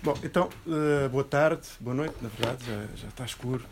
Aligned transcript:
Bom, 0.00 0.16
então, 0.22 0.48
uh, 0.64 1.08
boa 1.08 1.24
tarde, 1.24 1.62
boa 1.80 1.94
noite, 1.94 2.14
na 2.22 2.28
verdade, 2.28 2.64
já, 2.64 2.86
já, 2.94 3.08
está 3.08 3.24
escuro 3.24 3.64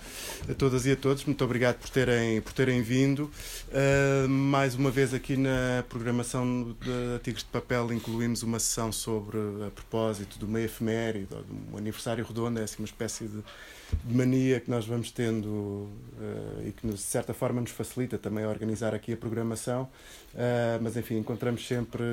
a 0.50 0.54
todas 0.54 0.84
e 0.84 0.90
a 0.90 0.96
todos. 0.96 1.24
Muito 1.24 1.44
obrigado 1.44 1.76
por 1.76 1.88
terem, 1.88 2.40
por 2.40 2.52
terem 2.52 2.82
vindo. 2.82 3.30
Uh, 3.68 4.28
mais 4.28 4.74
uma 4.74 4.90
vez 4.90 5.14
aqui 5.14 5.36
na 5.36 5.84
programação 5.88 6.76
da 6.80 7.20
Tigres 7.22 7.44
de 7.44 7.50
Papel 7.50 7.92
incluímos 7.92 8.42
uma 8.42 8.58
sessão 8.58 8.90
sobre, 8.90 9.38
a 9.64 9.70
propósito 9.70 10.36
do 10.36 10.48
meio 10.48 10.64
efeméride, 10.64 11.26
do 11.26 11.78
aniversário 11.78 12.24
redondo, 12.24 12.58
é 12.58 12.64
assim 12.64 12.82
uma 12.82 12.86
espécie 12.86 13.28
de 13.28 13.44
de 14.04 14.14
mania 14.14 14.60
que 14.60 14.70
nós 14.70 14.86
vamos 14.86 15.10
tendo 15.10 15.48
uh, 15.48 16.66
e 16.66 16.72
que 16.72 16.86
de 16.86 16.98
certa 16.98 17.32
forma 17.32 17.60
nos 17.60 17.70
facilita 17.70 18.18
também 18.18 18.44
a 18.44 18.48
organizar 18.48 18.94
aqui 18.94 19.12
a 19.12 19.16
programação, 19.16 19.88
uh, 20.36 20.82
mas 20.82 20.96
enfim, 20.96 21.16
encontramos 21.16 21.66
sempre, 21.66 22.04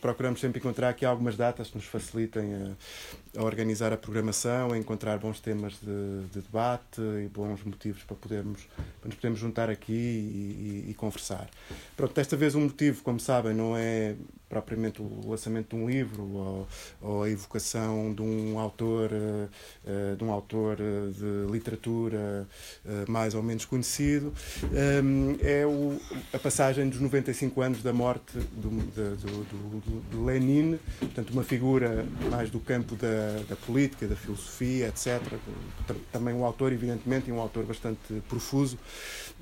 procuramos 0.00 0.40
sempre 0.40 0.58
encontrar 0.60 0.88
aqui 0.88 1.04
algumas 1.04 1.36
datas 1.36 1.68
que 1.68 1.76
nos 1.76 1.86
facilitem 1.86 2.54
a, 2.54 3.40
a 3.40 3.44
organizar 3.44 3.92
a 3.92 3.96
programação, 3.96 4.72
a 4.72 4.78
encontrar 4.78 5.18
bons 5.18 5.40
temas 5.40 5.74
de, 5.74 6.28
de, 6.32 6.40
debate 6.40 7.00
e 7.24 7.28
bons 7.28 7.62
motivos 7.64 8.02
para, 8.04 8.16
podermos, 8.16 8.62
para 9.00 9.08
nos 9.08 9.16
podermos 9.16 9.40
juntar 9.40 9.68
aqui 9.68 9.92
e, 9.92 10.84
e, 10.86 10.90
e 10.90 10.94
conversar. 10.94 11.48
Pronto, 11.96 12.14
desta 12.14 12.36
vez 12.36 12.54
o 12.54 12.60
motivo, 12.60 13.02
como 13.02 13.18
sabem, 13.20 13.54
não 13.54 13.76
é 13.76 14.14
propriamente 14.54 15.02
o 15.02 15.28
lançamento 15.28 15.74
de 15.74 15.82
um 15.82 15.88
livro 15.88 16.22
ou, 16.22 16.68
ou 17.02 17.22
a 17.24 17.30
evocação 17.30 18.14
de 18.14 18.22
um 18.22 18.58
autor, 18.58 19.10
uh, 19.10 20.16
de 20.16 20.22
um 20.22 20.30
autor 20.30 20.76
de 20.76 21.50
literatura 21.50 22.46
uh, 22.84 23.10
mais 23.10 23.34
ou 23.34 23.42
menos 23.42 23.64
conhecido, 23.64 24.32
um, 25.02 25.36
é 25.40 25.66
o, 25.66 25.98
a 26.32 26.38
passagem 26.38 26.88
dos 26.88 27.00
95 27.00 27.60
anos 27.62 27.63
da 27.72 27.92
morte 27.92 28.38
do, 28.52 28.70
do, 28.70 29.16
do, 29.16 30.00
do, 30.10 30.24
Lenin, 30.24 30.78
portanto, 30.98 31.30
uma 31.30 31.42
figura 31.42 32.04
mais 32.30 32.50
do 32.50 32.60
campo 32.60 32.94
da, 32.96 33.42
da 33.48 33.56
política, 33.56 34.06
da 34.06 34.16
filosofia, 34.16 34.88
etc. 34.88 35.20
Também 36.12 36.34
um 36.34 36.44
autor, 36.44 36.72
evidentemente, 36.72 37.28
e 37.28 37.32
um 37.32 37.40
autor 37.40 37.64
bastante 37.64 38.22
profuso. 38.28 38.78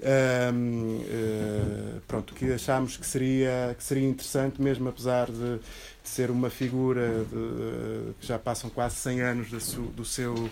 Um, 0.00 0.98
uh, 0.98 1.04
eh, 1.08 2.00
pronto, 2.08 2.34
que 2.34 2.52
achámos 2.52 2.96
que 2.96 3.06
seria, 3.06 3.74
que 3.76 3.84
seria 3.84 4.08
interessante, 4.08 4.60
mesmo 4.60 4.88
apesar 4.88 5.26
de, 5.26 5.58
de 5.58 6.08
ser 6.08 6.30
uma 6.30 6.50
figura 6.50 7.24
de, 7.24 8.14
que 8.18 8.26
já 8.26 8.38
passam 8.38 8.68
quase 8.70 8.96
100 8.96 9.20
anos 9.20 9.50
do, 9.50 9.82
do 9.88 10.04
seu 10.04 10.50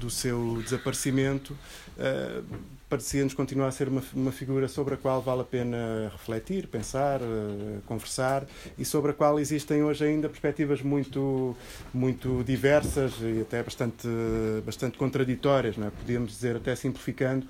do 0.00 0.10
seu 0.10 0.60
desaparecimento, 0.62 1.52
uh, 1.98 2.44
parecia-nos 2.90 3.32
continuar 3.34 3.68
a 3.68 3.70
ser 3.70 3.88
uma, 3.88 4.02
uma 4.12 4.32
figura 4.32 4.66
sobre 4.66 4.94
a 4.94 4.96
qual 4.96 5.22
vale 5.22 5.42
a 5.42 5.44
pena 5.44 6.10
refletir, 6.10 6.66
pensar, 6.66 7.22
uh, 7.22 7.80
conversar 7.86 8.44
e 8.76 8.84
sobre 8.84 9.12
a 9.12 9.14
qual 9.14 9.38
existem 9.38 9.84
hoje 9.84 10.04
ainda 10.04 10.28
perspectivas 10.28 10.82
muito, 10.82 11.56
muito 11.94 12.42
diversas 12.44 13.12
e 13.20 13.42
até 13.42 13.62
bastante, 13.62 14.08
bastante 14.66 14.98
contraditórias, 14.98 15.76
não 15.76 15.86
é? 15.86 15.90
podíamos 15.90 16.32
dizer, 16.32 16.56
até 16.56 16.74
simplificando, 16.74 17.46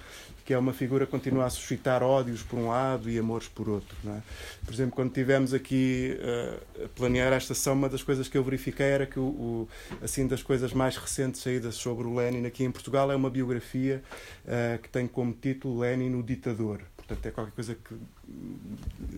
que 0.51 0.55
é 0.55 0.59
uma 0.59 0.73
figura 0.73 1.07
que 1.07 1.13
continua 1.13 1.45
a 1.47 1.51
suscitar 1.51 2.03
ódios 2.03 2.43
por 2.43 2.59
um 2.59 2.71
lado 2.71 3.09
e 3.09 3.17
amores 3.17 3.47
por 3.47 3.69
outro. 3.69 3.97
É? 4.05 4.21
Por 4.65 4.75
exemplo, 4.75 4.97
quando 4.97 5.13
tivemos 5.13 5.55
aqui 5.55 6.19
uh, 6.19 6.87
a 6.87 6.89
planear 6.89 7.33
esta 7.33 7.55
sessão, 7.55 7.75
uma 7.75 7.89
das 7.89 8.03
coisas 8.03 8.27
que 8.27 8.37
eu 8.37 8.43
verifiquei 8.43 8.87
era 8.87 9.07
que 9.07 9.21
o, 9.21 9.23
o, 9.23 9.69
assim 10.03 10.27
das 10.27 10.43
coisas 10.43 10.73
mais 10.73 10.97
recentes 10.97 11.41
saídas 11.41 11.77
sobre 11.77 12.05
o 12.05 12.17
Lenin 12.17 12.47
aqui 12.47 12.65
em 12.65 12.71
Portugal 12.73 13.13
é 13.13 13.15
uma 13.15 13.31
biografia 13.31 14.03
uh, 14.45 14.83
que 14.83 14.89
tem 14.89 15.07
como 15.07 15.33
título 15.33 15.79
Lenin 15.79 16.17
o 16.17 16.23
ditador. 16.25 16.81
Portanto, 17.11 17.27
é 17.27 17.31
qualquer 17.33 17.53
coisa 17.53 17.75
que, 17.75 17.95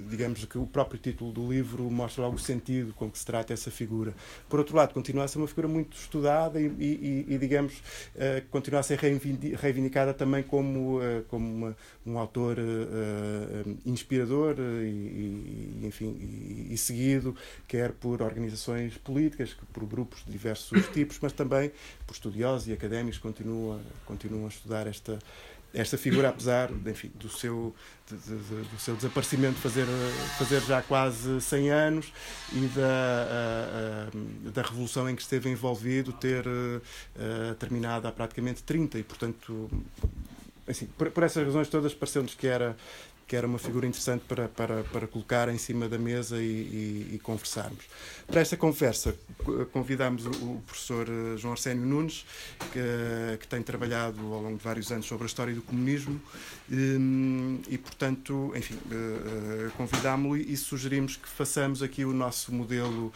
digamos, 0.08 0.46
que 0.46 0.56
o 0.56 0.66
próprio 0.66 0.98
título 0.98 1.30
do 1.30 1.52
livro 1.52 1.90
mostra 1.90 2.22
logo 2.22 2.36
o 2.36 2.38
sentido 2.38 2.94
com 2.94 3.10
que 3.10 3.18
se 3.18 3.26
trata 3.26 3.52
essa 3.52 3.70
figura. 3.70 4.14
Por 4.48 4.58
outro 4.58 4.74
lado, 4.74 4.94
continua 4.94 5.24
a 5.24 5.28
ser 5.28 5.36
uma 5.36 5.46
figura 5.46 5.68
muito 5.68 5.94
estudada 5.94 6.58
e, 6.58 6.64
e, 6.64 7.26
e 7.28 7.38
digamos, 7.38 7.74
uh, 7.74 8.48
continua 8.50 8.80
a 8.80 8.82
ser 8.82 8.98
reivindicada 8.98 10.14
também 10.14 10.42
como, 10.42 11.00
uh, 11.00 11.22
como 11.28 11.46
uma, 11.46 11.76
um 12.06 12.18
autor 12.18 12.56
uh, 12.58 13.78
inspirador 13.84 14.56
e, 14.58 15.82
enfim, 15.84 16.16
e, 16.70 16.78
seguido, 16.78 17.36
quer 17.68 17.92
por 17.92 18.22
organizações 18.22 18.96
políticas, 18.96 19.54
por 19.70 19.84
grupos 19.84 20.24
de 20.24 20.32
diversos 20.32 20.88
tipos, 20.88 21.18
mas 21.20 21.32
também 21.34 21.70
por 22.06 22.14
estudiosos 22.14 22.68
e 22.68 22.72
académicos 22.72 23.18
que 23.18 23.22
continuam, 23.22 23.80
continuam 24.06 24.46
a 24.46 24.48
estudar 24.48 24.86
esta 24.86 25.18
esta 25.74 25.96
figura, 25.96 26.28
apesar 26.28 26.70
enfim, 26.86 27.10
do, 27.14 27.28
seu, 27.28 27.74
de, 28.10 28.16
de, 28.16 28.62
do 28.68 28.78
seu 28.78 28.94
desaparecimento 28.94 29.58
fazer, 29.58 29.86
fazer 30.38 30.60
já 30.62 30.82
quase 30.82 31.40
100 31.40 31.70
anos 31.70 32.12
e 32.52 32.66
da, 32.68 34.10
da 34.52 34.62
revolução 34.62 35.08
em 35.08 35.16
que 35.16 35.22
esteve 35.22 35.48
envolvido 35.48 36.12
ter 36.12 36.44
a, 36.46 37.54
terminado 37.54 38.06
há 38.06 38.12
praticamente 38.12 38.62
30 38.62 38.98
e, 38.98 39.02
portanto, 39.02 39.70
assim, 40.66 40.86
por, 40.98 41.10
por 41.10 41.22
essas 41.22 41.44
razões 41.44 41.68
todas 41.68 41.94
pareceu-nos 41.94 42.34
que 42.34 42.46
era 42.46 42.76
que 43.26 43.36
era 43.36 43.46
uma 43.46 43.58
figura 43.58 43.86
interessante 43.86 44.24
para, 44.26 44.48
para, 44.48 44.84
para 44.84 45.06
colocar 45.06 45.48
em 45.48 45.58
cima 45.58 45.88
da 45.88 45.98
mesa 45.98 46.36
e, 46.36 46.42
e, 46.42 47.14
e 47.14 47.18
conversarmos. 47.18 47.84
Para 48.26 48.40
esta 48.40 48.56
conversa, 48.56 49.14
convidamos 49.72 50.26
o, 50.26 50.62
professor 50.66 51.06
eh, 51.08 51.36
João 51.36 51.52
Arsénio 51.52 51.84
Nunes, 51.84 52.24
que, 52.72 53.38
que, 53.38 53.48
tem 53.48 53.62
trabalhado 53.62 54.20
ao 54.32 54.42
longo 54.42 54.56
de 54.56 54.64
vários 54.64 54.90
anos 54.90 55.06
sobre 55.06 55.24
a 55.24 55.26
história 55.26 55.54
do 55.54 55.62
comunismo 55.62 56.20
e, 56.70 57.60
e 57.68 57.78
portanto, 57.78 58.52
enfim, 58.56 58.78
eh, 58.90 59.66
eh, 59.66 59.70
convidámo-lo 59.76 60.36
e 60.36 60.56
sugerimos 60.56 61.16
que 61.16 61.28
façamos 61.28 61.82
aqui 61.82 62.04
o 62.04 62.12
nosso 62.12 62.52
modelo 62.52 63.12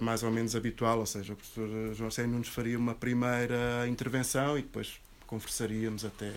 mais 0.00 0.22
ou 0.22 0.30
menos 0.30 0.54
habitual, 0.54 0.98
ou 0.98 1.06
seja, 1.06 1.32
o 1.32 1.36
professor 1.36 1.94
João 1.94 2.06
Arsénio 2.06 2.32
Nunes 2.32 2.48
faria 2.48 2.78
uma 2.78 2.94
primeira 2.94 3.88
intervenção 3.88 4.58
e 4.58 4.62
depois 4.62 5.00
conversaríamos 5.26 6.04
até, 6.04 6.32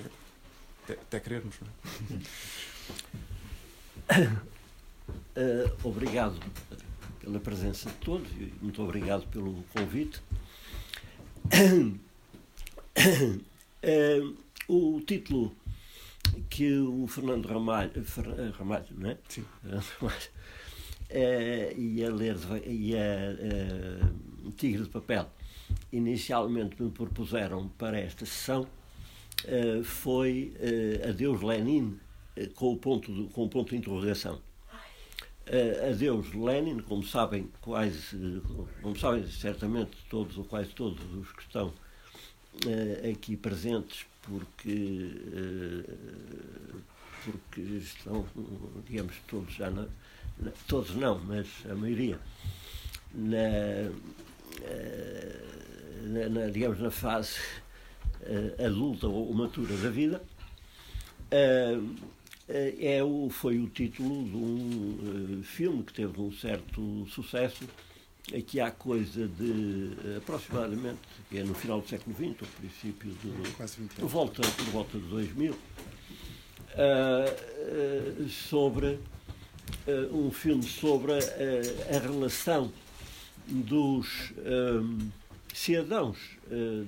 até, 0.83 0.93
até 0.93 1.19
querermos. 1.19 1.55
Não 1.61 2.17
é? 2.17 2.19
Uh, 5.35 5.71
obrigado 5.87 6.39
pela 7.19 7.39
presença 7.39 7.89
de 7.89 7.95
todos 7.97 8.29
e 8.31 8.51
muito 8.61 8.81
obrigado 8.81 9.27
pelo 9.27 9.63
convite. 9.73 10.21
Uh, 11.53 11.99
o 14.67 15.01
título 15.01 15.55
que 16.49 16.77
o 16.77 17.07
Fernando 17.07 17.47
Ramalho, 17.47 18.03
Fer, 18.03 18.25
Ramalho 18.51 18.85
não 18.97 19.11
é? 19.11 19.17
Sim. 19.27 19.45
Ramalho, 19.63 20.29
uh, 21.11 21.79
ia 21.79 22.13
ler, 22.13 22.37
ia 22.65 23.37
uh, 23.39 24.51
Tigre 24.51 24.83
de 24.83 24.89
Papel, 24.89 25.29
inicialmente 25.91 26.81
me 26.81 26.89
propuseram 26.89 27.69
para 27.69 27.99
esta 27.99 28.25
sessão, 28.25 28.67
foi 29.83 30.53
Adeus 31.07 31.41
Lenin, 31.41 31.97
eh, 31.97 32.08
com 32.47 32.73
o 32.73 32.77
ponto 32.77 33.11
de, 33.11 33.29
com 33.33 33.45
o 33.45 33.49
ponto 33.49 33.69
de 33.69 33.77
interrogação. 33.77 34.41
Uh, 35.49 35.89
adeus 35.89 36.31
Lenin, 36.33 36.79
como 36.79 37.03
sabem 37.03 37.49
quase, 37.59 38.39
como 38.83 38.95
sabem 38.95 39.25
certamente 39.25 39.97
todos 40.07 40.37
ou 40.37 40.45
quase 40.45 40.69
todos 40.69 41.03
os 41.15 41.31
que 41.31 41.41
estão 41.41 41.69
uh, 41.69 43.11
aqui 43.11 43.35
presentes, 43.35 44.05
porque 44.21 45.11
uh, 45.33 46.81
porque 47.25 47.61
estão, 47.61 48.25
digamos, 48.87 49.15
todos 49.27 49.53
já 49.55 49.71
na, 49.71 49.87
na, 50.37 50.51
todos 50.67 50.95
não, 50.95 51.17
mas 51.19 51.47
a 51.69 51.73
maioria 51.73 52.19
na, 53.13 53.89
na, 56.03 56.29
na 56.29 56.49
digamos 56.51 56.79
na 56.79 56.91
fase 56.91 57.39
adulta 58.63 59.07
ou 59.07 59.33
matura 59.33 59.75
da 59.77 59.89
vida. 59.89 60.21
Uh, 61.31 61.95
é, 62.49 62.95
é 62.97 63.03
o, 63.03 63.29
foi 63.29 63.59
o 63.59 63.67
título 63.67 64.23
de 64.23 64.35
um 64.35 65.39
uh, 65.39 65.43
filme 65.43 65.83
que 65.83 65.93
teve 65.93 66.19
um 66.19 66.31
certo 66.31 67.05
sucesso, 67.07 67.63
que 68.47 68.59
há 68.59 68.71
coisa 68.71 69.27
de 69.27 69.43
uh, 69.43 70.17
aproximadamente, 70.17 70.99
que 71.29 71.37
é 71.37 71.43
no 71.43 71.53
final 71.53 71.79
do 71.79 71.87
século 71.87 72.15
XX, 72.15 72.41
ou 72.41 72.47
princípio 72.59 73.11
de. 73.11 73.51
Quase 73.51 73.79
20 73.79 73.91
por 73.93 74.09
volta, 74.09 74.41
por 74.41 74.65
volta 74.65 74.97
de 74.97 75.05
2000, 75.07 75.53
uh, 75.53 75.57
sobre 78.29 78.99
um 80.11 80.31
filme 80.31 80.63
sobre 80.63 81.13
a, 81.13 81.99
relação 81.99 82.71
dos 83.47 84.33
cidadãos 85.53 86.17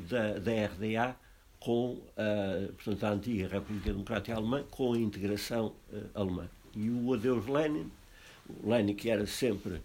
da, 0.10 0.40
da 0.40 0.52
RDA 0.66 1.16
com 1.62 2.02
a, 2.18 2.74
portanto, 2.74 3.04
a 3.04 3.12
antiga 3.12 3.48
República 3.48 3.92
Democrática 3.92 4.36
Alemã, 4.36 4.64
com 4.70 4.94
a 4.94 4.98
integração 4.98 5.68
uh, 5.94 6.10
alemã. 6.16 6.50
E 6.76 6.90
o 6.90 7.14
adeus 7.14 7.46
Lenin, 7.46 7.90
Lenin 8.64 8.96
que 8.96 9.10
era 9.10 9.28
sempre 9.28 9.80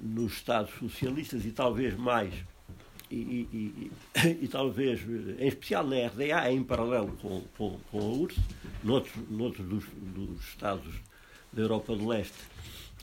nos 0.00 0.34
Estados 0.34 0.72
socialistas 0.78 1.44
e 1.44 1.50
talvez 1.50 1.96
mais, 1.96 2.32
e, 3.10 3.16
e, 3.16 3.90
e, 4.24 4.28
e 4.44 4.48
talvez, 4.48 5.00
em 5.40 5.48
especial 5.48 5.84
na 5.84 6.06
RDA, 6.06 6.52
em 6.52 6.62
paralelo 6.62 7.16
com, 7.20 7.42
com, 7.56 7.80
com 7.90 7.98
a 7.98 8.04
URSS, 8.04 8.40
noutros, 8.84 9.28
noutros 9.28 9.66
dos, 9.66 9.84
dos 9.96 10.40
Estados 10.48 10.94
da 11.52 11.62
Europa 11.62 11.96
do 11.96 12.06
Leste, 12.06 12.38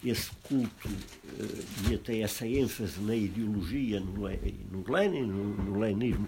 esse 0.10 0.32
culto 0.44 0.88
uh, 0.88 1.90
e 1.90 1.96
até 1.96 2.20
essa 2.20 2.48
ênfase 2.48 3.00
na 3.02 3.16
ideologia 3.16 4.00
no, 4.00 4.14
no 4.14 4.92
Lenin, 4.92 5.24
no, 5.24 5.56
no 5.56 5.80
leninismo, 5.80 6.28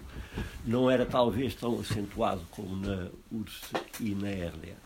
não 0.64 0.90
era 0.90 1.06
talvez 1.06 1.54
tão 1.54 1.78
acentuado 1.80 2.42
como 2.50 2.76
na 2.76 3.08
URSS 3.30 3.70
e 4.00 4.14
na 4.14 4.28
RDA. 4.28 4.76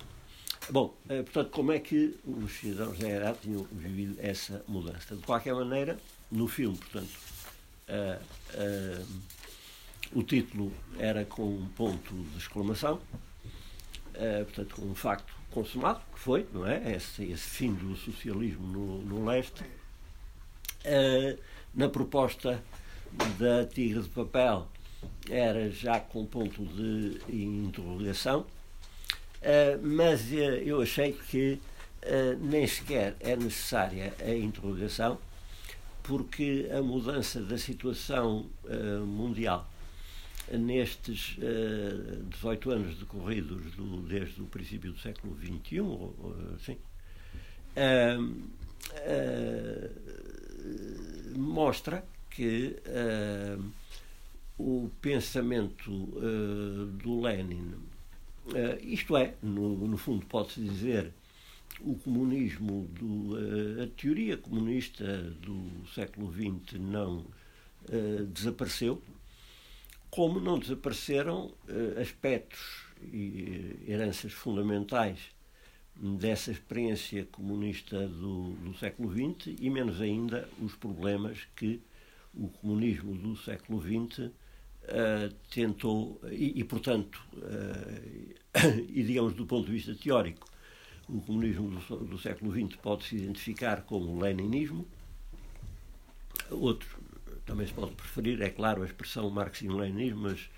Bom, 0.70 0.94
uh, 1.04 1.24
portanto, 1.24 1.50
como 1.50 1.72
é 1.72 1.78
que 1.78 2.14
os 2.24 2.52
cidadãos 2.52 2.98
da 2.98 3.08
RDA 3.08 3.38
tinham 3.40 3.64
vivido 3.72 4.16
essa 4.18 4.62
mudança? 4.68 5.16
De 5.16 5.22
qualquer 5.22 5.54
maneira, 5.54 5.98
no 6.30 6.46
filme, 6.46 6.76
portanto, 6.76 7.10
uh, 7.88 9.06
o 10.12 10.22
título 10.22 10.72
era 10.98 11.24
com 11.24 11.48
um 11.48 11.66
ponto 11.68 12.14
de 12.14 12.38
exclamação, 12.38 13.00
portanto, 14.44 14.74
com 14.74 14.82
um 14.82 14.94
facto 14.94 15.41
consumado, 15.52 16.00
que 16.12 16.18
foi, 16.18 16.46
não 16.52 16.66
é? 16.66 16.94
Esse, 16.96 17.24
esse 17.24 17.48
fim 17.48 17.72
do 17.74 17.94
socialismo 17.96 18.66
no, 18.66 19.02
no 19.02 19.24
leste. 19.24 19.62
Uh, 20.84 21.38
na 21.72 21.88
proposta 21.88 22.62
da 23.38 23.64
Tigre 23.64 24.02
de 24.02 24.08
Papel 24.08 24.66
era 25.30 25.70
já 25.70 26.00
com 26.00 26.26
ponto 26.26 26.64
de 26.64 27.20
interrogação, 27.30 28.40
uh, 28.40 29.80
mas 29.80 30.22
uh, 30.32 30.34
eu 30.64 30.82
achei 30.82 31.12
que 31.12 31.60
nem 32.40 32.66
sequer 32.66 33.14
é 33.20 33.36
necessária 33.36 34.12
a 34.20 34.34
interrogação, 34.34 35.16
porque 36.02 36.68
a 36.76 36.82
mudança 36.82 37.40
da 37.40 37.56
situação 37.56 38.46
mundial 39.06 39.71
nestes 40.58 41.36
uh, 41.38 41.42
eh, 41.42 42.22
18 42.30 42.70
anos 42.70 42.98
decorridos 42.98 43.74
do, 43.74 44.02
desde 44.02 44.40
o 44.42 44.46
princípio 44.46 44.92
do 44.92 44.98
século 44.98 45.36
XXI, 45.38 45.80
assim, 46.54 46.76
uh, 47.76 48.22
uh, 51.34 51.38
mostra 51.38 52.04
que 52.30 52.76
o 54.58 54.90
pensamento 55.02 55.90
do 57.02 57.20
Lenin, 57.20 57.74
isto 58.80 59.16
é, 59.18 59.34
no, 59.42 59.76
no 59.86 59.98
fundo 59.98 60.24
pode-se 60.26 60.60
dizer, 60.60 61.12
o 61.80 61.94
comunismo, 61.96 62.88
do, 62.98 63.36
a 63.82 63.86
teoria 64.00 64.38
comunista 64.38 65.04
do 65.42 65.86
século 65.94 66.32
XX 66.32 66.80
não 66.80 67.26
desapareceu, 68.32 69.02
como 70.12 70.38
não 70.38 70.58
desapareceram 70.58 71.46
uh, 71.46 71.98
aspectos 71.98 72.84
e 73.02 73.78
eh, 73.86 73.92
heranças 73.92 74.30
fundamentais 74.32 75.18
dessa 75.96 76.52
experiência 76.52 77.26
comunista 77.32 78.06
do, 78.08 78.50
do, 78.50 78.74
século 78.76 79.10
XX 79.10 79.56
e 79.58 79.70
menos 79.70 80.02
ainda 80.02 80.46
os 80.60 80.74
problemas 80.76 81.48
que 81.56 81.80
o 82.34 82.46
comunismo 82.48 83.14
do 83.14 83.34
século 83.36 83.80
XX 83.80 84.18
uh, 84.18 84.32
tentou 85.50 86.20
e, 86.30 86.60
e 86.60 86.64
portanto 86.64 87.18
uh, 87.38 88.52
e 88.88 89.02
digamos 89.02 89.32
do 89.32 89.46
ponto 89.46 89.64
de 89.64 89.72
vista 89.72 89.94
teórico 89.94 90.46
o 91.08 91.22
comunismo 91.22 91.70
do, 91.70 91.96
do 92.04 92.18
século 92.18 92.52
XX 92.52 92.76
pode 92.76 93.04
se 93.04 93.16
identificar 93.16 93.80
como 93.82 94.12
o 94.12 94.20
leninismo 94.20 94.86
outros 96.50 97.01
também 97.44 97.66
se 97.66 97.72
pode 97.72 97.92
preferir, 97.92 98.40
é 98.42 98.50
claro, 98.50 98.82
a 98.82 98.86
expressão 98.86 99.28
marxismo-leninismo, 99.30 100.22
mas 100.22 100.50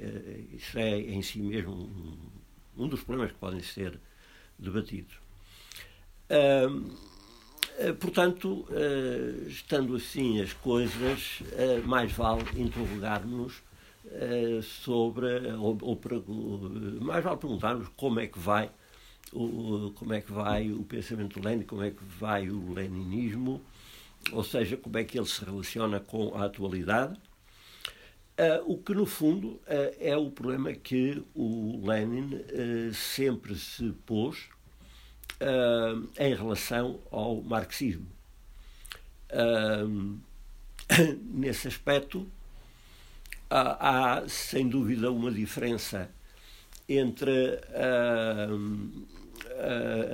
eh, 0.00 0.44
isso 0.52 0.78
é 0.78 0.98
em 0.98 1.22
si 1.22 1.40
mesmo 1.40 1.72
um, 1.72 2.84
um, 2.84 2.88
dos 2.88 3.02
problemas 3.02 3.32
que 3.32 3.38
podem 3.38 3.60
ser 3.60 3.98
debatidos. 4.58 5.14
Uh, 6.30 7.94
portanto, 8.00 8.66
uh, 8.70 9.48
estando 9.48 9.94
assim 9.96 10.40
as 10.40 10.52
coisas, 10.52 11.40
uh, 11.40 11.86
mais 11.86 12.12
vale 12.12 12.42
interrogar-nos 12.56 13.62
sobre, 14.62 15.26
ou, 15.58 15.78
ou, 15.80 15.98
mais 17.00 17.24
vale 17.24 17.38
perguntar-nos 17.38 17.88
como 17.96 18.20
é 18.20 18.26
que 18.26 18.38
vai 18.38 18.70
o, 19.32 19.92
como 19.96 20.12
é 20.12 20.20
que 20.20 20.30
vai 20.30 20.70
o 20.70 20.82
pensamento 20.84 21.40
Lenin, 21.42 21.64
como 21.64 21.82
é 21.82 21.90
que 21.90 22.04
vai 22.04 22.48
o 22.48 22.72
leninismo, 22.72 23.60
ou 24.32 24.44
seja, 24.44 24.76
como 24.76 24.98
é 24.98 25.04
que 25.04 25.18
ele 25.18 25.26
se 25.26 25.44
relaciona 25.44 26.00
com 26.00 26.36
a 26.36 26.46
atualidade. 26.46 27.18
Uh, 28.36 28.72
o 28.72 28.78
que, 28.78 28.92
no 28.92 29.06
fundo, 29.06 29.48
uh, 29.48 29.60
é 30.00 30.16
o 30.16 30.28
problema 30.30 30.72
que 30.72 31.22
o 31.34 31.80
Lenin 31.86 32.34
uh, 32.34 32.92
sempre 32.92 33.54
se 33.54 33.92
pôs 34.04 34.48
em 36.18 36.34
relação 36.34 37.00
ao 37.10 37.42
marxismo. 37.42 38.06
nesse 41.34 41.68
aspecto, 41.68 42.26
há, 43.50 44.22
sem 44.26 44.66
dúvida, 44.66 45.12
uma 45.12 45.30
diferença 45.30 46.10
entre 46.88 47.60
a, 47.74 48.48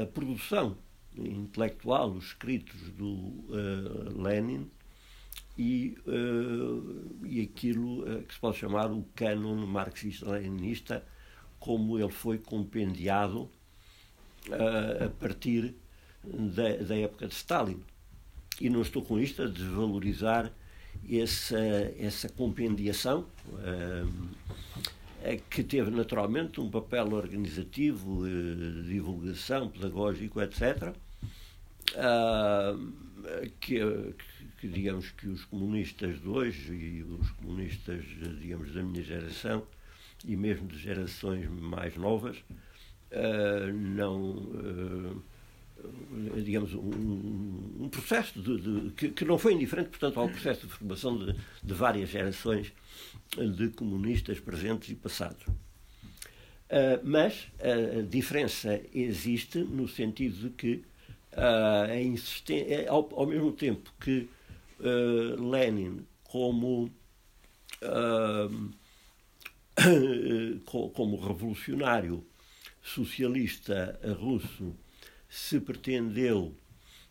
a 0.03 0.07
produção 0.07 0.77
intelectual, 1.17 2.11
os 2.13 2.27
escritos 2.27 2.81
do 2.93 3.09
uh, 3.09 4.23
Lenin 4.23 4.71
e, 5.59 5.97
uh, 6.07 7.25
e 7.25 7.43
aquilo 7.43 8.03
uh, 8.03 8.23
que 8.23 8.35
se 8.35 8.41
pode 8.41 8.59
chamar 8.59 8.91
o 8.91 9.05
cânon 9.15 9.67
marxista-leninista, 9.67 11.05
como 11.59 11.99
ele 11.99 12.11
foi 12.11 12.39
compendiado 12.39 13.51
a 15.05 15.11
partir 15.21 15.75
da, 16.25 16.77
da, 16.77 16.97
época 16.97 17.29
de 17.29 17.35
Stalin. 17.35 17.85
E 18.59 18.71
não 18.71 18.81
estou 18.81 19.03
com 19.03 19.21
isto 19.21 19.43
a 19.43 19.47
desvalorizar 19.47 20.51
essa, 21.07 21.59
essa 21.99 22.29
compendiação 22.31 23.27
é 23.63 24.05
que 25.51 25.63
teve 25.63 25.91
naturalmente 25.91 26.61
um 26.61 26.71
papel 26.71 27.13
organizativo, 27.13 28.27
de 28.27 28.83
divulgação, 28.85 29.69
pedagógico, 29.69 30.41
etc., 30.41 30.95
ah, 31.97 32.77
que, 33.61 33.81
que, 34.61 34.69
digamos 34.69 35.11
que 35.11 35.29
os 35.29 35.45
comunistas 35.45 36.21
de 36.21 36.29
hoje 36.29 36.73
e 36.73 37.03
os 37.03 37.31
comunistas, 37.33 38.05
digamos, 38.41 38.73
da 38.73 38.83
minha 38.83 39.03
geração 39.03 39.67
e 40.25 40.37
mesmo 40.37 40.69
de 40.69 40.79
gerações 40.79 41.49
mais 41.51 41.97
novas 41.97 42.37
ah, 43.13 43.73
não 43.73 44.51
ah, 44.57 45.21
digamos, 46.43 46.75
um, 46.75 47.85
um 47.85 47.89
processo 47.89 48.41
de, 48.41 48.59
de, 48.59 48.91
que, 48.93 49.09
que, 49.09 49.25
não 49.25 49.39
foi 49.39 49.55
indiferente, 49.55 49.91
portanto, 49.91 50.21
ao 50.21 50.29
processo 50.29 50.67
de 50.67 50.73
formação 50.73 51.17
de, 51.17 51.35
de 51.63 51.75
várias 51.75 52.11
gerações 52.11 52.73
de 53.37 53.69
comunistas 53.71 54.39
presentes 54.41 54.91
e 54.91 54.95
passados. 54.95 55.47
Uh, 55.47 57.01
mas 57.03 57.49
a 57.59 58.03
diferença 58.03 58.81
existe 58.95 59.59
no 59.59 59.89
sentido 59.89 60.49
de 60.49 60.51
que 60.51 60.85
uh, 61.33 61.91
é 61.91 62.05
ao, 62.87 63.09
ao, 63.13 63.27
mesmo 63.27 63.51
tempo 63.53 63.93
que 64.01 64.29
uh, 64.79 65.51
Lenin, 65.51 66.07
como, 66.25 66.91
como 70.65 71.21
revolucionário 71.21 72.25
socialista 72.83 73.99
russo, 74.21 74.75
se 75.29 75.61
pretendeu, 75.61 76.55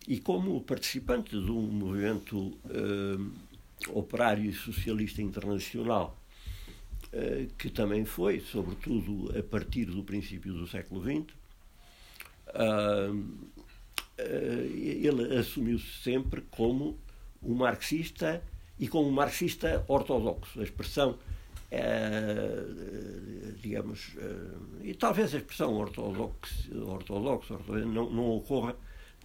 e 0.07 0.19
como 0.19 0.61
participante 0.61 1.31
de 1.31 1.51
um 1.51 1.63
movimento 1.63 2.57
operário 3.89 4.53
socialista 4.53 5.21
internacional, 5.21 6.17
eh, 7.12 7.48
que 7.57 7.69
também 7.69 8.05
foi, 8.05 8.39
sobretudo 8.39 9.38
a 9.38 9.43
partir 9.43 9.86
do 9.86 10.03
princípio 10.03 10.53
do 10.53 10.67
século 10.67 11.01
XX, 11.01 11.33
eh, 12.53 13.12
ele 15.01 15.38
assumiu-se 15.38 16.03
sempre 16.03 16.41
como 16.51 16.98
um 17.41 17.55
marxista 17.55 18.43
e 18.77 18.88
como 18.88 19.07
um 19.07 19.12
marxista 19.12 19.83
ortodoxo. 19.88 20.59
A 20.59 20.63
expressão, 20.63 21.17
é, 21.71 22.65
digamos, 23.62 24.17
e 24.83 24.93
talvez 24.93 25.33
a 25.33 25.38
expressão 25.38 25.74
ortodoxo, 25.75 26.69
ortodoxo, 26.86 27.53
ortodoxo 27.53 27.86
não, 27.86 28.09
não 28.09 28.29
ocorra 28.31 28.75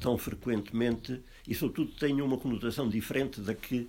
tão 0.00 0.18
frequentemente 0.18 1.20
e, 1.46 1.54
sobretudo, 1.54 1.92
tenha 1.92 2.24
uma 2.24 2.38
conotação 2.38 2.88
diferente 2.88 3.40
da 3.40 3.54
que 3.54 3.88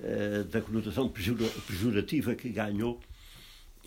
eh, 0.00 0.44
da 0.50 0.60
conotação 0.60 1.08
pejorativa 1.08 2.34
que 2.34 2.48
ganhou, 2.48 2.98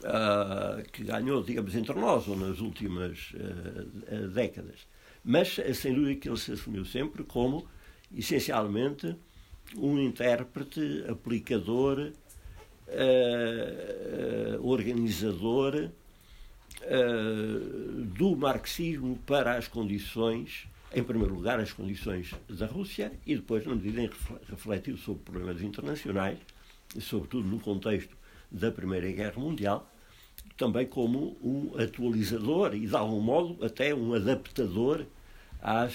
uh, 0.02 0.90
que 0.92 1.04
ganhou, 1.04 1.44
digamos, 1.44 1.76
entre 1.76 1.94
nós 2.00 2.28
ou 2.28 2.38
nas 2.38 2.60
últimas 2.60 3.32
uh, 3.34 4.28
décadas. 4.30 4.88
Mas, 5.24 5.60
sem 5.74 5.94
dúvida, 5.94 6.20
que 6.20 6.30
ele 6.30 6.38
se 6.38 6.52
assumiu 6.54 6.86
sempre 6.86 7.24
como, 7.24 7.68
essencialmente, 8.16 9.16
um 9.76 10.00
intérprete, 10.00 11.04
aplicador, 11.10 12.12
organizador 14.62 15.90
do 18.16 18.36
marxismo 18.36 19.18
para 19.26 19.58
as 19.58 19.68
condições 19.68 20.68
em 20.94 21.04
primeiro 21.04 21.34
lugar, 21.34 21.60
as 21.60 21.74
condições 21.74 22.34
da 22.50 22.66
Rússia 22.66 23.12
e 23.26 23.36
depois, 23.36 23.66
na 23.66 23.76
medida 23.76 24.02
em 24.02 24.08
que 24.08 24.18
refletiu 24.50 24.98
sobre 24.98 25.24
problemas 25.24 25.62
internacionais, 25.62 26.40
e 26.96 27.02
sobretudo 27.02 27.48
no 27.48 27.60
contexto 27.60 28.16
da 28.52 28.72
Primeira 28.72 29.12
Guerra 29.12 29.40
Mundial, 29.40 29.92
também 30.58 30.86
como 30.86 31.38
um 31.44 31.72
atualizador 31.78 32.76
e, 32.76 32.88
de 32.88 32.96
algum 32.96 33.20
modo, 33.20 33.64
até 33.66 33.94
um 33.94 34.14
adaptador 34.14 35.06
às 35.62 35.94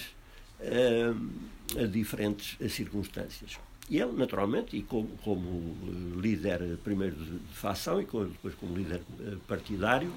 uh, 0.59 1.87
diferentes 1.87 2.57
circunstâncias. 2.71 3.57
E 3.89 3.99
ele, 3.99 4.11
naturalmente, 4.13 4.77
e 4.77 4.83
como, 4.83 5.09
como 5.23 5.75
líder 6.21 6.77
primeiro 6.83 7.15
de 7.15 7.53
facção 7.53 7.99
e 7.99 8.05
depois 8.05 8.55
como 8.55 8.75
líder 8.75 9.01
eh, 9.19 9.35
partidário 9.47 10.09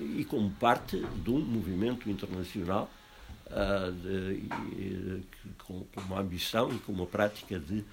e 0.00 0.24
como 0.24 0.50
parte 0.52 0.96
de 1.22 1.30
um 1.30 1.40
movimento 1.40 2.08
internacional 2.08 2.88
uh, 3.50 3.92
de, 3.92 5.22
com, 5.58 5.84
com, 5.84 6.00
uma 6.02 6.20
ambição 6.20 6.72
e 6.72 6.78
com 6.78 6.92
uma 6.92 7.06
prática 7.06 7.58
de 7.58 7.84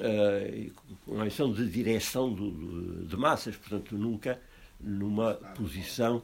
uh, 0.00 0.72
uma 1.06 1.22
ambição 1.22 1.52
de 1.52 1.68
direção 1.68 2.32
do, 2.32 3.04
de 3.06 3.16
massas, 3.16 3.56
portanto 3.56 3.96
nunca 3.96 4.40
numa 4.80 5.34
posição 5.34 6.22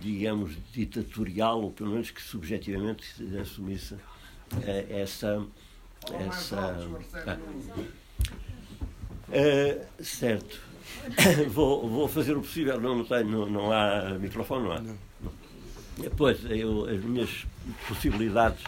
digamos 0.00 0.56
ditatorial 0.72 1.62
ou 1.62 1.70
pelo 1.70 1.90
menos 1.90 2.10
que 2.10 2.22
subjetivamente 2.22 3.04
assumisse 3.40 3.94
uh, 3.94 4.00
essa 4.90 5.44
essa 6.26 6.76
certo. 10.00 10.60
Vou, 11.50 11.88
vou 11.88 12.08
fazer 12.08 12.36
o 12.36 12.40
possível. 12.40 12.80
Não, 12.80 12.96
não, 12.96 13.04
tenho, 13.04 13.24
não, 13.24 13.46
não 13.46 13.72
há 13.72 14.16
microfone 14.18 14.64
não 14.64 14.72
há. 14.72 14.80
Não. 14.80 14.98
Pois, 16.16 16.38
eu, 16.50 16.86
as 16.86 17.02
minhas 17.04 17.46
possibilidades 17.86 18.62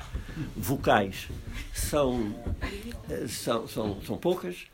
vocais 0.57 1.29
são, 1.75 2.35
são, 3.29 3.67
são, 3.67 4.01
são 4.03 4.17
poucas 4.17 4.67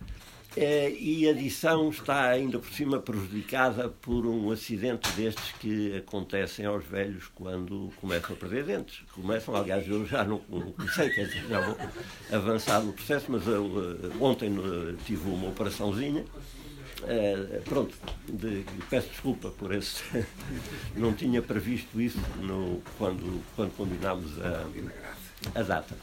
eh, 0.54 0.90
e 0.98 1.26
a 1.26 1.30
edição 1.30 1.88
está 1.88 2.28
ainda 2.28 2.58
por 2.58 2.70
cima 2.70 2.98
prejudicada 2.98 3.88
por 3.88 4.26
um 4.26 4.50
acidente 4.50 5.10
destes 5.12 5.52
que 5.52 5.96
acontecem 5.96 6.66
aos 6.66 6.84
velhos 6.84 7.30
quando 7.34 7.90
começam 7.96 8.36
a 8.36 8.38
perder 8.38 8.64
dentes. 8.64 9.02
Começam, 9.14 9.56
aliás, 9.56 9.88
eu 9.88 10.04
já 10.04 10.24
não, 10.24 10.42
não 10.50 10.72
comecei, 10.72 11.08
quer 11.08 11.24
dizer, 11.24 11.46
já 11.48 11.60
vou 11.60 11.76
avançar 12.30 12.82
no 12.82 12.92
processo, 12.92 13.26
mas 13.30 13.46
eu, 13.46 13.64
eh, 13.64 14.16
ontem 14.20 14.54
eh, 14.54 14.94
tive 15.06 15.30
uma 15.30 15.48
operaçãozinha 15.48 16.22
Uh, 17.02 17.60
pronto, 17.62 17.94
de, 18.28 18.64
peço 18.88 19.08
desculpa 19.08 19.50
por 19.50 19.74
esse. 19.74 20.02
não 20.96 21.12
tinha 21.12 21.42
previsto 21.42 22.00
isso 22.00 22.20
no, 22.40 22.80
quando, 22.96 23.42
quando 23.56 23.76
combinámos 23.76 24.30
a, 24.40 24.64
a 25.58 25.62
data. 25.62 25.96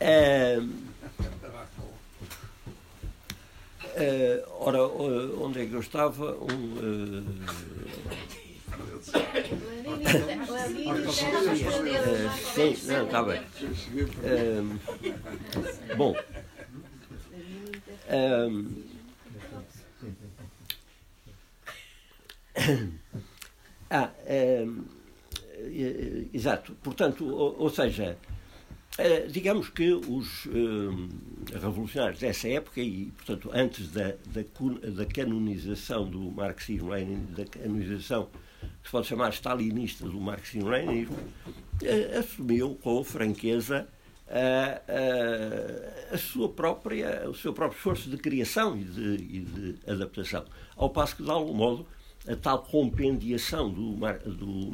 uh, 0.00 0.68
uh, 3.96 4.44
ora, 4.58 4.82
onde 5.38 5.60
é 5.60 5.66
que 5.66 5.74
eu 5.74 5.80
estava? 5.80 6.32
Um, 6.34 7.24
sim, 12.54 12.76
não, 12.86 13.04
está 13.04 13.22
bem. 13.22 13.42
bom, 15.96 16.14
um, 18.10 18.68
ah, 23.90 24.10
um, 24.64 24.84
exato. 26.32 26.74
Portanto, 26.82 27.26
ou, 27.26 27.58
ou 27.58 27.70
seja, 27.70 28.16
digamos 29.30 29.68
que 29.68 29.92
os 29.92 30.46
um, 30.46 31.08
revolucionários 31.52 32.20
dessa 32.20 32.48
época, 32.48 32.80
e 32.80 33.06
portanto 33.16 33.50
antes 33.52 33.90
da, 33.90 34.14
da, 34.26 34.42
da 34.90 35.06
canonização 35.06 36.08
do 36.08 36.30
marxismo-lenin, 36.30 37.26
da 37.36 37.44
canonização 37.46 38.28
que 38.82 38.88
se 38.88 38.92
pode 38.92 39.06
chamar 39.06 39.32
stalinista 39.32 40.04
do 40.04 40.20
marxismo-leninismo, 40.20 41.16
uh, 41.16 42.18
assumiu 42.18 42.74
com 42.82 43.02
franqueza 43.04 43.86
a, 44.28 44.80
a, 46.10 46.14
a, 46.14 46.18
sua 46.18 46.48
própria, 46.48 47.28
o 47.28 47.34
seu 47.34 47.52
próprio 47.52 47.76
esforço 47.76 48.08
de 48.08 48.16
criação 48.16 48.76
e 48.76 48.84
de, 48.84 49.14
e 49.14 49.40
de, 49.40 49.90
adaptação. 49.90 50.44
Ao 50.76 50.88
passo 50.88 51.16
que, 51.16 51.22
de 51.22 51.30
algum 51.30 51.52
modo, 51.52 51.86
a 52.26 52.34
tal 52.36 52.62
compendiação 52.62 53.70
do, 53.70 53.94
do, 53.94 54.70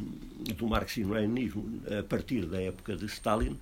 do 0.55 0.67
marxismo-leninismo 0.67 1.83
a 1.99 2.03
partir 2.03 2.47
da 2.47 2.61
época 2.62 2.95
de 2.95 3.07
Stalin 3.07 3.59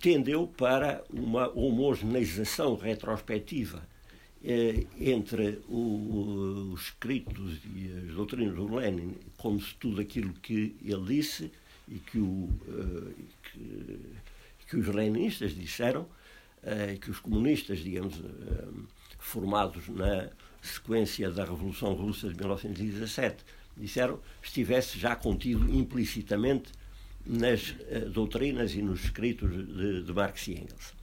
tendeu 0.00 0.46
para 0.46 1.02
uma 1.10 1.48
homogeneização 1.48 2.76
retrospectiva 2.76 3.82
entre 5.00 5.58
o, 5.68 6.70
os 6.72 6.82
escritos 6.82 7.58
e 7.74 7.90
as 8.08 8.14
doutrinas 8.14 8.54
do 8.54 8.76
Lenin, 8.76 9.16
como 9.36 9.60
se 9.60 9.74
tudo 9.74 10.00
aquilo 10.00 10.32
que 10.34 10.76
ele 10.84 11.04
disse 11.04 11.50
e 11.88 11.98
que, 11.98 12.18
o, 12.18 12.48
uh, 12.68 13.14
que, 13.42 14.66
que, 14.68 14.76
os 14.76 14.86
leninistas 14.86 15.52
disseram, 15.52 16.02
uh, 16.02 16.98
que 17.00 17.10
os 17.10 17.18
comunistas, 17.18 17.80
digamos, 17.80 18.14
formados 19.18 19.88
na 19.88 20.28
sequência 20.62 21.28
da 21.30 21.44
Revolução 21.44 21.94
Russa 21.94 22.28
de 22.28 22.36
1917, 22.36 23.44
disseram, 23.76 24.20
estivesse 24.40 24.96
já 24.96 25.16
contido 25.16 25.68
implicitamente 25.74 26.70
nas 27.24 27.74
doutrinas 28.12 28.74
e 28.74 28.82
nos 28.82 29.02
escritos 29.02 29.50
de, 29.50 30.04
de 30.04 30.12
Marx 30.12 30.46
e 30.46 30.52
Engels. 30.52 30.95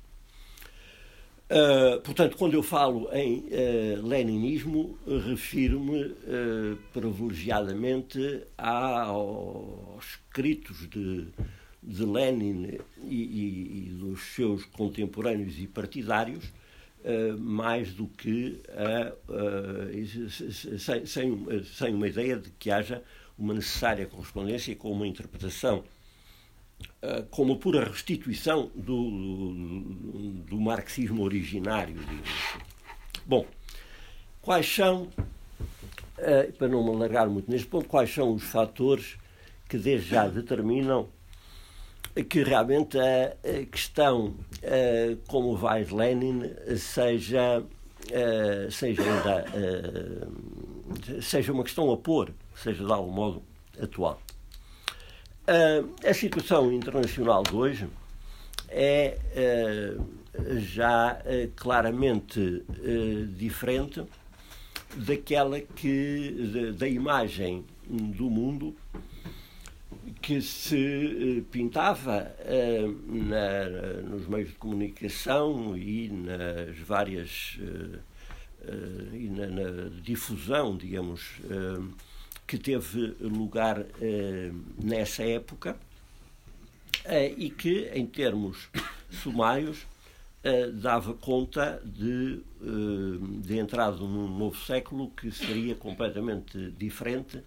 Uh, 1.50 2.00
portanto, 2.02 2.38
quando 2.38 2.54
eu 2.54 2.64
falo 2.64 3.10
em 3.14 3.40
uh, 3.40 4.08
leninismo, 4.08 4.98
refiro-me 5.28 6.06
uh, 6.06 6.78
privilegiadamente 6.94 8.42
aos 8.58 10.06
escritos 10.06 10.90
de, 10.90 11.28
de 11.84 12.06
Lenin 12.06 12.80
e, 13.04 13.16
e, 13.16 13.88
e, 13.88 13.90
dos 13.92 14.22
seus 14.34 14.64
contemporâneos 14.66 15.60
e 15.60 15.68
partidários, 15.68 16.52
mais 17.38 17.94
do 17.94 18.08
que 18.08 18.62
sem, 20.80 21.06
sem, 21.06 21.38
sem 21.66 21.94
uma 21.94 22.08
ideia 22.08 22.38
de 22.38 22.50
que 22.52 22.72
haja 22.72 23.04
uma 23.38 23.54
necessária 23.54 24.06
correspondência 24.06 24.74
com 24.78 24.90
uma 24.90 25.06
interpretação 25.06 25.84
como 27.30 27.58
pura 27.58 27.84
restituição 27.84 28.72
do, 28.76 29.10
do, 29.10 30.30
do 30.50 30.60
marxismo 30.60 31.24
originário. 31.24 31.96
Bom, 33.26 33.46
quais 34.42 34.68
são, 34.68 35.04
uh, 35.04 36.54
para 36.58 36.68
não 36.68 36.84
me 36.84 36.90
alargar 36.92 37.30
muito 37.30 37.50
neste 37.50 37.68
ponto, 37.68 37.88
quais 37.88 38.14
são 38.14 38.34
os 38.34 38.44
fatores 38.44 39.18
que 39.68 39.78
desde 39.78 40.10
já 40.10 40.28
determinam 40.28 41.10
que 42.30 42.44
realmente 42.44 42.98
a, 43.00 43.36
questão, 43.72 44.28
uh, 44.28 45.18
como 45.28 45.58
vai 45.58 45.84
Lenin, 45.84 46.44
seja, 46.78 47.64
seja, 48.70 49.02
ainda, 49.02 49.46
seja 51.22 51.52
uma 51.52 51.64
questão 51.64 51.92
a 51.92 51.98
pôr, 51.98 52.32
seja 52.56 52.86
de 52.86 52.92
algum 52.92 53.12
modo 53.12 53.44
atual. 53.82 54.22
Uh, 55.46 55.94
a 56.08 56.14
situação 56.14 56.72
internacional 56.72 57.44
de 57.44 57.54
hoje 57.54 57.90
é 58.70 59.18
uh, 59.36 60.58
já 60.58 61.20
uh, 61.20 61.52
claramente 61.54 62.64
diferente 63.36 64.06
daquela 64.96 65.60
que 65.60 66.32
de, 66.32 66.72
da 66.72 66.88
imagem 66.88 67.66
do 67.86 68.30
mundo 68.30 68.74
que 70.22 70.42
se 70.42 71.46
pintava 71.52 72.34
na, 73.06 74.00
nos 74.02 74.26
meios 74.28 74.48
de 74.48 74.56
comunicação 74.56 75.76
e 75.76 76.08
nas 76.08 76.78
várias 76.78 77.60
e 79.14 79.28
na, 79.28 79.48
na 79.48 79.90
difusão, 80.02 80.78
digamos, 80.78 81.42
que 82.46 82.58
teve 82.58 83.16
lugar 83.22 83.86
eh, 84.02 84.52
nessa 84.78 85.24
época 85.24 85.78
eh, 87.06 87.34
e 87.38 87.50
que, 87.50 87.90
em 87.94 88.06
termos 88.06 88.70
sumários, 89.10 89.86
eh, 90.44 90.68
dava 90.72 91.14
conta 91.14 91.82
de, 91.86 92.42
de 93.42 93.58
entrada 93.58 93.98
num 93.98 94.38
novo 94.38 94.58
século 94.58 95.10
que 95.12 95.32
seria 95.32 95.76
completamente 95.76 96.72
diferente 96.72 97.42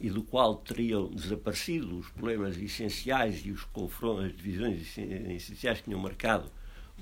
e 0.00 0.10
do 0.10 0.22
qual 0.22 0.56
teriam 0.56 1.08
desaparecido 1.08 1.98
os 1.98 2.08
problemas 2.08 2.56
essenciais 2.56 3.44
e 3.44 3.50
os 3.50 3.64
confrontos, 3.64 4.26
as 4.26 4.36
divisões 4.36 4.96
essenciais 4.98 5.78
que 5.78 5.84
tinham 5.84 6.00
marcado 6.00 6.50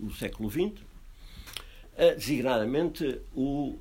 o 0.01 0.11
século 0.11 0.51
XX, 0.51 0.83
designadamente 1.97 3.21
o, 3.35 3.79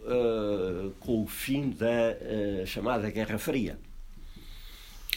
com 0.99 1.23
o 1.23 1.27
fim 1.27 1.69
da 1.69 2.65
chamada 2.65 3.09
Guerra 3.09 3.37
Fria. 3.37 3.77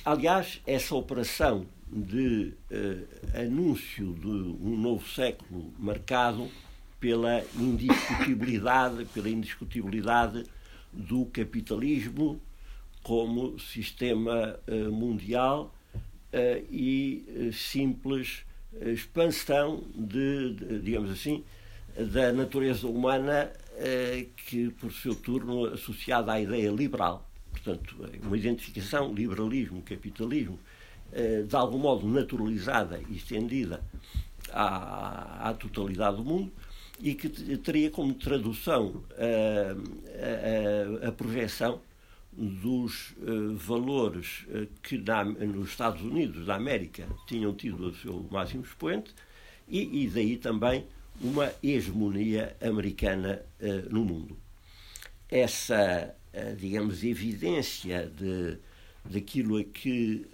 Aliás, 0.05 0.61
essa 0.67 0.95
operação 0.95 1.67
de 1.91 2.53
anúncio 3.35 4.15
de 4.15 4.27
um 4.27 4.77
novo 4.77 5.09
século 5.09 5.73
marcado 5.79 6.51
pela 7.01 7.45
indiscutibilidade, 7.57 9.05
pela 9.07 9.29
indiscutibilidade 9.29 10.45
do 10.93 11.27
capitalismo 11.27 12.41
como 13.03 13.59
sistema 13.59 14.59
uh, 14.67 14.93
mundial 14.93 15.75
uh, 16.33 16.67
e 16.71 17.25
uh, 17.29 17.53
simples 17.53 18.45
expansão 18.83 19.83
de, 19.95 20.53
de, 20.55 20.81
digamos 20.81 21.11
assim, 21.11 21.45
da 22.13 22.33
natureza 22.33 22.87
humana 22.87 23.51
que, 24.47 24.71
por 24.71 24.93
seu 24.93 25.15
turno, 25.15 25.67
associada 25.67 26.33
à 26.33 26.41
ideia 26.41 26.71
liberal. 26.71 27.29
Portanto, 27.53 27.95
uma 28.23 28.37
identificação 28.37 29.13
liberalismo, 29.13 29.83
capitalismo, 29.83 30.59
de 31.47 31.57
algum 31.57 31.79
modo 31.79 32.07
naturalizada 32.07 33.01
e 33.09 33.17
estendida 33.17 33.81
à, 34.53 35.49
à 35.49 35.55
totalidade 35.55 36.17
do 36.17 36.25
mundo, 36.25 36.53
e 37.01 37.15
que 37.15 37.29
teria 37.59 37.91
como 37.91 38.13
tradução 38.15 39.03
a, 39.17 41.05
a, 41.05 41.09
a 41.09 41.13
projeção 41.13 41.81
dos 42.33 43.15
valores 43.57 44.47
que 44.83 44.99
na, 44.99 45.25
nos 45.25 45.71
Estados 45.71 46.03
Unidos 46.03 46.47
da 46.47 46.55
América 46.55 47.07
tinham 47.27 47.53
tido 47.53 47.89
o 47.89 47.95
seu 47.95 48.25
máximo 48.31 48.63
expoente 48.63 49.13
e, 49.69 50.05
e 50.05 50.09
daí 50.09 50.37
também 50.37 50.85
uma 51.21 51.53
hegemonia 51.63 52.57
americana 52.61 53.43
uh, 53.61 53.93
no 53.93 54.05
mundo. 54.05 54.37
Essa, 55.31 56.15
digamos, 56.57 57.05
evidência 57.05 58.07
de, 58.07 58.57
daquilo 59.05 59.59
a 59.59 59.65
que 59.65 60.27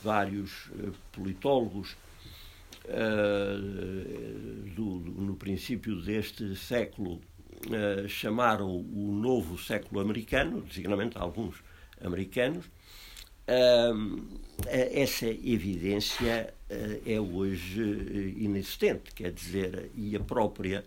vários 0.00 0.70
politólogos 1.10 1.96
do, 4.76 4.84
no 4.84 5.34
princípio 5.34 6.00
deste 6.00 6.54
século 6.54 7.20
uh, 7.66 8.08
chamaram 8.08 8.68
o 8.68 9.12
novo 9.12 9.58
século 9.58 10.00
americano, 10.00 10.62
designadamente 10.62 11.18
alguns 11.18 11.56
americanos, 12.02 12.66
uh, 12.66 14.22
essa 14.66 15.26
evidência 15.26 16.52
uh, 16.54 16.59
é 17.04 17.20
hoje 17.20 18.36
inexistente, 18.38 19.12
quer 19.14 19.32
dizer, 19.32 19.90
e 19.96 20.14
a 20.14 20.20
própria, 20.20 20.84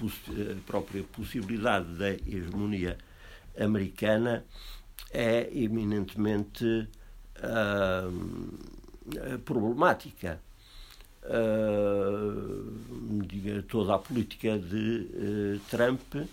a 0.00 0.60
própria 0.66 1.04
possibilidade 1.04 1.94
da 1.94 2.10
hegemonia 2.10 2.98
americana 3.56 4.44
é 5.12 5.48
eminentemente 5.52 6.88
problemática. 9.44 10.40
Uh, 11.22 13.22
diga, 13.26 13.62
toda 13.68 13.94
a 13.94 13.98
política 13.98 14.58
de 14.58 15.06
uh, 15.12 15.60
Trump, 15.68 16.14
uh, 16.14 16.26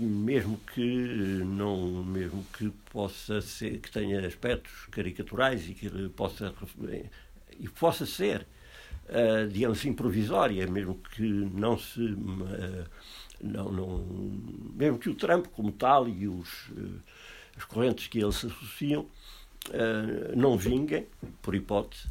mesmo 0.00 0.58
que 0.74 1.42
não, 1.44 2.02
mesmo 2.02 2.42
que 2.56 2.70
possa 2.90 3.42
ser, 3.42 3.80
que 3.80 3.90
tenha 3.90 4.26
aspectos 4.26 4.86
caricaturais 4.90 5.68
e 5.68 5.74
que 5.74 6.08
possa 6.10 6.54
e 7.58 7.68
possa 7.68 8.06
ser, 8.06 8.46
digamos, 9.50 9.84
improvisória, 9.84 10.66
mesmo 10.66 10.94
que 10.94 11.22
não 11.22 11.76
se 11.78 12.00
não, 13.40 13.72
não, 13.72 14.04
mesmo 14.74 14.98
que 14.98 15.10
o 15.10 15.14
Trump 15.14 15.46
como 15.48 15.72
tal 15.72 16.08
e 16.08 16.28
os, 16.28 16.70
as 17.56 17.64
correntes 17.64 18.06
que 18.06 18.20
ele 18.20 18.32
se 18.32 18.46
associam 18.46 19.06
não 20.36 20.56
vinguem, 20.56 21.06
por 21.42 21.54
hipótese, 21.54 22.08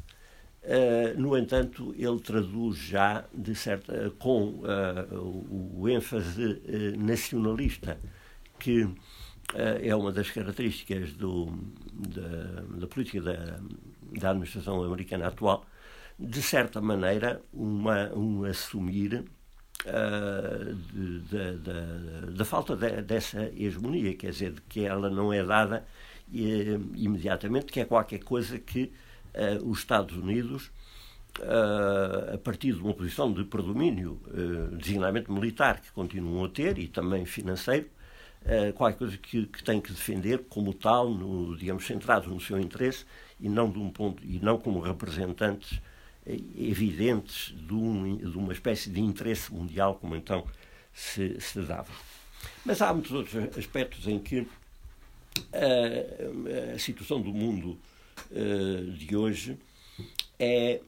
Uh, 0.63 1.19
no 1.19 1.35
entanto, 1.35 1.91
ele 1.97 2.19
traduz 2.19 2.77
já 2.77 3.25
de 3.33 3.55
certa 3.55 4.11
com 4.19 4.59
uh, 4.59 5.15
o, 5.15 5.81
o, 5.81 5.89
ênfase 5.89 6.43
uh, 6.43 6.99
nacionalista 6.99 7.97
que 8.59 8.87
é 9.55 9.93
uma 9.95 10.11
das 10.13 10.29
características 10.29 11.13
do, 11.13 11.51
da, 11.91 12.61
da 12.77 12.87
política 12.87 13.21
da, 13.21 13.59
da, 14.19 14.29
administração 14.31 14.83
americana 14.83 15.27
atual, 15.27 15.65
de 16.19 16.41
certa 16.41 16.79
maneira, 16.81 17.41
uma, 17.53 18.11
um 18.13 18.43
assumir 18.43 19.25
da 22.35 22.45
falta 22.45 22.75
de, 22.75 23.01
dessa 23.01 23.51
hegemonia, 23.55 24.15
quer 24.15 24.31
dizer, 24.31 24.51
de 24.51 24.61
que 24.61 24.85
ela 24.85 25.09
não 25.09 25.33
é 25.33 25.43
dada 25.43 25.85
imediatamente, 26.31 27.71
que 27.71 27.79
é 27.79 27.85
qualquer 27.85 28.19
coisa 28.19 28.57
que 28.59 28.91
uh, 29.35 29.69
os 29.69 29.79
Estados 29.79 30.15
Unidos, 30.15 30.71
uh, 31.39 32.35
a 32.35 32.37
partir 32.37 32.73
de 32.73 32.81
uma 32.81 32.93
posição 32.93 33.33
de 33.33 33.43
predomínio, 33.43 34.21
uh, 34.27 34.75
designadamente 34.77 35.31
militar, 35.31 35.81
que 35.81 35.91
continuam 35.91 36.45
a 36.45 36.49
ter, 36.49 36.77
e 36.77 36.87
também 36.87 37.25
financeiro, 37.25 37.87
uh, 38.43 38.71
qualquer 38.73 38.97
coisa 38.97 39.17
que, 39.17 39.45
que 39.47 39.63
tem 39.63 39.81
que 39.81 39.91
defender 39.91 40.45
como 40.47 40.73
tal, 40.73 41.09
no, 41.09 41.57
digamos, 41.57 41.85
centrados 41.85 42.29
no 42.29 42.39
seu 42.39 42.59
interesse 42.59 43.05
e 43.41 43.49
não, 43.49 43.69
de 43.69 43.79
um 43.79 43.89
ponto, 43.89 44.23
e 44.23 44.39
não 44.39 44.57
como 44.57 44.79
representantes 44.79 45.81
evidentes 46.25 47.53
de, 47.57 47.73
um, 47.73 48.17
de 48.17 48.37
uma 48.37 48.53
espécie 48.53 48.89
de 48.89 49.01
interesse 49.01 49.51
mundial, 49.51 49.95
como 49.95 50.15
então 50.15 50.45
se, 50.93 51.39
se 51.39 51.61
dava. 51.61 51.91
Mas 52.63 52.81
há 52.81 52.93
muitos 52.93 53.11
outros 53.11 53.57
aspectos 53.57 54.07
em 54.07 54.19
que 54.19 54.47
a, 55.53 56.75
a 56.75 56.79
situação 56.79 57.21
do 57.21 57.33
mundo 57.33 57.79
uh, 58.31 58.91
de 58.91 59.15
hoje 59.15 59.57
é 60.43 60.81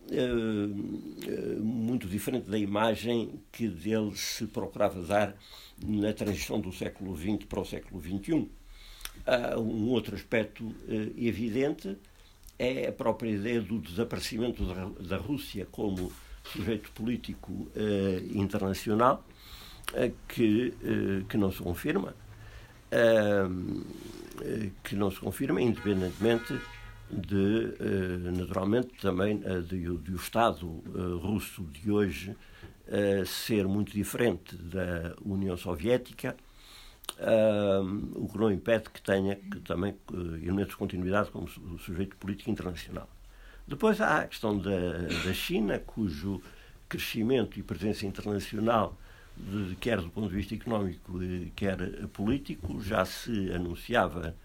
muito 1.59 2.07
diferente 2.07 2.49
da 2.49 2.57
imagem 2.57 3.39
que 3.51 3.67
dele 3.67 4.15
se 4.15 4.47
procurava 4.47 4.99
dar 5.03 5.35
na 5.77 6.11
transição 6.11 6.59
do 6.59 6.73
século 6.73 7.15
XX 7.15 7.45
para 7.47 7.59
o 7.59 7.65
século 7.65 8.01
XXI. 8.01 8.33
Uh, 8.33 9.59
um 9.59 9.89
outro 9.89 10.15
aspecto 10.15 10.73
evidente 11.15 11.95
é 12.57 12.87
a 12.87 12.91
própria 12.91 13.29
ideia 13.29 13.61
do 13.61 13.79
desaparecimento 13.79 14.63
da, 15.01 15.17
Rússia 15.17 15.67
como 15.71 16.11
sujeito 16.43 16.91
político 16.91 17.67
internacional, 18.33 19.25
que, 20.27 20.73
que 21.29 21.37
não 21.37 21.51
se 21.51 21.59
confirma. 21.59 22.13
que 24.83 24.95
não 24.95 25.09
se 25.09 25.19
confirma, 25.19 25.61
independentemente 25.61 26.59
de, 27.13 27.75
eh, 27.79 28.31
naturalmente, 28.37 28.89
também 29.01 29.41
eh, 29.45 29.61
de, 29.61 29.89
o 29.89 30.15
Estado 30.15 30.83
eh, 30.87 31.25
russo 31.25 31.63
de 31.63 31.91
hoje 31.91 32.35
ser 33.25 33.65
muito 33.65 33.93
diferente 33.93 34.57
da 34.57 35.15
União 35.23 35.55
Soviética, 35.55 36.35
o 38.15 38.27
que 38.27 38.37
não 38.37 38.51
impede 38.51 38.89
que 38.89 39.01
tenha 39.01 39.35
que, 39.35 39.59
também 39.61 39.95
elementos 40.41 40.71
de 40.71 40.77
continuidade 40.77 41.29
como 41.29 41.47
sujeito 41.79 42.15
político 42.17 42.49
internacional. 42.49 43.07
Depois 43.67 44.01
há 44.01 44.19
a 44.19 44.27
questão 44.27 44.57
da, 44.57 45.07
da 45.23 45.33
China, 45.33 45.79
cujo 45.79 46.41
crescimento 46.89 47.57
e 47.57 47.63
presença 47.63 48.05
internacional, 48.05 48.97
de, 49.37 49.75
quer 49.75 50.01
do 50.01 50.09
ponto 50.09 50.29
de 50.29 50.35
vista 50.35 50.53
económico, 50.53 51.19
quer 51.55 52.07
político, 52.07 52.81
já 52.81 53.05
se 53.05 53.51
anunciava 53.51 54.35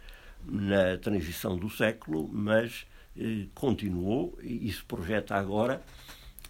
na 0.46 0.96
transição 0.98 1.56
do 1.56 1.68
século, 1.68 2.28
mas 2.32 2.86
eh, 3.16 3.46
continuou 3.54 4.38
e 4.40 4.70
se 4.72 4.82
projeta 4.84 5.34
agora 5.34 5.82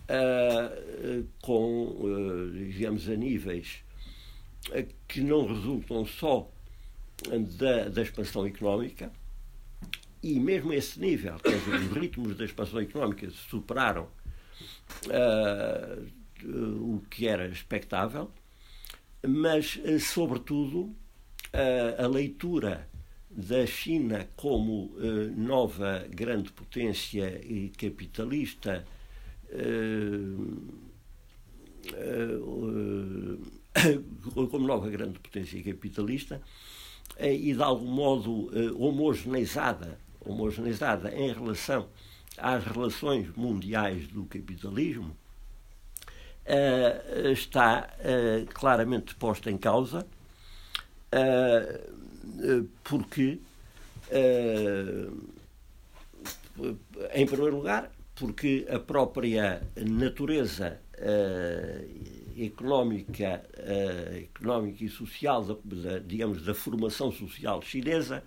uh, 0.08 1.26
com, 1.42 1.86
uh, 2.00 2.50
digamos, 2.52 3.08
a 3.08 3.16
níveis 3.16 3.76
uh, 3.76 3.87
que 5.06 5.20
não 5.20 5.46
resultam 5.46 6.04
só 6.06 6.50
da, 7.56 7.88
da 7.88 8.02
expansão 8.02 8.46
económica, 8.46 9.10
e 10.22 10.38
mesmo 10.38 10.72
esse 10.72 11.00
nível, 11.00 11.36
dizer, 11.36 11.74
os 11.74 11.96
ritmos 11.96 12.36
da 12.36 12.44
expansão 12.44 12.80
económica 12.80 13.30
superaram 13.30 14.08
o 16.44 17.00
que 17.10 17.26
era 17.26 17.48
expectável, 17.48 18.30
mas, 19.26 19.78
sobretudo, 20.00 20.94
a 21.98 22.06
leitura 22.06 22.88
da 23.30 23.66
China 23.66 24.28
como 24.36 24.86
uh, 24.86 25.30
nova 25.36 26.06
grande 26.10 26.50
potência 26.50 27.40
capitalista 27.76 28.84
como 34.50 34.66
nova 34.66 34.88
grande 34.90 35.18
potência 35.18 35.62
capitalista 35.62 36.40
e 37.18 37.54
de 37.54 37.62
algum 37.62 37.86
modo 37.86 38.50
homogeneizada, 38.76 39.98
homogeneizada 40.20 41.14
em 41.14 41.32
relação 41.32 41.88
às 42.36 42.64
relações 42.64 43.34
mundiais 43.36 44.06
do 44.08 44.24
capitalismo 44.24 45.16
uh, 46.48 47.28
está 47.30 47.88
claramente 48.54 49.14
posta 49.14 49.50
em 49.50 49.58
causa, 49.58 50.06
porque, 52.84 53.40
em 57.14 57.26
primeiro 57.26 57.56
lugar, 57.56 57.90
porque 58.14 58.66
a 58.70 58.78
própria 58.78 59.62
natureza 59.76 60.80
económica, 62.44 63.44
económica 64.16 64.84
e 64.84 64.88
social, 64.88 65.44
da, 65.64 65.98
digamos, 65.98 66.44
da 66.44 66.54
formação 66.54 67.10
social 67.10 67.62
chinesa, 67.62 68.22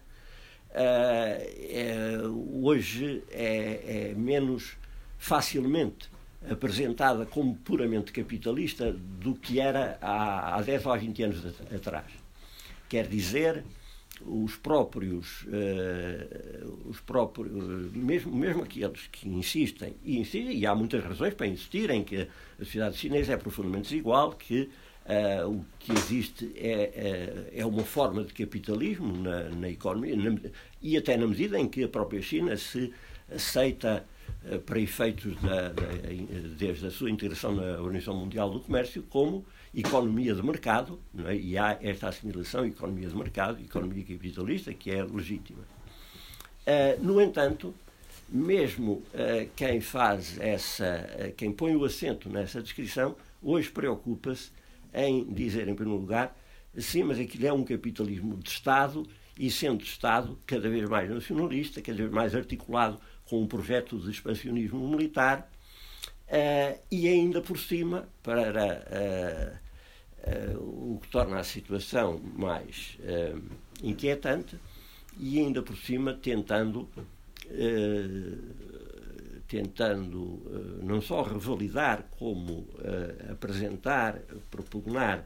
é, 0.73 2.17
hoje 2.61 3.23
é, 3.29 4.09
é 4.11 4.15
menos 4.15 4.77
facilmente 5.17 6.09
apresentada 6.49 7.25
como 7.25 7.55
puramente 7.55 8.11
capitalista 8.11 8.91
do 8.91 9.35
que 9.35 9.59
era 9.59 9.97
há, 10.01 10.55
há 10.55 10.61
10 10.61 10.85
ou 10.85 10.97
20 10.97 11.23
anos 11.23 11.45
atrás. 11.73 12.07
Quer 12.89 13.07
dizer, 13.07 13.63
os 14.25 14.55
próprios, 14.55 15.43
uh, 15.43 16.89
os 16.89 16.99
próprios 16.99 17.91
mesmo, 17.93 18.35
mesmo 18.35 18.63
aqueles 18.63 19.07
que 19.07 19.27
insistem, 19.29 19.95
e 20.03 20.19
insistem, 20.19 20.57
e 20.57 20.65
há 20.65 20.75
muitas 20.75 21.03
razões 21.03 21.33
para 21.33 21.47
insistirem 21.47 22.03
que 22.03 22.21
a 22.21 22.27
sociedade 22.59 22.97
chinesa 22.97 23.33
é 23.33 23.37
profundamente 23.37 23.89
desigual, 23.89 24.33
que 24.33 24.69
uh, 25.05 25.49
o 25.49 25.65
que 25.79 25.91
existe 25.91 26.51
é, 26.55 27.49
é, 27.53 27.59
é, 27.61 27.65
uma 27.65 27.83
forma 27.83 28.23
de 28.23 28.33
capitalismo 28.33 29.15
na, 29.17 29.49
na 29.49 29.69
economia, 29.69 30.15
na, 30.15 30.37
e 30.81 30.97
até 30.97 31.17
na 31.17 31.27
medida 31.27 31.59
em 31.59 31.67
que 31.67 31.83
a 31.83 31.89
própria 31.89 32.21
China 32.21 32.55
se 32.57 32.93
aceita 33.33 34.05
eh, 34.45 34.57
para 34.57 34.79
efeitos 34.79 35.39
da, 35.41 35.69
da, 35.69 35.83
desde 36.57 36.87
a 36.87 36.91
sua 36.91 37.09
integração 37.09 37.53
na 37.53 37.79
Organização 37.79 38.15
Mundial 38.15 38.49
do 38.49 38.59
Comércio 38.59 39.03
como 39.03 39.45
economia 39.73 40.35
de 40.35 40.43
mercado, 40.43 40.99
é? 41.25 41.35
e 41.35 41.57
há 41.57 41.77
esta 41.81 42.09
assimilação 42.09 42.65
economia 42.65 43.07
de 43.07 43.15
mercado, 43.15 43.61
economia 43.61 44.03
capitalista, 44.03 44.73
que 44.73 44.91
é 44.91 45.03
legítima. 45.03 45.63
Uh, 46.61 47.03
no 47.03 47.21
entanto, 47.21 47.73
mesmo 48.29 48.93
uh, 48.93 49.49
quem 49.55 49.79
faz 49.81 50.37
essa, 50.39 51.09
uh, 51.19 51.33
quem 51.33 51.51
põe 51.51 51.75
o 51.75 51.85
acento 51.85 52.29
nessa 52.29 52.61
descrição, 52.61 53.15
hoje 53.41 53.69
preocupa-se 53.69 54.51
em 54.93 55.23
dizer, 55.25 55.67
em 55.67 55.75
primeiro 55.75 56.01
lugar, 56.01 56.37
sim, 56.77 57.03
mas 57.03 57.19
aquilo 57.19 57.47
é 57.47 57.53
um 57.53 57.63
capitalismo 57.63 58.37
de 58.37 58.49
Estado, 58.49 59.07
e 59.39 59.49
sendo 59.49 59.83
Estado 59.83 60.37
cada 60.45 60.69
vez 60.69 60.87
mais 60.87 61.09
nacionalista, 61.09 61.81
cada 61.81 61.97
vez 61.97 62.11
mais 62.11 62.35
articulado 62.35 62.99
com 63.25 63.41
um 63.41 63.47
projeto 63.47 63.97
de 63.97 64.11
expansionismo 64.11 64.87
militar 64.89 65.49
uh, 66.27 66.79
e 66.91 67.07
ainda 67.07 67.41
por 67.41 67.57
cima, 67.57 68.07
para 68.21 69.60
o 70.57 70.99
que 71.01 71.07
torna 71.09 71.39
a 71.39 71.43
situação 71.43 72.19
mais 72.35 72.97
inquietante, 73.81 74.57
e 75.17 75.39
ainda 75.39 75.61
por 75.61 75.75
cima 75.75 76.13
tentando, 76.13 76.87
tentando 79.47 80.79
não 80.83 81.01
só 81.01 81.21
revalidar, 81.23 82.05
como 82.17 82.67
apresentar, 83.29 84.19
propugnar 84.49 85.25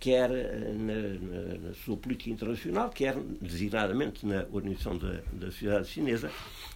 quer 0.00 0.30
na, 0.74 1.68
na, 1.68 1.74
sua 1.74 1.96
política 1.96 2.30
internacional, 2.30 2.90
quer 2.90 3.16
designadamente 3.40 4.26
na 4.26 4.46
organização 4.50 4.98
da, 4.98 5.20
da 5.32 5.50
sociedade 5.50 5.88
chinesa, 5.88 6.30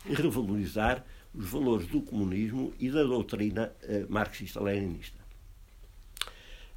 revalorizar 0.07 1.05
os 1.35 1.49
valores 1.49 1.87
do 1.87 2.01
comunismo 2.01 2.73
e 2.79 2.91
da 2.91 3.03
doutrina 3.03 3.73
marxista-leninista. 4.09 5.20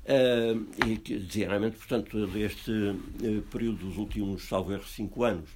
Uh, 0.05 0.67
e 0.85 0.97
que, 0.97 1.17
designadamente, 1.17 1.77
portanto, 1.77 2.27
deste 2.27 2.71
período 3.51 3.85
dos 3.85 3.97
últimos, 3.97 4.43
salvo 4.43 4.73
erro, 4.73 4.85
cinco 4.85 5.23
anos, 5.23 5.49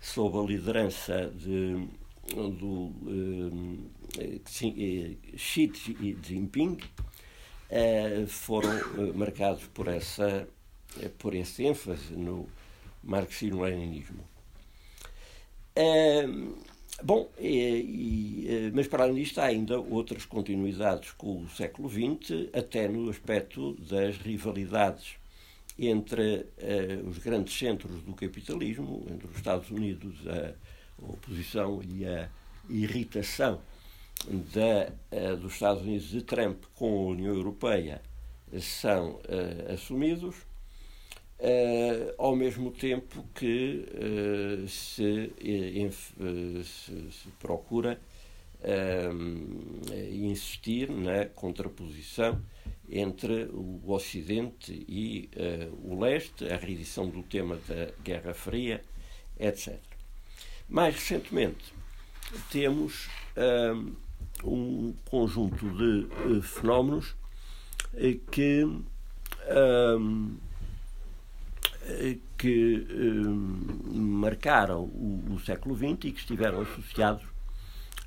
sob 0.00 0.36
a 0.38 0.42
liderança 0.42 1.30
de, 1.30 1.86
do 2.34 2.92
Xi 5.36 5.72
Jinping, 6.22 6.78
eh, 7.70 8.24
foram 8.28 8.70
eh, 8.70 9.12
marcados 9.14 9.64
por 9.66 9.88
essa 9.88 10.46
eh, 11.00 11.08
por 11.18 11.34
esse 11.34 11.64
ênfase 11.64 12.14
no 12.14 12.48
marxismo-leninismo. 13.02 14.22
Bom, 17.02 17.28
e, 17.38 17.48
e, 17.48 18.72
mas 18.72 18.86
para 18.86 19.02
além 19.04 19.16
disto 19.16 19.40
há 19.40 19.46
ainda 19.46 19.78
outras 19.80 20.24
continuidades 20.24 21.10
com 21.12 21.42
o 21.42 21.48
século 21.48 21.88
XX, 21.90 22.48
até 22.52 22.86
no 22.88 23.10
aspecto 23.10 23.74
das 23.74 24.16
rivalidades 24.16 25.16
entre 25.78 26.36
uh, 26.36 27.08
os 27.08 27.18
grandes 27.18 27.58
centros 27.58 28.00
do 28.02 28.14
capitalismo, 28.14 29.04
entre 29.10 29.26
os 29.26 29.36
Estados 29.36 29.70
Unidos, 29.70 30.14
a 30.28 30.54
oposição 31.02 31.82
e 31.82 32.06
a 32.06 32.28
irritação 32.70 33.60
da, 34.28 34.92
uh, 35.32 35.36
dos 35.36 35.54
Estados 35.54 35.82
Unidos 35.82 36.08
de 36.08 36.22
Trump 36.22 36.62
com 36.76 37.08
a 37.08 37.10
União 37.10 37.34
Europeia 37.34 38.00
são 38.60 39.14
uh, 39.14 39.72
assumidos, 39.72 40.36
uh, 41.40 42.14
ao 42.18 42.34
mesmo 42.34 42.70
tempo 42.70 43.24
que 43.34 43.86
se, 44.68 45.32
se, 46.64 47.10
se, 47.10 47.28
procura 47.38 48.00
insistir 50.10 50.90
na 50.90 51.26
contraposição 51.26 52.40
entre 52.88 53.44
o 53.52 53.92
Ocidente 53.92 54.72
e 54.88 55.28
o 55.82 56.00
Leste, 56.00 56.46
a 56.50 56.56
reedição 56.56 57.10
do 57.10 57.22
tema 57.22 57.58
da 57.68 57.90
Guerra 58.02 58.32
Fria, 58.32 58.82
etc. 59.38 59.78
Mais 60.66 60.94
recentemente, 60.94 61.74
temos 62.50 63.08
um 64.42 64.94
conjunto 65.08 65.68
de 65.70 66.06
uh, 66.26 66.42
fenómenos 66.42 67.10
uh, 67.94 68.18
que, 68.30 68.64
que 72.38 72.86
um, 72.90 73.94
marcaram 73.94 74.82
o, 74.82 75.34
o, 75.34 75.40
século 75.40 75.76
XX 75.76 76.04
e 76.04 76.12
que 76.12 76.20
estiveram 76.20 76.62
associados 76.62 77.24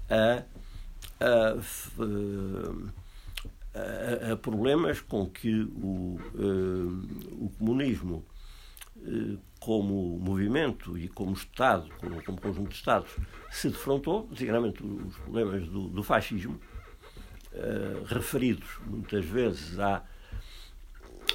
a, 0.09 0.43
a, 1.19 1.53
a, 4.29 4.33
a 4.33 4.37
problemas 4.37 5.01
com 5.01 5.27
que 5.27 5.61
o, 5.61 6.19
o 7.39 7.49
comunismo 7.57 8.25
como 9.59 10.17
movimento 10.19 10.97
e 10.97 11.07
como 11.07 11.33
Estado, 11.33 11.87
como, 11.99 12.23
como 12.23 12.41
conjunto 12.41 12.69
de 12.69 12.75
Estados, 12.75 13.11
se 13.51 13.69
defrontou, 13.69 14.27
designadamente 14.27 14.83
os 14.83 15.15
problemas 15.17 15.67
do, 15.67 15.87
do 15.89 16.03
fascismo, 16.03 16.59
referidos 18.07 18.67
muitas 18.85 19.25
vezes 19.25 19.79
à, 19.79 20.03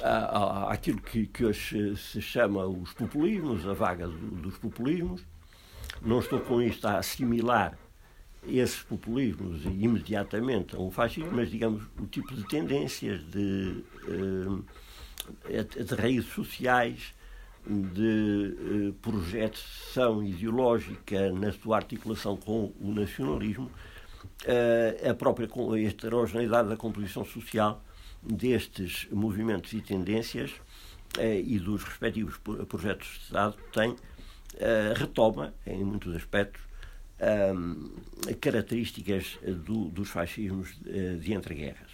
à, 0.03 0.71
àquilo 0.71 1.01
que, 1.01 1.25
que 1.27 1.45
hoje 1.45 1.95
se 1.95 2.21
chama 2.21 2.65
os 2.65 2.93
populismos, 2.93 3.67
a 3.67 3.73
vaga 3.73 4.07
do, 4.07 4.17
dos 4.17 4.57
populismos. 4.57 5.25
Não 6.01 6.19
estou 6.19 6.39
com 6.41 6.61
isto 6.61 6.85
a 6.87 6.97
assimilar 6.97 7.77
esses 8.45 8.81
populismos 8.81 9.63
imediatamente 9.63 10.75
a 10.75 10.79
um 10.79 10.91
fascismo, 10.91 11.31
mas 11.31 11.49
digamos 11.49 11.83
o 11.97 12.05
tipo 12.05 12.35
de 12.35 12.43
tendências, 12.43 13.23
de, 13.31 13.83
uh, 14.07 14.65
de 15.83 15.95
raízes 15.95 16.29
sociais, 16.33 17.13
de 17.65 18.57
eh, 18.59 18.93
projeção 19.01 20.21
ideológica 20.21 21.31
na 21.31 21.49
sua 21.53 21.77
articulação 21.77 22.35
com 22.35 22.73
o 22.81 22.93
nacionalismo, 22.93 23.71
eh, 24.45 25.09
a 25.09 25.13
própria 25.13 25.47
heterogeneidade 25.87 26.67
da 26.67 26.75
composição 26.75 27.23
social 27.23 27.81
destes 28.25 29.07
movimentos 29.11 29.73
e 29.73 29.81
tendências 29.81 30.51
eh, 31.17 31.41
e 31.41 31.59
dos 31.59 31.83
respectivos 31.83 32.37
projetos 32.67 33.07
de 33.07 33.17
Estado 33.25 33.57
tem, 33.71 33.95
retoma, 34.95 35.53
em 35.65 35.83
muitos 35.83 36.15
aspectos, 36.15 36.61
características 38.39 39.39
do, 39.65 39.85
dos 39.85 40.09
fascismos 40.09 40.77
de 41.19 41.33
entreguerras. 41.33 41.91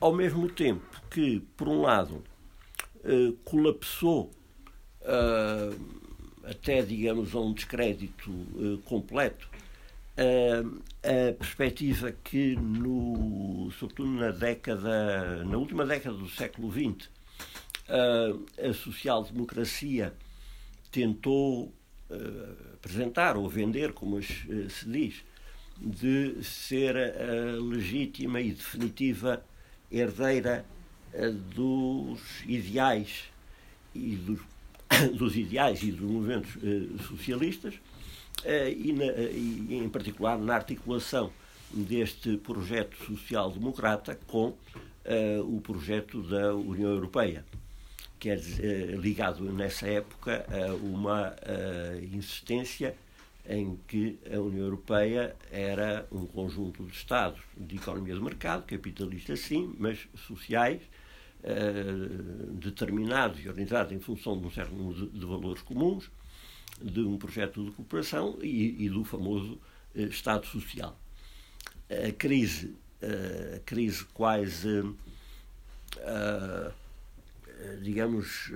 Ao 0.00 0.12
mesmo 0.14 0.48
tempo 0.48 0.86
que, 1.10 1.40
por 1.54 1.68
um 1.68 1.82
lado, 1.82 2.24
colapsou 3.44 4.30
até, 6.44 6.80
digamos, 6.82 7.34
a 7.34 7.40
um 7.40 7.52
descrédito 7.52 8.32
completo 8.84 9.47
a 10.18 11.32
perspectiva 11.34 12.12
que, 12.24 12.56
no, 12.56 13.70
sobretudo 13.78 14.10
na 14.10 14.30
década, 14.30 15.44
na 15.44 15.56
última 15.56 15.86
década 15.86 16.16
do 16.16 16.28
século 16.28 16.72
XX, 16.72 17.08
a 17.88 18.72
social-democracia 18.72 20.12
tentou 20.90 21.72
apresentar 22.74 23.36
ou 23.36 23.48
vender, 23.48 23.92
como 23.92 24.20
se 24.22 24.86
diz, 24.86 25.24
de 25.80 26.42
ser 26.42 26.96
a 26.96 27.60
legítima 27.62 28.40
e 28.40 28.50
definitiva 28.50 29.44
herdeira 29.90 30.64
dos 31.54 32.20
ideais 32.46 33.24
e 33.94 34.16
dos, 34.16 34.40
dos 35.16 35.36
ideais 35.36 35.82
e 35.82 35.92
dos 35.92 36.10
movimentos 36.10 36.50
socialistas 37.06 37.74
e, 38.44 38.92
na, 38.92 39.04
e, 39.04 39.80
em 39.84 39.88
particular 39.88 40.38
na 40.38 40.54
articulação 40.54 41.32
deste 41.72 42.36
projeto 42.38 42.96
social-democrata 43.04 44.18
com 44.26 44.54
o 45.44 45.60
projeto 45.60 46.22
da 46.22 46.54
União 46.54 46.90
Europeia 46.90 47.44
quer 48.18 48.36
dizer, 48.36 48.98
ligado 48.98 49.44
nessa 49.52 49.86
época 49.86 50.44
a 50.50 50.74
uma 50.74 51.34
insistência 52.12 52.94
em 53.48 53.78
que 53.88 54.18
a 54.30 54.38
União 54.38 54.64
Europeia 54.64 55.34
era 55.50 56.06
um 56.12 56.26
conjunto 56.26 56.84
de 56.84 56.92
Estados 56.92 57.40
de 57.56 57.76
economia 57.76 58.14
de 58.14 58.20
mercado, 58.20 58.64
capitalistas 58.66 59.40
sim, 59.40 59.74
mas 59.78 60.06
sociais, 60.26 60.82
determinados 62.52 63.42
e 63.42 63.48
organizados 63.48 63.92
em 63.92 64.00
função 64.00 64.38
de 64.38 64.46
um 64.46 64.50
certo 64.50 64.74
número 64.74 65.06
de, 65.06 65.18
de 65.18 65.24
valores 65.24 65.62
comuns, 65.62 66.10
de 66.82 67.00
um 67.00 67.18
projeto 67.18 67.64
de 67.64 67.70
cooperação 67.72 68.38
e, 68.42 68.84
e 68.84 68.90
do 68.90 69.04
famoso 69.04 69.58
Estado 69.94 70.46
Social. 70.46 70.98
A 71.90 72.12
crise, 72.12 72.74
a 73.02 73.58
crise 73.60 74.04
quase 74.06 74.84
digamos, 77.82 78.52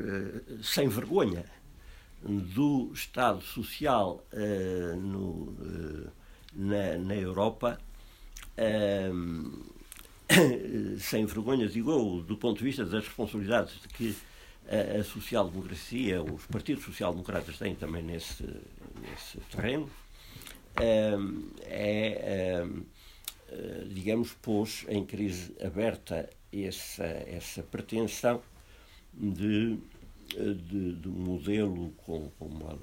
sem 0.63 0.89
vergonha 0.89 1.45
do 2.23 2.93
Estado 2.95 3.43
Social 3.43 4.25
no, 5.01 5.57
na, 6.55 6.99
na 6.99 7.15
Europa, 7.15 7.79
sem 10.99 11.27
vergonha, 11.27 11.69
digo 11.69 12.23
do 12.23 12.37
ponto 12.37 12.59
de 12.59 12.65
vista 12.65 12.85
das 12.85 13.05
responsabilidades 13.05 13.81
de 13.81 13.89
que 13.89 14.17
a 14.69 15.05
social-democracia, 15.05 16.23
os 16.23 16.47
partidos 16.47 16.85
social-democratas 16.85 17.59
têm 17.59 17.75
também 17.75 18.03
nesse, 18.03 18.45
nesse 19.01 19.39
terreno, 19.51 19.91
é, 20.77 22.65
digamos, 23.89 24.33
pôs 24.33 24.87
em 24.89 25.05
crise 25.05 25.55
aberta 25.63 26.29
essa, 26.53 27.05
essa 27.05 27.63
pretensão 27.63 28.43
de, 29.13 29.79
de, 30.29 30.95
de 30.95 31.09
um 31.09 31.13
modelo 31.13 31.93
com, 31.99 32.31
com, 32.39 32.47
uma, 32.47 32.79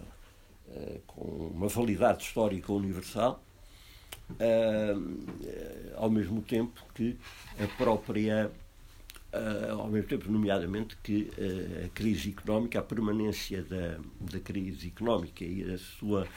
eh, 0.70 1.00
com 1.08 1.22
uma 1.24 1.68
validade 1.68 2.24
histórica 2.24 2.72
universal, 2.72 3.44
ao 5.96 6.10
mesmo 6.10 6.42
tempo 6.42 6.84
que 6.94 7.18
a 7.60 7.68
própria, 7.78 8.52
ao 9.78 9.88
mesmo 9.88 10.08
tempo, 10.08 10.32
nomeadamente, 10.32 10.98
que 11.04 11.32
uh, 11.38 11.86
a 11.86 11.90
crise 11.90 12.30
económica, 12.30 12.80
a 12.80 12.84
permanência 12.84 13.64
da, 13.64 14.00
da 14.20 14.40
crise 14.40 14.88
económica 14.88 15.44
e 15.44 15.72
a 15.72 15.78
sua, 15.78 16.28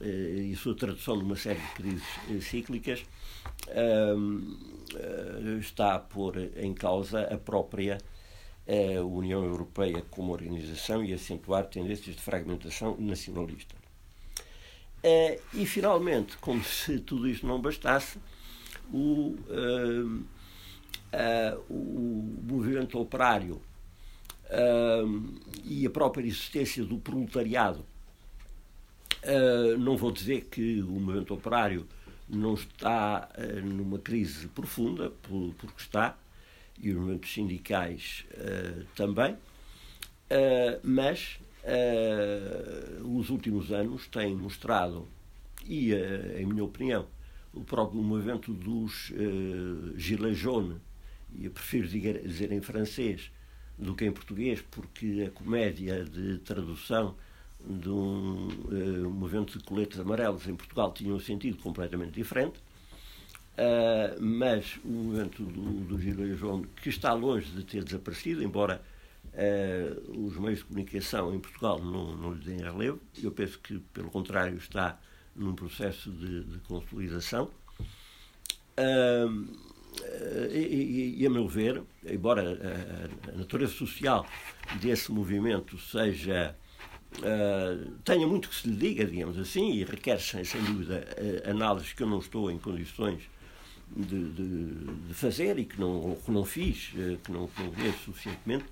e 0.00 0.52
a 0.52 0.56
sua 0.56 0.74
tradução 0.74 1.16
numa 1.16 1.36
série 1.36 1.60
de 1.60 1.70
crises 1.74 2.44
cíclicas 2.44 3.04
está 5.60 5.94
a 5.94 5.98
pôr 5.98 6.50
em 6.56 6.74
causa 6.74 7.22
a 7.22 7.38
própria 7.38 7.98
União 9.04 9.44
Europeia 9.44 10.04
como 10.10 10.32
organização 10.32 11.04
e 11.04 11.12
acentuar 11.12 11.64
tendências 11.66 12.14
de 12.16 12.22
fragmentação 12.22 12.96
nacionalista. 12.98 13.82
Eh, 15.02 15.40
e, 15.54 15.66
finalmente, 15.66 16.36
como 16.38 16.62
se 16.62 17.00
tudo 17.00 17.28
isto 17.28 17.46
não 17.46 17.60
bastasse, 17.60 18.18
o, 18.92 19.36
uh, 19.48 20.24
o 21.68 22.38
movimento 22.42 22.98
operário 22.98 23.60
uh, 24.46 25.40
e 25.64 25.86
a 25.86 25.90
própria 25.90 26.26
existência 26.26 26.84
do 26.84 26.98
proletariado. 26.98 27.84
não 29.78 29.96
vou 29.96 30.10
dizer 30.10 30.46
que 30.46 30.82
o 30.82 30.92
movimento 30.92 31.34
operário 31.34 31.86
não 32.28 32.54
está 32.54 33.28
numa 33.62 33.98
crise 33.98 34.48
profunda, 34.48 35.10
porque 35.20 35.66
está, 35.76 36.16
e 36.78 36.90
os 36.90 36.96
movimentos 36.96 37.32
sindicais 37.32 38.24
também, 38.96 39.36
mas 40.82 41.38
os 43.04 43.28
últimos 43.28 43.70
anos 43.70 44.06
têm 44.06 44.34
mostrado, 44.34 45.06
e 45.66 45.92
em 45.92 46.46
minha 46.46 46.64
opinião, 46.64 47.06
o 47.52 47.62
próprio 47.62 48.02
movimento 48.02 48.52
dos 48.52 49.10
uh, 49.10 49.98
Gilets 49.98 50.38
jaunes, 50.38 50.78
eu 51.40 51.50
prefiro 51.50 51.88
dizer, 51.88 52.52
em 52.52 52.60
francês 52.60 53.30
do 53.78 53.94
que 53.94 54.04
em 54.04 54.12
português, 54.12 54.62
porque 54.70 55.24
a 55.26 55.30
comédia 55.30 56.04
de 56.04 56.38
tradução 56.38 57.14
de 57.64 57.88
um 57.88 58.48
uh, 58.48 59.10
movimento 59.10 59.58
de 59.58 59.64
coletes 59.64 59.98
amarelos 59.98 60.46
em 60.48 60.54
Portugal 60.54 60.92
tinha 60.92 61.14
um 61.14 61.20
sentido 61.20 61.58
completamente 61.58 62.12
diferente. 62.12 62.58
Uh, 63.52 64.20
mas 64.20 64.78
o 64.82 64.88
movimento 64.88 65.44
do, 65.44 65.84
do 65.84 66.00
Giro 66.00 66.36
João, 66.36 66.62
que 66.62 66.88
está 66.88 67.12
longe 67.12 67.50
de 67.50 67.62
ter 67.64 67.84
desaparecido, 67.84 68.42
embora 68.42 68.82
uh, 69.34 70.26
os 70.26 70.36
meios 70.38 70.60
de 70.60 70.64
comunicação 70.64 71.34
em 71.34 71.38
Portugal 71.38 71.78
não, 71.78 72.16
não 72.16 72.32
lhe 72.32 72.44
deem 72.44 72.60
relevo, 72.60 73.00
eu 73.22 73.30
penso 73.30 73.58
que, 73.58 73.78
pelo 73.92 74.10
contrário, 74.10 74.56
está 74.56 74.98
num 75.36 75.54
processo 75.54 76.10
de, 76.10 76.44
de 76.44 76.58
consolidação. 76.60 77.50
Uh, 78.78 79.71
e, 80.52 81.16
e, 81.18 81.26
a 81.26 81.30
meu 81.30 81.46
ver, 81.46 81.82
embora 82.04 82.42
a, 82.42 83.30
a, 83.30 83.36
natureza 83.36 83.72
social 83.72 84.26
desse 84.80 85.10
movimento 85.12 85.78
seja 85.78 86.56
Uh, 87.18 87.90
tenha 88.06 88.26
muito 88.26 88.48
que 88.48 88.54
se 88.54 88.66
lhe 88.66 88.74
diga, 88.74 89.04
digamos 89.04 89.38
assim, 89.38 89.70
e 89.70 89.84
requer, 89.84 90.18
sem, 90.18 90.42
sem 90.44 90.64
dúvida, 90.64 91.06
análises 91.44 91.92
que 91.92 92.02
eu 92.02 92.06
não 92.06 92.20
estou 92.20 92.50
em 92.50 92.58
condições 92.58 93.20
de, 93.96 94.30
de, 94.30 94.74
de, 95.08 95.14
fazer 95.14 95.58
e 95.58 95.64
que 95.64 95.78
não, 95.78 96.16
que 96.24 96.30
não 96.30 96.44
fiz, 96.44 96.92
eh, 96.96 97.18
que 97.22 97.30
não, 97.30 97.46
que 97.46 97.62
não 97.62 97.92
suficientemente, 98.04 98.64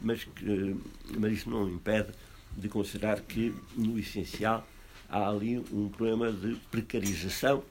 mas, 0.00 0.24
que, 0.24 0.76
mas 1.18 1.32
isso 1.32 1.50
não 1.50 1.68
impede 1.68 2.10
de 2.56 2.68
considerar 2.68 3.20
que, 3.20 3.54
no 3.74 3.98
essencial, 3.98 4.66
há 5.08 5.28
ali 5.28 5.58
um 5.72 5.88
problema 5.88 6.30
de 6.30 6.56
precarização 6.70 7.62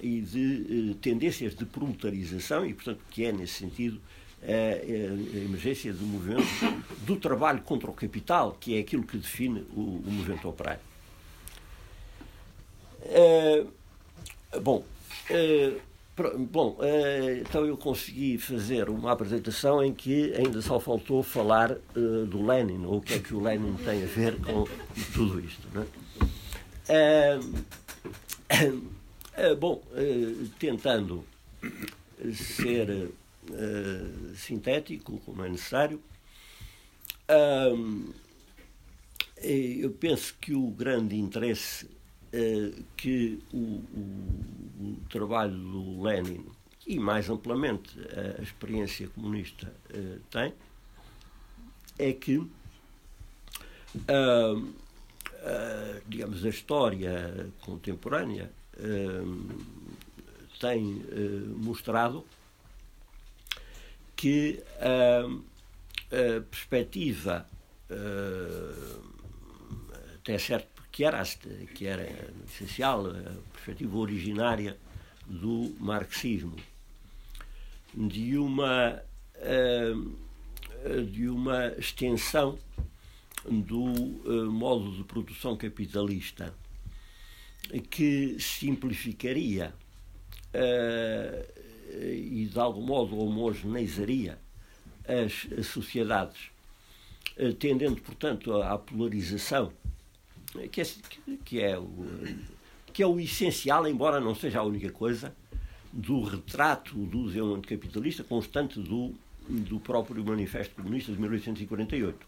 e 0.00 0.20
de 0.20 0.90
eh, 0.92 0.94
tendências 1.00 1.54
de 1.54 1.64
proletarização 1.64 2.64
e, 2.64 2.74
portanto, 2.74 3.00
que 3.10 3.24
é, 3.24 3.32
nesse 3.32 3.54
sentido, 3.54 4.00
a, 4.42 4.46
a 4.46 5.44
emergência 5.44 5.92
do 5.92 6.04
movimento 6.04 6.46
do 7.04 7.16
trabalho 7.16 7.60
contra 7.62 7.90
o 7.90 7.94
capital, 7.94 8.56
que 8.60 8.76
é 8.76 8.80
aquilo 8.80 9.02
que 9.02 9.16
define 9.16 9.60
o, 9.74 10.02
o 10.06 10.10
movimento 10.10 10.48
operário. 10.48 10.80
Uh, 13.02 14.60
bom, 14.60 14.84
uh, 15.30 15.88
Bom, 16.50 16.76
eh, 16.80 17.42
então 17.46 17.64
eu 17.64 17.76
consegui 17.76 18.38
fazer 18.38 18.88
uma 18.88 19.12
apresentação 19.12 19.84
em 19.84 19.94
que 19.94 20.34
ainda 20.34 20.60
só 20.60 20.80
faltou 20.80 21.22
falar 21.22 21.76
do 21.94 22.44
Lenin, 22.44 22.84
ou 22.86 22.96
o 22.96 23.00
que 23.00 23.14
é 23.14 23.18
que 23.20 23.32
o 23.32 23.40
Lenin 23.40 23.74
tem 23.84 24.02
a 24.02 24.06
ver 24.06 24.36
com 24.40 24.64
tudo 25.14 25.38
isto. 25.38 25.68
Né? 25.72 25.86
Uh, 28.50 28.97
uh, 29.38 29.56
bom, 29.56 29.82
tentando 30.58 31.24
ser 32.34 33.10
sintético, 34.34 35.18
como 35.24 35.44
é 35.44 35.48
necessário, 35.48 36.02
eu 39.42 39.90
penso 39.92 40.34
que 40.40 40.52
o 40.52 40.68
grande 40.68 41.16
interesse 41.16 41.88
que 42.96 43.38
o, 43.52 43.56
o 43.56 44.58
o 44.78 44.96
trabalho 45.08 45.56
do 45.56 46.02
Lenin 46.02 46.46
e, 46.86 46.98
mais 46.98 47.28
amplamente, 47.28 47.98
a 48.38 48.42
experiência 48.42 49.08
comunista 49.08 49.72
tem, 50.30 50.54
é 51.98 52.12
que, 52.12 52.46
digamos, 56.06 56.44
a 56.44 56.48
história 56.48 57.50
contemporânea 57.60 58.50
tem 60.60 61.02
mostrado 61.56 62.24
que 64.16 64.62
a 64.80 66.40
perspectiva, 66.50 67.46
até 70.16 70.38
certo 70.38 70.78
que 70.98 71.04
era, 71.04 71.22
que 71.76 71.86
era 71.86 72.32
essencial, 72.48 73.06
a 73.06 73.52
perspectiva 73.52 73.96
originária 73.98 74.76
do 75.24 75.72
marxismo, 75.78 76.56
de 77.94 78.36
uma, 78.36 79.00
eh, 79.36 79.94
de 81.08 81.28
uma 81.28 81.68
extensão 81.78 82.58
do 83.48 83.92
eh, 84.26 84.50
modo 84.50 84.90
de 84.90 85.04
produção 85.04 85.56
capitalista 85.56 86.52
que 87.90 88.36
simplificaria 88.38 89.74
e 92.00 92.46
de 92.46 92.58
algum 92.58 92.82
modo 92.82 93.18
homogeneizaria 93.18 94.38
as, 95.06 95.46
as 95.58 95.66
sociedades, 95.66 96.50
tendendo, 97.58 98.00
portanto, 98.00 98.60
à 98.62 98.78
polarização, 98.78 99.72
que 100.70 100.80
é, 100.80 100.84
que, 101.44 101.60
é 101.60 101.78
o, 101.78 101.88
que 102.92 103.02
é 103.02 103.06
o 103.06 103.18
essencial, 103.18 103.86
embora 103.86 104.20
não 104.20 104.34
seja 104.34 104.60
a 104.60 104.62
única 104.62 104.90
coisa, 104.90 105.34
do 105.92 106.22
retrato 106.22 106.94
do 106.94 107.24
desenvolvimento 107.24 107.68
capitalista 107.68 108.22
constante 108.22 108.78
do, 108.80 109.14
do 109.48 109.80
próprio 109.80 110.22
Manifesto 110.24 110.74
Comunista 110.74 111.12
de 111.12 111.20
1848. 111.20 112.26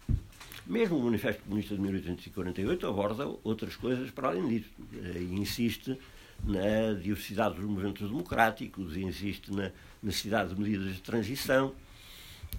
Mesmo 0.70 0.98
o 0.98 1.02
Manifesto 1.02 1.42
Comunista 1.42 1.74
de 1.74 1.80
1848 1.80 2.86
aborda 2.86 3.26
outras 3.42 3.74
coisas 3.74 4.08
para 4.12 4.28
além 4.28 4.46
disso. 4.46 4.70
E 5.16 5.34
insiste 5.34 5.98
na 6.44 6.92
diversidade 6.92 7.56
dos 7.56 7.64
movimentos 7.64 8.08
democráticos, 8.08 8.96
insiste 8.96 9.52
na 9.52 9.72
necessidade 10.00 10.54
de 10.54 10.60
medidas 10.60 10.94
de 10.94 11.02
transição, 11.02 11.74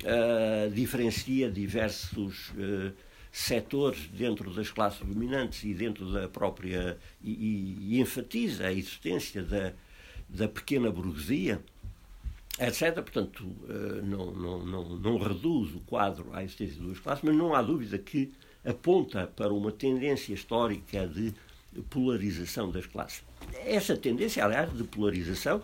uh, 0.04 0.70
diferencia 0.72 1.50
diversos 1.50 2.50
uh, 2.50 2.92
setores 3.32 4.10
dentro 4.10 4.54
das 4.54 4.70
classes 4.70 5.00
dominantes 5.00 5.64
e 5.64 5.74
dentro 5.74 6.12
da 6.12 6.28
própria. 6.28 6.98
e, 7.24 7.32
e, 7.32 7.96
e 7.96 8.02
enfatiza 8.02 8.68
a 8.68 8.74
existência 8.74 9.42
da, 9.42 9.72
da 10.28 10.50
pequena 10.50 10.92
burguesia, 10.92 11.62
etc. 12.60 12.96
Portanto, 12.96 13.42
uh, 13.44 14.06
não, 14.06 14.32
não, 14.32 14.66
não, 14.66 14.84
não 14.98 15.18
reduz 15.18 15.74
o 15.76 15.80
quadro 15.82 16.30
à 16.34 16.44
existência 16.44 16.76
de 16.76 16.82
duas 16.82 17.00
classes, 17.00 17.24
mas 17.24 17.36
não 17.36 17.56
há 17.56 17.62
dúvida 17.62 17.98
que 17.98 18.32
aponta 18.64 19.28
para 19.28 19.54
uma 19.54 19.72
tendência 19.72 20.34
histórica 20.34 21.08
de 21.08 21.34
polarização 21.90 22.70
das 22.70 22.86
classes. 22.86 23.24
Essa 23.66 23.96
tendência, 23.96 24.44
aliás, 24.44 24.72
de 24.76 24.84
polarização 24.84 25.64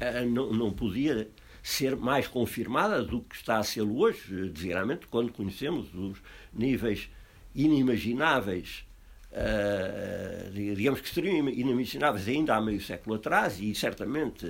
eh, 0.00 0.24
não, 0.24 0.52
não 0.52 0.72
podia 0.72 1.28
ser 1.62 1.94
mais 1.94 2.26
confirmada 2.26 3.02
do 3.02 3.20
que 3.20 3.36
está 3.36 3.58
a 3.58 3.62
ser 3.62 3.82
hoje, 3.82 4.50
desgravemente, 4.50 5.06
quando 5.06 5.30
conhecemos 5.30 5.94
os 5.94 6.18
níveis 6.52 7.08
inimagináveis, 7.54 8.84
digamos 10.52 11.00
que 11.00 11.08
seriam 11.08 11.48
inimagináveis 11.48 12.28
ainda 12.28 12.56
há 12.56 12.60
meio 12.60 12.80
século 12.80 13.16
atrás 13.16 13.60
e 13.60 13.74
certamente, 13.74 14.44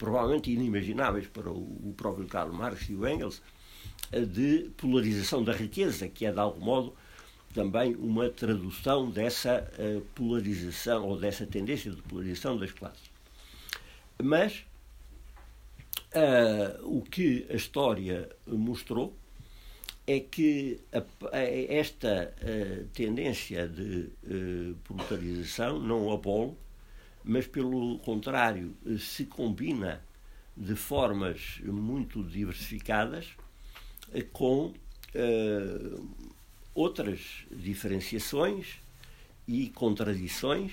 provavelmente 0.00 0.50
inimagináveis 0.50 1.26
para 1.26 1.50
o, 1.50 1.94
próprio 1.94 2.26
Karl 2.26 2.50
Marx 2.54 2.88
e 2.88 2.94
o 2.94 3.06
Engels, 3.06 3.42
uh, 4.10 4.24
de 4.24 4.70
polarização 4.78 5.44
da 5.44 5.52
riqueza, 5.52 6.08
que 6.08 6.24
é 6.24 6.32
de 6.32 6.40
algum 6.40 6.64
modo 6.64 6.94
também 7.52 7.94
uma 7.96 8.30
tradução 8.30 9.10
dessa 9.10 9.70
uh, 9.78 10.00
polarização 10.14 11.06
ou 11.06 11.18
dessa 11.18 11.44
tendência 11.46 11.90
de 11.90 12.00
polarização 12.00 12.56
das 12.56 12.72
classes. 12.72 13.10
Mas 14.22 14.64
uh, 16.14 16.96
o 16.96 17.02
que 17.02 17.46
a 17.50 17.54
história 17.54 18.28
mostrou 18.46 19.14
é 20.06 20.18
que 20.18 20.80
a, 20.92 21.02
a, 21.36 21.42
esta 21.42 22.32
uh, 22.40 22.86
tendência 22.94 23.68
de 23.68 24.08
proletarização 24.84 25.78
não 25.78 26.10
abole, 26.10 26.56
mas 27.24 27.46
pelo 27.46 27.98
contrário 28.00 28.74
se 28.98 29.26
combina 29.26 30.02
de 30.56 30.74
formas 30.74 31.60
muito 31.62 32.22
diversificadas 32.22 33.28
com 34.32 34.72
outras 36.74 37.44
diferenciações 37.50 38.80
e 39.46 39.68
contradições 39.70 40.72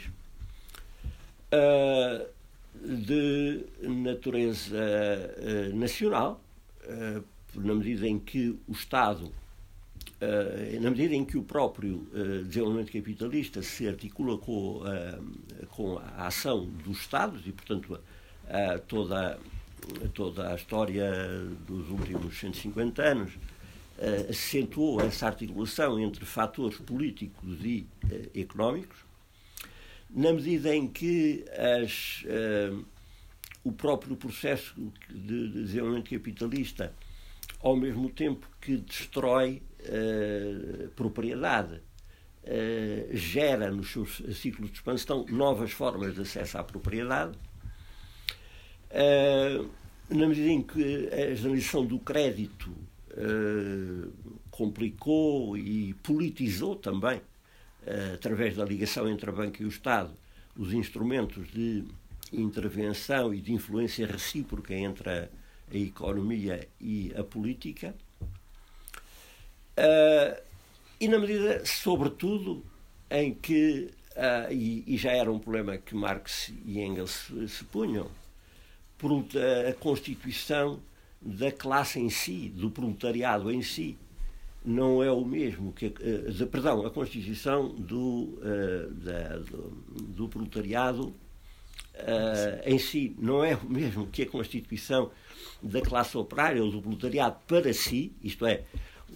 uh, 1.51 2.27
de 2.75 3.65
natureza 3.81 4.77
uh, 4.77 5.75
nacional, 5.75 6.41
uh, 6.83 7.23
na 7.55 7.73
medida 7.73 8.07
em 8.07 8.19
que 8.19 8.57
o 8.67 8.71
Estado, 8.71 9.31
na 10.82 10.89
medida 10.89 11.13
em 11.13 11.23
que 11.23 11.38
o 11.38 11.43
próprio 11.43 12.08
desenvolvimento 12.45 12.91
capitalista 12.91 13.62
se 13.62 13.88
articula 13.88 14.38
com, 14.38 14.82
com 15.69 15.99
a 15.99 16.27
ação 16.27 16.65
dos 16.65 17.01
Estados 17.01 17.45
e, 17.45 17.51
portanto, 17.51 17.99
toda, 18.88 19.39
toda 20.15 20.51
a 20.51 20.56
história 20.56 21.12
dos 21.67 21.89
últimos 21.89 22.39
150 22.39 23.01
anos 23.03 23.34
acentuou 24.30 25.01
essa 25.01 25.27
articulação 25.27 25.99
entre 25.99 26.25
fatores 26.25 26.77
políticos 26.80 27.60
e 27.63 27.86
económicos, 28.34 28.97
na 30.10 30.34
medida 30.34 30.75
em 30.75 30.88
que 30.88 31.45
as, 31.84 32.23
o 33.63 33.71
próprio 33.71 34.15
processo 34.15 34.73
de 35.10 35.49
desenvolvimento 35.49 36.10
capitalista, 36.10 36.93
ao 37.60 37.75
mesmo 37.75 38.10
tempo 38.10 38.47
que 38.62 38.77
destrói 38.77 39.62
propriedade, 40.95 41.82
gera 43.12 43.69
nos 43.71 43.91
seus 43.91 44.21
ciclos 44.38 44.69
de 44.69 44.78
expansão 44.78 45.26
novas 45.30 45.71
formas 45.71 46.15
de 46.15 46.21
acesso 46.21 46.58
à 46.58 46.63
propriedade, 46.63 47.38
na 50.10 50.28
medida 50.28 50.50
em 50.50 50.62
que 50.62 51.10
a 51.12 51.36
generalização 51.36 51.86
do 51.86 52.00
crédito 52.00 52.73
eh, 53.19 54.10
complicou 54.52 55.58
e 55.58 55.93
politizou 56.04 56.76
também, 56.76 57.17
uh, 57.17 58.13
através 58.15 58.56
da 58.56 58.65
ligação 58.65 59.08
entre 59.08 59.30
a 59.30 59.34
banca 59.34 59.62
e 59.62 59.65
o 59.65 59.69
Estado, 59.69 60.12
os 60.56 60.73
instrumentos 60.73 61.47
de 61.52 61.84
intervenção 62.34 63.34
e 63.34 63.39
de 63.39 63.54
influência 63.54 64.08
recíproca 64.08 64.73
entre 64.73 65.10
a, 65.10 65.30
a 65.71 65.78
economia 65.78 66.67
e 66.82 67.13
a 67.15 67.23
política. 67.23 67.95
Uh, 69.77 70.41
e 70.99 71.07
na 71.07 71.19
medida, 71.19 71.63
sobretudo, 71.65 72.63
em 73.09 73.33
que, 73.33 73.91
uh, 74.15 74.51
e, 74.51 74.83
e, 74.87 74.97
já 74.97 75.11
era 75.11 75.31
um 75.31 75.37
problema 75.37 75.77
que 75.77 75.95
Marx 75.95 76.51
e 76.65 76.79
Engels 76.79 77.11
se, 77.27 77.47
se 77.47 77.63
punham, 77.65 78.09
por 78.97 79.11
a 79.69 79.73
Constituição 79.73 80.79
da 81.21 81.51
classe 81.51 81.99
em 81.99 82.09
si, 82.09 82.49
do 82.49 82.71
proletariado 82.71 83.51
em 83.51 83.61
si, 83.61 83.97
não 84.67 85.01
é 85.01 85.09
o 85.09 85.23
mesmo 85.23 85.71
que 85.71 85.87
uh, 85.87 86.31
de, 86.31 86.45
perdão 86.45 86.85
a 86.85 86.91
constituição 86.91 87.69
do, 87.69 88.37
uh, 88.41 88.91
da, 88.91 89.37
do, 89.37 89.69
do, 90.01 90.27
proletariado 90.27 91.07
uh, 91.07 91.15
em 92.65 92.77
si 92.77 93.15
não 93.17 93.43
é 93.43 93.55
o 93.55 93.69
mesmo 93.69 94.07
que 94.07 94.23
a 94.23 94.29
constituição 94.29 95.09
da 95.63 95.81
classe 95.81 96.17
operária 96.17 96.61
ou 96.61 96.69
do 96.69 96.81
proletariado 96.81 97.37
para 97.47 97.71
si 97.71 98.11
isto 98.21 98.45
é 98.45 98.65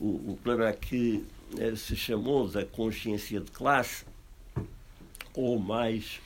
o, 0.01 0.31
o 0.31 0.39
problema 0.43 0.73
que 0.73 1.23
se 1.77 1.95
chamou 1.95 2.47
da 2.47 2.65
consciência 2.65 3.39
de 3.39 3.51
classe 3.51 4.03
ou 5.33 5.59
mais 5.59 6.19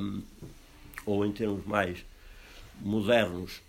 um, 0.00 0.22
ou 1.06 1.24
em 1.24 1.32
termos 1.32 1.64
mais 1.66 2.04
modernos 2.80 3.60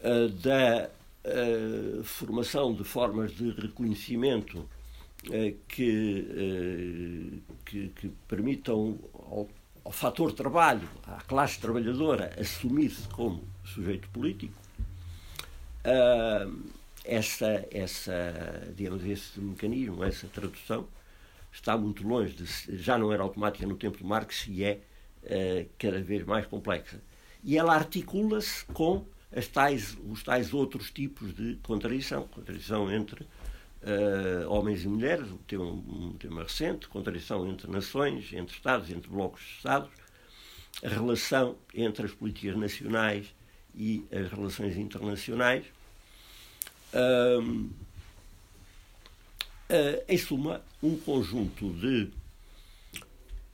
eh, 0.00 0.28
da 0.28 0.90
eh, 1.24 2.00
formação 2.02 2.74
de 2.74 2.84
formas 2.84 3.32
de 3.32 3.50
reconhecimento 3.50 4.68
eh, 5.30 5.54
que, 5.66 7.40
que, 7.64 7.88
que, 7.88 8.08
permitam 8.28 8.98
ao, 9.14 9.48
ao 9.84 9.92
fator 9.92 10.32
trabalho, 10.32 10.88
à 11.06 11.22
classe 11.22 11.58
trabalhadora, 11.58 12.34
assumir-se 12.38 13.08
como 13.08 13.42
sujeito 13.64 14.08
político, 14.10 14.54
essa, 17.04 17.66
essa, 17.70 18.72
digamos, 18.74 19.04
esse 19.04 19.38
mecanismo, 19.40 20.02
essa 20.02 20.26
tradução, 20.28 20.88
está 21.52 21.76
muito 21.76 22.06
longe 22.06 22.34
de 22.34 22.76
já 22.76 22.98
não 22.98 23.12
era 23.12 23.22
automática 23.22 23.66
no 23.66 23.76
tempo 23.76 23.98
de 23.98 24.04
Marx 24.04 24.46
e 24.48 24.64
é 24.64 24.80
cada 25.78 26.00
vez 26.00 26.24
mais 26.24 26.46
complexa. 26.46 27.00
E 27.42 27.56
ela 27.56 27.74
articula-se 27.74 28.64
com 28.66 29.04
tais, 29.52 29.96
os 30.08 30.22
tais 30.22 30.54
outros 30.54 30.90
tipos 30.90 31.34
de 31.34 31.56
contradição, 31.62 32.26
contradição 32.28 32.92
entre 32.92 33.24
uh, 33.24 34.48
homens 34.48 34.84
e 34.84 34.88
mulheres, 34.88 35.30
um 35.30 35.36
tema, 35.38 35.64
um 35.64 36.14
tema 36.18 36.42
recente, 36.42 36.88
contradição 36.88 37.46
entre 37.48 37.70
nações, 37.70 38.32
entre 38.32 38.54
Estados, 38.54 38.90
entre 38.90 39.08
blocos 39.08 39.42
de 39.42 39.56
Estados, 39.56 39.90
a 40.82 40.88
relação 40.88 41.56
entre 41.74 42.06
as 42.06 42.12
políticas 42.12 42.56
nacionais 42.56 43.34
e 43.74 44.04
as 44.12 44.30
relações 44.30 44.76
internacionais. 44.76 45.64
Uh, 46.94 47.68
uh, 49.68 50.04
em 50.08 50.16
suma, 50.16 50.62
um 50.80 50.96
conjunto 50.96 51.72
de, 51.72 52.08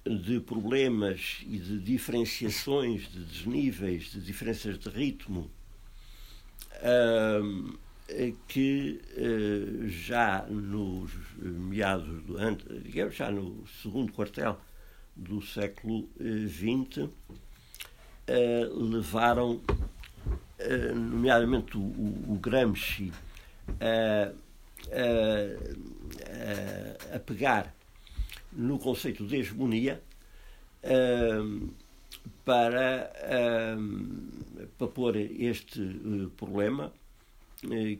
de 0.05 0.41
problemas 0.41 1.39
e 1.47 1.57
de 1.57 1.79
diferenciações, 1.79 3.09
de 3.09 3.25
desníveis, 3.25 4.13
de 4.13 4.21
diferenças 4.21 4.79
de 4.79 4.91
ritmo 4.91 5.51
que 8.49 9.01
uh, 9.17 9.89
já 9.89 10.45
nos 10.49 11.11
meados 11.39 12.23
do 12.23 12.37
digamos 12.83 13.15
já 13.15 13.31
no 13.31 13.65
segundo 13.83 14.13
quartel 14.13 14.59
do 15.15 15.41
século 15.43 16.09
XX, 16.19 17.05
uh, 17.05 17.11
levaram, 18.75 19.61
nomeadamente 20.95 21.77
o, 21.77 21.81
o 21.81 22.39
Gramsci, 22.41 23.13
a, 23.81 24.33
a, 27.13 27.17
a, 27.17 27.19
pegar 27.21 27.75
no 28.53 28.79
conceito 28.79 29.27
de 29.27 29.37
hegemonia 29.37 30.03
para, 32.45 33.13
para 34.79 34.89
pôr 34.89 35.17
este 35.17 35.81
problema 36.37 36.93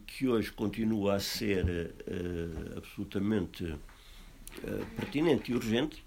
que 0.07 0.27
hoje 0.27 0.51
continua 0.53 1.17
a 1.17 1.21
ser 1.21 1.95
absolutamente 2.77 3.77
pertinente 4.97 5.53
e 5.53 5.55
urgente 5.55 6.03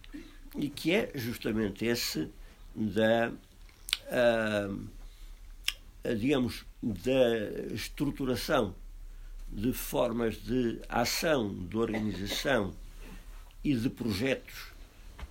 e 0.57 0.69
que 0.69 0.91
é 0.91 1.11
justamente 1.15 1.85
esse 1.85 2.29
da 2.75 3.31
digamos 6.17 6.65
da 6.81 7.73
estruturação 7.73 8.75
de 9.53 9.71
formas 9.71 10.35
de 10.43 10.81
ação, 10.89 11.53
de 11.53 11.77
organização 11.77 12.73
e 13.63 13.75
de 13.75 13.89
projetos 13.89 14.55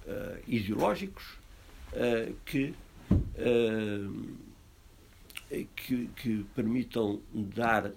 uh, 0.07 0.41
ideológicos 0.47 1.25
uh, 1.93 2.33
que, 2.47 2.73
uh, 3.11 4.29
que, 5.75 6.07
que, 6.17 6.47
permitam 6.55 7.21
dar 7.35 7.93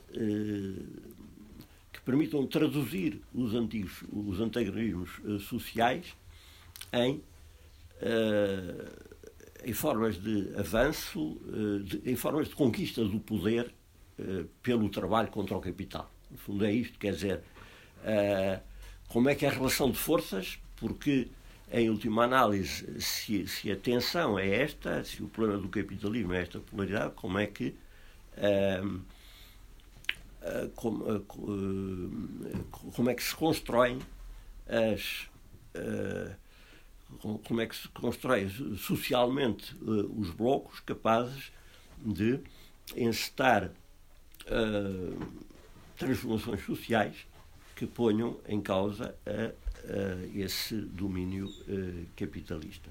que 1.94 2.02
permitam 2.04 2.46
traduzir 2.48 3.22
os 3.34 3.54
antigos 3.54 4.04
os 4.12 4.40
antagonismos 4.42 5.10
sociais 5.44 6.14
em 6.92 7.22
em 9.64 9.74
formas 9.74 10.22
de 10.22 10.54
avanço, 10.58 11.40
de, 11.86 12.12
em 12.12 12.16
formas 12.16 12.50
de 12.50 12.56
conquista 12.56 13.04
do 13.04 13.20
poder 13.20 13.74
pelo 14.62 14.90
trabalho 14.90 15.30
contra 15.30 15.56
o 15.58 15.62
capital. 15.62 16.15
Fundo 16.38 16.66
é 16.66 16.72
isto, 16.72 16.98
quer 16.98 17.14
dizer, 17.14 17.42
uh, 18.02 18.62
como 19.08 19.30
é 19.30 19.36
que 19.36 19.46
é 19.46 19.50
a 19.50 19.52
relação 19.52 19.90
de 19.92 19.98
forças, 19.98 20.60
porque 20.76 21.28
em 21.72 21.90
última 21.90 22.24
análise, 22.24 23.02
se, 23.02 23.48
se, 23.48 23.72
a 23.72 23.76
tensão 23.76 24.38
é 24.38 24.48
esta, 24.62 25.04
se 25.04 25.24
o 25.24 25.28
problema 25.28 25.62
do 25.62 25.70
capitalismo 25.70 26.34
é 26.34 26.42
esta 26.42 26.60
polaridade, 26.60 27.14
como 27.16 27.40
é 27.40 27.48
que 27.48 27.76
uh, 28.38 29.02
uh, 30.42 30.70
como, 30.76 31.20
como, 32.72 33.10
é 33.10 33.16
que 33.16 33.24
se 33.24 33.36
constroem 33.36 34.00
as 34.68 35.28
como 37.44 37.62
é 37.62 37.68
que 37.68 37.76
se 37.76 37.88
constrói 37.90 38.50
socialmente 38.78 39.76
os 39.82 40.30
blocos 40.32 40.80
capazes 40.80 41.52
de 42.00 42.40
encetar 42.96 43.72
transformações 45.98 46.64
sociais 46.66 47.16
que 47.76 47.86
ponham 47.86 48.38
em 48.48 48.62
causa 48.62 49.14
a, 49.26 49.32
a 49.32 50.38
esse 50.38 50.76
domínio 50.76 51.48
uh, 51.48 52.06
capitalista. 52.16 52.90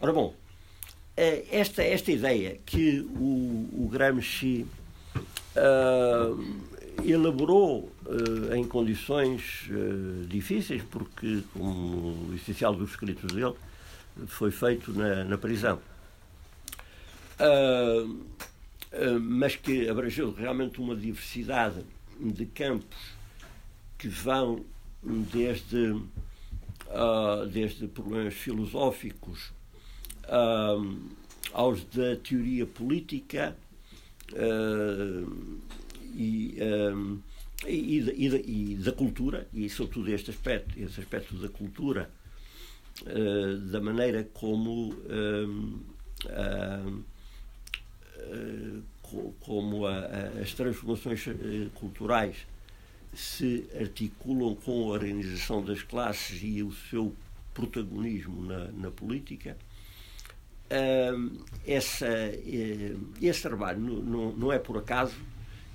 Ora 0.00 0.12
bom, 0.12 0.28
uh, 0.28 1.46
esta, 1.50 1.82
esta 1.82 2.10
ideia 2.10 2.58
que 2.66 3.00
o, 3.00 3.84
o 3.84 3.88
Gramsci 3.90 4.66
uh, 5.56 6.76
elaborou 7.04 7.92
em 8.54 8.64
condições 8.64 9.68
difíceis, 10.28 10.82
porque, 10.82 11.42
como 11.52 12.30
o 12.30 12.34
essencial 12.34 12.74
dos 12.74 12.90
escritos 12.90 13.30
dele, 13.32 13.54
foi 14.26 14.50
feito 14.50 14.92
na, 14.92 15.24
na 15.24 15.36
prisão. 15.36 15.78
mas 19.20 19.56
que 19.56 19.88
abrangeu 19.88 20.32
realmente 20.32 20.80
uma 20.80 20.96
diversidade 20.96 21.84
de 22.20 22.46
campos 22.46 23.16
que 23.98 24.08
vão 24.08 24.64
desde, 25.02 25.90
uh, 25.90 27.46
desde 27.50 27.86
problemas 27.86 28.34
filosóficos 28.34 29.52
uh, 30.24 30.98
aos 31.52 31.84
da 31.84 32.16
teoria 32.16 32.66
política 32.66 33.56
uh, 34.32 35.60
e, 36.14 36.58
e, 37.66 37.98
e, 38.00 38.72
e, 38.72 38.74
da 38.76 38.92
cultura, 38.92 39.46
e 39.52 39.68
sobretudo 39.68 40.10
este 40.10 40.30
aspecto, 40.30 40.78
esse 40.78 41.00
aspecto 41.00 41.34
da 41.36 41.48
cultura, 41.48 42.10
da 43.70 43.80
maneira 43.82 44.24
como 44.32 44.94
como 49.40 49.86
a, 49.86 49.98
a, 49.98 50.40
as 50.42 50.52
transformações 50.52 51.26
eh, 51.26 51.68
culturais 51.74 52.46
se 53.14 53.66
articulam 53.80 54.54
com 54.54 54.84
a 54.84 54.92
organização 54.92 55.64
das 55.64 55.82
classes 55.82 56.40
e 56.42 56.62
o 56.62 56.72
seu 56.72 57.14
protagonismo 57.54 58.44
na, 58.44 58.70
na 58.72 58.90
política, 58.90 59.56
uh, 60.66 61.44
essa, 61.66 62.06
uh, 62.06 63.00
esse 63.20 63.42
trabalho 63.42 63.80
não, 63.80 64.32
não, 64.32 64.52
é 64.52 64.58
por 64.58 64.76
acaso 64.76 65.16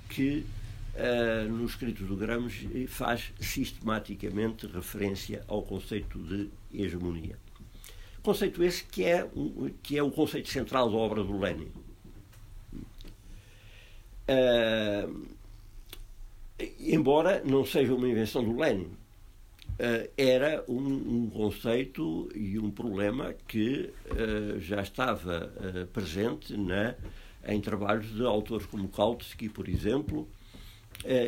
que 0.08 0.46
uh, 0.94 1.48
nos 1.50 1.72
escritos 1.72 2.06
do 2.06 2.16
Gramsci 2.16 2.86
faz 2.86 3.32
sistematicamente 3.40 4.68
referência 4.68 5.42
ao 5.48 5.62
conceito 5.62 6.18
de 6.20 6.48
hegemonia. 6.72 7.36
Conceito 8.22 8.62
esse 8.62 8.84
que 8.84 9.02
é, 9.02 9.28
que 9.82 9.98
é 9.98 10.02
o 10.02 10.12
conceito 10.12 10.48
central 10.48 10.88
da 10.88 10.96
obra 10.96 11.24
do 11.24 11.36
Lenin. 11.36 11.72
Uh, 14.32 15.28
embora 16.80 17.42
não 17.44 17.64
seja 17.64 17.94
uma 17.94 18.08
invenção 18.08 18.42
do 18.42 18.58
Lenin, 18.58 18.84
uh, 18.84 20.10
era 20.16 20.64
um, 20.68 21.24
um, 21.24 21.30
conceito 21.30 22.28
e 22.34 22.58
um 22.58 22.70
problema 22.70 23.34
que 23.46 23.92
uh, 24.10 24.58
já 24.60 24.80
estava 24.80 25.52
presente 25.92 26.56
na, 26.56 26.94
em 27.46 27.60
trabalhos 27.60 28.14
de 28.14 28.24
autores 28.24 28.66
como 28.66 28.88
Kautsky, 28.88 29.48
por 29.48 29.68
exemplo, 29.68 30.28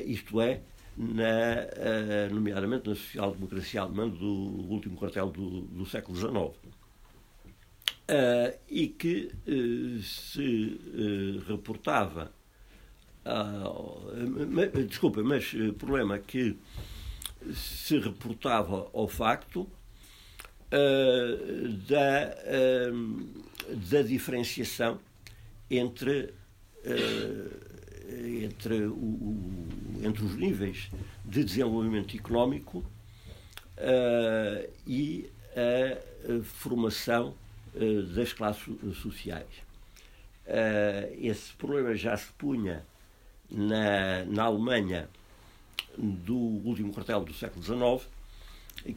isto 0.07 0.41
é, 0.41 0.61
na, 0.97 2.29
nomeadamente 2.31 2.89
na 2.89 2.95
social-democracia 2.95 3.81
alemã 3.81 4.09
do 4.09 4.27
último 4.71 4.97
quartel 4.97 5.31
do, 5.31 5.63
do 5.63 5.85
século 5.85 6.17
XIX. 6.17 6.57
e 8.71 8.87
que 8.87 9.33
se 10.01 10.79
reportava 11.49 12.31
Uh, 13.25 14.85
desculpa, 14.87 15.23
mas 15.23 15.55
o 15.55 15.71
uh, 15.71 15.73
problema 15.73 16.19
que 16.19 16.59
se 17.55 17.99
reportava 17.99 18.87
ao 18.93 19.09
facto 19.09 19.61
uh, 19.61 19.69
da, 21.89 22.37
uh, 22.45 23.27
da 23.91 24.03
diferenciação 24.03 25.01
entre, 25.71 26.35
entre, 28.43 28.85
o, 28.85 28.93
o, 28.93 29.67
entre 30.05 30.23
os 30.23 30.37
níveis 30.37 30.91
de 31.25 31.43
desenvolvimento 31.43 32.15
económico 32.15 32.85
e 34.87 35.31
a 35.57 36.43
formação 36.43 37.35
das 38.15 38.35
classes 38.35 38.77
sociais. 38.99 39.49
esse 41.19 41.55
problema 41.55 41.97
já 41.97 42.15
se 42.15 42.31
punha 42.35 42.85
na, 43.51 44.25
na 44.27 44.45
Alemanha 44.45 45.09
do 45.97 46.35
último 46.35 46.93
quartel 46.93 47.25
do 47.25 47.33
século 47.33 47.63
XIX, 47.63 48.09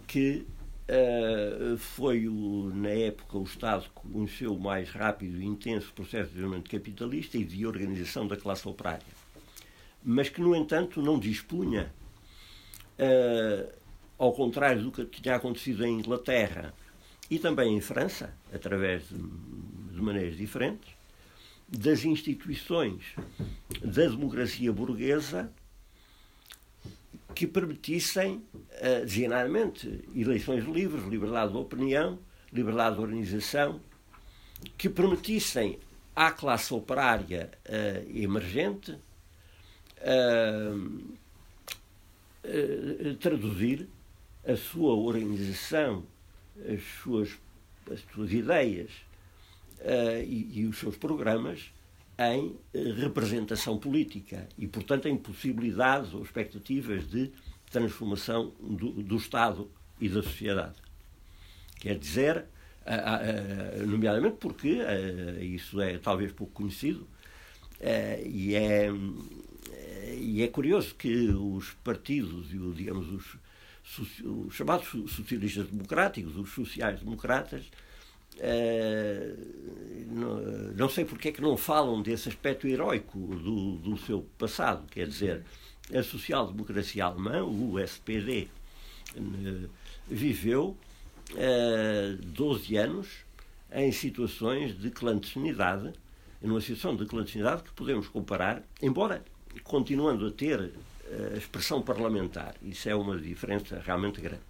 que 0.08 0.45
uh, 0.89 1.78
foi, 1.78 2.28
o, 2.28 2.72
na 2.74 2.89
época, 2.89 3.38
o 3.38 3.43
Estado 3.43 3.84
que 3.84 4.12
conheceu 4.12 4.54
o 4.54 4.60
mais 4.60 4.89
rápido 4.89 5.39
e 5.39 5.45
intenso 5.45 5.93
processo 5.93 6.30
de 6.30 6.36
desenvolvimento 6.36 6.70
capitalista 6.70 7.38
e 7.38 7.43
de 7.43 7.66
organização 7.66 8.28
da 8.28 8.36
classe 8.36 8.68
operária. 8.68 9.06
Mas 10.04 10.30
que, 10.30 10.41
no 10.41 10.56
entanto, 10.56 11.02
não 11.02 11.20
dispunha, 11.20 11.91
uh, 13.00 13.78
ao 14.18 14.34
contrário 14.34 14.84
do 14.84 14.91
que 14.91 15.22
tinha 15.22 15.36
acontecido 15.36 15.86
em 15.86 16.00
Inglaterra 16.00 16.74
e 17.30 17.38
também 17.38 17.76
em 17.76 17.82
França, 17.82 18.34
através 18.54 19.08
de, 19.10 19.18
de 19.18 20.02
maneiras 20.02 20.38
diferentes, 20.38 20.97
das 21.68 22.05
instituições 22.05 23.03
da 23.82 24.07
democracia 24.07 24.72
burguesa 24.72 25.51
que 27.36 27.45
permitissem, 27.45 28.38
uh, 28.38 29.05
designadamente, 29.05 30.03
eleições 30.15 30.63
livres, 30.65 31.03
liberdade 31.05 31.51
de 31.51 31.57
opinião, 31.57 32.18
liberdade 32.51 32.95
de 32.95 33.01
organização, 33.01 33.82
que 34.78 34.89
permitissem 34.89 35.78
à 36.15 36.32
classe 36.32 36.74
operária 36.74 37.51
uh, 37.68 38.18
emergente 38.18 38.97
uh, 40.01 41.18
traduzir 43.20 43.88
a 44.47 44.55
sua 44.55 44.95
organização, 44.95 46.05
as 46.65 46.82
suas, 47.03 47.38
as 47.91 47.99
suas 48.13 48.32
ideias 48.32 48.89
e, 50.26 50.60
e, 50.62 50.66
os 50.66 50.78
seus 50.78 50.98
programas 50.98 51.72
em 52.20 52.56
representação 52.74 53.78
política 53.78 54.48
e, 54.58 54.68
portanto, 54.68 55.08
em 55.08 55.16
possibilidades 55.16 56.14
ou 56.14 56.24
expectativas 56.24 57.08
de 57.08 57.32
transformação 57.70 58.54
do, 58.60 58.92
do 59.04 59.18
Estado 59.18 59.70
e 60.00 60.10
da 60.10 60.24
sociedade. 60.24 60.76
Quer 61.80 61.98
dizer, 61.98 62.46
nomeadamente 63.86 64.38
porque, 64.40 64.80
isso 65.42 65.80
é 65.80 65.98
talvez 66.00 66.32
pouco 66.32 66.54
conhecido, 66.54 67.08
e 68.26 68.56
é, 68.56 68.90
e 70.18 70.42
é 70.42 70.48
curioso 70.48 70.96
que 70.96 71.30
os 71.30 71.72
partidos 71.84 72.52
e, 72.52 72.58
digamos, 72.74 73.08
os, 73.10 73.38
os 74.24 74.56
chamados 74.56 74.88
socialistas 74.88 75.68
democráticos, 75.68 76.36
os 76.36 76.50
sociais-democratas, 76.52 77.66
não, 80.08 80.36
não, 80.76 80.90
sei 80.90 81.06
porque 81.06 81.30
é 81.30 81.32
que 81.32 81.42
não 81.42 81.58
falam 81.58 82.02
desse 82.02 82.30
aspecto 82.30 82.68
heróico 82.68 83.18
do, 83.18 83.78
do 83.78 83.98
seu 83.98 84.26
passado, 84.38 84.86
quer 84.92 85.08
dizer, 85.08 85.44
a 85.94 86.04
social-democracia 86.04 87.06
alemã, 87.06 87.44
o 87.44 87.80
SPD, 87.80 88.48
viveu 90.08 90.78
uh, 91.34 92.26
12 92.26 92.78
anos 92.78 93.08
em 93.72 93.92
situações 93.92 94.78
de 94.80 94.90
clandestinidade, 94.90 95.92
numa 96.42 96.62
situação 96.62 96.96
de 96.96 97.06
clandestinidade 97.06 97.64
que 97.64 97.72
podemos 97.72 98.08
comparar, 98.08 98.64
embora 98.82 99.24
continuando 99.64 100.28
a 100.28 100.32
ter 100.32 100.60
uh, 100.60 101.34
a 101.34 101.38
expressão 101.38 101.82
parlamentar, 101.82 102.56
isso 102.62 102.88
é 102.90 102.96
uma 102.96 103.18
diferença 103.18 103.82
realmente 103.84 104.22
grande. 104.22 104.44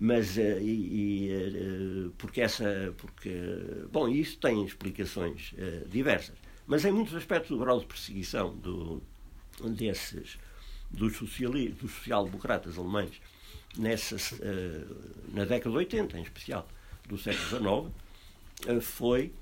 Mas, 0.00 0.36
uh, 0.36 0.60
e, 0.60 1.26
e 1.26 2.06
uh, 2.06 2.10
porque 2.18 2.40
essa, 2.40 2.94
porque, 2.96 3.34
bom, 3.90 4.08
isso 4.08 4.38
tem 4.38 4.64
explicações 4.64 5.52
diversas, 5.88 6.36
mas 6.66 6.84
em 6.84 6.92
muitos 6.92 7.14
aspectos 7.14 7.50
o 7.50 7.58
grau 7.58 7.80
de 7.80 7.86
perseguição 7.86 8.54
do, 8.56 9.02
desses, 9.70 10.38
dos, 10.90 11.18
dos 11.18 11.92
social-democratas 11.92 12.78
alemães 12.78 13.20
nessas, 13.76 14.38
na 15.32 15.44
década 15.44 15.70
de 15.70 15.76
80, 15.76 16.18
em 16.18 16.22
especial, 16.22 16.68
do 17.06 17.18
século 17.18 17.92
XIX, 18.64 18.82
foi, 18.82 19.32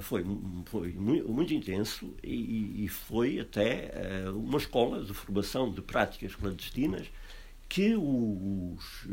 foi, 0.00 0.24
foi 0.66 0.92
muito, 0.92 1.28
muito 1.28 1.54
intenso 1.54 2.14
e, 2.22 2.84
e, 2.84 2.88
foi 2.88 3.40
até 3.40 3.90
uma 4.34 4.58
escola 4.58 5.04
de 5.04 5.12
formação 5.14 5.70
de 5.70 5.80
práticas 5.80 6.34
clandestinas 6.34 7.08
que 7.68 7.96
os, 7.96 9.06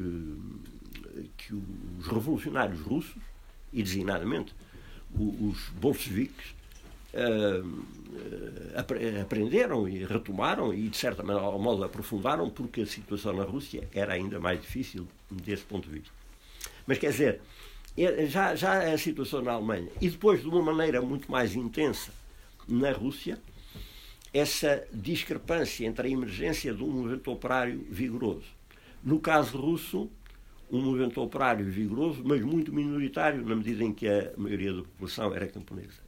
que 1.37 1.53
os 1.53 2.07
revolucionários 2.07 2.81
russos, 2.81 3.21
e 3.71 3.81
designadamente 3.81 4.53
os 5.15 5.69
bolcheviques, 5.79 6.53
uh, 7.13 9.19
aprenderam 9.19 9.87
e 9.87 10.05
retomaram 10.05 10.73
e, 10.73 10.89
de 10.89 10.97
certa 10.97 11.23
modo 11.23 11.83
aprofundaram, 11.83 12.49
porque 12.49 12.81
a 12.81 12.85
situação 12.85 13.33
na 13.33 13.43
Rússia 13.43 13.87
era 13.93 14.13
ainda 14.13 14.39
mais 14.39 14.61
difícil 14.61 15.07
desse 15.31 15.63
ponto 15.63 15.87
de 15.87 15.99
vista. 15.99 16.13
Mas, 16.85 16.97
quer 16.97 17.11
dizer, 17.11 17.41
é, 17.97 18.25
já, 18.25 18.55
já 18.55 18.93
a 18.93 18.97
situação 18.97 19.41
na 19.41 19.53
Alemanha, 19.53 19.89
e 20.01 20.09
depois, 20.09 20.41
de 20.41 20.47
uma 20.47 20.61
maneira 20.61 21.01
muito 21.01 21.31
mais 21.31 21.55
intensa, 21.55 22.11
na 22.67 22.91
Rússia, 22.91 23.39
essa 24.33 24.87
discrepância 24.91 25.85
entre 25.85 26.07
a 26.07 26.11
emergência 26.11 26.73
de 26.73 26.83
um 26.83 26.89
movimento 26.89 27.31
operário 27.31 27.85
vigoroso. 27.89 28.47
No 29.03 29.19
caso 29.19 29.57
russo, 29.57 30.09
um 30.71 30.81
movimento 30.81 31.21
operário 31.21 31.65
vigoroso, 31.65 32.21
mas 32.25 32.41
muito 32.41 32.73
minoritário, 32.73 33.45
na 33.45 33.55
medida 33.55 33.83
em 33.83 33.93
que 33.93 34.07
a 34.07 34.31
maioria 34.35 34.73
da 34.73 34.81
população 34.81 35.33
era 35.33 35.47
camponesa 35.47 36.03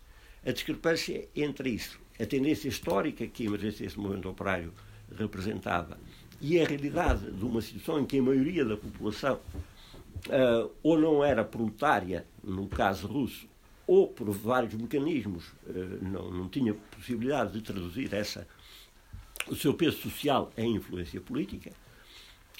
a 0.46 0.52
discrepância 0.52 1.28
entre 1.36 1.72
isso, 1.72 2.00
a 2.20 2.26
tendência 2.26 2.68
histórica 2.68 3.26
que 3.26 3.44
a 3.44 3.46
emergência 3.48 3.84
desse 3.84 4.00
movimento 4.00 4.30
operário 4.30 4.72
representava 5.18 5.98
e 6.40 6.60
a 6.60 6.66
realidade 6.66 7.32
de 7.32 7.44
uma 7.44 7.62
situação 7.62 8.00
em 8.00 8.06
que 8.06 8.20
a 8.20 8.22
maioria 8.22 8.64
da 8.64 8.78
população 8.78 9.40
uh, 10.28 10.72
ou 10.84 11.00
não 11.00 11.24
era 11.24 11.44
proletária, 11.44 12.26
no 12.44 12.68
caso 12.68 13.08
russo, 13.08 13.48
ou 13.88 14.08
por 14.08 14.30
vários 14.32 14.74
mecanismos 14.74 15.46
uh, 15.68 16.04
não, 16.04 16.32
não 16.32 16.50
tinha 16.50 16.74
possibilidade 16.74 17.54
de 17.54 17.62
traduzir 17.62 18.14
essa, 18.14 18.48
o 19.48 19.56
seu 19.56 19.74
peso 19.74 19.98
social 19.98 20.52
em 20.58 20.76
influência 20.76 21.22
política, 21.22 21.72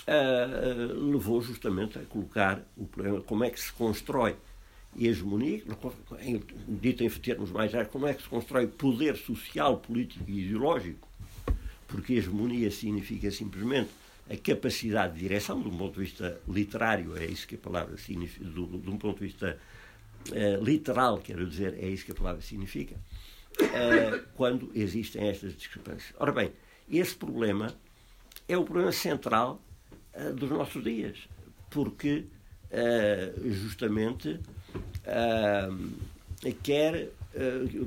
uh, 0.08 1.12
levou 1.12 1.42
justamente 1.42 1.98
a 1.98 2.04
colocar 2.04 2.62
o 2.78 2.86
problema 2.86 3.22
como 3.22 3.44
é 3.44 3.50
que 3.50 3.60
se 3.60 3.72
constrói 3.74 4.36
hegemonia, 4.98 5.62
dito 6.68 7.04
em 7.04 7.10
termos 7.10 7.52
mais 7.52 7.72
gerais, 7.72 7.90
como 7.90 8.08
é 8.08 8.14
que 8.14 8.24
se 8.24 8.30
constrói 8.30 8.68
poder 8.68 9.18
social, 9.18 9.78
político 9.78 10.24
e 10.28 10.46
ideológico, 10.46 11.08
porque 11.88 12.14
hegemonia 12.14 12.72
significa 12.72 13.30
simplesmente 13.30 13.90
a 14.30 14.38
capacidade 14.38 15.14
de 15.14 15.20
direção, 15.20 15.62
de 15.62 15.68
um 15.68 15.78
ponto 15.78 15.96
de 15.96 16.06
vista 16.06 16.40
literário, 16.48 17.16
é 17.18 17.26
isso 17.26 17.48
que 17.48 17.56
a 17.56 17.60
palavra 17.60 17.98
significa, 17.98 18.46
de 18.46 18.60
um 18.60 18.98
ponto 18.98 19.20
de 19.20 19.26
vista 19.26 19.60
uh, 20.32 20.64
literal, 20.64 21.18
quero 21.20 21.46
dizer, 21.46 21.74
é 21.76 21.88
isso 21.88 22.06
que 22.06 22.12
a 22.12 22.16
palavra 22.16 22.42
significa, 22.42 22.96
uh, 23.60 24.26
quando 24.36 24.72
existem 24.74 25.28
estas 25.28 25.56
discrepâncias. 25.56 26.14
Ora 26.18 26.32
bem, 26.32 26.52
esse 26.90 27.16
problema 27.16 27.74
é 28.48 28.58
o 28.58 28.64
problema 28.64 28.92
central 28.92 29.62
uh, 30.14 30.34
dos 30.34 30.50
nossos 30.50 30.84
dias, 30.84 31.28
porque 31.70 32.26
justamente 33.46 34.40
quer, 36.62 37.10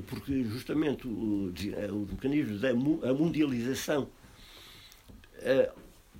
porque 0.07 0.43
justamente 0.45 1.07
o, 1.07 1.53
mecanismo 2.09 2.57
da 2.57 3.13
mundialização, 3.13 4.09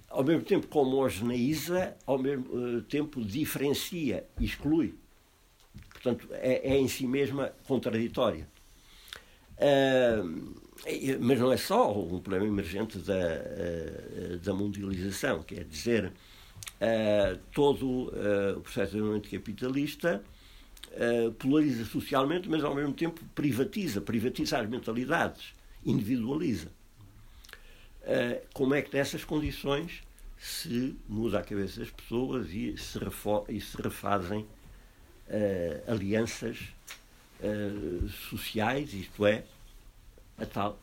ao 0.08 0.24
mesmo 0.24 0.44
tempo 0.44 0.68
que 0.68 0.78
homogeneiza, 0.78 1.96
ao 2.06 2.20
mesmo 2.20 2.82
tempo 2.84 3.24
diferencia, 3.24 4.28
exclui. 4.40 4.94
Portanto, 6.02 6.28
é, 6.34 6.74
é 6.74 6.78
em 6.78 6.88
si 6.88 7.06
mesma 7.06 7.52
contraditória. 7.68 8.48
mas 11.20 11.40
não 11.40 11.52
é 11.52 11.58
só 11.58 11.92
um 11.92 12.20
problema 12.20 12.46
emergente 12.48 12.98
da, 13.00 13.20
da 14.42 14.54
mundialização, 14.54 15.44
quer 15.44 15.66
dizer, 15.66 16.12
todo 17.52 18.08
o 18.58 18.62
processo 18.62 18.92
de 18.92 18.98
desenvolvimento 18.98 19.30
capitalista 19.30 20.24
uh, 20.90 21.32
polariza 21.34 21.86
socialmente, 21.86 22.50
mas 22.50 22.64
ao 22.64 22.74
mesmo 22.74 22.94
tempo 22.94 23.24
privatiza, 23.36 24.02
privatiza 24.02 24.60
as 24.60 24.70
mentalidades, 24.70 25.54
individualiza. 25.86 26.72
Uh, 28.02 28.42
como 28.54 28.74
é 28.74 28.82
que 28.82 28.96
nessas 28.96 29.24
condições 29.24 30.02
se 30.38 30.96
muda 31.08 31.40
a 31.40 31.44
cabeça 31.44 31.82
das 31.82 31.92
pessoas 31.92 32.48
e 32.52 32.76
se, 32.78 33.00
e 33.50 33.60
se 33.60 33.82
refazem 33.82 34.46
uh, 35.30 35.92
alianças 35.92 36.58
sociais, 38.30 38.94
isto 38.94 39.26
é, 39.26 39.46
a 40.38 40.46
tal, 40.46 40.78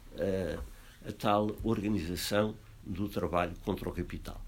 a 1.07 1.13
tal 1.13 1.55
organização 1.63 2.57
do 2.83 3.11
trabalho 3.11 3.53
contra 3.63 3.87
o 3.87 3.93
capital. 3.93 4.41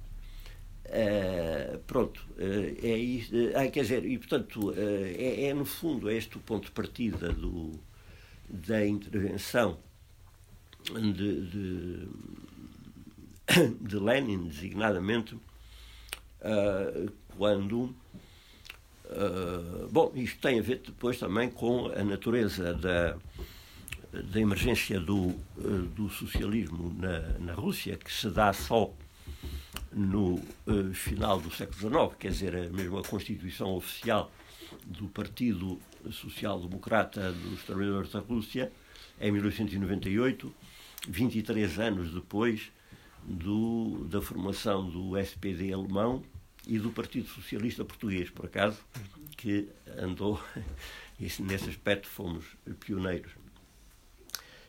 Uh, 0.88 1.78
pronto, 1.80 2.26
uh, 2.38 2.86
é 2.86 2.96
isso. 2.96 3.34
Uh, 3.34 3.70
quer 3.70 3.82
dizer, 3.82 4.06
e 4.06 4.16
portanto, 4.16 4.72
é, 4.74 5.44
é, 5.44 5.54
no 5.54 5.66
fundo 5.66 6.10
este 6.10 6.38
o 6.38 6.40
ponto 6.40 6.64
de 6.64 6.70
partida 6.70 7.30
do, 7.30 7.78
da 8.48 8.86
intervenção 8.86 9.78
de, 10.90 11.42
de, 11.46 12.08
de 13.82 13.96
Lenin, 13.96 14.48
designadamente, 14.48 15.36
quando. 17.36 17.94
Bom, 19.90 20.12
isto 20.14 20.38
tem 20.40 20.58
a 20.58 20.62
ver 20.62 20.82
depois 20.84 21.18
também 21.18 21.50
com 21.50 21.86
a 21.86 22.04
natureza 22.04 22.74
da, 22.74 23.16
da 24.12 24.40
emergência 24.40 25.00
do, 25.00 25.34
do 25.94 26.08
socialismo 26.10 26.94
na, 26.98 27.20
na 27.38 27.54
Rússia, 27.54 27.96
que 27.96 28.12
se 28.12 28.28
dá 28.30 28.52
só 28.52 28.92
no 29.92 30.34
uh, 30.34 30.92
final 30.92 31.40
do 31.40 31.50
século 31.50 31.78
XIX, 31.78 32.18
quer 32.18 32.30
dizer, 32.30 32.56
a 32.56 32.70
mesma 32.70 33.02
Constituição 33.02 33.74
Oficial 33.74 34.30
do 34.84 35.08
Partido 35.08 35.78
Social 36.10 36.60
Democrata 36.60 37.32
dos 37.32 37.62
Trabalhadores 37.64 38.12
da 38.12 38.20
Rússia, 38.20 38.70
em 39.20 39.32
1898, 39.32 40.54
23 41.08 41.78
anos 41.78 42.12
depois 42.12 42.70
do, 43.24 44.06
da 44.10 44.20
formação 44.20 44.88
do 44.88 45.16
SPD 45.16 45.72
alemão 45.72 46.22
e 46.68 46.78
do 46.78 46.92
Partido 46.92 47.26
Socialista 47.28 47.82
Português, 47.82 48.28
por 48.28 48.44
acaso, 48.44 48.78
que 49.38 49.68
andou, 49.96 50.40
nesse 51.18 51.70
aspecto 51.70 52.06
fomos 52.06 52.44
pioneiros. 52.78 53.32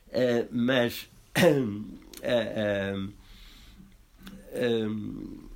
Uh, 0.08 0.48
mas 0.50 1.08
uh, 1.36 3.12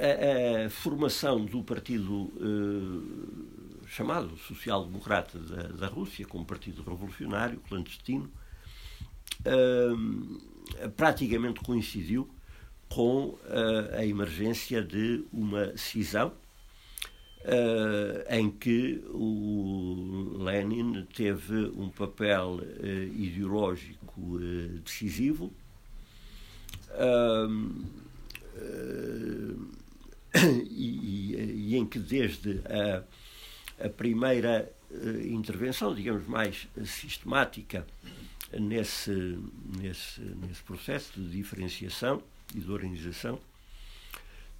a, 0.00 0.66
a, 0.66 0.70
formação 0.70 1.44
do 1.44 1.62
partido 1.62 2.12
uh, 2.14 3.86
chamado 3.86 4.36
social-democrata 4.38 5.38
da, 5.38 5.62
da, 5.68 5.86
Rússia, 5.86 6.26
como 6.26 6.46
partido 6.46 6.82
revolucionário, 6.82 7.60
clandestino, 7.68 8.32
uh, 9.46 10.90
praticamente 10.96 11.60
coincidiu 11.60 12.33
com 12.94 13.30
uh, 13.30 13.40
a 13.98 14.06
emergência 14.06 14.80
de 14.80 15.24
uma 15.32 15.76
cisão 15.76 16.28
uh, 17.40 18.32
em 18.32 18.48
que 18.48 19.04
o 19.08 20.36
Lenin 20.38 21.04
teve 21.12 21.72
um 21.76 21.88
papel 21.88 22.60
ideológico 23.16 24.38
decisivo. 24.84 25.52
E, 30.36 31.36
e, 31.36 31.76
em 31.76 31.86
que 31.86 31.96
desde 31.96 32.60
a, 32.66 33.84
a 33.86 33.88
primeira 33.88 34.68
intervenção, 35.30 35.94
digamos, 35.94 36.26
mais 36.26 36.66
sistemática 36.84 37.86
nesse, 38.52 39.38
nesse, 39.80 40.20
nesse 40.20 40.60
processo 40.64 41.20
de 41.20 41.36
diferenciação 41.36 42.20
e 42.54 42.60
de 42.60 42.70
organização, 42.70 43.38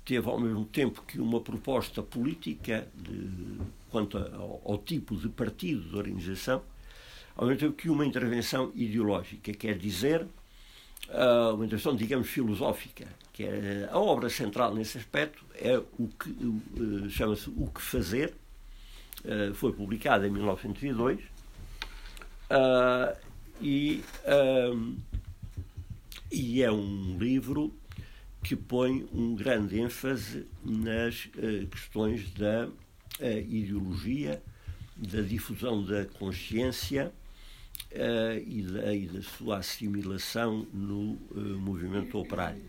teve 0.05 0.29
ao 0.29 0.39
mesmo 0.39 0.65
tempo 0.67 1.03
que 1.07 1.19
uma 1.19 1.41
proposta 1.41 2.03
política 2.03 2.87
de, 2.95 3.59
quanto 3.91 4.19
ao, 4.19 4.61
ao, 4.65 4.79
tipo 4.79 5.17
de 5.17 5.29
partido 5.29 5.89
de 5.89 5.97
organização, 5.97 6.63
ao 7.37 7.47
mesmo 7.47 7.61
tempo 7.61 7.73
que 7.75 7.89
uma 7.89 8.05
intervenção 8.05 8.71
ideológica, 8.75 9.53
quer 9.53 9.79
dizer, 9.79 10.23
uh, 11.09 11.55
uma 11.55 11.65
intervenção, 11.65 11.97
digamos, 11.97 12.29
filosófica, 12.29 13.07
que 13.33 13.45
é 13.45 13.89
a 13.91 13.99
obra 13.99 14.29
central 14.29 14.75
nesse 14.75 14.99
aspecto 14.99 15.45
é 15.55 15.79
o 15.99 16.09
que 16.09 16.31
uh, 16.31 17.11
chama-se 17.11 17.49
O 17.57 17.67
que 17.69 17.81
Fazer, 17.81 18.35
uh, 19.25 19.55
foi 19.55 19.73
publicada 19.73 20.27
em 20.27 20.31
1902, 20.31 21.21
e, 23.61 24.05
um, 24.75 24.97
e 26.31 26.63
é 26.63 26.71
um 26.71 27.17
livro 27.19 27.73
que 28.45 28.55
põe 28.55 29.09
um 29.11 29.35
grande 29.35 29.81
ênfase 29.81 30.47
nas 30.63 31.25
uh, 31.25 31.67
questões 31.67 32.31
da 32.35 32.69
uh, 32.69 33.25
ideologia, 33.49 34.43
da 34.95 35.23
difusão 35.23 35.83
da 35.83 36.05
consciência 36.05 37.11
uh, 37.91 38.39
e, 38.47 38.63
da, 38.63 38.95
e, 38.95 39.07
da, 39.07 39.23
sua 39.23 39.59
assimilação 39.59 40.67
no 40.75 41.19
movimento 41.59 42.19
operário. 42.19 42.63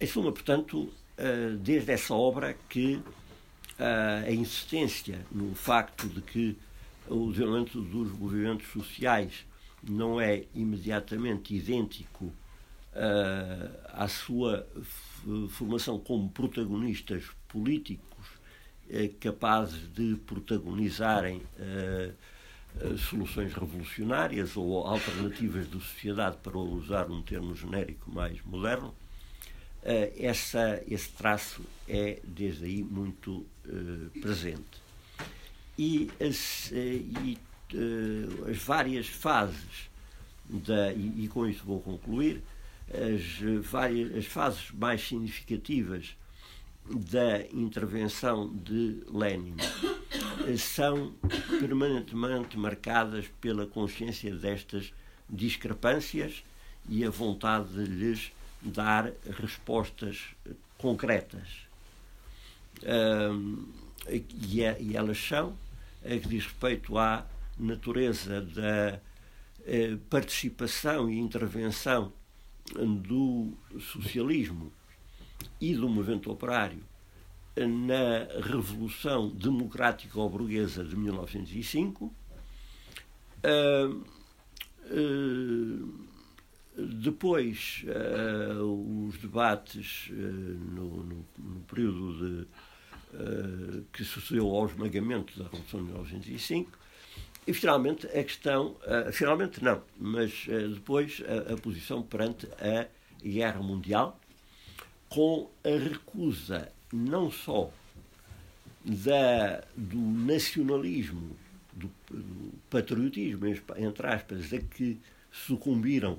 Em 0.00 0.06
suma, 0.06 0.30
portanto, 0.30 0.88
desde 1.60 1.90
essa 1.90 2.14
obra 2.14 2.56
que 2.68 3.02
a 3.76 4.30
insistência 4.30 5.26
no 5.32 5.52
facto 5.56 6.08
de 6.08 6.22
que 6.22 6.56
o 7.08 7.32
desenvolvimento 7.32 7.80
dos 7.80 8.12
movimentos 8.16 8.68
sociais 8.68 9.44
não 9.82 10.20
é 10.20 10.44
imediatamente 10.54 11.52
idêntico 11.56 12.32
à 13.92 14.08
sua 14.08 14.66
formação 15.50 15.98
como 15.98 16.28
protagonistas 16.30 17.24
políticos 17.48 18.26
uh, 18.88 19.14
capazes 19.20 19.92
de 19.92 20.16
protagonizarem 20.26 21.42
uh, 21.58 22.98
soluções 22.98 23.52
revolucionárias 23.54 24.56
ou 24.56 24.86
alternativas 24.86 25.68
de 25.70 25.80
sociedade, 25.80 26.36
para 26.42 26.56
usar 26.56 27.10
um 27.10 27.22
termo 27.22 27.54
genérico 27.54 28.10
mais 28.10 28.40
moderno, 28.44 28.94
essa, 30.18 30.82
esse 30.86 31.08
traço 31.10 31.62
é, 31.88 32.20
desde 32.22 32.66
aí, 32.66 32.82
muito 32.82 33.46
presente. 34.20 34.88
E 35.78 36.10
as, 36.20 36.72
eh, 36.72 37.02
e, 37.24 37.38
as 38.50 38.58
várias 38.58 39.06
fases 39.06 39.88
da, 40.48 40.92
e, 40.92 41.24
e, 41.24 41.28
com 41.28 41.46
isso 41.46 41.62
vou 41.64 41.80
concluir 41.80 42.42
as 42.92 43.62
várias 43.62 44.16
as 44.16 44.26
fases 44.26 44.70
mais 44.72 45.06
significativas 45.06 46.16
da 46.86 47.42
intervenção 47.52 48.48
de 48.48 49.02
Lenin 49.12 49.56
são 50.58 51.12
permanentemente 51.60 52.56
marcadas 52.56 53.26
pela 53.40 53.66
consciência 53.66 54.34
destas 54.34 54.92
discrepâncias 55.28 56.42
e 56.88 57.04
a 57.04 57.10
vontade 57.10 57.68
de 57.74 57.84
lhes 57.84 58.32
dar 58.62 59.12
respostas 59.38 60.28
concretas. 60.78 61.66
É, 62.82 64.22
e 64.40 64.96
elas 64.96 65.18
são 65.18 65.54
que 66.02 66.28
diz 66.28 66.44
respeito 66.44 66.96
à 66.96 67.26
natureza 67.58 68.40
da 68.40 69.00
eh, 69.66 69.96
participação 70.08 71.10
e 71.10 71.18
intervenção 71.18 72.12
do 72.74 73.52
socialismo 73.80 74.72
e 75.60 75.74
do 75.74 75.88
movimento 75.88 76.30
operário 76.30 76.82
na 77.66 78.40
Revolução 78.40 79.30
Democrática 79.30 80.14
Burguesa 80.28 80.84
de 80.84 80.96
1905. 80.96 82.14
Uh, 83.44 84.04
uh, 84.90 86.08
depois, 87.02 87.84
uh, 87.86 89.06
os 89.08 89.18
debates 89.18 90.08
no, 90.10 91.02
no, 91.02 91.26
no, 91.38 91.60
período 91.62 92.44
de 92.44 92.46
que 93.92 94.04
sucedeu 94.04 94.46
ao 94.48 94.66
esmagamento 94.66 95.36
da 95.38 95.44
Revolução 95.44 95.80
de 95.80 95.86
1905. 95.86 96.78
E 97.48 97.54
finalmente 97.54 98.06
a 98.08 98.22
questão, 98.22 98.76
uh, 98.82 99.10
finalmente 99.10 99.64
não, 99.64 99.82
mas 99.98 100.46
uh, 100.48 100.68
depois 100.68 101.22
a, 101.26 101.54
a, 101.54 101.56
posição 101.56 102.02
perante 102.02 102.46
a 102.60 102.86
Guerra 103.26 103.62
Mundial, 103.62 104.20
com 105.08 105.50
a 105.64 105.82
recusa 105.82 106.70
não 106.92 107.30
só 107.30 107.70
da, 108.84 109.64
do 109.74 109.96
nacionalismo, 109.96 111.34
do, 111.72 111.90
do 112.10 112.52
patriotismo, 112.68 113.46
entre 113.78 114.06
aspas, 114.06 114.52
a 114.52 114.58
que 114.58 115.00
sucumbiram 115.32 116.18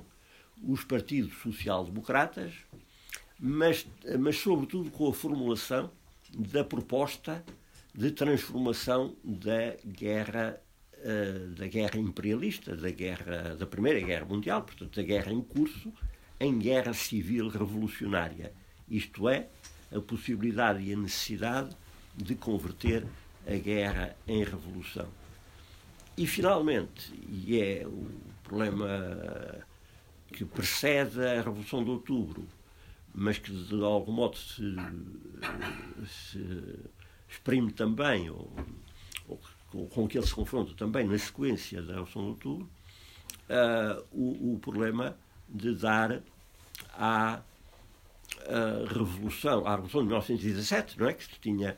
os 0.66 0.82
partidos 0.82 1.32
social-democratas, 1.40 2.54
mas, 3.38 3.86
mas 4.18 4.36
sobretudo 4.36 4.90
com 4.90 5.08
a 5.08 5.14
formulação 5.14 5.92
da 6.34 6.64
proposta 6.64 7.44
de 7.94 8.10
transformação 8.10 9.14
da 9.22 9.76
guerra 9.86 10.60
da 11.56 11.66
guerra 11.66 11.98
imperialista, 11.98 12.76
da 12.76 12.90
guerra 12.90 13.56
da 13.56 13.66
Primeira 13.66 14.00
Guerra 14.00 14.26
Mundial, 14.26 14.62
portanto 14.62 14.94
da 14.94 15.02
guerra 15.02 15.32
em 15.32 15.40
curso, 15.40 15.92
em 16.38 16.58
guerra 16.58 16.92
civil 16.92 17.48
revolucionária. 17.48 18.52
Isto 18.88 19.28
é, 19.28 19.48
a 19.94 20.00
possibilidade 20.00 20.82
e 20.82 20.92
a 20.92 20.96
necessidade 20.96 21.76
de 22.16 22.34
converter 22.34 23.06
a 23.46 23.54
guerra 23.54 24.16
em 24.26 24.44
revolução. 24.44 25.08
E 26.16 26.26
finalmente, 26.26 27.12
e 27.28 27.58
é 27.58 27.86
o 27.86 28.10
problema 28.44 29.64
que 30.28 30.44
precede 30.44 31.24
a 31.24 31.36
Revolução 31.42 31.82
de 31.82 31.90
Outubro, 31.90 32.46
mas 33.14 33.38
que 33.38 33.50
de 33.50 33.82
algum 33.82 34.12
modo 34.12 34.36
se, 34.36 34.62
se 36.06 36.78
exprime 37.28 37.72
também, 37.72 38.30
ou, 38.30 38.52
ou, 39.74 39.86
com 39.88 40.06
que 40.08 40.18
ele 40.18 40.26
se 40.26 40.34
confronta 40.34 40.74
também 40.74 41.06
na 41.06 41.18
sequência 41.18 41.82
da 41.82 41.94
Revolução 41.94 42.22
de 42.22 42.28
Outubro, 42.28 42.70
uh, 43.48 44.04
o, 44.12 44.54
o, 44.54 44.58
problema 44.58 45.16
de 45.48 45.74
dar 45.74 46.22
à, 46.94 47.34
à 47.34 47.42
Revolução, 48.88 49.66
à 49.66 49.76
Revolução 49.76 50.00
de 50.00 50.06
1917, 50.08 50.98
não 50.98 51.08
é? 51.08 51.14
que, 51.14 51.38
tinha, 51.38 51.76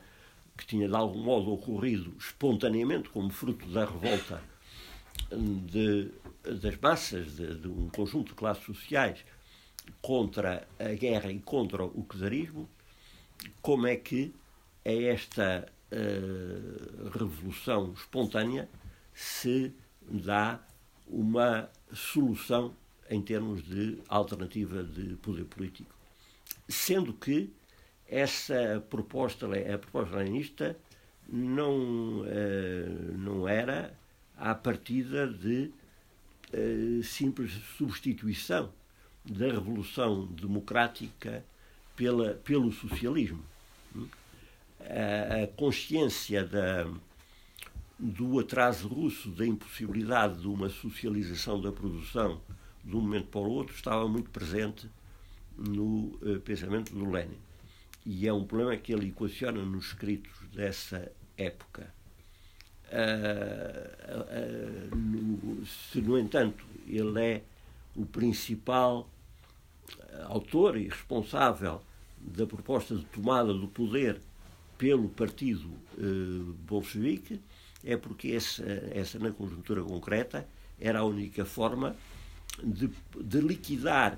que 0.57 0.65
tinha 0.65 0.87
de 0.87 0.95
algum 0.95 1.23
modo 1.23 1.51
ocorrido 1.51 2.13
espontaneamente 2.17 3.09
como 3.09 3.29
fruto 3.29 3.65
da 3.67 3.85
revolta 3.85 4.41
de, 5.31 6.11
das 6.43 6.77
massas, 6.77 7.35
de, 7.35 7.55
de 7.55 7.67
um 7.67 7.89
conjunto 7.89 8.29
de 8.29 8.35
classes 8.35 8.63
sociais 8.63 9.23
contra 10.01 10.67
a 10.79 10.93
guerra 10.93 11.31
e 11.31 11.39
contra 11.39 11.83
o 11.83 12.05
czarismo, 12.09 12.69
como 13.61 13.87
é 13.87 13.95
que 13.95 14.33
a 14.85 14.91
esta 14.91 15.67
revolução 17.13 17.93
espontânea 17.93 18.69
se 19.13 19.73
dá 20.01 20.59
uma 21.07 21.69
solução 21.93 22.75
em 23.09 23.21
termos 23.21 23.63
de 23.63 23.99
alternativa 24.07 24.83
de 24.83 25.15
poder 25.17 25.45
político. 25.45 25.93
Sendo 26.67 27.13
que 27.13 27.51
essa 28.07 28.83
proposta, 28.89 29.47
a 29.47 29.77
proposta 29.77 30.17
leninista, 30.17 30.77
não, 31.27 32.21
uh, 32.21 33.17
não 33.17 33.47
era 33.47 33.93
à 34.37 34.53
partida 34.53 35.27
de 35.27 35.71
uh, 36.53 37.03
simples 37.03 37.51
substituição 37.77 38.71
da 39.23 39.45
revolução 39.45 40.25
democrática 40.27 41.45
pela, 41.95 42.33
pelo 42.35 42.71
socialismo. 42.71 43.43
A, 44.89 45.47
consciência 45.55 46.45
da, 46.45 46.87
do 47.97 48.39
atraso 48.39 48.87
russo, 48.87 49.29
da 49.29 49.45
impossibilidade 49.45 50.41
de 50.41 50.47
uma 50.47 50.69
socialização 50.69 51.61
da 51.61 51.71
produção 51.71 52.41
de 52.83 52.95
um 52.95 53.01
momento 53.01 53.27
para 53.27 53.41
o 53.41 53.49
outro, 53.49 53.75
estava 53.75 54.07
muito 54.07 54.29
presente 54.29 54.89
no 55.57 56.17
uh, 56.21 56.39
pensamento 56.43 56.93
do 56.93 57.09
Lenin. 57.09 57.37
E 58.05 58.27
é 58.27 58.33
um 58.33 58.43
problema 58.43 58.75
que 58.75 58.91
ele 58.91 59.07
equaciona 59.07 59.63
nos 59.63 59.87
escritos 59.87 60.33
dessa 60.53 61.09
época. 61.37 61.93
Uh, 62.91 64.91
uh, 64.91 64.95
no, 64.95 65.65
se, 65.65 66.01
no 66.01 66.19
entanto, 66.19 66.65
ele 66.85 67.21
é 67.21 67.43
o 67.95 68.05
principal 68.05 69.07
autor 70.27 70.77
e 70.77 70.87
responsável 70.87 71.81
da 72.19 72.45
proposta 72.45 72.95
de 72.95 73.05
tomada 73.05 73.53
do 73.53 73.67
poder 73.67 74.19
pelo 74.77 75.09
partido 75.09 75.69
bolchevique, 76.65 77.39
é 77.83 77.97
porque 77.97 78.29
essa, 78.31 78.63
essa, 78.91 79.19
na 79.19 79.31
conjuntura 79.31 79.83
concreta, 79.83 80.47
era 80.79 80.99
a 80.99 81.03
única 81.03 81.45
forma 81.45 81.95
de, 82.63 82.89
de 83.19 83.39
liquidar 83.39 84.17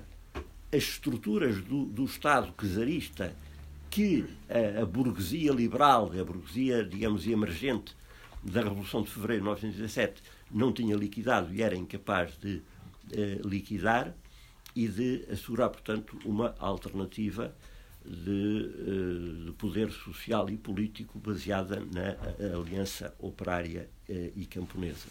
as 0.72 0.82
estruturas 0.82 1.62
do, 1.62 1.84
do 1.84 2.04
Estado 2.04 2.52
czarista 2.56 3.34
que 3.90 4.24
a, 4.48 4.82
a, 4.82 4.86
burguesia 4.86 5.52
liberal, 5.52 6.12
a 6.12 6.24
burguesia, 6.24 6.84
digamos, 6.84 7.26
emergente 7.26 7.96
da 8.42 8.62
Revolução 8.62 9.02
de 9.02 9.10
Fevereiro 9.10 9.42
de 9.42 9.48
1917 9.48 10.22
não 10.50 10.72
tinha 10.72 10.94
liquidado 10.96 11.52
e 11.52 11.62
era 11.62 11.74
incapaz 11.74 12.36
de 12.38 12.62
eh, 13.12 13.40
liquidar 13.44 14.14
e 14.74 14.86
de 14.86 15.24
assegurar, 15.30 15.70
portanto, 15.70 16.18
uma 16.24 16.54
alternativa 16.58 17.54
de, 18.06 18.70
eh, 18.78 19.44
de, 19.46 19.52
poder 19.52 19.90
social 19.90 20.48
e 20.48 20.56
político 20.56 21.18
baseada 21.18 21.82
na 21.92 22.16
aliança 22.56 23.14
operária 23.18 23.88
eh, 24.08 24.32
e 24.36 24.46
camponesa. 24.46 25.08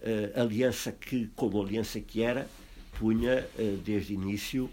Eh, 0.00 0.32
aliança 0.36 0.92
que, 0.92 1.30
como 1.34 1.60
aliança 1.60 2.00
que 2.00 2.22
era, 2.22 2.48
punha 2.98 3.46
desde 3.84 4.14
início 4.14 4.70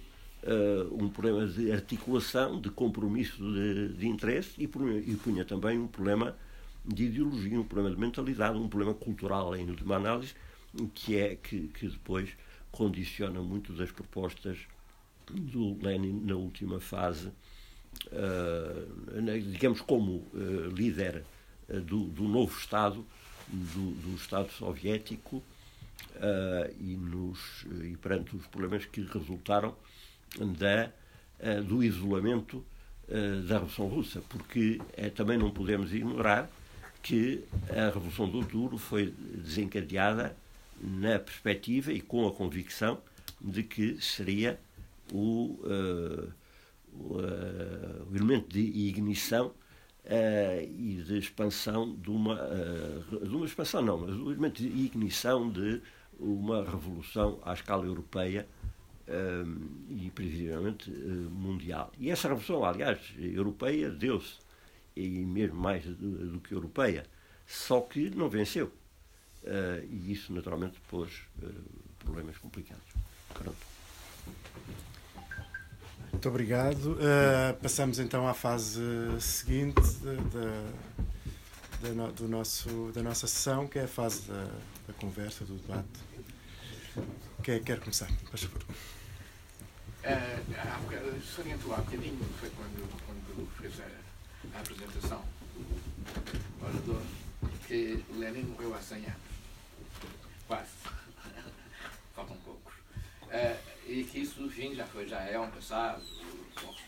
um 0.91 1.07
problema 1.07 1.45
de 1.47 1.71
articulação, 1.71 2.59
de 2.59 2.69
compromisso 2.69 3.37
de, 3.37 3.89
de 3.89 4.07
interesse 4.07 4.51
e 4.57 4.67
punha, 4.67 4.97
e 4.97 5.15
punha 5.15 5.45
também 5.45 5.77
um 5.77 5.87
problema 5.87 6.35
de 6.83 7.05
ideologia, 7.05 7.59
um 7.59 7.63
problema 7.63 7.93
de 7.95 7.99
mentalidade, 7.99 8.57
um 8.57 8.67
problema 8.67 8.93
cultural 8.95 9.55
em 9.55 9.69
última 9.69 9.95
análise, 9.95 10.33
que 10.95 11.17
é 11.17 11.35
que, 11.35 11.67
que 11.67 11.87
depois 11.87 12.29
condiciona 12.71 13.41
muito 13.41 13.73
das 13.73 13.91
propostas 13.91 14.57
do 15.33 15.77
Lenin 15.81 16.21
na 16.25 16.35
última 16.35 16.79
fase, 16.79 17.27
uh, 18.07 19.41
digamos 19.51 19.81
como 19.81 20.27
uh, 20.33 20.67
líder 20.73 21.23
uh, 21.69 21.81
do, 21.81 22.05
do, 22.05 22.23
novo 22.23 22.57
Estado, 22.57 23.05
do, 23.47 23.91
do 23.91 24.15
Estado 24.15 24.51
soviético, 24.51 25.43
e, 26.79 26.95
nos, 26.95 27.65
e 27.83 27.95
perante 27.97 28.35
os 28.35 28.45
problemas 28.47 28.85
que 28.85 29.01
resultaram 29.01 29.75
da, 30.59 30.91
do 31.61 31.83
isolamento 31.83 32.63
da 33.47 33.55
Revolução 33.55 33.87
Russa, 33.87 34.21
porque 34.27 34.79
também 35.15 35.37
não 35.37 35.51
podemos 35.51 35.93
ignorar 35.93 36.49
que 37.01 37.43
a 37.69 37.85
Revolução 37.85 38.27
do 38.27 38.39
Outubro 38.39 38.77
foi 38.77 39.13
desencadeada 39.35 40.35
na 40.81 41.19
perspectiva 41.19 41.93
e 41.93 42.01
com 42.01 42.27
a 42.27 42.31
convicção 42.31 42.99
de 43.39 43.63
que 43.63 44.01
seria 44.01 44.59
o, 45.11 45.59
uh, 45.63 46.33
o, 46.93 47.17
uh, 47.17 48.07
o, 48.09 48.15
elemento 48.15 48.49
de 48.49 48.59
ignição 48.59 49.47
uh, 49.47 50.61
e 50.61 51.03
de 51.05 51.17
expansão 51.17 51.95
de 51.95 52.09
uma, 52.09 52.35
de 53.21 53.35
uma 53.35 53.45
expansão 53.45 53.81
não, 53.81 53.99
mas 53.99 54.15
o 54.15 54.31
elemento 54.31 54.61
de 54.61 54.67
ignição 54.67 55.49
de 55.51 55.81
uma 56.19 56.63
revolução 56.63 57.39
à 57.43 57.53
escala 57.53 57.85
europeia 57.85 58.47
e 59.89 60.09
previsivelmente 60.11 60.89
mundial. 60.89 61.91
E 61.99 62.09
essa 62.09 62.29
revolução, 62.29 62.63
aliás, 62.63 63.13
europeia 63.17 63.89
deu-se, 63.89 64.35
e 64.95 65.25
mesmo 65.25 65.59
mais 65.59 65.83
do, 65.83 66.31
do, 66.33 66.39
que 66.39 66.53
europeia, 66.53 67.03
só 67.45 67.81
que 67.81 68.09
não 68.11 68.29
venceu. 68.29 68.71
e 69.89 70.13
isso 70.13 70.31
naturalmente 70.31 70.79
pôs 70.87 71.27
problemas 71.99 72.37
complicados. 72.37 72.85
Pronto. 73.33 73.71
Muito 76.21 76.29
obrigado. 76.29 76.91
Uh, 76.91 77.59
passamos 77.63 77.97
então 77.97 78.27
à 78.27 78.33
fase 78.35 78.79
seguinte 79.19 79.81
da, 80.03 80.13
da, 81.89 82.11
do 82.11 82.27
nosso, 82.27 82.91
da 82.93 83.01
nossa 83.01 83.25
sessão, 83.25 83.67
que 83.67 83.79
é 83.79 83.85
a 83.85 83.87
fase 83.87 84.27
da, 84.27 84.43
da 84.85 84.93
conversa, 84.99 85.43
do 85.45 85.55
debate. 85.55 85.87
Quem 87.41 87.55
é 87.55 87.57
que 87.57 87.65
quer 87.65 87.79
começar? 87.79 88.07
Faz 88.29 88.43
favor. 88.43 88.61
Uh, 90.05 91.21
salientou 91.35 91.73
há 91.73 91.77
bocadinho, 91.77 92.23
foi 92.39 92.51
quando, 92.51 92.87
quando 93.03 93.49
fez 93.59 93.79
a, 93.79 93.87
a 94.55 94.61
apresentação 94.61 95.23
do 95.55 96.63
orador, 96.63 97.01
que 97.67 98.05
Lenin 98.13 98.43
morreu 98.43 98.75
há 98.75 98.79
100 98.79 98.97
anos. 98.97 99.15
Quase. 100.47 100.69
Faltam 102.15 102.37
poucos. 102.45 102.75
Uh, 103.23 103.70
e 103.91 104.05
que 104.05 104.19
isso, 104.19 104.41
enfim, 104.41 104.73
já, 104.73 104.85
foi, 104.87 105.05
já 105.05 105.19
é 105.21 105.37
um 105.37 105.51
passado, 105.51 106.01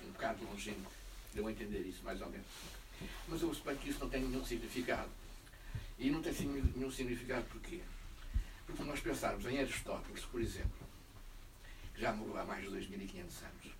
um 0.05 0.11
bocado 0.13 0.45
longínquo, 0.45 0.89
deu 1.33 1.45
a 1.47 1.51
entender 1.51 1.79
isso, 1.79 2.01
mais 2.01 2.21
ou 2.21 2.29
menos. 2.29 2.47
Mas 3.27 3.41
eu 3.41 3.53
suponho 3.53 3.77
que 3.77 3.89
isso 3.89 3.99
não 3.99 4.09
tem 4.09 4.21
nenhum 4.23 4.45
significado. 4.45 5.09
E 5.99 6.09
não 6.09 6.21
tem 6.21 6.33
nenhum 6.33 6.89
significado 6.89 7.45
porquê? 7.51 7.81
Porque 8.65 8.83
nós 8.83 9.01
pensarmos 9.01 9.45
em 9.45 9.59
Aristóteles, 9.59 10.23
por 10.23 10.39
exemplo, 10.39 10.87
que 11.93 12.01
já 12.01 12.13
morreu 12.13 12.39
há 12.39 12.45
mais 12.45 12.63
de 12.63 12.69
2.500 12.69 13.17
anos, 13.19 13.75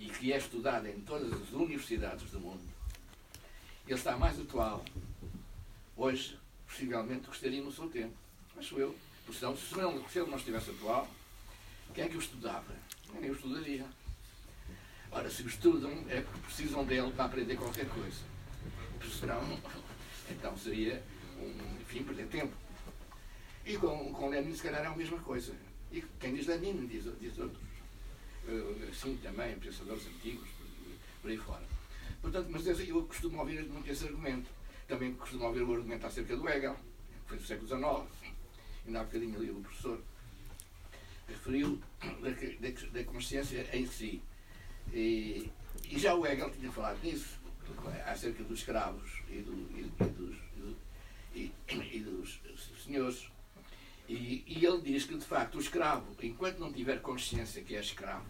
e 0.00 0.06
que 0.06 0.32
é 0.32 0.36
estudado 0.36 0.88
em 0.88 1.00
todas 1.02 1.32
as 1.32 1.52
universidades 1.52 2.30
do 2.32 2.40
mundo, 2.40 2.62
ele 3.86 3.96
está 3.96 4.16
mais 4.16 4.40
atual 4.40 4.84
hoje, 5.96 6.36
possivelmente, 6.66 7.20
do 7.20 7.28
que 7.28 7.36
estaria 7.36 7.62
no 7.62 7.70
seu 7.70 7.88
tempo. 7.88 8.14
Acho 8.56 8.76
eu. 8.78 8.94
Porque 9.24 9.38
senão, 9.38 9.56
se 9.56 10.18
ele 10.18 10.30
não 10.30 10.36
estivesse 10.36 10.70
atual, 10.70 11.08
quem 11.94 12.04
é 12.04 12.08
que 12.08 12.16
o 12.16 12.20
estudava? 12.20 12.74
Ninguém 13.12 13.30
o 13.30 13.34
estudaria. 13.34 13.86
Ora, 15.12 15.30
se 15.30 15.46
estudam, 15.46 15.92
é 16.08 16.20
porque 16.20 16.40
precisam 16.40 16.84
dele 16.84 17.12
para 17.12 17.26
aprender 17.26 17.56
qualquer 17.56 17.88
coisa. 17.88 18.20
Senão, 19.20 19.40
então 20.28 20.58
seria, 20.58 21.00
um, 21.38 21.80
enfim, 21.80 22.02
perder 22.02 22.26
tempo. 22.26 22.52
E 23.64 23.76
com, 23.76 24.12
com 24.12 24.28
Lenin, 24.28 24.54
se 24.54 24.62
calhar, 24.62 24.82
é 24.82 24.86
a 24.86 24.96
mesma 24.96 25.18
coisa. 25.20 25.54
E 25.92 26.02
quem 26.18 26.34
diz 26.34 26.48
Lenin, 26.48 26.86
diz, 26.86 27.04
diz 27.20 27.38
outros. 27.38 27.62
Sim, 28.92 29.16
também, 29.22 29.56
pensadores 29.58 30.06
antigos, 30.06 30.48
por 31.22 31.30
aí 31.30 31.38
fora. 31.38 31.64
Portanto, 32.20 32.48
mas 32.50 32.66
eu 32.66 33.02
costumo 33.04 33.38
ouvir 33.38 33.64
muito 33.66 33.90
esse 33.90 34.04
argumento. 34.04 34.50
Também 34.88 35.14
costumo 35.14 35.44
ouvir 35.44 35.62
o 35.62 35.72
argumento 35.72 36.06
acerca 36.06 36.36
do 36.36 36.48
Hegel, 36.48 36.74
que 36.74 37.28
foi 37.28 37.38
do 37.38 37.46
século 37.46 37.68
XIX. 37.68 38.34
Ainda 38.84 39.00
há 39.00 39.04
bocadinho 39.04 39.38
ali 39.38 39.50
o 39.50 39.60
professor 39.60 40.02
referiu 41.28 41.80
da, 42.00 42.30
da, 42.30 42.90
da 42.92 43.04
consciência 43.04 43.68
em 43.72 43.86
si. 43.86 44.22
E, 44.92 45.50
e, 45.90 45.98
já 45.98 46.14
o 46.14 46.26
Hegel 46.26 46.50
tinha 46.50 46.70
falado 46.70 47.02
nisso, 47.02 47.38
acerca 48.06 48.42
dos 48.44 48.60
escravos 48.60 49.22
e, 49.28 49.40
do, 49.40 49.52
e, 49.76 51.52
e 51.94 52.00
dos, 52.00 52.40
e, 52.42 52.42
dos 52.50 52.84
senhores. 52.84 53.28
E, 54.08 54.44
e 54.46 54.64
ele 54.64 54.82
diz 54.82 55.04
que, 55.04 55.16
de 55.16 55.24
facto, 55.24 55.56
o 55.56 55.60
escravo, 55.60 56.14
enquanto 56.22 56.58
não 56.58 56.72
tiver 56.72 57.00
consciência 57.00 57.62
que 57.62 57.74
é 57.74 57.80
escravo, 57.80 58.28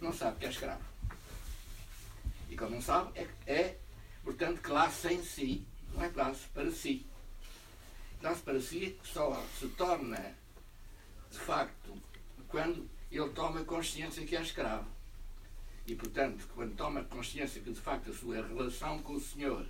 não 0.00 0.12
sabe 0.12 0.38
que 0.38 0.46
é 0.46 0.50
escravo. 0.50 0.82
E 2.48 2.56
como 2.56 2.70
não 2.70 2.82
sabe, 2.82 3.18
é, 3.18 3.28
é 3.46 3.78
portanto, 4.22 4.60
classe 4.60 5.12
em 5.12 5.22
si, 5.22 5.66
não 5.92 6.02
é 6.02 6.08
classe 6.08 6.46
para 6.48 6.70
si. 6.70 7.06
Classe 8.20 8.42
para 8.42 8.60
si 8.60 8.98
só 9.02 9.44
se 9.58 9.68
torna 9.68 10.34
de 11.34 11.40
facto, 11.40 12.00
quando 12.46 12.88
ele 13.10 13.28
toma 13.30 13.64
consciência 13.64 14.24
que 14.24 14.36
é 14.36 14.40
escravo. 14.40 14.86
E, 15.84 15.94
portanto, 15.96 16.48
quando 16.54 16.76
toma 16.76 17.02
consciência 17.02 17.60
que, 17.60 17.72
de 17.72 17.80
facto, 17.80 18.10
a 18.10 18.14
sua 18.14 18.36
relação 18.36 19.02
com 19.02 19.14
o 19.14 19.20
Senhor 19.20 19.66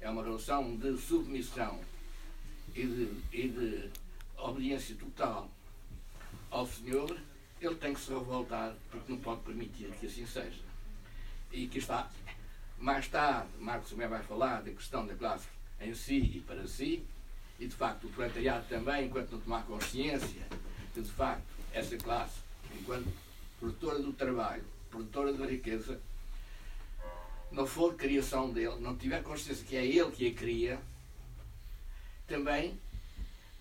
é 0.00 0.08
uma 0.08 0.22
relação 0.22 0.76
de 0.76 0.96
submissão 0.98 1.80
e 2.74 2.86
de, 2.86 3.22
e 3.32 3.48
de 3.48 3.90
obediência 4.36 4.94
total 4.96 5.50
ao 6.50 6.66
Senhor, 6.66 7.18
ele 7.60 7.74
tem 7.76 7.94
que 7.94 8.00
se 8.00 8.10
revoltar, 8.10 8.74
porque 8.90 9.10
não 9.10 9.18
pode 9.18 9.40
permitir 9.40 9.90
que 9.98 10.06
assim 10.06 10.26
seja. 10.26 10.62
E 11.50 11.66
que 11.66 11.78
está, 11.78 12.10
mais 12.78 13.08
tarde, 13.08 13.48
Marcos 13.58 13.90
também 13.90 14.08
vai 14.08 14.22
falar 14.22 14.62
da 14.62 14.70
questão 14.70 15.06
da 15.06 15.14
classe 15.14 15.48
em 15.80 15.94
si 15.94 16.18
e 16.36 16.40
para 16.46 16.68
si, 16.68 17.02
e 17.58 17.66
de 17.66 17.74
facto 17.74 18.06
o 18.06 18.10
proletariado 18.10 18.66
também, 18.68 19.06
enquanto 19.06 19.32
não 19.32 19.40
tomar 19.40 19.64
consciência 19.64 20.46
de 21.00 21.10
facto 21.10 21.46
essa 21.72 21.96
classe, 21.96 22.38
enquanto 22.74 23.08
produtora 23.58 23.98
do 23.98 24.12
trabalho, 24.12 24.64
produtora 24.90 25.32
da 25.32 25.46
riqueza, 25.46 26.00
não 27.50 27.66
for 27.66 27.94
criação 27.94 28.52
dele, 28.52 28.76
não 28.80 28.96
tiver 28.96 29.22
consciência 29.22 29.64
que 29.64 29.76
é 29.76 29.84
ele 29.84 30.10
que 30.10 30.28
a 30.28 30.34
cria, 30.34 30.80
também 32.26 32.78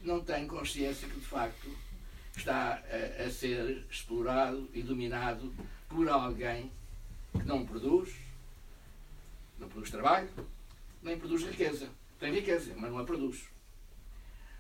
não 0.02 0.22
tem 0.22 0.48
consciência 0.48 1.08
que 1.08 1.20
de 1.20 1.26
facto 1.26 1.70
está 2.36 2.82
a, 2.92 3.24
a 3.24 3.32
ser 3.32 3.86
explorado 3.90 4.70
e 4.74 4.82
dominado 4.82 5.54
por 5.90 6.08
alguém 6.08 6.72
que 7.32 7.44
não 7.44 7.66
produz, 7.66 8.14
não 9.58 9.68
produz 9.68 9.90
trabalho, 9.90 10.30
nem 11.02 11.18
produz 11.18 11.44
riqueza. 11.44 11.90
Tem 12.20 12.34
riqueza, 12.34 12.74
mas 12.76 12.92
não 12.92 13.00
a 13.00 13.06
produz. 13.06 13.44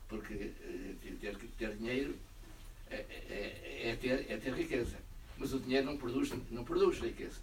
Porque 0.07 0.33
eh, 0.33 0.95
ter, 1.19 1.37
ter 1.57 1.75
dinheiro 1.75 2.17
é, 2.89 3.05
é, 3.29 3.89
é, 3.89 3.95
ter, 3.95 4.31
é 4.31 4.37
ter 4.37 4.53
riqueza. 4.53 4.97
Mas 5.37 5.53
o 5.53 5.59
dinheiro 5.59 5.85
não 5.85 5.97
produz, 5.97 6.31
não 6.49 6.63
produz 6.63 6.99
riqueza. 6.99 7.41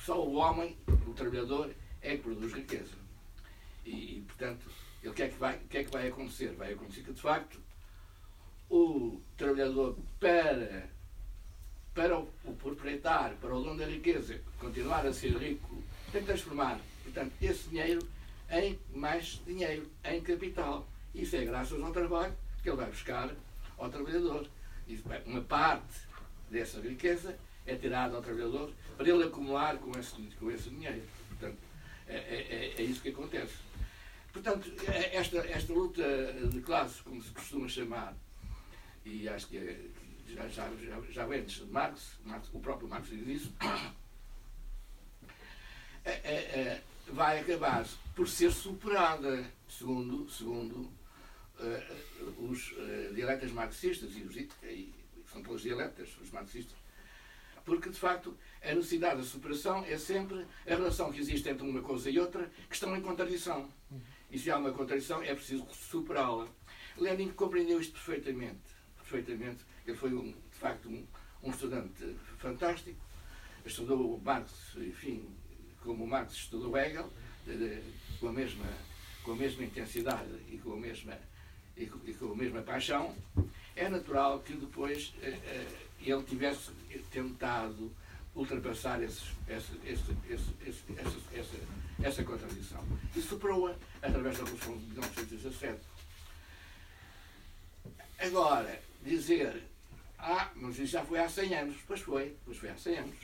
Só 0.00 0.24
o 0.24 0.34
homem, 0.34 0.76
o 1.06 1.14
trabalhador, 1.14 1.72
é 2.00 2.16
que 2.16 2.22
produz 2.22 2.52
riqueza. 2.52 2.96
E, 3.84 4.18
e 4.18 4.24
portanto, 4.26 4.66
o 5.04 5.12
que, 5.12 5.22
é 5.22 5.28
que 5.28 5.38
vai, 5.38 5.58
que 5.70 5.78
é 5.78 5.84
que 5.84 5.90
vai 5.90 6.08
acontecer? 6.08 6.52
Vai 6.54 6.72
acontecer 6.72 7.02
que, 7.02 7.12
de 7.12 7.20
facto, 7.20 7.60
o 8.68 9.20
trabalhador, 9.36 9.96
para, 10.18 10.88
para 11.94 12.18
o, 12.18 12.28
o 12.44 12.54
proprietário, 12.54 13.36
para 13.36 13.54
o 13.54 13.62
dono 13.62 13.78
da 13.78 13.86
riqueza, 13.86 14.40
continuar 14.58 15.06
a 15.06 15.12
ser 15.12 15.36
rico, 15.36 15.82
tem 16.10 16.22
que 16.22 16.26
transformar, 16.26 16.80
portanto, 17.04 17.32
esse 17.40 17.68
dinheiro 17.68 18.06
em 18.50 18.78
mais 18.94 19.40
dinheiro, 19.46 19.88
em 20.04 20.20
capital. 20.20 20.86
Isso 21.14 21.36
é 21.36 21.44
graças 21.44 21.80
ao 21.80 21.92
trabalho 21.92 22.34
que 22.62 22.68
ele 22.68 22.76
vai 22.76 22.90
buscar 22.90 23.30
ao 23.82 23.90
trabalhador. 23.90 24.48
Isso, 24.86 25.02
uma 25.26 25.40
parte 25.40 26.02
dessa 26.50 26.80
riqueza 26.80 27.36
é 27.66 27.74
tirada 27.76 28.16
ao 28.16 28.22
trabalhador 28.22 28.72
para 28.96 29.08
ele 29.08 29.24
acumular 29.24 29.78
com 29.78 29.98
esse, 29.98 30.14
com 30.38 30.50
esse 30.50 30.70
dinheiro. 30.70 31.02
Portanto, 31.28 31.58
é, 32.06 32.16
é, 32.16 32.18
é, 32.18 32.74
é 32.78 32.82
isso 32.82 33.00
que 33.00 33.10
acontece. 33.10 33.54
Portanto, 34.32 34.72
é, 34.88 35.16
esta, 35.16 35.38
esta 35.38 35.72
luta 35.72 36.02
de 36.50 36.60
classes, 36.60 37.00
como 37.00 37.22
se 37.22 37.30
costuma 37.30 37.68
chamar, 37.68 38.14
e 39.04 39.28
acho 39.28 39.48
que 39.48 39.58
é, 39.58 39.78
já, 40.28 40.48
já, 40.48 40.70
já, 40.76 41.00
já 41.10 41.26
antes 41.26 41.56
de 41.56 41.66
Marx, 41.66 42.18
Marx, 42.24 42.48
o 42.52 42.60
próprio 42.60 42.88
Marx 42.88 43.08
diz 43.08 43.42
isso, 43.42 43.52
é, 46.04 46.80
vai 47.08 47.40
acabar 47.40 47.84
por 48.14 48.28
ser 48.28 48.50
superada, 48.50 49.44
segundo, 49.68 50.28
segundo 50.30 50.90
os 52.38 52.72
uh, 52.72 53.14
dialetas 53.14 53.50
marxistas, 53.52 54.10
e, 54.16 54.22
os, 54.22 54.36
e 54.36 54.92
são 55.30 55.42
todos 55.42 55.62
dialetas, 55.62 56.08
os 56.20 56.30
marxistas, 56.30 56.76
porque 57.64 57.88
de 57.88 57.98
facto 57.98 58.36
a 58.62 58.74
necessidade 58.74 59.18
da 59.20 59.24
superação 59.24 59.84
é 59.84 59.96
sempre 59.96 60.46
a 60.66 60.74
relação 60.74 61.12
que 61.12 61.20
existe 61.20 61.48
entre 61.48 61.66
uma 61.66 61.80
coisa 61.80 62.10
e 62.10 62.18
outra 62.18 62.50
que 62.68 62.74
estão 62.74 62.96
em 62.96 63.00
contradição. 63.00 63.68
E 64.30 64.38
se 64.38 64.50
há 64.50 64.58
uma 64.58 64.72
contradição 64.72 65.22
é 65.22 65.34
preciso 65.34 65.66
superá-la. 65.70 66.48
Lenin 66.96 67.30
compreendeu 67.32 67.80
isto 67.80 67.92
perfeitamente. 67.92 68.60
perfeitamente. 68.96 69.64
Ele 69.86 69.96
foi, 69.96 70.14
um, 70.14 70.32
de 70.32 70.58
facto, 70.58 70.88
um, 70.88 71.06
um 71.42 71.50
estudante 71.50 72.16
fantástico. 72.38 72.98
Estudou 73.64 74.20
Marx, 74.24 74.74
enfim, 74.76 75.28
como 75.80 76.06
Marx 76.06 76.34
estudou 76.34 76.76
Hegel, 76.76 77.12
com 78.18 78.28
a 78.28 78.32
mesma, 78.32 78.66
com 79.22 79.32
a 79.32 79.36
mesma 79.36 79.64
intensidade 79.64 80.30
e 80.48 80.58
com 80.58 80.72
a 80.72 80.76
mesma, 80.76 81.18
e 81.82 82.14
com, 82.14 82.32
a 82.32 82.36
mesma 82.36 82.62
paixão, 82.62 83.14
é 83.74 83.88
natural 83.88 84.40
que 84.40 84.54
depois 84.54 85.14
eh, 85.22 85.38
eh, 85.44 85.66
ele 86.00 86.22
tivesse 86.24 86.70
tentado 87.10 87.90
ultrapassar 88.34 89.02
esse, 89.02 89.22
esse, 89.48 89.72
esse, 89.86 90.82
essa, 91.34 91.56
essa 92.02 92.24
contradição. 92.24 92.82
E 93.14 93.20
superou-a 93.20 93.74
através 94.00 94.38
da 94.38 94.44
Revolução 94.44 94.76
de 94.78 94.84
1917. 94.86 95.80
Agora, 98.18 98.80
dizer, 99.02 99.62
ah, 100.18 100.50
mas 100.54 100.78
isso 100.78 100.92
já 100.92 101.04
foi 101.04 101.18
há 101.18 101.28
100 101.28 101.54
anos. 101.54 101.76
Pois 101.86 102.00
foi, 102.00 102.36
pois 102.44 102.56
foi 102.56 102.70
há 102.70 102.76
100 102.76 102.98
anos. 102.98 103.16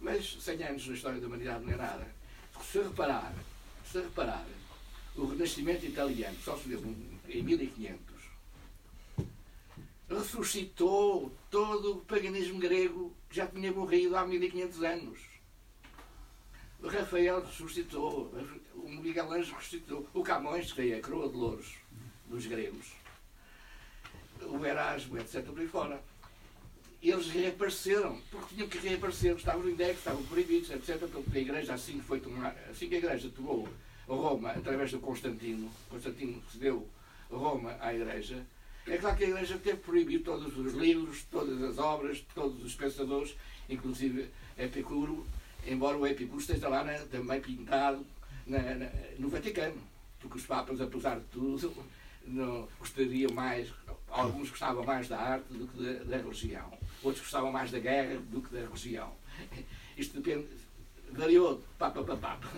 Mas 0.00 0.36
100 0.40 0.62
anos 0.62 0.86
na 0.86 0.94
história 0.94 1.20
da 1.20 1.26
humanidade 1.26 1.64
não 1.64 1.72
é 1.72 1.76
nada. 1.76 2.06
Se 2.62 2.78
reparar, 2.78 3.34
se 3.84 3.98
reparar, 3.98 4.46
o 5.16 5.26
Renascimento 5.26 5.84
italiano, 5.84 6.36
só 6.44 6.56
se 6.56 6.68
deu 6.68 6.80
em 7.30 7.42
1500, 7.42 8.00
ressuscitou 10.08 11.32
todo 11.50 11.92
o 11.92 12.00
paganismo 12.00 12.58
grego 12.58 13.14
que 13.28 13.36
já 13.36 13.46
tinha 13.46 13.72
morrido 13.72 14.16
há 14.16 14.26
1500 14.26 14.82
anos. 14.82 15.18
O 16.82 16.88
Rafael 16.88 17.44
ressuscitou, 17.44 18.32
o 18.74 18.88
Miguel 18.88 19.30
Ângelo 19.32 19.56
ressuscitou, 19.56 20.08
o 20.12 20.22
Camões, 20.22 20.72
que 20.72 20.92
é 20.92 20.96
a 20.96 21.02
coroa 21.02 21.28
de 21.28 21.36
louros 21.36 21.74
dos 22.26 22.46
gregos, 22.46 22.92
o 24.40 24.64
Erasmo, 24.64 25.18
etc. 25.18 25.44
por 25.44 25.60
aí 25.60 25.68
fora. 25.68 26.02
Eles 27.02 27.28
reapareceram, 27.28 28.20
porque 28.30 28.54
tinham 28.54 28.68
que 28.68 28.78
reaparecer, 28.78 29.34
estavam 29.34 29.68
index, 29.68 29.98
estavam 29.98 30.22
proibidos, 30.24 30.70
etc. 30.70 31.08
Porque 31.08 31.38
a 31.38 31.40
igreja 31.40 31.74
assim 31.74 32.00
foi 32.00 32.20
tomar, 32.20 32.54
assim 32.70 32.88
que 32.88 32.96
a 32.96 32.98
igreja 32.98 33.30
tomou 33.34 33.68
Roma 34.06 34.50
através 34.50 34.90
do 34.90 34.98
Constantino, 34.98 35.70
Constantino 35.88 36.42
cedeu 36.50 36.86
Roma 37.30 37.76
à 37.80 37.94
igreja, 37.94 38.44
é 38.86 38.96
claro 38.96 39.16
que 39.16 39.24
a 39.24 39.28
Igreja 39.28 39.58
teve 39.58 39.78
proibido 39.78 40.24
todos 40.24 40.56
os 40.56 40.74
livros, 40.74 41.24
todas 41.30 41.62
as 41.62 41.78
obras, 41.78 42.24
todos 42.34 42.64
os 42.64 42.74
pensadores, 42.74 43.36
inclusive 43.68 44.28
Epicuro, 44.58 45.24
embora 45.66 45.96
o 45.96 46.06
Epicuro 46.06 46.40
esteja 46.40 46.68
lá 46.68 46.82
na, 46.82 46.98
também 47.06 47.40
pintado 47.40 48.04
na, 48.46 48.58
na, 48.58 48.90
no 49.18 49.28
Vaticano, 49.28 49.80
porque 50.18 50.38
os 50.38 50.46
Papas, 50.46 50.80
apesar 50.80 51.20
de 51.20 51.26
tudo, 51.26 51.72
não, 52.26 52.68
gostariam 52.78 53.32
mais, 53.32 53.72
alguns 54.08 54.50
gostavam 54.50 54.84
mais 54.84 55.08
da 55.08 55.18
arte 55.18 55.52
do 55.52 55.68
que 55.68 55.82
da, 55.82 56.04
da 56.04 56.16
religião, 56.16 56.76
outros 57.02 57.22
gostavam 57.22 57.52
mais 57.52 57.70
da 57.70 57.78
guerra 57.78 58.18
do 58.30 58.42
que 58.42 58.52
da 58.52 58.60
religião. 58.62 59.12
Isto 59.96 60.20
depende, 60.20 60.48
variou 61.12 61.58
de 61.58 61.64
Papa 61.78 62.02
para 62.02 62.16
Papa. 62.16 62.48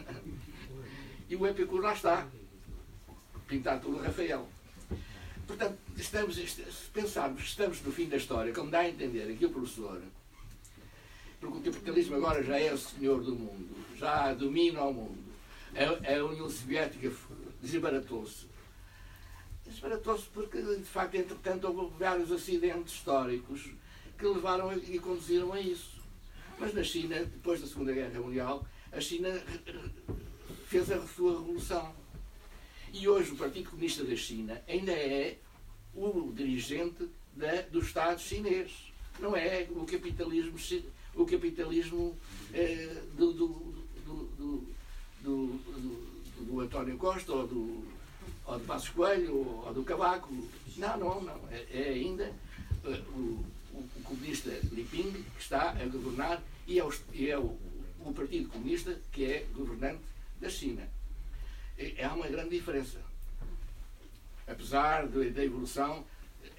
E 1.28 1.36
o 1.36 1.46
Epicuro 1.46 1.82
lá 1.82 1.92
está, 1.92 2.26
pintado 3.46 3.80
pelo 3.82 4.02
Rafael. 4.02 4.48
Portanto, 5.52 5.78
estamos, 5.98 6.38
pensarmos 6.94 7.42
que 7.42 7.48
estamos 7.48 7.82
no 7.82 7.92
fim 7.92 8.08
da 8.08 8.16
história, 8.16 8.54
como 8.54 8.70
dá 8.70 8.78
a 8.78 8.88
entender 8.88 9.30
aqui 9.30 9.44
o 9.44 9.50
professor, 9.50 10.00
porque 11.38 11.68
o 11.68 11.72
capitalismo 11.72 12.16
agora 12.16 12.42
já 12.42 12.58
é 12.58 12.72
o 12.72 12.78
senhor 12.78 13.22
do 13.22 13.34
mundo, 13.34 13.76
já 13.94 14.32
domina 14.32 14.82
o 14.82 14.94
mundo, 14.94 15.22
a, 15.76 16.10
a 16.10 16.24
União 16.24 16.48
Soviética 16.48 17.12
desbaratou-se. 17.60 18.46
Desbaratou-se 19.66 20.24
porque, 20.32 20.62
de 20.62 20.84
facto, 20.84 21.16
entretanto, 21.16 21.66
houve 21.66 21.98
vários 21.98 22.32
acidentes 22.32 22.94
históricos 22.94 23.68
que 24.16 24.26
levaram 24.26 24.72
e 24.72 24.98
conduziram 24.98 25.52
a 25.52 25.60
isso. 25.60 26.00
Mas 26.58 26.72
na 26.72 26.82
China, 26.82 27.16
depois 27.16 27.60
da 27.60 27.66
Segunda 27.66 27.92
Guerra 27.92 28.20
Mundial, 28.20 28.66
a 28.90 29.00
China 29.02 29.28
fez 30.66 30.90
a 30.90 31.06
sua 31.08 31.32
revolução 31.32 32.01
e 32.92 33.08
hoje 33.08 33.32
o 33.32 33.36
Partido 33.36 33.70
Comunista 33.70 34.04
da 34.04 34.14
China 34.14 34.60
ainda 34.68 34.92
é 34.92 35.38
o 35.94 36.30
dirigente 36.32 37.08
da, 37.34 37.62
do 37.62 37.80
Estado 37.80 38.20
chinês. 38.20 38.92
Não 39.18 39.36
é 39.36 39.66
o 39.70 39.84
capitalismo, 39.86 40.84
o 41.14 41.24
capitalismo 41.24 42.16
eh, 42.52 43.02
do, 43.16 43.32
do, 43.32 43.48
do, 44.06 44.68
do, 45.22 45.60
do, 46.40 46.60
António 46.60 46.96
Costa 46.98 47.32
ou 47.32 47.46
do, 47.46 47.84
ou 48.46 48.58
do 48.58 48.64
Passos 48.66 48.90
Coelho 48.90 49.36
ou 49.64 49.72
do 49.72 49.82
Cavaco. 49.84 50.32
Não, 50.76 50.98
não, 50.98 51.22
não. 51.22 51.40
É, 51.50 51.66
é 51.72 51.88
ainda 51.90 52.32
uh, 52.84 53.18
o, 53.18 53.44
o, 53.74 54.02
comunista 54.04 54.50
Li 54.70 54.84
Ping 54.84 55.12
que 55.12 55.40
está 55.40 55.70
a 55.70 55.86
governar 55.86 56.42
e 56.66 56.78
é, 56.78 56.84
o, 56.84 56.92
e 57.12 57.30
é 57.30 57.38
o, 57.38 57.56
o 58.00 58.12
Partido 58.14 58.48
Comunista 58.48 58.98
que 59.12 59.24
é 59.24 59.46
governante 59.54 60.02
da 60.40 60.48
China 60.48 60.88
há 62.02 62.14
uma 62.14 62.28
grande 62.28 62.50
diferença. 62.50 62.98
Apesar 64.46 65.06
da 65.06 65.44
evolução 65.44 66.04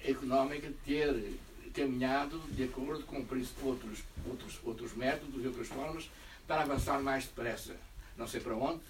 económica 0.02 0.72
ter 0.84 1.38
caminhado 1.74 2.38
de 2.52 2.64
acordo 2.64 3.04
com 3.04 3.16
outros, 3.62 4.02
outros, 4.26 4.60
outros 4.64 4.94
métodos 4.94 5.42
e 5.42 5.46
outras 5.46 5.68
formas 5.68 6.08
para 6.46 6.62
avançar 6.62 7.02
mais 7.02 7.24
depressa. 7.24 7.76
Não 8.16 8.28
sei 8.28 8.40
para 8.40 8.54
onde, 8.54 8.80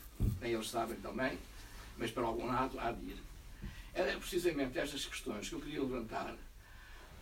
nem 0.40 0.52
eles 0.52 0.68
sabem 0.68 0.96
também, 0.96 1.38
mas 1.96 2.10
para 2.10 2.24
algum 2.24 2.46
lado 2.46 2.78
há 2.78 2.92
de 2.92 3.06
ir. 3.06 3.16
Era 3.94 4.16
precisamente 4.18 4.78
estas 4.78 5.06
questões 5.06 5.48
que 5.48 5.54
eu 5.54 5.60
queria 5.60 5.80
levantar, 5.80 6.36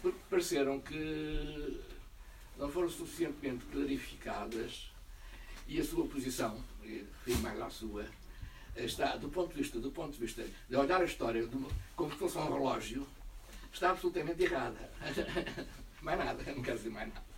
porque 0.00 0.18
pareceram 0.28 0.80
que 0.80 1.80
não 2.58 2.70
foram 2.70 2.88
suficientemente 2.88 3.64
clarificadas 3.66 4.90
e 5.68 5.80
a 5.80 5.84
sua 5.84 6.06
posição, 6.06 6.62
refiro 6.82 7.38
mais 7.40 7.60
à 7.60 7.70
sua, 7.70 8.04
está, 8.76 9.16
do 9.16 9.28
ponto 9.28 9.52
de 9.54 9.62
vista, 9.62 9.78
do 9.78 9.90
ponto 9.90 10.12
de 10.12 10.18
vista 10.18 10.44
de 10.68 10.76
olhar 10.76 11.00
a 11.00 11.04
história 11.04 11.48
como 11.96 12.10
se 12.10 12.18
fosse 12.18 12.38
um 12.38 12.52
relógio, 12.52 13.06
está 13.72 13.90
absolutamente 13.90 14.42
errada. 14.42 14.90
mais 16.02 16.18
nada, 16.18 16.42
não 16.54 16.62
quero 16.62 16.76
dizer 16.76 16.90
mais 16.90 17.08
nada. 17.08 17.32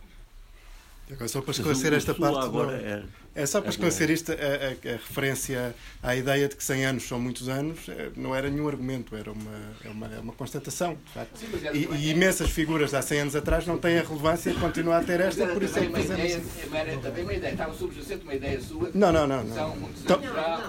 Agora, 1.11 1.27
só 1.27 1.41
para 1.41 1.51
esclarecer 1.51 1.93
esta 1.93 2.15
parte. 2.15 2.39
Agora 2.39 2.77
é... 2.81 3.05
É 3.35 3.45
só 3.45 3.59
para 3.59 3.69
esclarecer 3.69 4.09
isto, 4.09 4.31
a, 4.31 4.35
a, 4.35 4.93
a, 4.93 4.93
referência 4.93 5.75
à 6.01 6.15
ideia 6.15 6.47
de 6.47 6.55
que 6.55 6.63
100 6.63 6.85
anos 6.85 7.03
são 7.03 7.19
muitos 7.19 7.49
anos, 7.49 7.89
eh, 7.89 8.09
não 8.15 8.33
era 8.33 8.49
nenhum 8.49 8.65
argumento, 8.65 9.13
era 9.13 9.29
uma, 9.29 9.51
é 9.83 9.89
uma, 9.89 10.07
é 10.07 10.19
uma 10.19 10.31
constatação, 10.31 10.97
de 11.05 11.11
facto. 11.11 11.37
Sim, 11.37 11.47
e, 11.73 11.95
e, 11.95 12.11
imensas 12.11 12.49
figuras 12.49 12.91
de 12.91 12.95
há 12.95 13.01
100 13.01 13.19
anos 13.19 13.35
atrás 13.35 13.67
não 13.67 13.77
têm 13.77 13.99
a 13.99 14.03
relevância 14.03 14.51
e 14.51 14.53
continuam 14.55 14.97
a 14.97 15.03
ter 15.03 15.19
esta, 15.19 15.47
por 15.47 15.61
isso 15.61 15.77
é 15.77 15.85
que 15.85 15.91
fazemos 15.91 16.11
ideia, 16.11 16.41
Era 16.73 16.97
também 16.97 17.23
uma 17.23 17.33
ideia, 17.33 17.51
estava 17.51 17.73
subjacente 17.73 18.23
uma 18.23 18.33
ideia 18.35 18.61
sua. 18.61 18.91
Não, 18.93 19.11
não, 19.11 19.27
não. 19.27 19.43
não. 19.43 19.89
Então, 20.01 20.21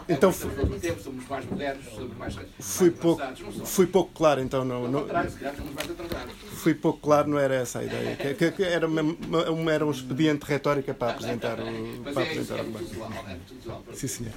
então, 0.09 0.31
é 0.31 0.79
tempo, 0.81 1.01
somos 1.01 1.29
mais 1.29 1.45
modernos, 1.47 1.85
somos 1.95 2.17
mais, 2.17 2.37
fui 2.59 2.91
pouco, 2.91 3.23
Fui 3.65 3.87
pouco 3.87 4.11
claro, 4.13 4.41
então. 4.41 4.65
Não, 4.65 4.89
não, 4.89 5.07
somos 5.07 5.13
mais 5.13 5.91
atrasados. 5.91 6.35
Fui 6.55 6.75
pouco 6.75 6.99
claro, 6.99 7.29
não 7.29 7.39
era 7.39 7.55
essa 7.55 7.79
a 7.79 7.85
ideia. 7.85 8.17
Que, 8.17 8.35
que, 8.35 8.51
que 8.51 8.63
era, 8.65 8.89
uma, 8.89 9.03
uma, 9.03 9.73
era 9.73 9.87
um 9.87 9.91
expediente 9.91 10.45
retórica 10.45 10.93
para 10.93 11.13
apresentar 11.13 11.61
o, 11.61 12.03
para 12.03 12.23
é 12.23 12.25
apresentar 12.25 12.56
é 12.61 12.63
debate. 12.63 13.99
Sim, 13.99 14.09
senhor. 14.09 14.35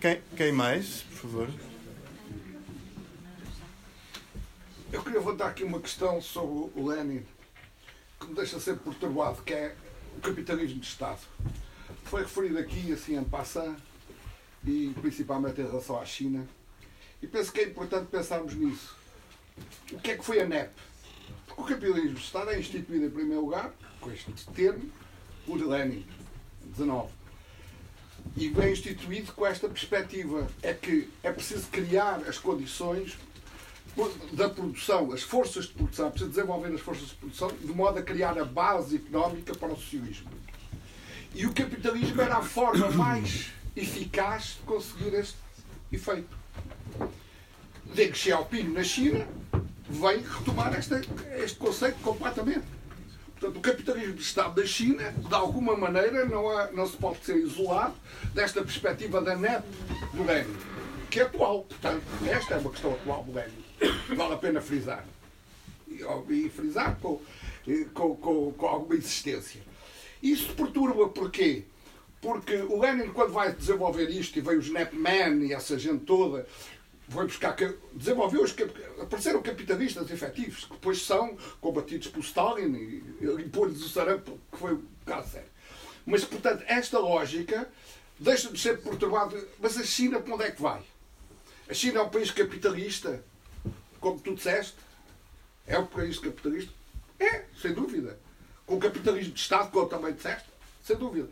Quem, 0.00 0.22
quem 0.36 0.52
mais, 0.52 1.02
por 1.02 1.16
favor? 1.16 1.48
Eu 4.92 5.02
queria 5.02 5.18
levantar 5.18 5.48
aqui 5.48 5.64
uma 5.64 5.80
questão 5.80 6.20
sobre 6.20 6.70
o 6.74 6.86
Lenin 6.86 7.24
que 8.18 8.26
me 8.26 8.34
deixa 8.34 8.58
sempre 8.58 8.84
perturbado, 8.84 9.42
que 9.42 9.52
é 9.52 9.74
o 10.16 10.20
capitalismo 10.20 10.80
de 10.80 10.86
Estado. 10.86 11.20
Foi 12.04 12.22
referido 12.22 12.58
aqui, 12.58 12.92
assim, 12.92 13.16
em 13.16 13.24
passant, 13.24 13.76
e 14.66 14.92
principalmente 15.00 15.60
em 15.60 15.66
relação 15.66 16.00
à 16.00 16.04
China. 16.04 16.46
E 17.22 17.26
penso 17.26 17.52
que 17.52 17.60
é 17.60 17.64
importante 17.64 18.06
pensarmos 18.06 18.54
nisso. 18.54 18.96
O 19.92 19.98
que 19.98 20.12
é 20.12 20.16
que 20.16 20.24
foi 20.24 20.40
a 20.40 20.46
NEP? 20.46 20.70
Porque 21.46 21.62
o 21.62 21.64
capitalismo 21.64 22.14
de 22.14 22.20
Estado 22.20 22.50
é 22.50 22.58
instituído, 22.58 23.06
em 23.06 23.10
primeiro 23.10 23.42
lugar, 23.42 23.72
com 24.00 24.10
este 24.10 24.32
termo, 24.54 24.90
por 25.46 25.60
Lenin, 25.60 26.06
19 26.68 27.18
e 28.36 28.48
bem 28.48 28.72
instituído 28.72 29.32
com 29.32 29.46
esta 29.46 29.68
perspectiva. 29.68 30.46
É 30.62 30.72
que 30.72 31.08
é 31.22 31.32
preciso 31.32 31.66
criar 31.68 32.20
as 32.26 32.38
condições 32.38 33.16
da 34.32 34.48
produção, 34.48 35.12
as 35.12 35.22
forças 35.22 35.66
de 35.66 35.74
produção, 35.74 36.06
é 36.06 36.10
preciso 36.10 36.30
desenvolver 36.30 36.72
as 36.72 36.80
forças 36.80 37.08
de 37.08 37.14
produção 37.14 37.48
de 37.48 37.72
modo 37.72 37.98
a 37.98 38.02
criar 38.02 38.38
a 38.38 38.44
base 38.44 38.96
económica 38.96 39.54
para 39.54 39.72
o 39.72 39.76
socialismo. 39.76 40.30
E 41.34 41.46
o 41.46 41.52
capitalismo 41.52 42.20
era 42.20 42.36
a 42.36 42.42
forma 42.42 42.90
mais 42.92 43.50
eficaz 43.74 44.56
de 44.60 44.66
conseguir 44.66 45.14
este 45.14 45.36
efeito. 45.90 46.36
Deng 47.94 48.14
Xiaoping, 48.14 48.68
na 48.68 48.84
China, 48.84 49.26
vem 49.88 50.20
retomar 50.20 50.78
este 50.78 51.56
conceito 51.56 51.98
completamente. 52.02 52.77
Portanto, 53.38 53.56
o 53.56 53.60
capitalismo 53.60 54.14
de 54.14 54.22
Estado 54.22 54.60
da 54.60 54.66
China, 54.66 55.12
de 55.12 55.34
alguma 55.34 55.76
maneira, 55.76 56.24
não, 56.24 56.72
não 56.72 56.86
se 56.86 56.96
pode 56.96 57.24
ser 57.24 57.36
isolado 57.36 57.94
desta 58.34 58.62
perspectiva 58.62 59.20
da 59.20 59.36
NEP 59.36 59.62
do 60.12 60.24
Lenin, 60.24 60.56
que 61.08 61.20
é 61.20 61.22
atual. 61.22 61.62
Portanto, 61.62 62.02
esta 62.28 62.54
é 62.54 62.58
uma 62.58 62.70
questão 62.70 62.92
atual 62.92 63.22
do 63.22 63.32
Lenin. 63.32 63.64
Vale 64.16 64.34
a 64.34 64.36
pena 64.36 64.60
frisar. 64.60 65.04
E, 65.86 66.02
e 66.30 66.50
frisar 66.50 66.98
com, 67.00 67.20
com, 67.94 68.16
com, 68.16 68.52
com 68.52 68.66
alguma 68.66 68.96
insistência. 68.96 69.62
Isso 70.20 70.52
perturba 70.54 71.08
porquê? 71.08 71.62
Porque 72.20 72.56
o 72.56 72.80
Lenin, 72.80 73.12
quando 73.12 73.32
vai 73.32 73.52
desenvolver 73.52 74.10
isto, 74.10 74.36
e 74.36 74.42
veio 74.42 74.58
o 74.58 74.62
Snapman 74.62 75.46
e 75.46 75.52
essa 75.52 75.78
gente 75.78 76.04
toda, 76.04 76.44
foi 77.08 77.26
buscar, 77.26 77.56
desenvolveu 77.94 78.42
os, 78.42 78.54
apareceram 79.00 79.42
capitalistas 79.42 80.10
efetivos, 80.10 80.64
que 80.64 80.72
depois 80.72 81.02
são 81.02 81.36
combatidos 81.60 82.08
por 82.08 82.20
Stalin 82.20 82.74
e, 82.74 83.24
e 83.24 83.48
pôr-lhes 83.48 83.82
o 83.82 83.88
sarampo, 83.88 84.38
que 84.52 84.58
foi 84.58 84.74
um 84.74 84.84
caso 85.06 85.30
sério. 85.30 85.48
Mas, 86.04 86.24
portanto, 86.24 86.64
esta 86.66 86.98
lógica 86.98 87.68
deixa 88.18 88.50
de 88.50 88.58
ser 88.58 88.80
perturbado. 88.80 89.36
Mas 89.58 89.78
a 89.78 89.84
China, 89.84 90.20
para 90.20 90.34
onde 90.34 90.44
é 90.44 90.50
que 90.50 90.60
vai? 90.60 90.82
A 91.68 91.74
China 91.74 92.00
é 92.00 92.02
um 92.02 92.08
país 92.08 92.30
capitalista, 92.30 93.22
como 94.00 94.18
tu 94.18 94.34
disseste. 94.34 94.76
É 95.66 95.78
um 95.78 95.86
país 95.86 96.18
capitalista? 96.18 96.72
É, 97.18 97.44
sem 97.60 97.72
dúvida. 97.72 98.18
Com 98.64 98.78
capitalismo 98.78 99.34
de 99.34 99.40
Estado, 99.40 99.70
como 99.70 99.88
também 99.88 100.14
disseste, 100.14 100.48
sem 100.84 100.96
dúvida. 100.96 101.28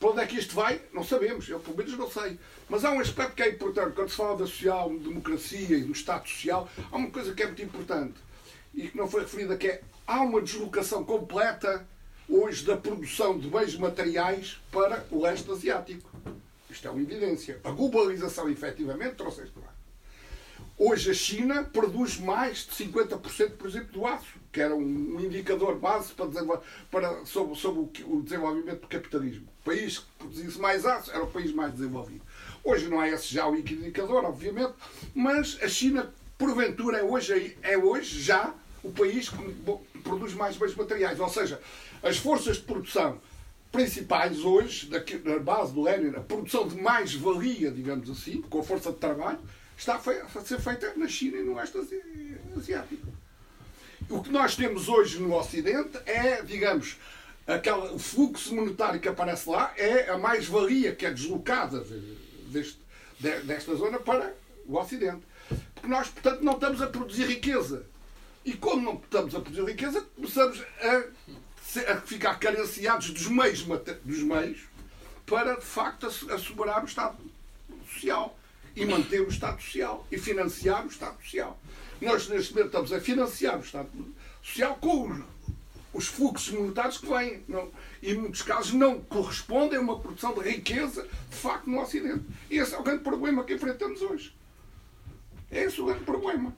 Para 0.00 0.08
onde 0.08 0.20
é 0.22 0.26
que 0.26 0.38
isto 0.38 0.54
vai? 0.54 0.80
Não 0.94 1.04
sabemos. 1.04 1.46
Eu, 1.46 1.60
pelo 1.60 1.76
menos, 1.76 1.92
não 1.92 2.10
sei. 2.10 2.38
Mas 2.70 2.86
há 2.86 2.90
um 2.90 3.00
aspecto 3.00 3.34
que 3.34 3.42
é 3.42 3.50
importante. 3.50 3.94
Quando 3.94 4.08
se 4.08 4.16
fala 4.16 4.34
da 4.34 4.46
social-democracia 4.46 5.76
e 5.76 5.82
do 5.82 5.92
Estado 5.92 6.26
Social, 6.26 6.66
há 6.90 6.96
uma 6.96 7.10
coisa 7.10 7.34
que 7.34 7.42
é 7.42 7.46
muito 7.46 7.62
importante 7.62 8.14
e 8.72 8.88
que 8.88 8.96
não 8.96 9.06
foi 9.06 9.20
referida, 9.20 9.58
que 9.58 9.68
é 9.68 9.82
há 10.06 10.22
uma 10.22 10.40
deslocação 10.40 11.04
completa 11.04 11.86
hoje 12.26 12.64
da 12.64 12.78
produção 12.78 13.38
de 13.38 13.48
bens 13.48 13.76
materiais 13.76 14.58
para 14.72 15.06
o 15.10 15.20
leste 15.20 15.50
asiático. 15.50 16.10
Isto 16.70 16.88
é 16.88 16.90
uma 16.90 17.02
evidência. 17.02 17.60
A 17.62 17.70
globalização, 17.70 18.48
efetivamente, 18.48 19.16
trouxe 19.16 19.42
este 19.42 19.58
lá. 19.58 19.69
Hoje 20.82 21.10
a 21.10 21.14
China 21.14 21.62
produz 21.62 22.16
mais 22.18 22.66
de 22.66 22.86
50%, 22.86 23.50
por 23.50 23.68
exemplo, 23.68 23.92
do 23.92 24.06
aço, 24.06 24.40
que 24.50 24.62
era 24.62 24.74
um 24.74 25.20
indicador 25.20 25.78
base 25.78 26.14
para, 26.14 26.26
para 26.90 27.26
sobre, 27.26 27.54
sobre 27.54 28.02
o 28.06 28.22
desenvolvimento 28.22 28.80
do 28.80 28.86
capitalismo. 28.88 29.46
O 29.60 29.64
país 29.66 29.98
que 29.98 30.06
produzisse 30.16 30.58
mais 30.58 30.86
aço 30.86 31.10
era 31.10 31.22
o 31.22 31.26
país 31.26 31.52
mais 31.52 31.74
desenvolvido. 31.74 32.22
Hoje 32.64 32.88
não 32.88 33.02
é 33.02 33.10
esse 33.10 33.26
já 33.26 33.46
o 33.46 33.54
indicador, 33.54 34.24
obviamente, 34.24 34.72
mas 35.14 35.58
a 35.62 35.68
China, 35.68 36.14
porventura, 36.38 36.96
é 36.96 37.02
hoje, 37.02 37.58
é 37.60 37.76
hoje 37.76 38.18
já 38.18 38.54
o 38.82 38.90
país 38.90 39.28
que 39.28 39.36
produz 40.02 40.32
mais 40.32 40.56
bens 40.56 40.74
materiais. 40.74 41.20
Ou 41.20 41.28
seja, 41.28 41.60
as 42.02 42.16
forças 42.16 42.56
de 42.56 42.62
produção 42.62 43.20
principais 43.70 44.38
hoje, 44.46 44.90
na 45.24 45.38
base 45.40 45.74
do 45.74 45.82
Lenin, 45.82 46.16
a 46.16 46.20
produção 46.20 46.66
de 46.66 46.80
mais-valia, 46.80 47.70
digamos 47.70 48.08
assim, 48.08 48.40
com 48.40 48.60
a 48.60 48.62
força 48.62 48.90
de 48.90 48.96
trabalho, 48.96 49.40
está 49.80 49.94
a 49.94 50.44
ser 50.44 50.60
feita 50.60 50.92
na 50.94 51.08
China 51.08 51.38
e 51.38 51.42
no 51.42 51.54
Oeste 51.54 51.78
Asiático. 52.54 53.06
O 54.10 54.22
que 54.22 54.30
nós 54.30 54.54
temos 54.54 54.88
hoje 54.88 55.18
no 55.18 55.34
Ocidente 55.34 55.98
é, 56.04 56.42
digamos, 56.42 56.98
aquele, 57.46 57.94
o 57.94 57.98
fluxo 57.98 58.54
monetário 58.54 59.00
que 59.00 59.08
aparece 59.08 59.48
lá 59.48 59.72
é 59.78 60.10
a 60.10 60.18
mais-valia 60.18 60.94
que 60.94 61.06
é 61.06 61.10
deslocada 61.10 61.82
deste, 62.48 62.78
desta 63.18 63.74
zona 63.74 63.98
para 63.98 64.34
o 64.66 64.76
Ocidente. 64.76 65.22
Porque 65.74 65.88
nós, 65.88 66.08
portanto, 66.08 66.42
não 66.42 66.54
estamos 66.54 66.82
a 66.82 66.86
produzir 66.86 67.24
riqueza. 67.24 67.86
E 68.44 68.52
como 68.52 68.82
não 68.82 68.94
estamos 68.96 69.34
a 69.34 69.40
produzir 69.40 69.64
riqueza, 69.64 70.02
começamos 70.14 70.62
a, 70.82 71.92
a 71.92 71.96
ficar 72.02 72.38
carenciados 72.38 73.10
dos 73.10 73.28
meios, 73.28 73.62
dos 74.04 74.22
meios 74.22 74.60
para, 75.24 75.54
de 75.54 75.64
facto, 75.64 76.06
assegurar 76.06 76.82
o 76.82 76.86
Estado 76.86 77.16
Social 77.94 78.36
e 78.80 78.86
manter 78.86 79.20
o 79.20 79.28
Estado 79.28 79.60
Social 79.60 80.06
e 80.10 80.16
financiar 80.16 80.86
o 80.86 80.88
Estado 80.88 81.22
Social. 81.22 81.60
Nós, 82.00 82.28
neste 82.28 82.54
momento, 82.54 82.68
estamos 82.68 82.92
a 82.94 83.00
financiar 83.00 83.58
o 83.58 83.60
Estado 83.60 83.90
Social 84.42 84.76
com 84.76 85.10
os, 85.10 85.22
os 85.92 86.06
fluxos 86.06 86.54
monetários 86.54 86.96
que 86.96 87.06
vêm. 87.06 87.44
Não, 87.46 87.70
e, 88.02 88.12
em 88.12 88.14
muitos 88.16 88.40
casos, 88.40 88.72
não 88.72 88.98
correspondem 89.02 89.78
a 89.78 89.82
uma 89.82 90.00
produção 90.00 90.32
de 90.32 90.48
riqueza, 90.48 91.06
de 91.28 91.36
facto, 91.36 91.68
no 91.68 91.78
Ocidente. 91.78 92.24
E 92.50 92.56
esse 92.56 92.74
é 92.74 92.78
o 92.78 92.82
grande 92.82 93.02
problema 93.04 93.44
que 93.44 93.52
enfrentamos 93.52 94.00
hoje. 94.00 94.34
É 95.50 95.64
esse 95.64 95.78
o 95.78 95.84
grande 95.84 96.04
problema. 96.04 96.56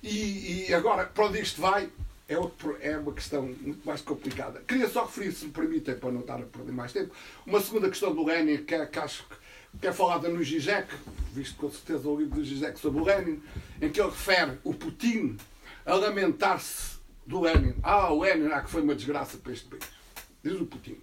E, 0.00 0.66
e 0.68 0.74
agora, 0.74 1.04
para 1.06 1.26
onde 1.26 1.40
isto 1.40 1.60
vai, 1.60 1.90
é, 2.28 2.38
outro, 2.38 2.78
é 2.80 2.96
uma 2.96 3.12
questão 3.12 3.42
muito 3.42 3.84
mais 3.84 4.00
complicada. 4.00 4.62
Queria 4.68 4.88
só 4.88 5.06
referir, 5.06 5.32
se 5.32 5.46
me 5.46 5.50
permitem, 5.50 5.96
para 5.96 6.12
não 6.12 6.20
estar 6.20 6.36
a 6.36 6.44
perder 6.44 6.72
mais 6.72 6.92
tempo, 6.92 7.12
uma 7.44 7.60
segunda 7.60 7.88
questão 7.88 8.14
do 8.14 8.24
Lenin, 8.24 8.58
que, 8.58 8.86
que 8.86 8.98
acho 9.00 9.24
que 9.24 9.43
que 9.80 9.86
é 9.86 9.92
falada 9.92 10.28
no 10.28 10.42
Zizek, 10.42 10.94
visto 11.32 11.56
com 11.56 11.70
certeza 11.70 12.08
o 12.08 12.16
livro 12.16 12.36
do 12.36 12.44
Zizek 12.44 12.78
sobre 12.78 13.00
o 13.00 13.04
Lenin, 13.04 13.42
em 13.80 13.90
que 13.90 14.00
ele 14.00 14.10
refere 14.10 14.58
o 14.62 14.72
Putin 14.72 15.36
a 15.84 15.94
lamentar-se 15.94 16.98
do 17.26 17.40
Lenin. 17.40 17.74
Ah, 17.82 18.12
o 18.12 18.22
Lenin, 18.22 18.50
ah, 18.52 18.60
que 18.62 18.70
foi 18.70 18.82
uma 18.82 18.94
desgraça 18.94 19.36
para 19.38 19.52
este 19.52 19.66
país. 19.66 19.84
Diz 20.42 20.60
o 20.60 20.66
Putin. 20.66 20.96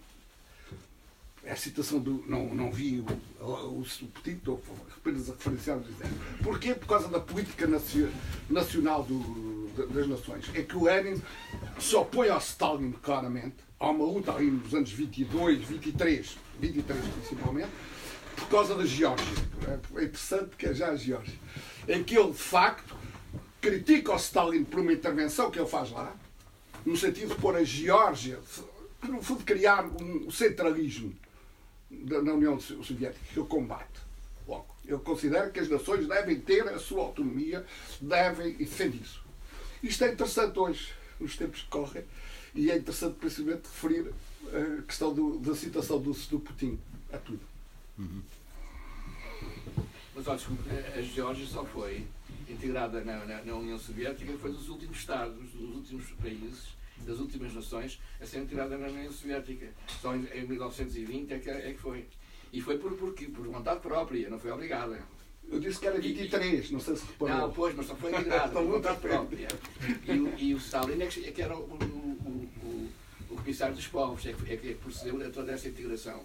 É 1.44 1.52
a 1.52 1.56
citação 1.56 1.98
do. 1.98 2.24
Não, 2.28 2.54
não 2.54 2.70
vi 2.70 3.00
o, 3.00 3.44
o, 3.44 3.80
o 3.80 4.06
Putin, 4.14 4.30
estou 4.30 4.62
apenas 4.96 5.28
a 5.28 5.32
referenciar 5.32 5.78
o 5.78 5.82
Zizek. 5.82 6.14
Porquê? 6.42 6.74
Por 6.74 6.86
causa 6.86 7.08
da 7.08 7.18
política 7.18 7.66
nacional 8.48 9.02
do, 9.02 9.68
das 9.92 10.06
nações. 10.06 10.48
É 10.54 10.62
que 10.62 10.76
o 10.76 10.84
Lenin 10.84 11.20
se 11.80 11.96
opõe 11.96 12.28
ao 12.28 12.38
Stalin 12.38 12.92
claramente. 12.92 13.56
Há 13.78 13.90
uma 13.90 14.04
luta 14.04 14.36
aí 14.36 14.48
nos 14.48 14.72
anos 14.72 14.92
22, 14.92 15.64
23, 15.64 16.38
23 16.60 17.04
principalmente 17.04 17.70
por 18.36 18.48
causa 18.48 18.74
da 18.74 18.84
Geórgia. 18.84 19.26
É 19.96 20.04
interessante 20.04 20.56
que 20.56 20.66
é 20.66 20.74
já 20.74 20.90
a 20.90 20.96
Geórgia. 20.96 21.34
Em 21.88 22.02
que 22.02 22.16
ele, 22.16 22.32
de 22.32 22.38
facto, 22.38 22.96
critica 23.60 24.12
o 24.12 24.16
Stalin 24.16 24.64
por 24.64 24.80
uma 24.80 24.92
intervenção 24.92 25.50
que 25.50 25.58
ele 25.58 25.68
faz 25.68 25.90
lá, 25.90 26.14
no 26.84 26.96
sentido 26.96 27.34
de 27.34 27.40
pôr 27.40 27.56
a 27.56 27.64
Geórgia, 27.64 28.40
no 29.08 29.22
fundo 29.22 29.44
criar 29.44 29.86
um 29.86 30.30
centralismo 30.30 31.14
na 31.90 32.32
União 32.32 32.58
Soviética, 32.58 33.20
que 33.32 33.38
ele 33.38 33.48
combate. 33.48 34.00
Logo, 34.46 34.74
ele 34.84 34.98
considera 34.98 35.50
que 35.50 35.60
as 35.60 35.68
nações 35.68 36.06
devem 36.06 36.40
ter 36.40 36.68
a 36.68 36.78
sua 36.78 37.02
autonomia, 37.02 37.64
devem 38.00 38.50
e 38.50 38.64
defende 38.64 39.00
isso. 39.02 39.22
Isto 39.82 40.04
é 40.04 40.12
interessante 40.12 40.58
hoje, 40.58 40.92
nos 41.20 41.36
tempos 41.36 41.62
que 41.62 41.68
correm, 41.68 42.04
E 42.54 42.70
é 42.70 42.76
interessante, 42.76 43.16
principalmente, 43.18 43.64
referir 43.64 44.12
a 44.52 44.82
questão 44.82 45.14
do, 45.14 45.38
da 45.38 45.54
citação 45.54 46.00
do, 46.00 46.12
do 46.12 46.40
Putin. 46.40 46.78
É 47.10 47.18
tudo. 47.18 47.51
Uhum. 47.98 48.22
Mas 50.14 50.26
olha, 50.26 50.36
desculpa, 50.36 50.62
a 50.96 51.02
Geórgia 51.02 51.46
só 51.46 51.64
foi 51.64 52.06
integrada 52.48 53.02
na, 53.02 53.24
na, 53.24 53.42
na, 53.42 53.54
União 53.54 53.78
Soviética, 53.78 54.32
foi 54.38 54.52
dos 54.52 54.68
últimos 54.68 54.98
Estados, 54.98 55.50
dos 55.52 55.76
últimos 55.76 56.10
países, 56.22 56.74
das 56.98 57.18
últimas 57.18 57.54
nações 57.54 58.00
a 58.20 58.26
ser 58.26 58.40
integrada 58.40 58.76
na 58.76 58.88
União 58.88 59.10
Soviética. 59.10 59.68
Só 60.00 60.14
em, 60.14 60.26
em 60.34 60.46
1920 60.46 61.32
é 61.32 61.38
que, 61.38 61.50
é 61.50 61.72
que 61.72 61.78
foi. 61.78 62.06
E 62.52 62.60
foi 62.60 62.78
por, 62.78 62.92
por, 62.92 63.14
por 63.14 63.46
vontade 63.46 63.80
própria, 63.80 64.28
não 64.28 64.38
foi 64.38 64.50
obrigada. 64.50 65.02
Eu 65.50 65.58
disse 65.58 65.80
que 65.80 65.86
era 65.86 66.00
23, 66.00 66.70
e, 66.70 66.72
não 66.72 66.80
sei 66.80 66.96
se 66.96 67.06
reparou. 67.06 67.36
Não, 67.36 67.52
pois, 67.52 67.74
mas 67.74 67.86
só 67.86 67.96
foi 67.96 68.10
integrada, 68.10 68.52
por 68.52 68.64
vontade 68.64 69.00
própria. 69.00 69.48
E, 70.06 70.12
o, 70.12 70.38
e 70.38 70.54
o 70.54 70.58
Stalin 70.58 71.02
é 71.02 71.06
que, 71.06 71.26
é 71.26 71.32
que 71.32 71.42
era 71.42 71.56
o, 71.56 71.62
o, 71.62 72.48
o, 72.64 72.88
o 73.30 73.36
comissário 73.36 73.74
dos 73.74 73.86
povos, 73.86 74.24
é 74.26 74.32
que, 74.32 74.52
é 74.52 74.56
que 74.56 74.74
procedeu 74.74 75.26
a 75.26 75.30
toda 75.30 75.52
essa 75.52 75.68
integração. 75.68 76.22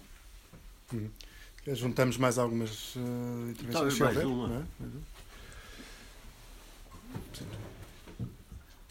Hum. 0.92 1.08
Juntamos 1.74 2.16
mais 2.16 2.38
algumas 2.38 2.94
uh, 2.96 3.50
intervenções. 3.50 3.98
Talvez 3.98 3.98
mais 3.98 4.24
uma. 4.24 4.66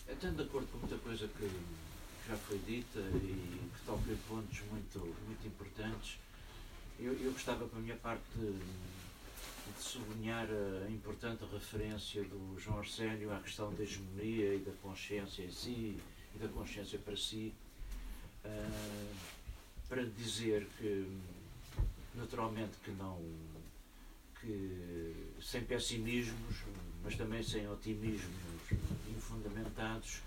É? 0.09 0.13
Estou 0.13 0.31
de 0.31 0.41
acordo 0.43 0.67
com 0.67 0.77
muita 0.79 0.97
coisa 0.97 1.27
que 1.27 1.49
já 2.27 2.35
foi 2.35 2.59
dita 2.59 2.99
e 2.99 3.69
que 3.73 3.85
toca 3.85 4.11
em 4.11 4.15
pontos 4.27 4.61
muito, 4.71 4.99
muito 4.99 5.47
importantes. 5.47 6.19
Eu, 6.99 7.13
eu 7.13 7.31
gostava, 7.31 7.65
para 7.65 7.79
a 7.79 7.81
minha 7.81 7.95
parte, 7.95 8.23
de, 8.35 8.51
de 8.51 9.83
sublinhar 9.83 10.47
a 10.85 10.89
importante 10.89 11.43
referência 11.51 12.23
do 12.23 12.59
João 12.59 12.79
Arsénio 12.79 13.33
à 13.33 13.39
questão 13.39 13.73
da 13.73 13.83
hegemonia 13.83 14.55
e 14.55 14.59
da 14.59 14.71
consciência 14.81 15.43
em 15.43 15.51
si 15.51 15.97
e 16.35 16.39
da 16.39 16.47
consciência 16.47 16.99
para 16.99 17.15
si, 17.15 17.53
uh, 18.45 19.15
para 19.87 20.03
dizer 20.03 20.67
que 20.77 21.07
naturalmente 22.17 22.77
que 22.83 22.91
não 22.91 23.21
que 24.41 25.33
sem 25.41 25.63
pessimismos, 25.63 26.63
mas 27.03 27.15
também 27.15 27.41
sem 27.41 27.67
otimismos 27.69 28.35
infundamentados, 29.15 30.21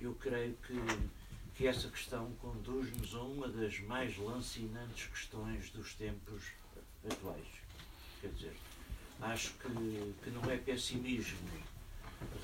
eu 0.00 0.14
creio 0.14 0.54
que, 0.66 0.74
que 1.54 1.66
essa 1.66 1.88
questão 1.88 2.32
conduz-nos 2.34 3.14
a 3.14 3.22
uma 3.22 3.48
das 3.48 3.78
mais 3.80 4.16
lancinantes 4.18 5.06
questões 5.06 5.70
dos 5.70 5.94
tempos 5.94 6.52
atuais. 7.10 7.46
Quer 8.20 8.30
dizer, 8.32 8.56
acho 9.20 9.52
que, 9.54 10.14
que 10.22 10.30
não 10.30 10.50
é 10.50 10.56
pessimismo 10.58 11.48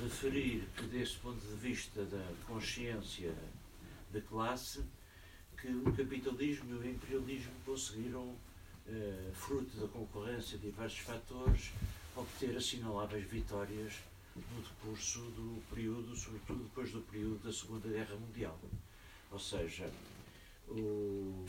referir 0.01 0.67
que, 0.77 0.85
desse 0.87 1.17
ponto 1.17 1.41
de 1.41 1.55
vista 1.57 2.05
da 2.05 2.33
consciência 2.47 3.35
de 4.11 4.21
classe, 4.23 4.83
que 5.61 5.69
o 5.69 5.93
capitalismo 5.93 6.75
e 6.75 6.79
o 6.79 6.91
imperialismo 6.91 7.53
conseguiram 7.65 8.35
fruto 9.35 9.77
da 9.77 9.89
concorrência 9.89 10.59
de 10.59 10.67
diversos 10.67 10.99
fatores, 10.99 11.71
obter 12.17 12.57
assinaláveis 12.57 13.25
vitórias 13.25 13.95
no 14.37 14.63
decurso 14.63 15.21
do 15.31 15.63
período, 15.75 16.17
sobretudo 16.17 16.65
depois 16.65 16.91
do 16.91 17.01
período 17.03 17.45
da 17.45 17.53
Segunda 17.53 17.89
Guerra 17.89 18.17
Mundial. 18.17 18.59
Ou 19.31 19.39
seja, 19.39 19.91
o, 20.69 21.45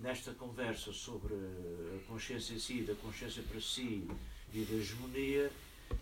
nesta 0.00 0.32
conversa 0.32 0.92
sobre 0.92 1.34
a 1.34 2.06
consciência 2.06 2.54
em 2.54 2.58
si, 2.58 2.82
da 2.82 2.94
consciência 2.94 3.42
para 3.42 3.60
si 3.60 4.08
e 4.52 4.64
da 4.64 4.74
hegemonia, 4.74 5.50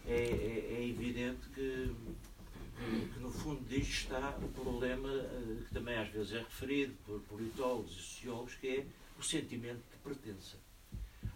é, 0.06 0.14
é, 0.14 0.76
é 0.78 0.88
evidente 0.88 1.48
que, 1.54 1.94
que, 3.14 3.20
no 3.20 3.30
fundo 3.30 3.62
disto 3.68 3.90
está 3.90 4.36
o 4.42 4.48
problema 4.48 5.08
eh, 5.08 5.62
que 5.66 5.74
também 5.74 5.96
às 5.96 6.08
vezes 6.08 6.32
é 6.32 6.38
referido 6.38 6.92
por 7.06 7.20
politólogos 7.22 7.92
e 7.92 8.02
sociólogos, 8.02 8.54
que 8.56 8.68
é 8.68 8.86
o 9.18 9.22
sentimento 9.22 9.82
de 9.90 9.96
pertença. 10.02 10.56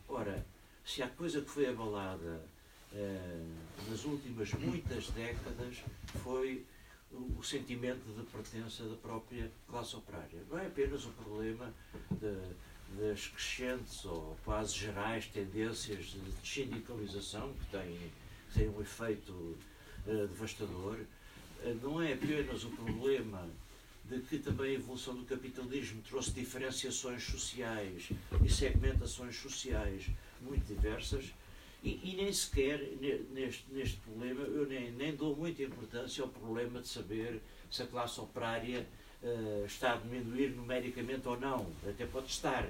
Ora, 0.09 0.45
se 0.85 1.03
há 1.03 1.09
coisa 1.09 1.41
que 1.41 1.51
foi 1.51 1.69
abalada 1.69 2.45
eh, 2.93 3.47
nas 3.89 4.05
últimas 4.05 4.53
muitas 4.55 5.11
décadas 5.11 5.83
foi 6.23 6.67
o, 7.13 7.43
sentimento 7.43 8.05
de 8.17 8.23
pertença 8.31 8.85
da 8.85 8.97
própria 8.97 9.51
classe 9.69 9.97
operária. 9.97 10.43
Não 10.49 10.59
é 10.59 10.67
apenas 10.67 11.05
o 11.05 11.11
problema 11.11 11.73
de, 12.11 13.01
das 13.01 13.29
crescentes 13.29 14.05
ou 14.05 14.37
quase 14.45 14.75
gerais 14.75 15.27
tendências 15.27 16.07
de 16.07 16.49
sindicalização 16.49 17.53
que 17.55 17.67
têm, 17.67 18.13
têm 18.55 18.69
um 18.69 18.81
efeito 18.81 19.57
eh, 20.07 20.27
devastador, 20.27 20.99
eh, 21.63 21.77
não 21.83 22.01
é 22.01 22.13
apenas 22.13 22.65
o 22.65 22.71
problema 22.71 23.49
de 24.11 24.21
que 24.23 24.39
também 24.39 24.73
a 24.73 24.75
evolução 24.75 25.15
do 25.15 25.25
capitalismo 25.25 26.03
trouxe 26.03 26.33
diferenciações 26.33 27.23
sociais 27.23 28.09
e 28.45 28.51
segmentações 28.51 29.37
sociais 29.37 30.07
muito 30.41 30.67
diversas, 30.67 31.33
e, 31.83 32.01
e, 32.03 32.17
nem 32.17 32.31
sequer 32.33 32.79
neste, 33.33 33.65
neste 33.73 33.97
problema 33.99 34.43
eu 34.43 34.67
nem, 34.67 34.91
nem 34.91 35.15
dou 35.15 35.35
muita 35.35 35.63
importância 35.63 36.23
ao 36.23 36.29
problema 36.29 36.81
de 36.81 36.89
saber 36.89 37.41
se 37.71 37.83
a 37.83 37.87
classe 37.87 38.21
operária 38.21 38.87
uh, 39.23 39.65
está 39.65 39.95
a 39.95 39.97
diminuir 39.97 40.51
numericamente 40.51 41.27
ou 41.27 41.41
não. 41.41 41.73
Até 41.89 42.05
pode 42.05 42.27
estar. 42.27 42.69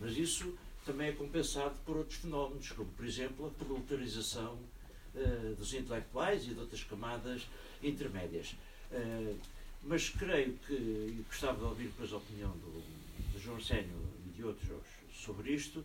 Mas 0.00 0.16
isso 0.16 0.56
também 0.84 1.08
é 1.08 1.12
compensado 1.12 1.76
por 1.84 1.98
outros 1.98 2.18
fenómenos, 2.18 2.72
como 2.72 2.90
por 2.90 3.04
exemplo 3.04 3.46
a 3.46 3.64
proletarização 3.64 4.58
uh, 5.14 5.54
dos 5.54 5.72
intelectuais 5.72 6.44
e 6.44 6.54
de 6.54 6.58
outras 6.58 6.82
camadas 6.82 7.46
intermédias. 7.80 8.56
Uh, 8.90 9.38
mas 9.88 10.10
creio 10.10 10.52
que, 10.66 10.74
e 10.74 11.24
gostava 11.26 11.58
de 11.58 11.64
ouvir 11.64 11.86
depois 11.86 12.12
a 12.12 12.18
opinião 12.18 12.50
do, 12.50 12.82
do 13.32 13.40
João 13.40 13.56
Arsénio 13.56 13.98
e 14.26 14.36
de 14.36 14.44
outros 14.44 14.68
sobre 15.14 15.52
isto, 15.52 15.82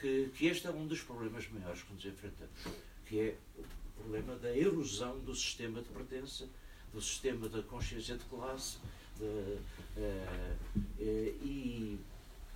que, 0.00 0.30
que 0.34 0.46
este 0.46 0.66
é 0.66 0.70
um 0.70 0.86
dos 0.86 1.02
problemas 1.02 1.46
maiores 1.50 1.82
que 1.82 1.92
nos 1.92 2.04
enfrentamos, 2.04 2.58
que 3.06 3.20
é 3.20 3.36
o 3.58 4.02
problema 4.02 4.36
da 4.36 4.56
erosão 4.56 5.18
do 5.20 5.34
sistema 5.34 5.82
de 5.82 5.88
pertença, 5.90 6.48
do 6.94 7.00
sistema 7.00 7.48
da 7.48 7.62
consciência 7.62 8.16
de 8.16 8.24
classe, 8.24 8.78
de, 9.18 9.24
uh, 9.24 9.60
uh, 9.98 10.56
e, 10.98 11.98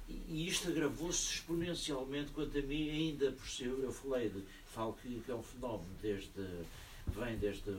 e 0.08 0.48
isto 0.48 0.68
agravou-se 0.68 1.34
exponencialmente 1.34 2.32
quanto 2.32 2.58
a 2.58 2.62
mim, 2.62 2.88
ainda 2.90 3.32
por 3.32 3.46
ser, 3.46 3.66
eu 3.68 3.92
falei, 3.92 4.30
de, 4.30 4.42
falo 4.72 4.94
que 5.02 5.22
é 5.28 5.34
um 5.34 5.42
fenómeno 5.42 5.90
desde, 6.00 6.30
vem 7.06 7.36
desde 7.38 7.70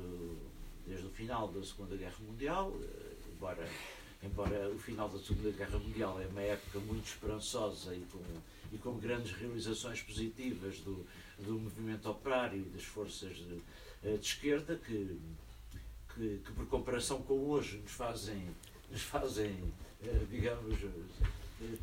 desde 0.87 1.05
o 1.05 1.09
final 1.09 1.49
da 1.49 1.63
Segunda 1.63 1.95
Guerra 1.95 2.17
Mundial, 2.19 2.73
eh, 2.81 3.13
embora, 3.33 3.69
embora 4.23 4.69
o 4.69 4.79
final 4.79 5.09
da 5.09 5.19
Segunda 5.19 5.51
Guerra 5.51 5.77
Mundial 5.77 6.19
é 6.21 6.25
uma 6.27 6.41
época 6.41 6.79
muito 6.79 7.05
esperançosa 7.05 7.93
e 7.93 8.01
com, 8.11 8.23
e 8.71 8.77
com 8.77 8.97
grandes 8.97 9.33
realizações 9.33 10.01
positivas 10.01 10.79
do, 10.79 11.05
do 11.39 11.59
movimento 11.59 12.09
operário 12.09 12.61
e 12.61 12.69
das 12.69 12.83
forças 12.83 13.35
de, 13.35 13.61
eh, 14.03 14.17
de 14.17 14.25
esquerda, 14.25 14.75
que, 14.77 15.19
que, 16.15 16.41
que, 16.45 16.51
por 16.53 16.65
comparação 16.67 17.21
com 17.21 17.49
hoje 17.49 17.77
nos 17.77 17.91
fazem, 17.91 18.47
nos 18.89 19.01
fazem 19.01 19.73
eh, 20.03 20.25
digamos, 20.29 20.77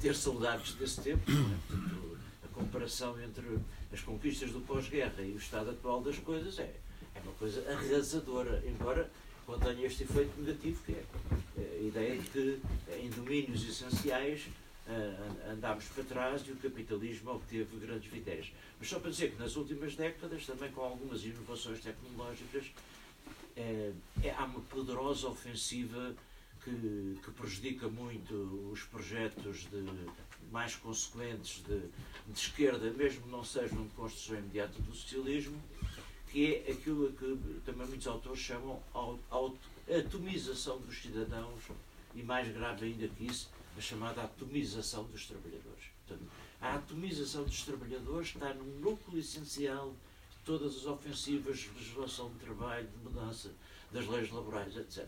ter 0.00 0.14
saudades 0.14 0.74
desse 0.74 1.00
tempo. 1.00 1.30
É? 1.30 1.34
Portanto, 1.68 2.18
a 2.44 2.48
comparação 2.48 3.20
entre 3.20 3.58
as 3.92 4.00
conquistas 4.00 4.50
do 4.50 4.60
pós-guerra 4.60 5.22
e 5.22 5.32
o 5.32 5.36
estado 5.36 5.70
atual 5.70 6.00
das 6.00 6.18
coisas 6.18 6.58
é, 6.58 6.62
é 6.62 6.80
uma 7.24 7.32
coisa 7.34 7.68
arrasadora, 7.70 8.62
embora 8.66 9.10
contenha 9.46 9.86
este 9.86 10.04
efeito 10.04 10.40
negativo, 10.40 10.82
que 10.84 10.92
é 10.92 11.78
a 11.78 11.82
ideia 11.82 12.18
de 12.18 12.28
que 12.30 12.60
em 13.00 13.10
domínios 13.10 13.62
essenciais 13.68 14.48
andámos 15.50 15.84
para 15.86 16.04
trás 16.04 16.42
e 16.46 16.52
o 16.52 16.56
capitalismo 16.56 17.32
obteve 17.32 17.76
grandes 17.78 18.10
vitórias. 18.10 18.52
Mas 18.78 18.88
só 18.88 18.98
para 18.98 19.10
dizer 19.10 19.32
que 19.32 19.38
nas 19.38 19.56
últimas 19.56 19.94
décadas, 19.96 20.44
também 20.46 20.70
com 20.72 20.82
algumas 20.82 21.24
inovações 21.24 21.80
tecnológicas, 21.80 22.66
é, 23.56 23.92
é, 24.22 24.30
há 24.30 24.44
uma 24.44 24.60
poderosa 24.60 25.28
ofensiva 25.28 26.14
que, 26.62 27.18
que, 27.22 27.30
prejudica 27.30 27.88
muito 27.88 28.34
os 28.72 28.82
projetos 28.82 29.66
de, 29.70 29.84
mais 30.50 30.74
consequentes 30.76 31.62
de, 31.62 31.78
de 31.78 32.38
esquerda, 32.38 32.90
mesmo 32.90 33.26
não 33.26 33.44
sejam 33.44 33.86
de 33.86 33.94
construção 33.94 34.38
imediata 34.38 34.80
do 34.82 34.94
socialismo, 34.94 35.62
que 36.34 36.64
é 36.66 36.72
aquilo 36.72 37.12
que 37.12 37.60
também 37.64 37.86
muitos 37.86 38.08
autores 38.08 38.40
chamam 38.40 38.82
a 38.92 39.96
atomização 39.96 40.80
dos 40.80 41.00
cidadãos 41.00 41.60
e, 42.12 42.24
mais 42.24 42.52
grave 42.52 42.86
ainda 42.86 43.06
que 43.06 43.26
isso, 43.26 43.48
a 43.78 43.80
chamada 43.80 44.20
atomização 44.22 45.04
dos 45.04 45.26
trabalhadores. 45.28 45.84
Portanto, 46.04 46.28
a 46.60 46.74
atomização 46.74 47.44
dos 47.44 47.62
trabalhadores 47.62 48.34
está 48.34 48.52
no 48.52 48.64
núcleo 48.80 49.20
essencial 49.20 49.94
de 50.32 50.36
todas 50.44 50.76
as 50.78 50.86
ofensivas 50.86 51.60
de 51.60 51.68
legislação 51.68 52.28
de 52.30 52.40
trabalho, 52.40 52.88
de 52.88 52.98
mudança 53.04 53.52
das 53.92 54.04
leis 54.08 54.28
laborais, 54.32 54.76
etc. 54.76 55.06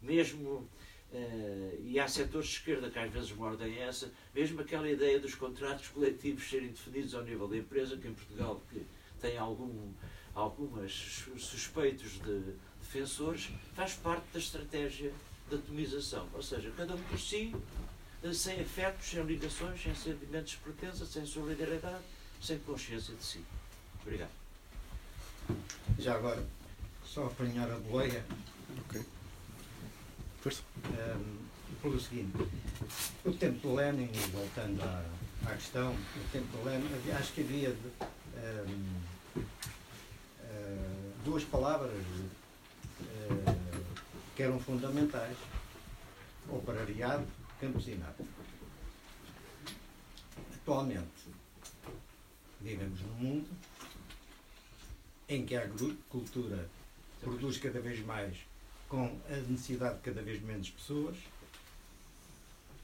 Mesmo, 0.00 0.48
uh, 0.48 1.82
e 1.82 1.98
há 1.98 2.06
setores 2.06 2.46
de 2.46 2.54
esquerda 2.54 2.88
que 2.88 3.00
às 3.00 3.12
vezes 3.12 3.32
mordem 3.32 3.78
essa, 3.78 4.12
mesmo 4.32 4.60
aquela 4.60 4.88
ideia 4.88 5.18
dos 5.18 5.34
contratos 5.34 5.88
coletivos 5.88 6.48
serem 6.48 6.68
definidos 6.68 7.16
ao 7.16 7.24
nível 7.24 7.48
da 7.48 7.56
empresa, 7.56 7.96
que 7.96 8.06
em 8.06 8.14
Portugal 8.14 8.62
que 8.70 8.86
tem 9.20 9.36
algum 9.36 9.92
algumas 10.34 10.92
suspeitos 11.38 12.12
de 12.12 12.54
defensores, 12.80 13.50
faz 13.74 13.94
parte 13.94 14.24
da 14.32 14.38
estratégia 14.38 15.12
de 15.48 15.56
atomização, 15.56 16.28
ou 16.32 16.42
seja, 16.42 16.72
cada 16.76 16.94
um 16.94 17.02
por 17.02 17.18
si, 17.18 17.54
sem 18.32 18.60
afetos, 18.60 19.06
sem 19.06 19.22
ligações, 19.22 19.82
sem 19.82 19.94
sentimentos 19.94 20.52
de 20.52 20.56
pertença, 20.58 21.04
sem 21.04 21.26
solidariedade, 21.26 22.02
sem 22.40 22.58
consciência 22.60 23.14
de 23.14 23.24
si. 23.24 23.44
Obrigado. 24.02 24.30
Já 25.98 26.14
agora, 26.14 26.44
só 27.04 27.26
apanhar 27.26 27.70
a 27.70 27.78
boleia. 27.78 28.24
Ok. 28.86 29.04
Força. 30.40 30.62
Um, 30.86 31.42
pelo 31.82 31.98
seguinte, 32.00 32.32
o 33.24 33.32
tempo 33.32 33.68
de 33.68 33.74
Lenin, 33.74 34.10
voltando 34.32 34.80
à, 34.82 35.04
à 35.46 35.54
questão, 35.54 35.92
o 35.92 36.30
tempo 36.30 36.56
de 36.56 36.64
Lenin, 36.64 36.88
acho 37.18 37.32
que 37.32 37.40
havia 37.40 37.70
um, 37.70 39.40
uh, 39.40 39.44
duas 41.24 41.44
palavras 41.44 41.92
uh, 41.92 43.62
que 44.34 44.42
eram 44.42 44.58
fundamentais, 44.60 45.36
operariado, 46.48 47.26
campesinato. 47.60 48.24
Atualmente, 50.54 51.28
vivemos 52.60 53.00
num 53.00 53.14
mundo 53.14 53.48
em 55.28 55.44
que 55.44 55.56
a 55.56 55.62
agricultura 55.62 56.68
produz 57.20 57.58
cada 57.58 57.80
vez 57.80 58.04
mais 58.04 58.36
com 58.88 59.18
a 59.28 59.36
necessidade 59.48 59.96
de 59.96 60.02
cada 60.02 60.22
vez 60.22 60.42
menos 60.42 60.70
pessoas 60.70 61.16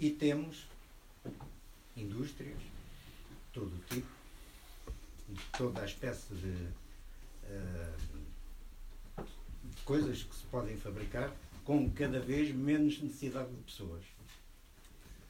e 0.01 0.11
temos 0.11 0.67
indústrias 1.97 2.59
de 2.59 2.71
todo 3.53 3.75
o 3.75 3.95
tipo, 3.95 4.09
de 5.29 5.43
toda 5.57 5.83
a 5.83 5.85
espécie 5.85 6.35
de, 6.35 6.69
uh, 7.45 8.08
coisas 9.89 10.23
que 10.23 10.37
se 10.37 10.45
podem 10.45 10.77
fabricar 10.77 11.35
com 11.65 11.91
cada 11.91 12.21
vez 12.21 12.55
menos 12.55 13.01
necessidade 13.01 13.49
de 13.49 13.63
pessoas. 13.63 14.05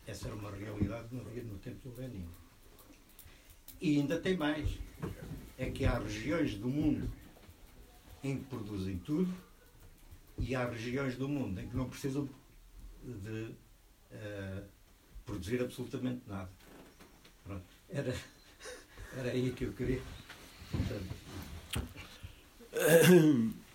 Essa 0.05 0.26
era 0.26 0.35
uma 0.35 0.51
realidade 0.51 1.06
no, 1.14 1.22
no 1.22 1.59
tempo 1.60 1.89
do 1.89 2.01
Lenin. 2.01 2.26
E 3.80 4.01
ainda 4.01 4.18
tem 4.18 4.36
mais. 4.36 4.68
É 5.56 5.70
que 5.70 5.85
há 5.85 5.97
regiões 6.01 6.56
do 6.56 6.68
mundo 6.68 7.09
em 8.24 8.39
que 8.39 8.47
produzem 8.47 8.98
tudo 8.98 9.32
e 10.36 10.56
há 10.56 10.68
regiões 10.68 11.16
do 11.16 11.28
mundo 11.28 11.60
em 11.60 11.68
que 11.68 11.76
não 11.76 11.89
precisam 11.89 12.28
de 13.05 13.55
uh, 14.10 14.64
produzir 15.24 15.62
absolutamente 15.62 16.22
nada. 16.26 16.51
Pronto. 17.44 17.64
Era, 17.89 18.12
era 19.16 19.30
aí 19.30 19.52
que 19.52 19.66
eu 19.66 19.72
queria. 19.72 20.02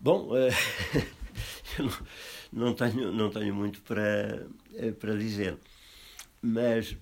bom, 0.00 0.30
eu 1.78 1.84
não, 1.84 1.92
não, 2.52 2.74
tenho, 2.74 3.12
não 3.12 3.30
tenho 3.30 3.54
muito 3.54 3.80
para, 3.82 4.46
para 5.00 5.16
dizer, 5.16 5.56
mas 6.40 6.96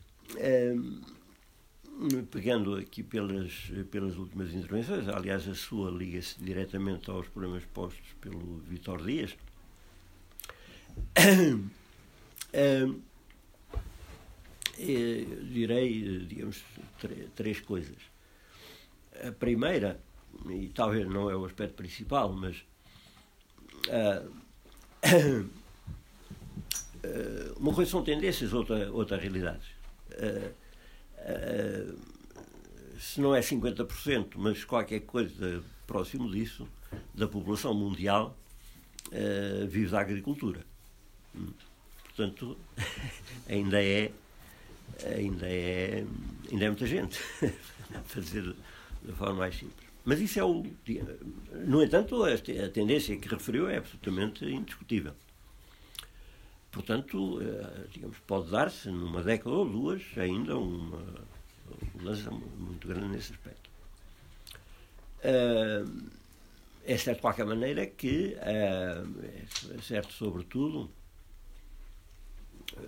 pegando 2.31 2.77
aqui 2.77 3.03
pelas, 3.03 3.71
pelas 3.91 4.17
últimas 4.17 4.55
intervenções, 4.55 5.09
aliás, 5.09 5.47
a 5.49 5.55
sua 5.55 5.91
liga-se 5.91 6.43
diretamente 6.43 7.11
aos 7.11 7.29
problemas 7.29 7.65
postos 7.67 8.15
pelo 8.21 8.59
Vitor 8.69 9.05
Dias. 9.05 9.37
direi, 15.53 16.25
digamos, 16.27 16.63
três 17.37 17.61
coisas. 17.61 17.99
A 19.27 19.33
primeira, 19.33 20.01
e 20.49 20.69
talvez 20.69 21.07
não 21.09 21.31
é 21.31 21.37
o 21.37 21.45
aspecto 21.45 21.75
principal, 21.75 22.33
mas 22.33 22.65
uh, 23.89 24.31
uma 27.59 27.75
coisa 27.75 27.91
são 27.91 28.03
tendências, 28.03 28.53
outra, 28.53 28.91
outra 28.93 29.17
realidades. 29.17 29.69
Uh, 30.13 30.53
uh, 31.19 31.99
se 32.99 33.21
não 33.21 33.35
é 33.35 33.41
50%, 33.41 34.33
mas 34.37 34.65
qualquer 34.65 35.01
coisa 35.01 35.63
próximo 35.87 36.31
disso, 36.31 36.69
da 37.15 37.27
população 37.27 37.75
mundial 37.75 38.37
uh, 39.09 39.67
vive 39.67 39.91
da 39.91 40.01
agricultura. 40.01 40.65
Hum. 41.35 41.53
Portanto, 42.05 42.57
ainda 43.49 43.83
é 43.83 44.13
ainda 45.05 45.47
é 45.47 46.05
ainda 46.51 46.65
é 46.65 46.69
muita 46.69 46.87
gente 46.87 47.19
a 47.95 48.01
fazer 48.05 48.55
da 49.03 49.13
forma 49.15 49.35
mais 49.35 49.57
simples. 49.57 49.89
Mas 50.05 50.21
isso 50.21 50.39
é 50.39 50.45
o. 50.45 50.65
No 51.67 51.83
entanto, 51.83 52.25
a 52.25 52.69
tendência 52.73 53.17
que 53.17 53.29
referiu 53.29 53.69
é 53.69 53.79
absolutamente 53.79 54.45
indiscutível. 54.45 55.13
Portanto, 56.71 57.41
eh, 57.43 57.87
digamos, 57.93 58.17
pode 58.27 58.51
dar-se 58.51 58.89
numa 58.89 59.23
década 59.23 59.51
ou 59.51 59.69
duas 59.69 60.03
ainda 60.17 60.57
uma 60.57 61.03
mudança 61.95 62.31
muito 62.31 62.87
grande 62.87 63.09
nesse 63.09 63.33
aspecto. 63.33 63.71
Uh, 65.23 66.11
é 66.85 66.97
certo, 66.97 67.19
de 67.19 67.23
qualquer 67.23 67.45
maneira, 67.45 67.87
que 67.87 68.37
uh, 68.37 69.77
é 69.77 69.83
certo, 69.83 70.13
sobretudo, 70.13 70.91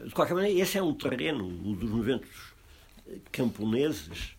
de 0.04 0.10
qualquer 0.10 0.34
maneira, 0.34 0.58
esse 0.60 0.78
é 0.78 0.82
um 0.82 0.94
terreno, 0.94 1.46
o 1.46 1.76
dos 1.76 1.90
movimentos 1.90 2.52
camponeses, 3.30 4.36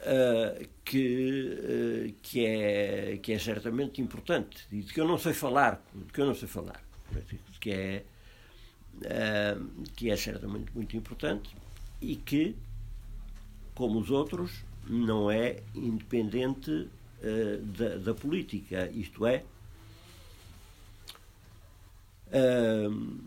uh, 0.00 0.68
que, 0.84 2.14
que, 2.22 2.46
é, 2.46 3.18
que 3.22 3.32
é 3.32 3.38
certamente 3.38 4.00
importante 4.00 4.66
e 4.72 4.82
de 4.82 4.92
que 4.92 5.00
eu 5.00 5.06
não 5.06 5.18
sei 5.18 5.32
falar, 5.32 5.82
de 5.94 6.12
que 6.12 6.20
eu 6.20 6.26
não 6.26 6.34
sei 6.34 6.48
falar 6.48 6.82
que 7.60 7.70
é, 7.70 8.04
uh, 8.96 9.84
que 9.94 10.10
é 10.10 10.16
certamente 10.16 10.72
muito 10.74 10.96
importante 10.96 11.54
e 12.00 12.16
que, 12.16 12.56
como 13.74 14.00
os 14.00 14.10
outros, 14.10 14.64
não 14.88 15.30
é 15.30 15.62
independente 15.74 16.70
uh, 16.70 17.62
da, 17.76 17.96
da, 17.98 18.14
política. 18.14 18.90
Isto 18.92 19.26
é, 19.26 19.44
uh, 22.28 23.20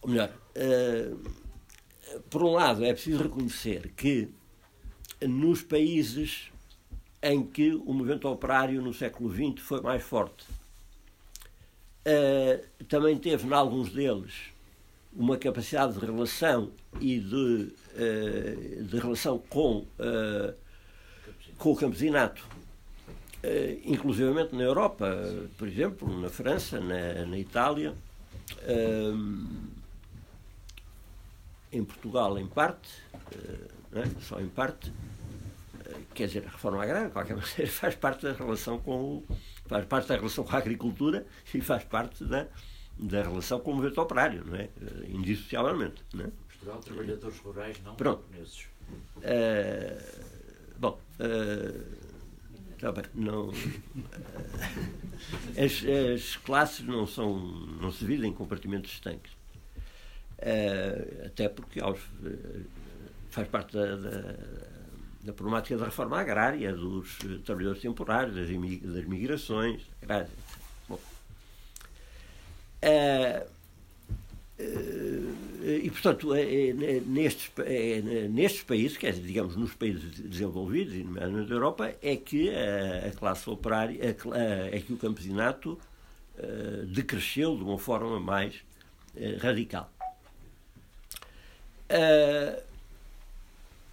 ou 0.00 0.08
melhor, 0.08 0.32
por 2.30 2.42
um 2.42 2.52
lado, 2.52 2.84
é 2.84 2.92
preciso 2.92 3.22
reconhecer 3.22 3.92
que 3.96 4.28
nos 5.22 5.62
países 5.62 6.50
em 7.22 7.42
que 7.42 7.72
o 7.74 7.92
movimento 7.92 8.28
operário 8.28 8.82
no 8.82 8.92
século 8.92 9.32
XX 9.32 9.60
foi 9.64 9.80
mais 9.80 10.02
forte. 10.02 10.44
Uh, 12.06 12.84
também 12.84 13.16
teve, 13.16 13.46
em 13.46 13.52
alguns 13.52 13.90
deles, 13.90 14.52
uma 15.16 15.36
capacidade 15.36 15.98
de 15.98 16.04
relação 16.04 16.70
e 17.00 17.18
de, 17.18 17.72
uh, 17.96 18.82
de 18.84 18.98
relação 18.98 19.38
com, 19.48 19.86
uh, 19.98 20.54
com 21.56 21.72
o 21.72 21.76
campesinato, 21.76 22.46
uh, 22.46 23.80
inclusivamente 23.84 24.54
na 24.54 24.64
Europa, 24.64 25.16
por 25.56 25.68
exemplo, 25.68 26.20
na 26.20 26.28
França, 26.28 26.80
na, 26.80 27.24
na 27.24 27.38
Itália, 27.38 27.94
em 31.76 31.84
Portugal, 31.84 32.38
em 32.38 32.46
parte, 32.46 32.90
é? 33.92 34.20
só 34.20 34.40
em 34.40 34.48
parte, 34.48 34.92
quer 36.14 36.26
dizer, 36.26 36.46
a 36.46 36.50
reforma 36.50 36.82
agrária, 36.82 37.08
de 37.08 37.12
qualquer 37.12 37.34
maneira, 37.36 37.66
faz 37.66 37.94
parte 37.94 38.24
da 38.24 38.32
relação 38.32 38.78
com 38.78 39.18
o 39.18 39.26
faz 39.66 39.86
parte 39.86 40.08
da 40.08 40.16
relação 40.16 40.44
com 40.44 40.54
a 40.54 40.58
agricultura 40.58 41.26
e 41.54 41.60
faz 41.60 41.84
parte 41.84 42.24
da, 42.24 42.46
da 42.98 43.22
relação 43.22 43.60
com 43.60 43.72
o 43.72 43.74
movimento 43.76 44.00
operário, 44.00 44.44
não 44.44 44.56
é? 44.56 44.64
Eh, 44.64 45.06
indissociavelmente. 45.08 46.02
Não 46.12 46.26
é? 46.26 46.30
Portugal, 46.48 46.80
trabalhadores 46.80 47.38
rurais, 47.38 47.80
não 47.82 47.94
Pronto. 47.94 48.24
japoneses. 48.30 48.66
Uh, 49.16 50.78
bom, 50.78 51.00
uh, 51.18 52.04
Tá 52.78 52.92
bem, 52.92 53.04
não, 53.14 53.50
as, 55.56 55.84
as, 56.14 56.36
classes 56.36 56.84
não, 56.84 57.06
são, 57.06 57.38
não 57.80 57.90
se 57.90 58.00
dividem 58.00 58.30
em 58.30 58.34
compartimentos 58.34 58.92
estanques. 58.92 59.32
Uh, 60.38 61.26
até 61.26 61.48
porque 61.48 61.80
aos, 61.80 62.00
faz 63.30 63.48
parte 63.48 63.72
da, 63.72 63.96
da, 63.96 64.34
da 65.22 65.32
problemática 65.32 65.76
da 65.76 65.86
reforma 65.86 66.20
agrária, 66.20 66.72
dos 66.72 67.18
trabalhadores 67.44 67.80
temporários, 67.80 68.34
das, 68.36 68.48
das 68.48 69.04
migrações. 69.06 69.82
Uh, 72.82 73.54
e, 75.64 75.90
portanto, 75.90 76.34
é, 76.34 76.42
é, 76.42 77.00
nestes, 77.06 77.50
é, 77.58 78.28
nestes 78.28 78.62
países, 78.62 78.96
quer 78.96 79.12
dizer, 79.12 79.26
digamos, 79.26 79.56
nos 79.56 79.74
países 79.74 80.20
desenvolvidos, 80.20 80.94
e 80.94 81.02
nomeadamente 81.02 81.48
da 81.48 81.54
Europa, 81.54 81.94
é 82.02 82.16
que 82.16 82.50
a, 82.50 83.10
classe 83.12 83.48
operária, 83.48 83.98
é 84.00 84.80
que 84.80 84.92
o 84.92 84.96
campesinato 84.96 85.78
decresceu 86.86 87.56
de 87.56 87.62
uma 87.62 87.78
forma 87.78 88.20
mais 88.20 88.62
radical. 89.40 89.90
Uh, 91.90 92.62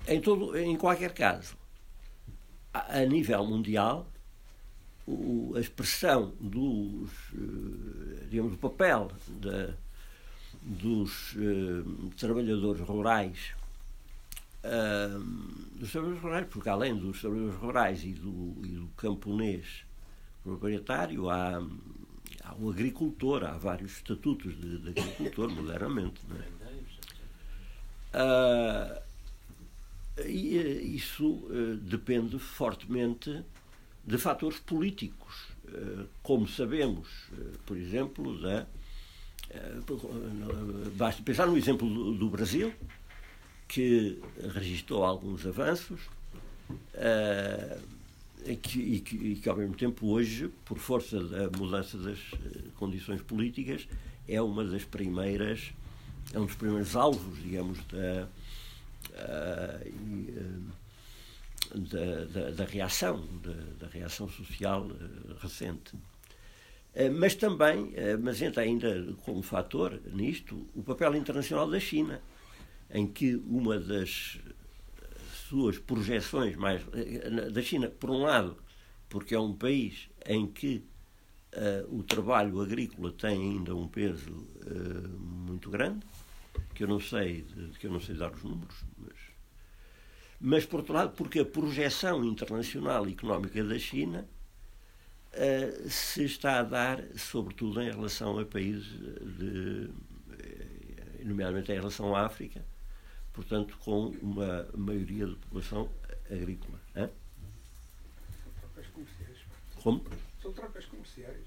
em, 0.08 0.22
todo, 0.22 0.58
em 0.58 0.76
qualquer 0.78 1.14
caso, 1.14 1.56
a, 2.74 3.00
a 3.00 3.06
nível 3.06 3.46
mundial, 3.46 4.08
o, 5.08 5.54
a 5.56 5.60
expressão 5.60 6.34
dos, 6.40 7.12
digamos, 8.30 8.54
o 8.54 8.58
papel 8.58 9.12
da, 9.40 9.74
dos 10.62 11.36
trabalhadores 12.18 12.82
rurais 12.82 13.54
dos 15.76 15.92
trabalhadores 15.92 16.22
rurais, 16.22 16.48
porque 16.50 16.70
além 16.70 16.96
dos 16.96 17.20
trabalhadores 17.20 17.60
rurais 17.60 18.04
e 18.04 18.14
do, 18.14 18.56
e 18.64 18.68
do 18.70 18.88
camponês 18.96 19.84
proprietário, 20.44 21.30
há, 21.30 21.58
há 22.44 22.56
o 22.56 22.70
agricultor, 22.70 23.44
há 23.44 23.58
vários 23.58 23.94
estatutos 23.94 24.56
de, 24.60 24.78
de 24.80 24.90
agricultor, 24.90 25.50
modernamente. 25.50 26.22
Não 26.30 26.38
é? 26.38 26.61
Uh, 28.14 29.02
e 30.26 30.96
isso 30.96 31.26
uh, 31.26 31.78
depende 31.78 32.38
fortemente 32.38 33.44
de 34.06 34.18
fatores 34.18 34.60
políticos, 34.60 35.48
uh, 35.66 36.08
como 36.22 36.48
sabemos, 36.48 37.08
por 37.66 37.78
exemplo, 37.78 38.40
da, 38.42 38.66
basta 40.96 41.22
pensar 41.24 41.48
no 41.48 41.58
exemplo 41.58 41.88
do, 41.90 42.14
do 42.14 42.30
Brasil, 42.30 42.74
que 43.68 44.20
registrou 44.54 45.04
alguns 45.04 45.46
avanços 45.46 46.00
e, 48.46 48.56
que, 48.56 48.80
e, 48.80 49.00
que, 49.00 49.16
e, 49.16 49.36
que, 49.36 49.50
ao 49.50 49.56
mesmo 49.56 49.76
tempo, 49.76 50.08
hoje, 50.08 50.50
por 50.66 50.78
força 50.78 51.24
da 51.24 51.50
mudança 51.58 51.98
das 51.98 52.18
eh, 52.34 52.62
condições 52.76 53.22
políticas, 53.22 53.88
é 54.28 54.42
uma 54.42 54.64
das 54.64 54.84
primeiras, 54.84 55.72
é 56.34 56.40
um 56.40 56.46
dos 56.46 56.56
primeiros 56.56 56.96
alvos, 56.96 57.42
digamos, 57.42 57.80
da, 57.86 58.28
uh, 59.10 59.92
da, 61.76 62.26
da, 62.26 62.52
da, 62.52 62.66
reação, 62.66 63.26
da, 63.80 63.88
reação 63.88 64.30
social 64.30 64.88
recente. 65.40 65.94
Mas 67.18 67.36
também, 67.36 67.94
mas 68.22 68.42
entra 68.42 68.64
ainda 68.64 69.14
como 69.24 69.42
fator 69.42 69.98
nisto, 70.12 70.68
o 70.76 70.84
papel 70.84 71.16
internacional 71.16 71.70
da 71.70 71.80
China 71.80 72.22
em 72.94 73.08
que 73.08 73.36
uma 73.36 73.80
das 73.80 74.40
suas 75.48 75.78
projeções 75.78 76.56
mais 76.56 76.82
da 77.52 77.62
China, 77.62 77.90
por 77.90 78.10
um 78.10 78.24
lado, 78.24 78.58
porque 79.10 79.36
é 79.36 79.40
um 79.40 79.54
país 79.54 80.10
em 80.26 80.48
que 80.48 80.84
uh, 81.54 81.98
o 81.98 82.04
trabalho 82.04 82.62
agrícola 82.62 83.12
tem 83.12 83.42
ainda 83.42 83.76
um 83.76 83.88
peso 83.88 84.32
uh, 84.32 85.20
muito 85.20 85.70
grande, 85.70 86.06
que 86.82 86.86
eu 86.86 86.88
não 86.88 87.00
sei, 87.00 87.46
que 87.80 87.86
eu 87.86 87.92
não 87.92 88.00
sei 88.00 88.16
dar 88.16 88.34
os 88.34 88.42
números, 88.42 88.76
mas, 88.98 89.16
mas 90.40 90.66
por 90.66 90.80
outro 90.80 90.96
lado, 90.96 91.16
porque 91.16 91.38
a 91.38 91.46
projeção 91.46 92.26
internacional 92.26 93.08
económica 93.08 93.64
da 93.64 93.78
China 93.78 94.28
uh, 95.32 95.88
se 95.88 96.24
está 96.24 96.58
a 96.58 96.64
dar, 96.64 97.04
sobretudo 97.16 97.80
em 97.84 97.92
relação 97.92 98.40
a 98.40 98.46
países 98.46 98.98
de, 99.38 99.92
nomeadamente 101.24 101.72
em 101.72 101.76
relação 101.76 102.16
à 102.16 102.26
África, 102.26 102.66
portanto, 103.32 103.78
com 103.78 104.08
uma 104.20 104.68
maioria 104.76 105.28
de 105.28 105.36
população 105.36 105.88
agrícola. 106.32 106.82
Hã? 106.96 107.12
Trocas 108.60 108.88
comerciais. 108.88 109.38
Como? 109.84 110.04
São 110.42 110.52
trocas 110.52 110.86
comerciais. 110.86 111.46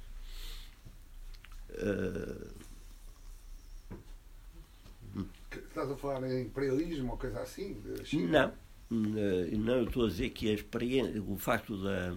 Uh... 1.71 2.64
Estás 5.75 5.91
a 5.91 5.97
falar 5.97 6.31
em 6.31 6.43
imperialismo 6.43 7.11
ou 7.11 7.19
coisa 7.19 7.41
assim? 7.41 7.77
Não. 8.13 8.53
Não, 8.89 9.75
eu 9.75 9.85
estou 9.89 10.05
a 10.05 10.09
dizer 10.09 10.31
que 10.31 10.49
a 10.49 10.55
experiência, 10.55 11.21
o 11.21 11.37
facto 11.37 11.77
da, 11.83 12.15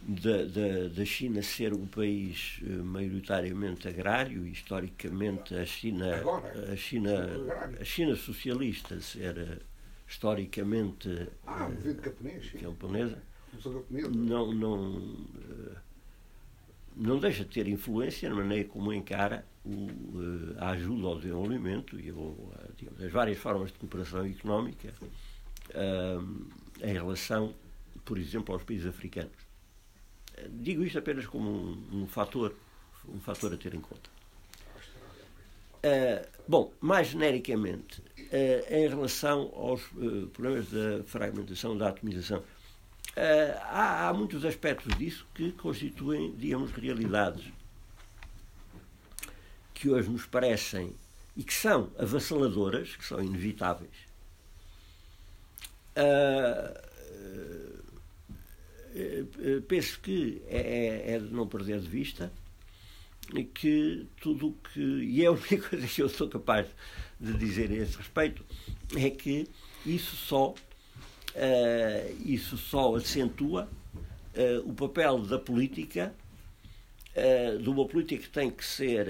da, 0.00 0.44
da, 0.44 0.88
da, 0.88 1.04
China 1.04 1.42
ser 1.42 1.74
um 1.74 1.86
país 1.86 2.60
eh, 2.64 2.70
maioritariamente 2.76 3.86
agrário, 3.88 4.46
historicamente 4.46 5.54
a 5.54 5.66
China, 5.66 6.16
Agora, 6.16 6.72
a 6.72 6.76
China, 6.76 7.28
a 7.78 7.84
China 7.84 8.16
socialista 8.16 8.98
ser 8.98 9.66
historicamente 10.08 11.28
ah, 11.46 11.68
uh, 11.68 11.94
camponês, 11.96 12.52
camponesa, 12.52 13.22
não, 14.14 14.50
não, 14.54 14.96
uh, 14.96 15.76
não 16.96 17.18
deixa 17.18 17.44
de 17.44 17.50
ter 17.50 17.68
influência 17.68 18.28
na 18.28 18.36
maneira 18.36 18.68
como 18.68 18.92
encara 18.92 19.44
o, 19.64 19.70
uh, 19.70 20.54
a 20.58 20.70
ajuda 20.70 21.06
ao 21.06 21.16
desenvolvimento 21.16 21.98
e 21.98 22.02
digamos, 22.76 23.02
as 23.02 23.12
várias 23.12 23.38
formas 23.38 23.72
de 23.72 23.78
cooperação 23.78 24.24
económica 24.26 24.92
em 26.82 26.92
relação, 26.92 27.54
por 28.04 28.18
exemplo, 28.18 28.54
aos 28.54 28.62
países 28.62 28.86
africanos. 28.86 29.32
Digo 30.50 30.82
isto 30.82 30.98
apenas 30.98 31.26
como 31.26 31.48
um, 31.48 32.02
um 32.02 32.06
fator, 32.06 32.54
um 33.08 33.20
fator 33.20 33.54
a 33.54 33.56
ter 33.56 33.74
em 33.74 33.80
conta. 33.80 34.10
Uh, 35.84 36.24
bom, 36.46 36.72
mais 36.80 37.08
genericamente, 37.08 38.00
uh, 38.00 38.72
em 38.72 38.88
relação 38.88 39.50
aos 39.52 39.82
uh, 39.92 40.28
problemas 40.32 40.70
da 40.70 41.02
fragmentação, 41.02 41.76
da 41.76 41.88
atomização, 41.88 42.42
há, 43.16 44.08
há, 44.08 44.14
muitos 44.14 44.44
aspectos 44.44 44.96
disso 44.96 45.26
que 45.34 45.52
constituem, 45.52 46.34
digamos, 46.36 46.70
realidades 46.72 47.44
que 49.74 49.88
hoje 49.88 50.08
nos 50.08 50.26
parecem 50.26 50.94
e 51.36 51.42
que 51.42 51.52
são 51.52 51.90
avassaladoras, 51.98 52.96
que 52.96 53.04
são 53.04 53.22
inevitáveis. 53.22 53.90
Uh, 55.96 56.92
eh, 58.94 59.24
eh, 59.38 59.62
penso 59.66 59.98
que 60.00 60.42
é, 60.46 60.58
é, 60.58 61.14
é, 61.14 61.18
de 61.18 61.32
não 61.32 61.46
perder 61.46 61.80
de 61.80 61.88
vista 61.88 62.30
que 63.54 64.06
tudo 64.20 64.54
que. 64.72 64.80
E 64.80 65.24
é 65.24 65.26
a 65.26 65.32
única 65.32 65.56
coisa 65.68 65.86
que 65.86 66.02
eu 66.02 66.08
sou 66.08 66.28
capaz 66.28 66.66
de 67.18 67.32
dizer 67.34 67.70
a 67.70 67.76
esse 67.76 67.96
respeito 67.96 68.44
é 68.96 69.08
que 69.08 69.48
isso 69.86 70.14
só, 70.16 70.54
isso 72.24 72.56
só 72.56 72.96
acentua 72.96 73.68
uh, 74.36 74.68
o 74.68 74.72
papel 74.74 75.20
da 75.20 75.38
política, 75.38 76.14
uh, 77.16 77.58
de 77.58 77.68
uma 77.68 77.86
política 77.86 78.22
que 78.22 78.30
tem 78.30 78.50
que 78.50 78.64
ser, 78.64 79.06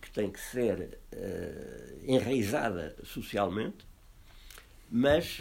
que, 0.00 0.10
tem 0.10 0.30
que 0.30 0.40
ser 0.40 0.98
enraizada 2.06 2.96
socialmente, 3.04 3.86
mas 4.90 5.40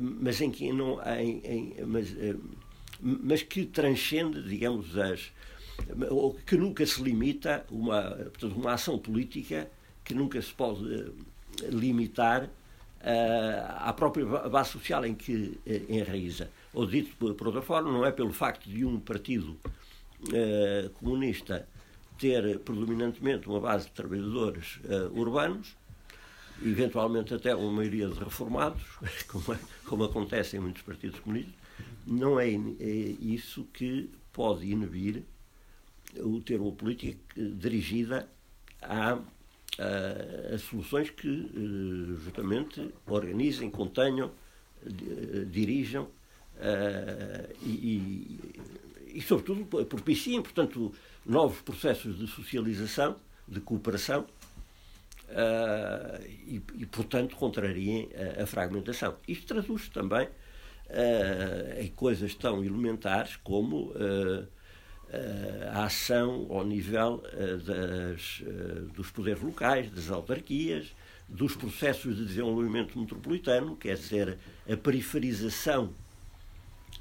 mas 0.00 0.40
em 0.40 0.50
que 0.50 0.72
não 0.72 1.00
em, 1.02 1.40
em, 1.44 1.74
mas, 1.84 2.16
eh, 2.16 2.36
mas 3.00 3.42
que 3.42 3.66
transcende, 3.66 4.42
digamos, 4.42 4.96
as 4.96 5.32
ou 6.10 6.34
que 6.34 6.56
nunca 6.56 6.84
se 6.84 7.00
limita 7.02 7.64
uma 7.70 8.02
portanto, 8.02 8.56
uma 8.56 8.72
ação 8.72 8.98
política 8.98 9.70
que 10.04 10.14
nunca 10.14 10.40
se 10.40 10.52
pode 10.52 10.92
eh, 10.92 11.10
limitar 11.64 12.44
uh, 12.44 12.50
à 13.78 13.92
própria 13.92 14.24
base 14.26 14.70
social 14.70 15.04
em 15.04 15.14
que 15.14 15.58
uh, 15.66 15.92
enraiza. 15.92 16.50
Ou 16.72 16.86
dito 16.86 17.16
por, 17.16 17.46
outra 17.46 17.62
forma, 17.62 17.90
não 17.90 18.04
é 18.04 18.12
pelo 18.12 18.32
facto 18.32 18.68
de 18.68 18.84
um 18.84 18.98
partido 19.00 19.58
uh, 20.22 20.90
comunista 20.94 21.68
ter 22.18 22.58
predominantemente 22.60 23.48
uma 23.48 23.60
base 23.60 23.86
de 23.86 23.92
trabalhadores 23.92 24.80
urbanos 25.12 25.76
eventualmente 26.62 27.32
até 27.34 27.54
uma 27.54 27.70
maioria 27.70 28.08
de 28.08 28.18
reformados, 28.18 28.82
como, 29.28 29.52
é, 29.52 29.58
como 29.86 30.04
acontece 30.04 30.56
em 30.56 30.60
muitos 30.60 30.82
partidos 30.82 31.20
comunistas, 31.20 31.54
não 32.06 32.40
é, 32.40 32.48
é 32.48 33.16
isso 33.20 33.64
que 33.72 34.10
pode 34.32 34.66
inibir 34.66 35.22
o 36.16 36.40
ter 36.40 36.60
uma 36.60 36.72
política 36.72 37.18
dirigida 37.36 38.28
a, 38.82 39.18
a, 39.78 40.54
a 40.54 40.58
soluções 40.58 41.10
que 41.10 41.28
eh, 41.28 42.20
justamente 42.24 42.92
organizem, 43.06 43.70
contenham, 43.70 44.30
dirijam 45.50 46.04
uh, 46.04 47.54
e, 47.62 47.68
e, 47.68 49.18
e, 49.18 49.22
sobretudo, 49.22 49.64
propiciem, 49.86 50.40
portanto, 50.40 50.94
novos 51.26 51.60
processos 51.62 52.16
de 52.16 52.26
socialização, 52.28 53.16
de 53.46 53.60
cooperação, 53.60 54.26
e, 56.46 56.62
e, 56.76 56.86
portanto, 56.86 57.36
contrariem 57.36 58.08
a, 58.38 58.44
a, 58.44 58.46
fragmentação. 58.46 59.16
Isto 59.26 59.46
traduz 59.46 59.88
também 59.88 60.28
em 61.78 61.88
coisas 61.88 62.34
tão 62.34 62.64
elementares 62.64 63.36
como 63.36 63.92
a 65.72 65.84
ação 65.84 66.46
ao 66.50 66.64
nível 66.64 67.22
das, 67.64 68.42
dos 68.94 69.10
poderes 69.10 69.42
locais, 69.42 69.90
das 69.90 70.10
autarquias, 70.10 70.94
dos 71.28 71.54
processos 71.54 72.16
de 72.16 72.24
desenvolvimento 72.24 72.98
metropolitano, 72.98 73.76
quer 73.76 73.96
dizer, 73.96 74.38
a 74.70 74.76
periferização, 74.76 75.92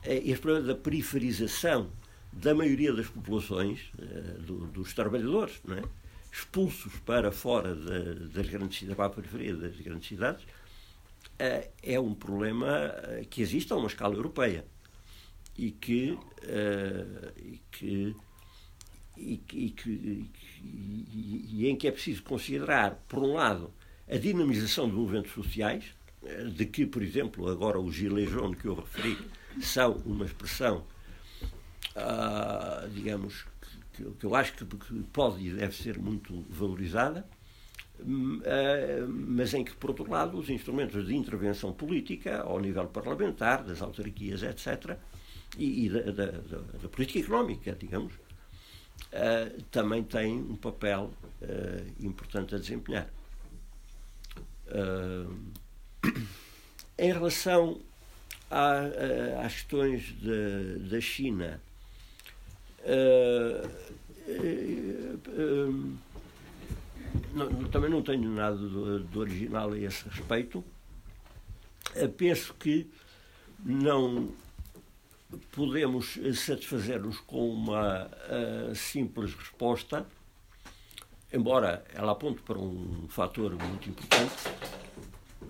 este 0.03 0.41
problema 0.41 0.67
da 0.67 0.75
periferização 0.75 1.89
da 2.31 2.53
maioria 2.53 2.93
das 2.93 3.07
populações, 3.07 3.91
do, 4.45 4.67
dos 4.67 4.93
trabalhadores, 4.93 5.61
é? 5.69 5.83
expulsos 6.31 6.93
para 7.05 7.31
fora 7.31 7.73
das 7.73 8.47
grandes 8.47 8.79
cidades, 8.79 8.97
para 8.97 9.05
a 9.05 9.09
periferia 9.09 9.55
das 9.55 9.75
grandes 9.77 10.07
cidades, 10.07 10.45
é 11.81 11.99
um 11.99 12.13
problema 12.13 12.93
que 13.29 13.41
existe 13.41 13.71
a 13.71 13.75
uma 13.75 13.87
escala 13.87 14.15
europeia 14.15 14.65
e 15.57 15.71
que, 15.71 16.17
e 17.39 17.61
que 17.71 18.15
e, 19.17 19.43
e, 21.51 21.67
em 21.67 21.75
que 21.75 21.87
é 21.87 21.91
preciso 21.91 22.23
considerar, 22.23 23.03
por 23.07 23.19
um 23.19 23.33
lado, 23.33 23.71
a 24.09 24.17
dinamização 24.17 24.87
de 24.87 24.95
movimentos 24.95 25.31
sociais, 25.31 25.85
de 26.55 26.65
que, 26.65 26.85
por 26.85 27.01
exemplo, 27.01 27.47
agora 27.47 27.79
os 27.79 27.95
Gilets 27.95 28.31
jaunes 28.31 28.59
que 28.59 28.67
eu 28.67 28.75
referi 28.75 29.17
são 29.61 29.93
uma 30.05 30.25
expressão, 30.25 30.85
uh, 31.95 32.89
digamos, 32.89 33.45
que, 33.93 34.03
que, 34.03 34.23
eu 34.23 34.35
acho 34.35 34.53
que, 34.53 34.65
pode 35.13 35.47
e 35.47 35.51
deve 35.51 35.75
ser 35.75 35.97
muito 35.97 36.45
valorizada, 36.49 37.25
uh, 37.99 39.07
mas 39.09 39.53
em 39.53 39.63
que, 39.63 39.75
por 39.75 39.91
outro 39.91 40.09
lado, 40.09 40.37
os 40.37 40.49
instrumentos 40.49 41.07
de 41.07 41.15
intervenção 41.15 41.71
política, 41.71 42.41
ao 42.41 42.59
nível 42.59 42.87
parlamentar, 42.87 43.63
das 43.63 43.81
autarquias, 43.81 44.43
etc., 44.43 44.97
e, 45.55 45.85
e 45.85 45.89
da, 45.89 46.11
da, 46.11 46.31
da, 46.81 46.89
política 46.89 47.19
económica, 47.19 47.75
digamos, 47.79 48.13
uh, 48.13 49.61
também 49.71 50.03
têm 50.03 50.33
um 50.33 50.55
papel 50.55 51.11
importante 51.99 52.55
a 52.55 52.57
desempenhar. 52.57 53.07
em 56.97 57.13
relação 57.13 57.79
às 58.49 59.53
questões 59.53 60.03
de, 60.19 60.79
da 60.89 60.99
China, 60.99 61.61
uh, 62.83 63.67
uh, 65.27 65.97
não, 67.33 67.63
também 67.69 67.89
não 67.89 68.01
tenho 68.01 68.29
nada 68.29 68.57
de, 68.57 69.17
original 69.17 69.71
a 69.71 69.77
esse 69.77 70.07
respeito. 70.09 70.63
penso 72.17 72.53
que 72.55 72.89
não 73.63 74.29
podemos 75.51 76.17
satisfazer-nos 76.35 77.19
com 77.19 77.49
uma 77.49 78.09
simples 78.73 79.33
resposta, 79.33 80.05
embora 81.31 81.83
ela 81.93 82.13
aponte 82.13 82.41
para 82.41 82.57
um 82.57 83.07
fator 83.09 83.55
muito 83.55 83.89
importante, 83.89 84.47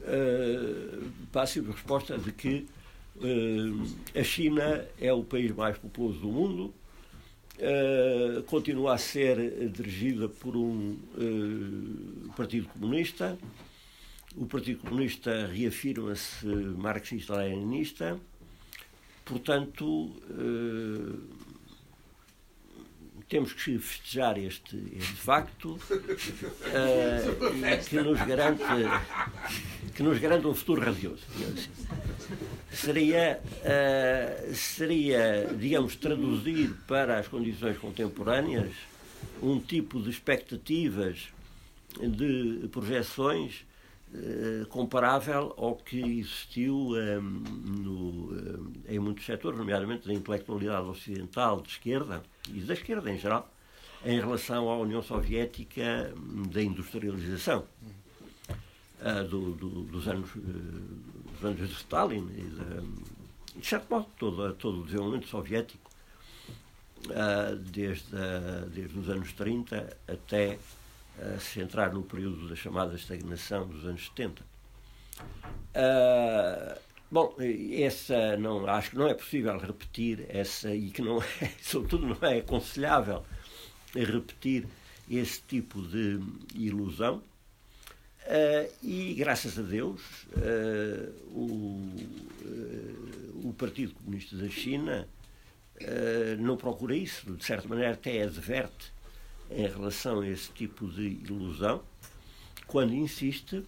uh, 0.08 1.10
passe 1.32 1.60
a 1.60 1.64
resposta 1.64 2.18
de 2.18 2.32
que 2.32 2.66
uh, 3.18 4.20
a 4.20 4.24
China 4.24 4.86
é 5.00 5.12
o 5.14 5.24
país 5.24 5.52
mais 5.52 5.78
populoso 5.78 6.20
do 6.20 6.28
mundo, 6.30 6.74
uh, 7.60 8.44
continua 8.44 8.96
a 8.96 8.98
ser 8.98 9.70
dirigida 9.70 10.28
por 10.28 10.56
um 10.56 10.98
Partido 12.36 12.68
Comunista, 12.70 13.38
o 14.36 14.46
Partido 14.46 14.82
Comunista 14.82 15.48
reafirma-se 15.48 16.46
marxista-leninista, 16.46 18.20
portanto 19.28 20.12
temos 23.30 23.52
que 23.52 23.78
festejar 23.78 24.38
este, 24.38 24.78
este 24.96 25.14
facto 25.14 25.72
uh, 25.72 25.80
que 27.90 28.02
nos 28.02 28.20
garante 28.20 28.64
que 29.94 30.04
nos 30.04 30.18
garante 30.20 30.48
um 30.48 30.54
futuro 30.54 30.82
radioso. 30.82 31.24
Seria, 32.72 33.42
uh, 33.42 34.56
seria, 34.56 35.48
digamos, 35.58 35.96
traduzir 35.96 36.74
para 36.88 37.20
as 37.20 37.28
condições 37.28 37.78
contemporâneas 37.78 38.72
um 39.42 39.60
tipo 39.60 40.02
de 40.02 40.10
expectativas, 40.10 41.28
de 42.00 42.68
projeções 42.72 43.66
uh, 44.18 44.66
comparável 44.68 45.54
ao 45.58 45.76
que 45.76 46.00
existiu 46.00 46.76
um, 46.76 47.22
no, 47.22 48.32
um, 48.32 48.74
em 48.88 49.00
muitos 49.00 49.26
setores, 49.26 49.58
nomeadamente 49.58 50.08
da 50.08 50.14
intelectualidade 50.14 50.88
ocidental 50.88 51.62
de 51.62 51.70
esquerda, 51.70 52.24
e 52.50 52.60
da 52.62 52.74
esquerda 52.74 53.12
em 53.12 53.18
geral, 53.18 53.52
em 54.06 54.20
relação 54.20 54.70
à 54.70 54.78
União 54.78 55.02
Soviética 55.02 56.14
da 56.52 56.62
industrialização 56.62 57.66
uh, 59.02 59.24
do, 59.28 59.52
do, 59.54 59.70
dos, 59.84 60.08
anos, 60.08 60.34
uh, 60.36 60.40
dos 60.40 61.44
anos 61.44 61.68
de 61.68 61.74
Stalin 61.76 62.28
e, 62.36 62.42
de, 62.42 63.60
de 63.60 63.66
certo 63.66 63.90
modo, 63.90 64.08
todo, 64.18 64.54
todo 64.54 64.82
o 64.82 64.86
desenvolvimento 64.86 65.28
soviético 65.28 65.88
desde, 67.72 68.18
desde 68.74 69.00
os 69.00 69.08
anos 69.08 69.32
30 69.34 69.98
até 70.08 70.58
se 71.40 71.60
entrar 71.62 71.94
no 71.94 72.04
período 72.04 72.48
da 72.48 72.56
chamada 72.56 72.96
estagnação 72.96 73.68
dos 73.68 73.86
anos 73.86 74.06
70. 74.06 74.44
Uh, 75.74 76.88
Bom, 77.10 77.34
essa 77.72 78.36
não, 78.36 78.68
acho 78.68 78.90
que 78.90 78.98
não 78.98 79.08
é 79.08 79.14
possível 79.14 79.58
repetir 79.58 80.26
essa 80.28 80.74
e 80.76 80.90
que 80.90 81.02
não 81.02 81.22
é, 81.42 81.50
sobretudo 81.62 82.06
não 82.06 82.30
é 82.30 82.40
aconselhável 82.40 83.24
repetir 83.96 84.68
esse 85.10 85.42
tipo 85.42 85.82
de 85.82 86.20
ilusão. 86.54 87.24
Uh, 88.26 88.70
e 88.84 89.14
graças 89.14 89.58
a 89.58 89.62
Deus 89.62 90.02
uh, 90.34 91.14
o, 91.32 91.96
uh, 92.44 93.48
o 93.48 93.54
Partido 93.58 93.94
Comunista 93.94 94.36
da 94.36 94.50
China 94.50 95.08
não 96.40 96.58
procura 96.58 96.96
isso, 96.96 97.32
de 97.36 97.46
certa 97.46 97.68
maneira 97.68 97.94
até 97.94 98.24
adverte 98.24 98.92
em 99.50 99.68
relação 99.68 100.22
a 100.22 100.28
esse 100.28 100.52
tipo 100.52 100.88
de 100.88 101.20
ilusão, 101.26 101.82
quando 102.66 102.94
insiste 102.94 103.64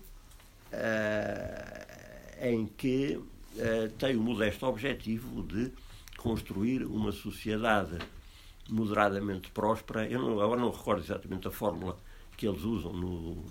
em 2.41 2.65
que 2.65 3.17
uh, 3.17 3.89
tem 3.97 4.15
o 4.15 4.21
modesto 4.21 4.65
objetivo 4.65 5.43
de 5.43 5.71
construir 6.17 6.83
uma 6.83 7.11
sociedade 7.11 7.97
moderadamente 8.67 9.49
próspera. 9.51 10.07
Eu 10.07 10.21
não, 10.21 10.39
agora 10.39 10.61
não 10.61 10.71
recordo 10.71 11.01
exatamente 11.01 11.47
a 11.47 11.51
fórmula 11.51 11.97
que 12.37 12.47
eles 12.47 12.61
usam 12.63 12.93
no, 12.93 13.43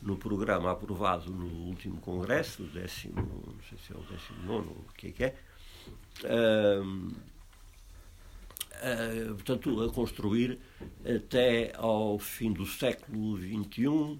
no 0.00 0.16
programa 0.16 0.72
aprovado 0.72 1.30
no 1.30 1.46
último 1.68 2.00
congresso, 2.00 2.64
décimo, 2.64 3.14
não 3.16 3.62
sei 3.68 3.78
se 3.78 3.92
é 3.92 3.96
o 3.96 4.02
décimo 4.02 4.42
nono, 4.44 4.70
o 4.70 4.92
que 4.94 5.08
é 5.08 5.12
que 5.12 5.24
é. 5.24 5.36
Uh, 6.24 7.12
uh, 8.82 9.34
portanto, 9.34 9.82
a 9.82 9.92
construir 9.92 10.58
até 11.04 11.72
ao 11.76 12.18
fim 12.18 12.52
do 12.52 12.66
século 12.66 13.38
XXI 13.38 14.18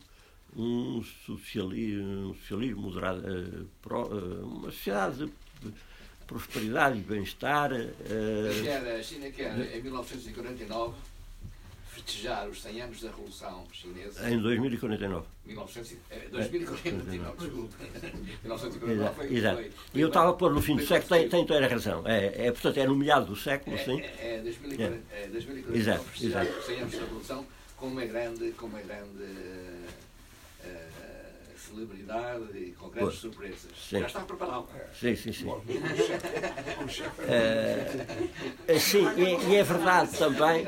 um 0.55 1.03
socialismo, 1.27 2.31
um 2.31 2.35
socialismo 2.35 2.83
moderado, 2.83 3.69
pro, 3.81 4.03
uh, 4.03 4.47
uma 4.47 4.71
sociedade 4.71 5.27
de 5.27 5.73
prosperidade 6.27 6.99
e 6.99 7.03
bem-estar. 7.03 7.73
Uh, 7.73 8.63
quer, 8.63 8.97
a 8.97 9.03
China 9.03 9.31
quer, 9.31 9.77
em 9.77 9.83
1949, 9.83 10.95
festejar 12.05 12.49
os 12.49 12.61
100 12.63 12.81
anos 12.83 13.01
da 13.01 13.09
Revolução 13.09 13.65
Chinesa. 13.73 14.31
Em 14.31 14.39
2049. 14.39 15.27
1900, 15.47 15.97
2049, 16.31 17.39
desculpe. 17.39 17.75
1949 18.43 19.15
foi, 19.15 19.37
Exato. 19.37 19.57
Foi, 19.57 19.71
e 19.95 20.01
eu 20.01 20.09
estava 20.09 20.31
a 20.31 20.33
pôr 20.33 20.53
no 20.53 20.61
fim 20.61 20.77
do 20.77 20.87
século, 20.87 21.09
tem, 21.09 21.29
tem 21.29 21.47
toda 21.47 21.65
a 21.65 21.69
razão. 21.69 22.03
É, 22.07 22.47
é, 22.47 22.53
portanto, 22.53 22.79
é 22.79 22.87
no 22.87 22.97
meado 22.97 23.27
do 23.27 23.37
século, 23.37 23.77
é, 23.77 23.85
sim. 23.85 24.01
É, 24.01 24.37
é 24.37 24.41
2049, 24.43 25.03
é. 25.13 25.27
2049 25.29 25.79
exato, 25.79 26.05
exato. 26.21 26.59
os 26.59 26.67
100 26.67 26.81
anos 26.81 26.93
da 26.93 27.01
Revolução 27.01 27.47
com 27.77 27.87
uma 27.87 28.05
grande, 28.05 28.53
com 28.53 28.67
uma 28.67 28.81
grande 28.81 29.25
celebridade 31.63 32.59
e 32.59 32.73
com 32.73 32.89
grandes 32.89 33.19
surpresas. 33.19 33.71
Sim. 33.77 34.01
Já 34.01 34.07
está 34.07 34.21
preparado. 34.21 34.67
Sim, 34.99 35.17
sim, 35.17 35.33
sim. 35.33 35.51
é, 37.29 38.79
sim, 38.79 39.07
e, 39.17 39.53
e, 39.53 39.57
é 39.57 39.63
verdade 39.63 40.17
também. 40.19 40.67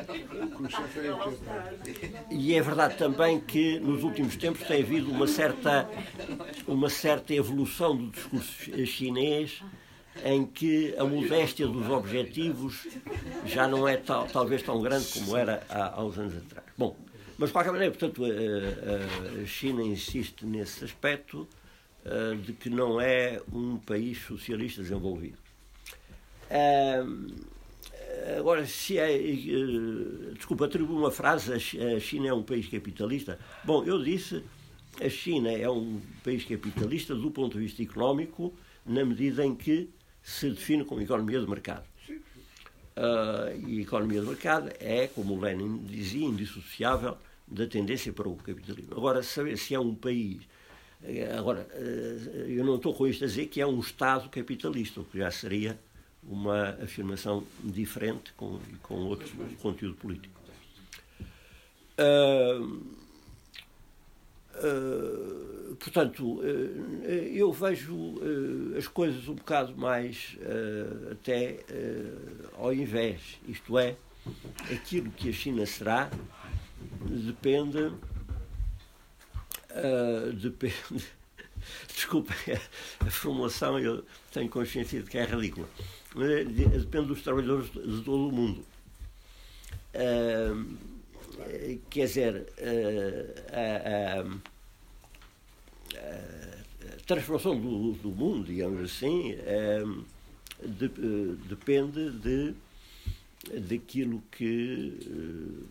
E 2.31 2.55
é 2.55 2.61
verdade 2.61 2.97
também 2.97 3.39
que 3.39 3.79
nos 3.79 4.03
últimos 4.03 4.35
tempos 4.35 4.65
tem 4.67 4.81
havido 4.81 5.11
uma 5.11 5.27
certa, 5.27 5.89
uma 6.67 6.89
certa 6.89 7.33
evolução 7.33 7.95
do 7.95 8.09
discurso 8.09 8.85
chinês 8.85 9.61
em 10.23 10.45
que 10.45 10.95
a 10.97 11.03
modéstia 11.03 11.67
dos 11.67 11.89
objetivos 11.89 12.87
já 13.45 13.67
não 13.67 13.87
é 13.87 13.97
tal, 13.97 14.27
talvez 14.27 14.63
tão 14.63 14.81
grande 14.81 15.07
como 15.07 15.35
era 15.35 15.61
há, 15.69 15.99
há 15.99 16.03
uns 16.03 16.17
anos 16.17 16.37
atrás. 16.37 16.65
Bom, 16.77 16.95
mas, 17.37 17.49
de 17.49 17.53
qualquer 17.53 17.71
maneira, 17.71 17.93
portanto, 17.93 18.23
a, 18.25 19.41
a 19.41 19.45
China 19.45 19.81
insiste 19.83 20.45
nesse 20.45 20.83
aspecto 20.83 21.47
uh, 22.05 22.35
de 22.37 22.53
que 22.53 22.69
não 22.69 22.99
é 22.99 23.41
um 23.51 23.77
país 23.77 24.19
socialista 24.19 24.81
desenvolvido. 24.81 25.37
Uh, 26.49 27.35
agora, 28.37 28.65
se 28.65 28.97
é. 28.97 29.15
Uh, 29.15 30.33
desculpa, 30.33 30.65
atribuo 30.65 30.97
uma 30.97 31.11
frase: 31.11 31.53
a 31.53 31.99
China 31.99 32.27
é 32.27 32.33
um 32.33 32.43
país 32.43 32.67
capitalista. 32.67 33.37
Bom, 33.63 33.83
eu 33.83 34.01
disse 34.01 34.43
a 35.01 35.09
China 35.09 35.51
é 35.51 35.69
um 35.69 35.99
país 36.23 36.45
capitalista 36.45 37.13
do 37.13 37.29
ponto 37.29 37.57
de 37.57 37.65
vista 37.65 37.83
económico, 37.83 38.53
na 38.85 39.03
medida 39.03 39.45
em 39.45 39.53
que 39.53 39.89
se 40.23 40.49
define 40.49 40.85
como 40.85 41.01
economia 41.01 41.39
de 41.39 41.47
mercado. 41.47 41.83
Uh, 42.95 43.67
e 43.67 43.81
economia 43.81 44.21
de 44.21 44.27
mercado 44.27 44.71
é, 44.79 45.07
como 45.07 45.37
Lenin 45.39 45.83
dizia, 45.83 46.25
indissociável 46.25 47.17
da 47.45 47.67
tendência 47.67 48.13
para 48.13 48.29
o 48.29 48.35
capitalismo. 48.37 48.95
Agora, 48.95 49.21
saber 49.21 49.57
se 49.57 49.75
é 49.75 49.79
um 49.79 49.93
país 49.93 50.41
Agora, 51.37 51.67
eu 52.47 52.65
não 52.65 52.77
estou 52.77 52.93
com 52.93 53.05
isto 53.05 53.23
a 53.23 53.27
dizer 53.27 53.45
que 53.47 53.61
é 53.61 53.67
um 53.67 53.79
Estado 53.79 54.27
capitalista, 54.29 55.01
o 55.01 55.05
que 55.05 55.19
já 55.19 55.29
seria 55.29 55.79
uma 56.23 56.69
afirmação 56.81 57.43
diferente 57.63 58.33
com, 58.33 58.59
com 58.81 58.95
outro 58.95 59.29
conteúdo 59.61 59.95
político. 59.95 60.33
Uh, 61.99 62.81
uh, 64.63 65.75
portanto, 65.75 66.39
uh, 66.39 66.43
eu 67.33 67.51
vejo 67.51 68.15
as 68.77 68.87
coisas 68.87 69.27
um 69.27 69.35
bocado 69.35 69.75
mais 69.77 70.37
até 71.11 71.59
ao 72.57 72.73
invés, 72.73 73.39
isto 73.47 73.77
é, 73.77 73.95
aquilo 74.71 75.11
que 75.11 75.29
a 75.29 75.33
China 75.33 75.65
será 75.65 76.09
depende. 77.01 77.91
depende 80.41 81.05
desculpa, 81.87 82.33
a 82.99 83.09
formulação 83.09 83.79
eu 83.79 84.05
tenho 84.31 84.49
consciência 84.49 85.01
de 85.01 85.09
que 85.09 85.17
é 85.17 85.25
ridícula. 85.25 85.67
Mas 86.13 86.47
depende 86.47 87.07
dos 87.07 87.21
trabalhadores 87.21 87.71
de 87.71 88.01
todo 88.03 88.29
o 88.29 88.31
mundo. 88.31 88.65
Uh, 89.93 90.94
quer 91.89 92.05
dizer, 92.05 92.47
uh, 92.59 93.33
a, 93.51 94.21
a, 95.97 95.99
a, 95.99 96.97
transformação 97.05 97.59
do, 97.59 97.93
do, 97.93 98.09
mundo, 98.09 98.45
digamos 98.45 98.81
assim, 98.81 99.33
uh, 99.33 100.05
de, 100.61 100.87
depende 101.47 102.11
de, 102.11 102.53
daquilo 103.59 104.23
que 104.31 105.67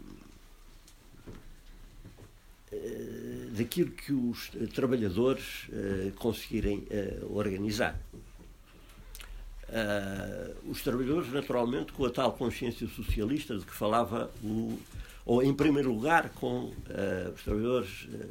daquilo 3.56 3.92
que 3.92 4.12
os 4.12 4.50
trabalhadores 4.74 5.68
conseguirem 6.16 6.84
organizar. 7.30 7.96
Os 10.66 10.82
trabalhadores, 10.82 11.32
naturalmente, 11.32 11.92
com 11.92 12.04
a 12.04 12.10
tal 12.10 12.32
consciência 12.32 12.88
socialista 12.88 13.56
de 13.56 13.64
que 13.64 13.72
falava 13.72 14.28
o. 14.42 14.76
ou, 15.24 15.42
em 15.42 15.54
primeiro 15.54 15.92
lugar, 15.92 16.30
com 16.30 16.64
uh, 16.64 17.32
os 17.34 17.42
trabalhadores 17.42 18.04
uh, 18.04 18.30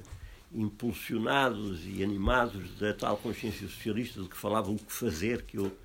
impulsionados 0.54 1.82
e 1.86 2.04
animados 2.04 2.78
da 2.78 2.94
tal 2.94 3.18
consciência 3.18 3.68
socialista 3.68 4.22
de 4.22 4.30
que 4.30 4.38
falava 4.38 4.70
o 4.70 4.78
que 4.78 4.92
fazer, 4.92 5.42
que, 5.44 5.58
eu, 5.58 5.76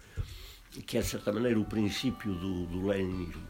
que 0.86 0.98
é, 0.98 1.00
de 1.00 1.06
certa 1.06 1.32
maneira, 1.32 1.58
o 1.58 1.64
princípio 1.64 2.34
do, 2.34 2.66
do 2.66 2.86
leninismo. 2.86 3.46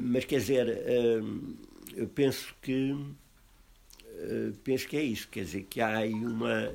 mas, 0.00 0.24
quer 0.24 0.38
dizer, 0.38 0.68
eu 1.96 2.06
penso 2.06 2.54
que. 2.62 2.96
penso 4.62 4.86
que 4.86 4.96
é 4.96 5.02
isso, 5.02 5.28
quer 5.28 5.42
dizer, 5.42 5.66
que 5.68 5.80
há 5.80 5.98
aí 5.98 6.14
uma 6.14 6.72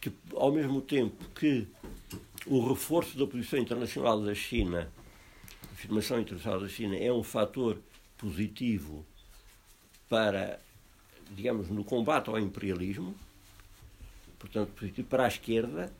que, 0.00 0.12
ao 0.34 0.52
mesmo 0.52 0.80
tempo 0.80 1.24
que 1.34 1.66
o 2.46 2.68
reforço 2.68 3.18
da 3.18 3.26
posição 3.26 3.58
internacional 3.58 4.20
da 4.20 4.34
China, 4.34 4.90
afirmação 5.80 6.20
internacional 6.20 6.60
da 6.60 6.68
China, 6.68 6.96
é 6.96 7.10
um 7.10 7.22
fator 7.22 7.78
positivo 8.18 9.04
para, 10.08 10.60
digamos, 11.30 11.68
no 11.70 11.82
combate 11.82 12.28
ao 12.28 12.38
imperialismo, 12.38 13.14
portanto, 14.38 14.72
positivo 14.72 15.08
para 15.08 15.24
a 15.24 15.28
esquerda, 15.28 15.90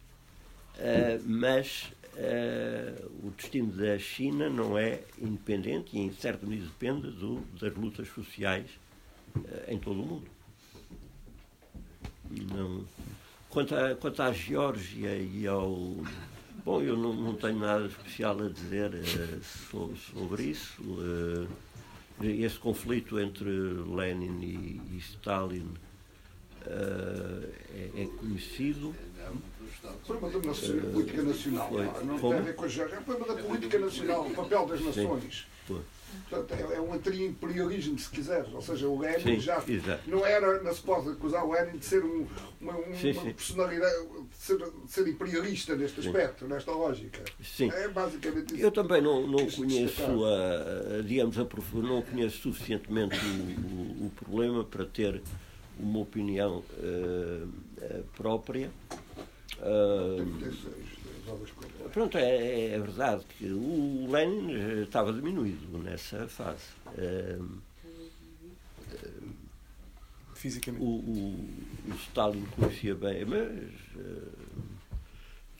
uh, 0.77 1.23
mas 1.25 1.93
uh, 2.15 3.27
o 3.27 3.31
destino 3.31 3.73
da 3.73 3.99
China 3.99 4.51
não 4.51 4.77
é 4.77 5.01
independente 5.19 5.97
e, 5.97 6.01
em 6.01 6.13
certo 6.13 6.47
medida, 6.47 6.69
depende 6.69 7.11
do, 7.13 7.41
das 7.59 7.75
lutas 7.75 8.09
sociais 8.09 8.71
uh, 9.35 9.43
em 9.67 9.79
todo 9.79 10.03
o 10.03 10.07
mundo. 10.07 10.29
Não, 12.53 12.85
Quanto, 13.49 13.75
a, 13.75 13.97
quanto 13.97 14.23
à 14.23 14.33
Geórgia 14.33 15.17
e 15.17 15.45
ao. 15.45 15.97
Bom, 16.71 16.81
eu 16.83 16.97
não, 16.97 17.13
não 17.13 17.35
tenho 17.35 17.59
nada 17.59 17.85
especial 17.85 18.41
a 18.41 18.49
dizer 18.49 18.95
uh, 18.95 19.43
sobre, 19.43 19.99
sobre, 19.99 20.43
isso. 20.45 20.81
Uh, 20.81 21.49
esse 22.23 22.61
conflito 22.61 23.19
entre 23.19 23.51
Lenin 23.51 24.41
e, 24.41 24.95
e 24.95 24.99
Stalin 24.99 25.67
uh, 26.65 27.53
é, 27.75 28.03
é, 28.03 28.07
conhecido. 28.17 28.95
Problema 30.07 30.31
da 30.31 30.93
política 30.93 31.23
nacional 31.23 31.71
não 32.05 32.19
tem 32.21 32.33
a 32.35 32.41
ver 32.41 32.55
com 32.55 32.65
a 32.65 32.69
Geórgia. 32.69 32.95
É 32.95 32.99
o 33.01 33.03
problema 33.03 33.35
da 33.35 33.43
política 33.43 33.79
nacional, 33.81 34.27
o 34.29 34.31
papel 34.33 34.67
das 34.67 34.81
nações. 34.81 35.47
Sim, 35.67 35.81
Portanto, 36.29 36.55
é, 36.55 36.77
é 36.77 36.81
um 36.81 36.93
anti-imperialismo, 36.93 37.99
se 37.99 38.09
quiseres. 38.11 38.53
Ou 38.53 38.63
seja, 38.63 38.89
o 38.89 38.99
Lenin 38.99 39.37
sim, 39.37 39.41
já 39.41 39.63
exato. 39.67 40.09
não 40.09 40.25
era, 40.25 40.63
não 40.63 40.73
se 40.73 40.81
pode 40.81 41.11
acusar 41.11 41.45
o 41.45 41.53
Lenin 41.53 41.79
de 41.79 41.85
ser 41.85 42.05
um, 42.05 42.27
uma, 42.61 42.73
uma 42.73 42.97
sim, 42.97 43.13
personalidade, 43.13 43.95
de 44.31 44.37
ser, 44.37 44.59
de 44.59 44.91
ser, 44.91 45.09
imperialista 45.09 45.75
neste 45.75 46.01
aspecto, 46.01 46.47
nesta 46.47 46.71
lógica. 46.71 47.23
Sim. 47.43 47.71
É 47.71 47.89
basicamente 47.89 48.55
isso. 48.55 48.63
Eu 48.63 48.71
também 48.71 49.03
não, 49.03 49.27
não 49.27 49.47
conheço, 49.51 50.03
a, 50.25 51.03
digamos, 51.03 51.39
a, 51.39 51.47
não 51.75 52.03
conheço 52.03 52.39
suficientemente 52.39 53.17
o, 53.17 54.05
o, 54.05 54.07
o 54.07 54.11
problema 54.11 54.65
para 54.65 54.85
ter 54.85 55.21
uma 55.79 56.01
opinião 56.01 56.63
uh, 56.79 57.49
própria. 58.17 58.71
Uh, 59.59 61.00
Pronto, 61.93 62.17
é, 62.19 62.75
é, 62.75 62.79
verdade 62.79 63.25
que 63.37 63.47
o 63.47 64.07
Lenin 64.11 64.83
estava 64.83 65.13
diminuído 65.13 65.79
nessa 65.79 66.29
fase. 66.29 66.65
Fisicamente. 70.35 70.83
O, 70.83 70.87
o, 70.87 71.49
o, 71.89 71.95
Stalin 71.95 72.47
conhecia 72.57 72.95
bem, 72.95 73.25
mas 73.25 73.71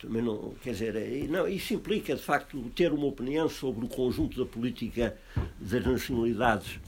também 0.01 0.21
não. 0.21 0.55
Quer 0.63 0.71
dizer, 0.71 1.29
não, 1.29 1.47
isso 1.47 1.73
implica, 1.73 2.15
de 2.15 2.21
facto, 2.21 2.59
ter 2.75 2.91
uma 2.91 3.05
opinião 3.05 3.47
sobre 3.47 3.85
o 3.85 3.87
conjunto 3.87 4.43
da 4.43 4.49
política 4.49 5.15
das 5.59 5.85
nacionalidades 5.85 6.79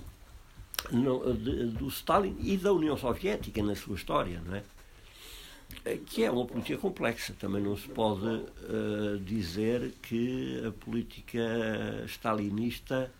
do 1.77 1.88
Stalin 1.88 2.35
e 2.41 2.57
da 2.57 2.73
União 2.73 2.97
Soviética 2.97 3.61
na 3.61 3.76
sua 3.76 3.95
história, 3.95 4.41
não 4.45 4.55
é? 4.55 4.64
Que 6.05 6.23
é 6.23 6.31
uma 6.31 6.45
política 6.45 6.77
complexa. 6.77 7.33
Também 7.39 7.61
não 7.61 7.75
se 7.77 7.87
pode 7.89 8.25
uh, 8.25 9.19
dizer 9.19 9.91
que 10.01 10.63
a 10.65 10.71
política 10.71 12.03
stalinista 12.07 13.11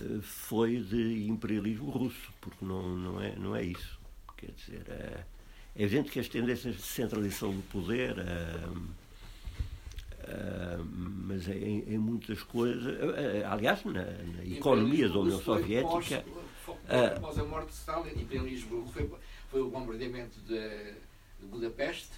uh, 0.00 0.22
foi 0.22 0.78
de 0.78 1.28
imperialismo 1.28 1.90
russo, 1.90 2.32
porque 2.40 2.64
não, 2.64 2.96
não, 2.96 3.20
é, 3.20 3.34
não 3.36 3.56
é 3.56 3.64
isso. 3.64 3.98
Quer 4.36 4.52
dizer, 4.52 4.82
é, 4.88 5.24
é 5.76 5.82
evidente 5.82 6.10
que 6.10 6.20
as 6.20 6.28
tendências 6.28 6.76
de 6.76 6.82
centralização 6.82 7.52
do 7.52 7.62
poder, 7.62 8.16
uh, 8.18 9.00
mas 11.26 11.48
em, 11.48 11.84
em, 11.88 11.98
muitas 11.98 12.42
coisas, 12.42 12.94
aliás, 13.50 13.84
na, 13.84 14.04
na 14.04 14.44
economia 14.44 15.08
da 15.08 15.18
União 15.18 15.40
Soviética. 15.40 16.24
Após 17.16 17.36
a 17.38 17.44
morte 17.44 17.68
de 17.68 17.74
Stalin, 17.74 18.12
imperialismo 18.20 18.86
foi, 18.92 19.10
foi 19.50 19.60
o 19.60 19.70
bombardeamento 19.70 20.38
de 20.42 20.94
de 21.40 21.46
Budapeste. 21.46 22.10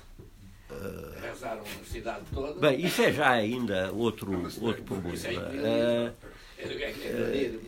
Uh, 0.70 1.20
Rezaram 1.20 1.62
a 1.62 1.84
cidade 1.84 2.24
toda. 2.32 2.58
Bem, 2.58 2.84
isso 2.84 3.02
é 3.02 3.12
já 3.12 3.30
ainda 3.30 3.92
outro, 3.92 4.32
outro 4.60 4.82
problema. 4.84 5.14
Uh, 5.14 6.12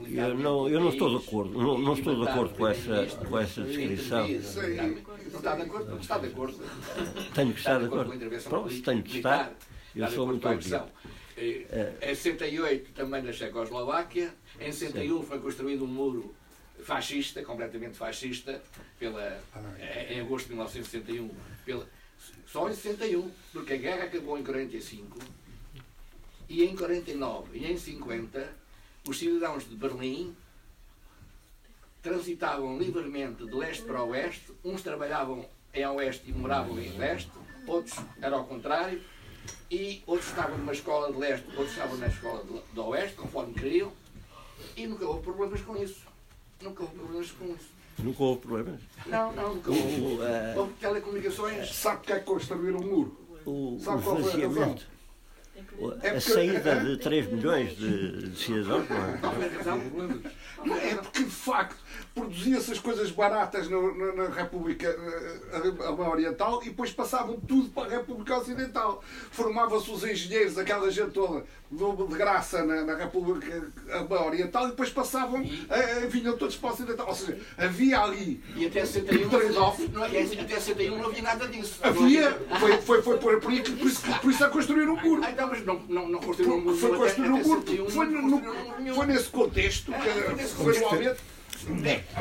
eu 0.08 0.34
não, 0.38 0.68
eu 0.68 0.80
não 0.80 0.90
estou 0.90 1.18
de 1.18 1.26
acordo, 1.26 1.58
não, 1.60 1.78
não 1.78 1.94
estou 1.94 2.14
de 2.14 2.28
acordo 2.30 2.54
com 2.54 2.68
essa, 2.68 3.06
com 3.28 3.38
essa 3.38 3.62
descrição. 3.62 4.26
Não 4.28 5.38
está 5.38 5.56
de 5.56 5.62
acordo? 5.62 6.00
Está 6.00 6.18
de 6.18 6.26
acordo. 6.28 6.60
Tenho 7.34 7.52
que 7.52 7.58
estar 7.58 7.78
de 7.78 7.86
acordo. 7.86 8.40
Pronto, 8.48 8.70
se 8.72 8.80
tenho 8.82 9.02
que 9.02 9.16
estar, 9.16 9.52
eu 9.94 10.08
sou 10.08 10.26
muito 10.26 10.48
obrigado. 10.48 10.90
Em 11.36 12.14
68 12.14 12.92
também 12.92 13.22
na 13.22 13.32
Checoslováquia, 13.32 14.32
em 14.60 14.70
61 14.70 15.22
foi 15.24 15.40
construído 15.40 15.84
um 15.84 15.88
muro 15.88 16.34
fascista, 16.84 17.42
completamente 17.42 17.96
fascista, 17.96 18.62
pela, 18.98 19.40
em 20.08 20.20
agosto 20.20 20.46
de 20.46 20.54
1961, 20.54 21.30
pela, 21.64 21.88
só 22.46 22.68
em 22.68 22.74
61, 22.74 23.30
porque 23.52 23.74
a 23.74 23.76
guerra 23.76 24.04
acabou 24.04 24.38
em 24.38 24.44
45, 24.44 25.18
e 26.48 26.64
em 26.64 26.76
49 26.76 27.58
e 27.58 27.72
em 27.72 27.76
50, 27.76 28.52
os 29.08 29.18
cidadãos 29.18 29.68
de 29.68 29.74
Berlim 29.74 30.36
transitavam 32.02 32.78
livremente 32.78 33.44
de 33.46 33.54
leste 33.54 33.82
para 33.84 34.02
oeste, 34.02 34.52
uns 34.62 34.82
trabalhavam 34.82 35.48
em 35.72 35.86
oeste 35.86 36.30
e 36.30 36.32
moravam 36.32 36.78
em 36.78 36.96
leste, 36.98 37.30
outros 37.66 37.98
era 38.20 38.36
ao 38.36 38.44
contrário, 38.44 39.02
e 39.70 40.02
outros 40.06 40.28
estavam 40.28 40.58
numa 40.58 40.72
escola 40.72 41.10
de 41.10 41.18
leste, 41.18 41.46
outros 41.48 41.70
estavam 41.70 41.96
na 41.96 42.06
escola 42.06 42.44
de, 42.44 42.72
de 42.72 42.80
oeste, 42.80 43.16
conforme 43.16 43.54
queriam, 43.54 43.92
e 44.76 44.86
nunca 44.86 45.06
houve 45.06 45.22
problemas 45.22 45.60
com 45.62 45.76
isso. 45.76 46.13
Nunca 46.62 46.82
houve 46.82 46.94
problemas 46.96 47.30
com 47.32 47.44
isso. 47.46 47.74
Nunca 47.98 48.22
houve 48.22 48.40
problemas? 48.40 48.80
Não, 49.06 49.32
não, 49.32 49.54
nunca 49.54 49.70
houve. 49.70 50.00
O, 50.00 50.16
uh, 50.16 50.58
houve 50.58 50.72
telecomunicações. 50.74 51.74
Sabe 51.74 52.06
que 52.06 52.12
é 52.12 52.18
que 52.18 52.24
construíram 52.24 52.80
um 52.80 52.86
muro? 52.86 53.20
O, 53.46 53.78
Sabe 53.80 53.98
o 53.98 54.02
qual 54.02 54.16
foi 54.22 54.44
a 54.44 54.48
razão? 54.48 54.78
a 56.16 56.20
saída 56.20 56.80
de 56.80 56.96
3 56.96 57.32
milhões 57.32 57.76
de, 57.76 58.28
de 58.30 58.38
cidadãos, 58.38 58.88
não 58.88 58.96
é? 58.96 60.66
Não 60.66 60.76
é 60.76 60.94
porque, 60.96 61.24
de 61.24 61.30
facto, 61.30 61.76
produzia-se 62.14 62.70
as 62.70 62.78
coisas 62.78 63.10
baratas 63.10 63.68
na, 63.68 63.76
na- 63.80 64.12
na 64.12 64.28
República 64.28 64.86
eh, 64.86 65.56
Alemã 65.84 66.08
Oriental 66.10 66.60
e 66.62 66.66
depois 66.66 66.92
passavam 66.92 67.40
tudo 67.40 67.68
para 67.70 67.86
a 67.88 67.98
República 67.98 68.38
Ocidental. 68.38 69.02
Formavam-se 69.32 69.90
os 69.90 70.04
engenheiros, 70.04 70.56
aquela 70.56 70.90
gente 70.92 71.10
toda 71.10 71.44
de 71.72 72.14
graça 72.16 72.64
na, 72.64 72.82
na 72.84 72.94
República 72.94 73.66
Alemã 73.90 74.20
Oriental 74.26 74.66
e 74.66 74.70
depois 74.70 74.90
passavam, 74.90 75.42
eh, 75.42 75.66
eh, 75.70 76.06
vinham 76.06 76.36
todos 76.36 76.54
para 76.56 76.70
o 76.70 76.72
Ocidental. 76.72 77.08
Ou 77.08 77.14
seja, 77.16 77.36
havia 77.58 77.98
ali 78.00 78.40
E 78.54 78.66
até 78.66 78.84
61, 78.86 79.28
Trade-off. 79.28 79.88
não, 79.92 80.08
e 80.08 80.18
até 80.40 80.60
61 80.60 80.96
não 80.98 81.06
havia 81.06 81.22
nada 81.22 81.48
disso. 81.48 81.80
Havia, 81.82 82.30
foi, 82.60 82.76
foi, 82.78 83.02
foi 83.02 83.18
por, 83.18 83.40
por, 83.40 83.50
aí 83.50 83.60
que- 83.60 83.72
por, 83.72 83.86
isso, 83.88 84.02
por 84.20 84.30
isso 84.30 84.44
a 84.44 84.48
construir 84.50 84.88
o 84.88 84.96
muro. 84.96 85.22
Ah, 85.24 85.32
então, 85.32 85.48
mas 85.48 85.64
não, 85.66 85.80
não, 85.88 86.08
não 86.08 86.20
construíram 86.20 86.58
um 86.58 86.60
muro. 86.60 86.76
Foi 86.76 86.96
construir 86.96 87.28
até 87.28 87.42
muro. 87.42 87.60
61 87.66 87.90
Foi, 87.90 88.06
no- 88.06 88.36
um 88.90 88.94
foi 88.94 89.06
nesse 89.06 89.28
contexto 89.30 89.90
que 89.92 90.44
foi 90.44 90.76
igualmente. 90.76 91.33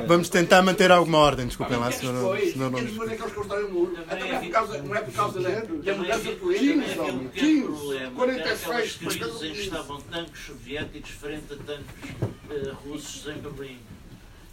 Vamos 0.07 0.29
tentar 0.29 0.61
manter 0.61 0.91
alguma 0.91 1.17
ordem, 1.19 1.47
desculpem 1.47 1.77
lá, 1.77 1.89
Pequenos 1.89 2.15
senão 2.15 2.31
não, 2.31 2.71
pequenos 2.71 2.83
nos- 2.83 2.97
foi 2.97 3.05
aqueles 3.13 3.31
que 3.31 3.37
construíram 3.37 3.67
o 3.67 3.73
muro. 3.73 3.93
Não 3.93 4.01
é 4.13 4.39
por 4.39 4.49
causa, 4.49 4.81
não 4.81 4.95
é 4.95 5.01
por 5.01 5.13
causa 5.13 5.39
da, 5.41 5.49
da 5.49 5.93
mudança 5.95 6.19
de 6.23 6.35
política. 6.35 6.73
15, 6.73 6.83
Havia 6.83 7.01
um 7.03 7.05
homem, 7.15 7.27
pequeno 7.29 7.67
15, 7.67 7.77
problema, 7.79 8.11
46, 8.15 8.37
que 8.37 8.39
era 8.43 8.53
aquelas 8.53 9.01
mas 9.01 9.15
crises 9.15 9.35
em 9.35 9.39
que 9.39 9.69
cada- 9.69 9.81
estavam 9.81 10.01
tanques 10.01 10.45
soviéticos 10.45 11.09
frente 11.11 11.53
a 11.53 11.55
tanques 11.57 12.11
eh, 12.51 12.71
russos 12.85 13.27
em 13.27 13.37
Berlim. 13.39 13.79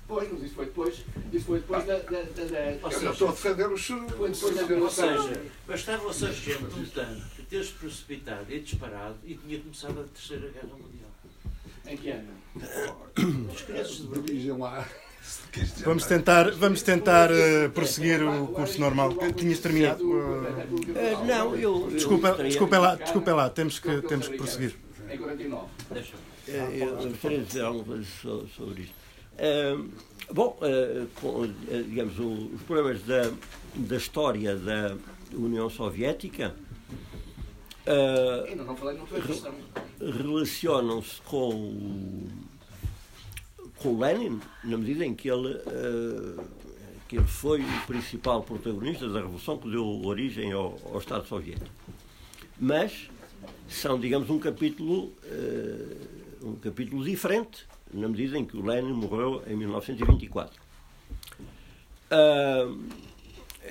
Pois, 0.08 0.28
mas 0.32 0.42
isso 0.42 0.54
foi 0.56 0.64
depois, 0.66 0.94
isso 1.32 1.44
foi 1.46 1.58
depois 1.60 1.84
da... 1.86 1.94
da, 1.98 2.00
da, 2.00 2.22
da 2.22 2.86
Ou 2.86 2.90
Eu 2.92 3.00
não 3.02 3.12
estou 3.12 3.28
a 3.28 3.30
defender 3.30 3.68
os. 3.68 3.88
depois 3.88 4.40
da 4.40 4.74
Ou 4.76 4.90
seja, 4.90 5.42
bastava 5.68 6.06
o 6.08 6.12
sargento 6.12 6.66
de 6.66 6.80
um 6.80 6.84
tanque 6.86 7.42
ter-se 7.48 7.72
precipitado 7.72 8.46
e 8.48 8.58
disparado 8.60 9.16
e 9.24 9.34
tinha 9.34 9.58
começado 9.60 10.00
a 10.00 10.04
Terceira 10.04 10.48
Guerra 10.52 10.76
Mundial. 10.76 11.09
Em 11.90 11.96
que 11.96 12.10
ano? 12.10 12.28
Os 13.52 13.62
crianças 13.62 13.96
de 13.96 14.08
Berlim. 14.08 14.58
Lá. 14.58 14.86
Vamos 15.84 16.06
tentar, 16.06 16.50
vamos 16.52 16.82
tentar 16.82 17.30
eh, 17.30 17.68
prosseguir 17.68 18.22
o 18.22 18.48
curso 18.48 18.80
normal. 18.80 19.12
Tinhas 19.36 19.58
terminado? 19.58 20.02
Eh, 20.96 21.16
não, 21.26 21.54
eu. 21.54 21.90
Desculpa, 21.90 22.32
desculpem 22.42 22.78
lá, 22.78 22.94
desculpem 22.94 23.34
lá, 23.34 23.50
temos 23.50 23.78
que, 23.78 24.00
temos 24.02 24.28
que 24.28 24.36
prosseguir. 24.38 24.74
Em 25.10 25.18
49. 25.18 25.66
Deixa-me. 25.90 26.22
Eh, 26.48 26.82
Eu 26.82 26.88
eu 27.00 27.08
gostaria 27.10 27.38
de 27.38 27.44
dizer 27.44 27.62
alguma 27.64 27.84
coisa 27.84 28.06
so- 28.22 28.46
sobre 28.56 28.82
isto. 28.84 28.94
Eh, 29.38 29.76
bom, 30.32 30.58
eh, 30.62 31.04
com, 31.20 31.44
eh, 31.44 31.82
digamos, 31.86 32.18
o- 32.18 32.50
os 32.54 32.62
problemas 32.62 33.02
da, 33.02 33.30
da 33.74 33.96
história 33.96 34.56
da 34.56 34.96
União 35.34 35.68
Soviética 35.68 36.54
questão. 39.20 39.54
relacionam-se 40.00 41.20
com 41.22 41.48
o, 41.48 42.28
com 43.78 43.88
o 43.90 44.00
Lenin, 44.00 44.40
na 44.64 44.76
medida 44.76 45.04
em 45.04 45.14
que 45.14 45.28
ele, 45.28 45.54
eh, 45.54 46.44
que 47.08 47.16
ele 47.16 47.26
foi 47.26 47.62
o 47.62 47.86
principal 47.86 48.42
protagonista 48.42 49.08
da 49.08 49.20
revolução 49.20 49.58
que 49.58 49.70
deu 49.70 49.86
origem 50.04 50.52
ao, 50.52 50.78
ao 50.92 50.98
Estado 50.98 51.26
Soviético. 51.26 51.70
Mas 52.58 53.10
são, 53.68 53.98
digamos, 53.98 54.30
um 54.30 54.38
capítulo, 54.38 55.12
eh, 55.24 55.96
um 56.42 56.54
capítulo 56.56 57.04
diferente, 57.04 57.66
na 57.92 58.08
medida 58.08 58.38
em 58.38 58.44
que 58.44 58.56
o 58.56 58.64
Lenin 58.64 58.92
morreu 58.92 59.42
em 59.46 59.56
1924. 59.56 60.60
Ah, 62.10 62.68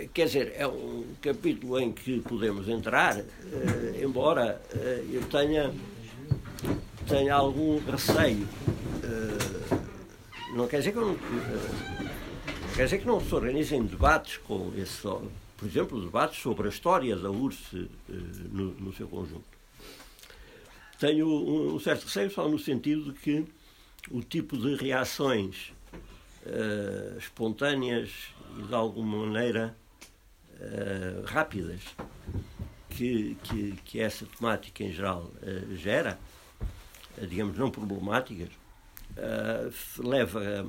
quer 0.07 0.25
dizer, 0.25 0.53
é 0.55 0.67
um 0.67 1.05
capítulo 1.21 1.79
em 1.79 1.91
que 1.91 2.19
podemos 2.21 2.67
entrar, 2.67 3.17
eh, 3.17 4.01
embora 4.03 4.61
eh, 4.73 5.05
eu 5.11 5.21
tenha, 5.25 5.73
tenha 7.07 7.35
algum 7.35 7.79
receio. 7.79 8.47
eh, 9.03 9.79
não 10.55 10.67
quer 10.67 10.79
dizer 10.79 10.93
que 10.93 10.99
não, 10.99 11.15
quer 12.75 12.85
dizer 12.85 12.97
que 12.99 13.05
não 13.05 13.21
se 13.21 13.33
organizem 13.35 13.83
debates 13.83 14.37
com 14.37 14.73
esse, 14.75 15.01
por 15.01 15.65
exemplo, 15.65 16.01
debates 16.01 16.41
sobre 16.41 16.67
a 16.67 16.69
história 16.69 17.15
da 17.15 17.29
URSS 17.29 17.87
no, 18.51 18.71
no 18.71 18.93
seu 18.93 19.07
conjunto. 19.07 19.45
Tenho 20.99 21.27
um, 21.27 21.79
certo 21.79 22.05
receio 22.05 22.31
só 22.31 22.49
no 22.49 22.57
sentido 22.57 23.13
de 23.13 23.19
que 23.19 23.45
o 24.09 24.21
tipo 24.21 24.57
de 24.57 24.75
reações 24.75 25.71
espontâneas 27.19 28.09
e 28.57 28.63
de 28.63 28.73
alguma 28.73 29.25
maneira 29.25 29.75
eh, 30.59 31.21
rápidas 31.25 31.81
que, 32.89 33.37
que, 33.43 33.71
que 33.85 33.99
essa 33.99 34.25
temática 34.25 34.83
em 34.83 34.91
geral 34.91 35.31
eh, 35.41 35.75
gera, 35.75 36.19
eh, 37.17 37.25
digamos, 37.25 37.57
não 37.57 37.71
problemáticas, 37.71 38.49
eh, 39.15 39.69
leva 39.99 40.65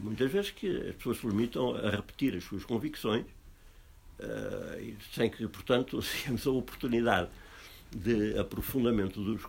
muitas 0.00 0.30
vezes 0.30 0.50
que 0.50 0.88
as 0.88 0.94
pessoas 0.96 1.18
se 1.18 1.26
limitam 1.26 1.76
a 1.76 1.90
repetir 1.90 2.34
as 2.34 2.44
suas 2.44 2.64
convicções 2.64 3.26
sem 5.12 5.28
que, 5.28 5.46
portanto, 5.48 6.00
tenhamos 6.22 6.46
a 6.46 6.50
oportunidade 6.50 7.28
de 7.94 8.38
aprofundamento 8.38 9.22
dos. 9.22 9.44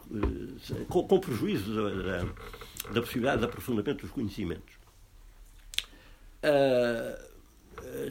com, 0.90 1.08
com 1.08 1.20
prejuízo 1.20 1.74
da, 1.74 1.90
da, 1.90 2.34
da 2.92 3.02
possibilidade 3.02 3.40
de 3.40 3.46
aprofundamento 3.46 4.02
dos 4.02 4.12
conhecimentos. 4.12 4.76
Ah, 6.44 7.35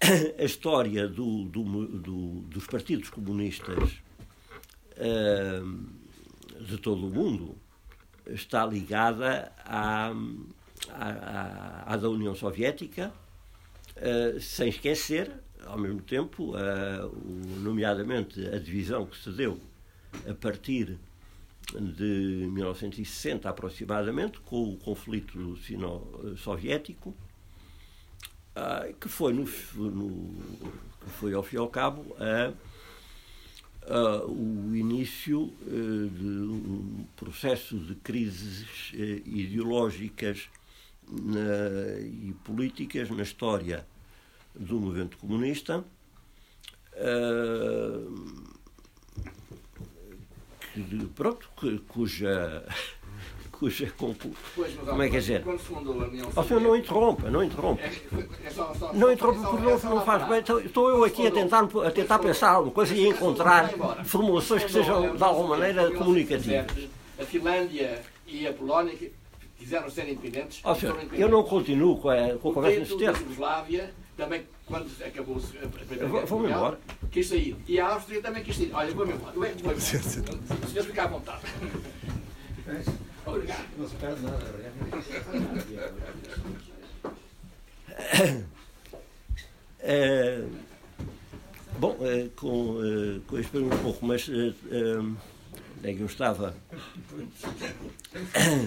a 0.38 0.44
história 0.44 1.08
do- 1.08 1.44
do- 1.44 1.86
do- 1.86 2.40
dos 2.42 2.66
partidos 2.66 3.10
comunistas 3.10 3.94
ah, 4.98 5.62
de 6.60 6.78
todo 6.78 7.06
o 7.06 7.10
mundo 7.10 7.56
está 8.26 8.64
ligada 8.66 9.52
à, 9.64 10.12
à, 10.90 11.92
à- 11.92 11.96
da 11.96 12.08
União 12.08 12.34
Soviética, 12.34 13.12
ah, 13.96 14.40
sem 14.40 14.68
esquecer, 14.68 15.30
ao 15.64 15.78
mesmo 15.78 16.00
tempo, 16.02 16.54
o- 16.54 17.60
nomeadamente 17.60 18.46
a 18.48 18.58
divisão 18.58 19.06
que 19.06 19.16
se 19.18 19.30
deu 19.30 19.58
a 20.28 20.34
partir 20.34 20.96
de 21.74 22.48
1960 22.50 23.48
aproximadamente, 23.48 24.38
com 24.40 24.70
o 24.72 24.76
conflito 24.76 25.56
sino-soviético, 25.58 27.14
ah, 28.54 28.86
que 29.00 29.08
foi, 29.08 29.32
no, 29.32 29.44
no- 29.74 30.34
que 31.00 31.10
foi 31.18 31.34
ao 31.34 31.42
fim 31.42 31.56
e 31.56 31.58
ao 31.58 31.68
cabo 31.68 32.16
a, 32.18 32.52
a- 33.88 34.24
o 34.26 34.74
início 34.74 35.52
eh, 35.66 36.08
de 36.18 36.26
um 36.26 37.06
processo 37.16 37.78
de 37.78 37.94
crises 37.96 38.92
eh, 38.94 39.22
ideológicas 39.26 40.48
na- 41.08 42.00
e 42.00 42.34
políticas 42.44 43.10
na 43.10 43.22
história 43.22 43.86
do 44.54 44.80
movimento 44.80 45.16
comunista. 45.18 45.84
ah, 46.94 48.55
pronto, 51.14 51.48
cuja, 51.56 52.64
cuja. 53.52 53.92
Pois, 54.54 54.74
mas, 54.76 54.88
Como 54.88 55.02
é 55.02 55.08
que 55.08 55.16
é 55.16 55.20
dizer? 55.20 55.42
Quando 55.42 55.58
se 55.58 55.64
fundou 55.66 56.02
a 56.02 56.06
União 56.06 56.28
Ó 56.36 56.42
senhor, 56.42 56.60
não 56.60 56.76
interrompa, 56.76 57.30
não 57.30 57.42
interrompa. 57.42 57.82
É, 57.82 57.90
é 58.44 58.50
só- 58.50 58.74
só- 58.74 58.92
Não 58.92 59.10
interrompa 59.12 59.48
porque 59.48 59.66
é 59.66 59.70
não, 59.70 59.94
não 59.96 60.04
faz 60.04 60.28
bem. 60.28 60.38
Então, 60.40 60.58
Estou 60.60 60.88
eu 60.90 61.04
aqui 61.04 61.26
a 61.26 61.30
tentar, 61.30 61.64
a 61.84 61.90
tentar 61.90 62.18
pensar 62.18 62.50
alguma 62.50 62.72
coisa 62.74 62.94
e 62.94 63.06
encontrar 63.08 63.70
formulações 64.04 64.64
que 64.64 64.72
sejam 64.72 65.16
de 65.16 65.22
alguma 65.22 65.56
maneira 65.56 65.90
comunicativas. 65.92 66.66
A 67.18 67.24
Finlândia 67.24 68.02
e 68.26 68.46
a 68.46 68.52
Polónia 68.52 68.94
quiseram 69.58 69.88
ser 69.88 70.08
independentes. 70.08 70.60
Senhor, 70.78 70.98
eu 71.12 71.28
não 71.28 71.42
continuo 71.42 71.98
com 71.98 72.10
a, 72.10 72.34
com 72.40 72.50
a 72.50 72.54
conversa 72.54 72.80
nesse 72.80 72.96
termo. 72.98 73.16
Jugoslávia, 73.16 73.94
também, 74.16 74.46
quando 74.66 74.90
acabou 75.04 75.36
a 75.36 75.68
Primeira 75.68 76.06
vou- 76.06 76.14
Guerra 76.14 76.26
vou-me 76.26 76.42
Mundial, 76.44 76.58
embora. 76.60 76.78
quis 77.10 77.28
sair. 77.28 77.56
E 77.68 77.78
a 77.80 77.88
Áustria 77.88 78.22
também 78.22 78.42
quis 78.42 78.56
sair. 78.56 78.70
Olha, 78.72 78.94
vou-me 78.94 79.12
embora. 79.12 79.32
Vou- 79.32 79.48
vou- 79.62 79.74
O 79.74 79.80
senhor 79.80 80.84
fica 80.84 81.02
à 81.02 81.06
vontade. 81.06 81.42
Obrigado. 83.26 83.64
Não 83.78 83.88
se 83.88 83.94
perde 83.96 84.22
nada, 84.22 84.44
Eh, 89.88 90.44
bom, 91.78 91.96
eh, 92.00 92.28
com, 92.34 92.80
eh, 92.82 93.20
com 93.26 93.38
este 93.38 93.56
um 93.58 93.68
pouco, 93.68 94.04
mas 94.04 94.28
onde 94.28 94.56
é 95.84 95.94
que 95.94 96.00
eu 96.00 96.06
estava? 96.06 96.56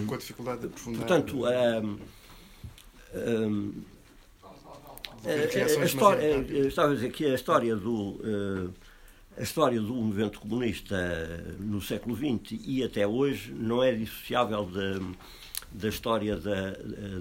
Com 0.07 0.13
a 0.13 0.17
dificuldade 0.17 0.61
de 0.61 0.67
aprofundar. 0.67 0.99
Portanto, 1.07 1.45
ahm, 1.45 1.97
a, 5.25 5.29
a- 5.29 5.33
a 5.33 5.47
reações 5.47 5.89
história, 5.89 6.21
demasiado 6.21 6.31
rápidas. 6.31 6.65
eh, 6.65 6.67
estava 6.67 6.91
a 6.91 6.95
dizer 6.95 7.11
que 7.11 7.25
a 7.25 7.35
história 7.35 7.75
do 7.75 8.19
eh, 8.23 8.69
a 9.37 9.43
história 9.43 9.79
do 9.79 9.93
movimento 9.93 10.39
comunista 10.39 10.95
no 11.59 11.81
século 11.81 12.15
XX 12.15 12.59
e 12.65 12.83
até 12.83 13.07
hoje 13.07 13.53
não 13.53 13.81
é 13.81 13.93
dissociável 13.93 14.65
da, 14.65 14.99
da 15.71 15.87
história 15.87 16.35
da, 16.35 16.71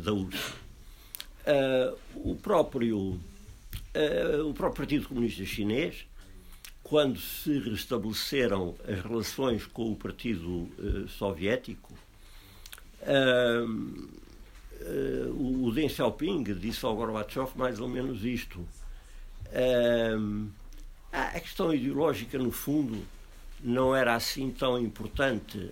da 0.02 0.12
URSS. 0.12 0.52
Ah, 1.46 1.94
o 2.16 2.34
próprio 2.34 3.20
ah, 3.94 4.42
o 4.44 4.52
próprio 4.52 4.76
Partido 4.84 5.06
Comunista 5.08 5.44
Chinês 5.44 6.06
quando 6.82 7.20
se 7.20 7.58
restabeleceram 7.60 8.74
as 8.88 9.00
relações 9.02 9.66
com 9.66 9.92
o 9.92 9.96
Partido 9.96 10.68
Soviético, 11.18 11.92
o 15.36 15.70
Deng 15.72 15.88
Xiaoping 15.88 16.44
disse 16.54 16.84
ao 16.84 16.94
Gorbachev 16.94 17.50
mais 17.56 17.80
ou 17.80 17.88
menos 17.88 18.24
isto. 18.24 18.66
a 21.12 21.40
questão 21.40 21.74
ideológica, 21.74 22.38
no 22.38 22.52
fundo, 22.52 23.02
não 23.62 23.94
era 23.94 24.14
assim 24.14 24.50
tão 24.50 24.78
importante. 24.78 25.70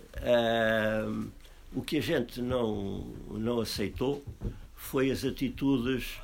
o 1.73 1.81
que 1.81 1.97
a 1.97 2.01
gente 2.01 2.41
não, 2.41 3.05
não 3.29 3.61
aceitou 3.61 4.23
foi 4.77 5.11
as 5.11 5.25
atitudes 5.25 6.17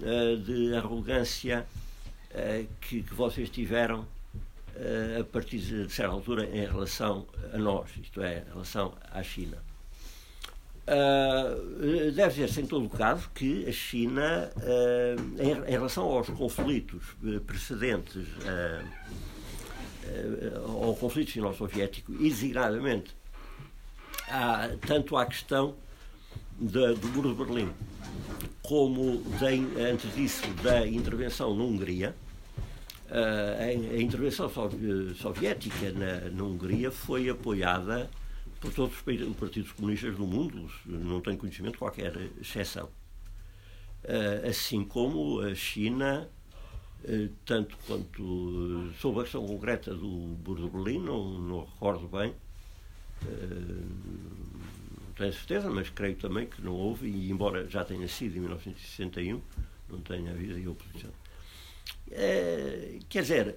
uh, 0.00 0.36
de 0.36 0.74
arrogância 0.76 1.66
uh, 2.30 2.66
que, 2.80 3.02
que, 3.02 3.14
vocês 3.14 3.50
tiveram 3.50 4.00
uh, 4.02 5.20
a 5.20 5.24
partir 5.24 5.58
de 5.58 5.90
certa 5.90 6.12
altura 6.12 6.44
em 6.46 6.66
relação 6.66 7.26
a 7.52 7.58
nós, 7.58 7.90
isto 8.00 8.22
é, 8.22 8.44
em 8.46 8.52
relação 8.52 8.94
à 9.10 9.22
China. 9.22 9.65
Deve 12.12 12.28
dizer-se 12.30 12.60
em 12.60 12.66
todo 12.66 12.86
o 12.86 12.90
caso 12.90 13.28
que 13.34 13.68
a 13.68 13.72
China, 13.72 14.50
em, 15.38 15.68
em, 15.68 15.70
relação 15.70 16.04
aos 16.04 16.28
conflitos 16.28 17.02
precedentes 17.46 18.24
ao 20.64 20.94
conflito 20.94 21.32
sino-soviético, 21.32 22.12
designadamente 22.12 23.14
há, 24.28 24.70
tanto 24.86 25.16
à 25.16 25.26
questão 25.26 25.74
do 26.58 27.08
muro 27.08 27.30
de 27.30 27.44
Berlim 27.44 27.72
como 28.62 29.22
antes 29.78 30.12
disso 30.14 30.46
da 30.62 30.86
intervenção 30.86 31.54
na 31.54 31.62
Hungria, 31.62 32.14
a, 33.08 33.62
a 33.62 34.02
intervenção 34.02 34.50
soviética 35.14 35.92
na, 35.92 36.30
na, 36.30 36.42
Hungria 36.42 36.90
foi 36.90 37.28
apoiada 37.28 38.10
por 38.60 38.72
todos 38.72 38.96
os 38.96 39.36
partidos 39.36 39.72
comunistas 39.72 40.16
do 40.16 40.26
mundo, 40.26 40.70
não 40.86 41.20
tenho 41.20 41.36
conhecimento 41.36 41.78
qualquer 41.78 42.14
exceção. 42.40 42.88
Assim 44.48 44.84
como 44.84 45.40
a 45.40 45.54
China, 45.54 46.28
tanto 47.44 47.76
quanto 47.86 48.92
sobre 49.00 49.20
a 49.20 49.22
questão 49.24 49.46
concreta 49.46 49.94
do 49.94 50.06
Muro 50.06 50.64
de 50.64 50.70
Berlim, 50.70 50.98
não, 51.00 51.38
não 51.38 51.60
recordo 51.64 52.08
bem, 52.08 52.34
tenho 55.16 55.32
certeza, 55.32 55.70
mas 55.70 55.90
creio 55.90 56.16
também 56.16 56.46
que 56.46 56.62
não 56.62 56.72
houve, 56.72 57.08
e 57.08 57.30
embora 57.30 57.68
já 57.68 57.84
tenha 57.84 58.06
sido 58.08 58.36
em 58.36 58.40
1961, 58.40 59.40
não 59.88 60.00
tenha 60.00 60.30
havido 60.30 60.54
aí 60.54 60.68
oposição. 60.68 61.10
Quer 63.08 63.22
dizer, 63.22 63.56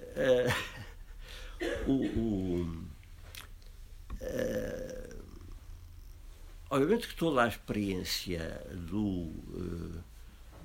o, 1.86 1.92
o 1.92 2.89
é, 4.20 5.16
obviamente 6.68 7.08
que 7.08 7.14
toda 7.14 7.42
a 7.42 7.48
experiência 7.48 8.64
do, 8.88 9.32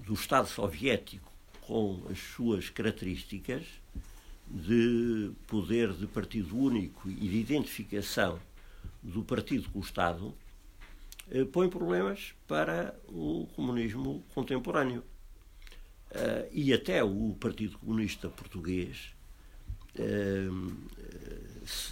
do 0.06 0.14
Estado 0.14 0.48
soviético 0.48 1.32
com 1.61 2.02
as 2.10 2.19
suas 2.19 2.69
características 2.69 3.64
de 4.48 5.32
poder 5.48 5.91
de 5.94 6.06
partido 6.06 6.56
único 6.57 7.10
e 7.10 7.14
de 7.14 7.38
identificação 7.38 8.40
do 9.02 9.23
partido 9.23 9.69
com 9.69 9.80
o 9.80 9.82
Estado 9.82 10.36
eh, 11.32 11.44
põe 11.44 11.68
problemas 11.69 12.34
para 12.48 12.95
o 13.07 13.48
comunismo 13.56 14.23
contemporâneo. 14.34 15.03
Uh, 16.11 16.48
e 16.52 16.72
até 16.72 17.03
o 17.03 17.36
Partido 17.38 17.77
Comunista 17.77 18.30
Português, 18.30 19.14
uh, 19.99 20.73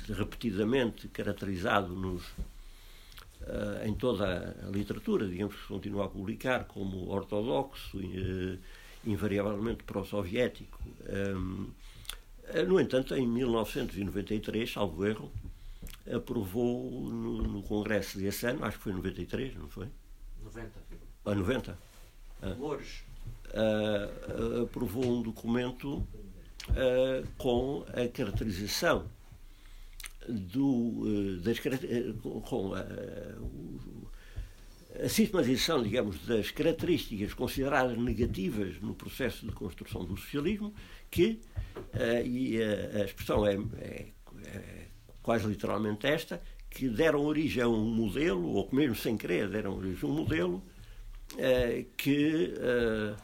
repetidamente 0.09 1.07
caracterizado 1.07 1.95
nos, 1.95 2.23
uh, 3.41 3.85
em 3.85 3.93
toda 3.93 4.55
a 4.65 4.69
literatura, 4.69 5.27
digamos 5.27 5.55
que 5.55 5.67
continua 5.67 6.05
a 6.05 6.09
publicar 6.09 6.65
como 6.65 7.09
ortodoxo, 7.09 7.99
invariavelmente 9.05 9.83
pró-soviético. 9.83 10.79
no 12.67 12.79
entanto, 12.79 13.15
em 13.15 13.27
1993, 13.27 14.71
salvo 14.71 15.05
erro, 15.05 15.31
aprovou 16.11 17.09
no, 17.09 17.43
no, 17.43 17.63
Congresso 17.63 18.17
desse 18.17 18.45
ano, 18.45 18.65
acho 18.65 18.77
que 18.77 18.83
foi 18.83 18.93
93, 18.93 19.55
não 19.55 19.69
foi? 19.69 19.87
90. 20.43 20.71
Ah, 21.25 21.35
90? 21.35 21.77
Ah. 22.41 22.55
Louros. 22.59 23.03
Ah, 23.53 24.63
aprovou 24.63 25.05
um 25.05 25.21
documento 25.21 26.05
ah, 26.69 27.23
com 27.37 27.85
a 27.89 28.07
caracterização 28.07 29.05
do, 30.27 31.03
ah, 31.05 31.41
das, 31.43 31.59
com 32.49 32.73
a, 32.73 32.85
a 35.03 35.09
sistematização, 35.09 35.81
digamos, 35.81 36.25
das 36.25 36.51
características 36.51 37.33
consideradas 37.33 37.97
negativas 37.97 38.79
no 38.81 38.93
processo 38.93 39.45
de 39.45 39.51
construção 39.51 40.05
do 40.05 40.15
socialismo, 40.17 40.73
que, 41.09 41.39
e 42.23 42.61
a, 42.61 43.03
expressão 43.03 43.45
é, 43.45 43.55
é, 43.79 44.07
é 44.45 44.87
quase 45.21 45.47
literalmente 45.47 46.05
esta, 46.05 46.41
que 46.69 46.89
deram 46.89 47.21
origem 47.21 47.63
a 47.63 47.67
um 47.67 47.85
modelo, 47.85 48.53
ou 48.53 48.67
que 48.67 48.75
mesmo 48.75 48.95
sem 48.95 49.15
querer 49.17 49.47
deram 49.47 49.77
origem 49.77 50.07
a 50.07 50.11
um 50.11 50.15
modelo, 50.15 50.63
eh, 51.37 51.85
que, 51.97 52.53
eh, 52.57 53.15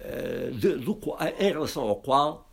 eh, 0.00 0.50
de, 0.52 0.76
do, 0.76 0.98
em 1.38 1.52
relação 1.52 1.82
ao 1.82 1.96
qual 1.96 2.46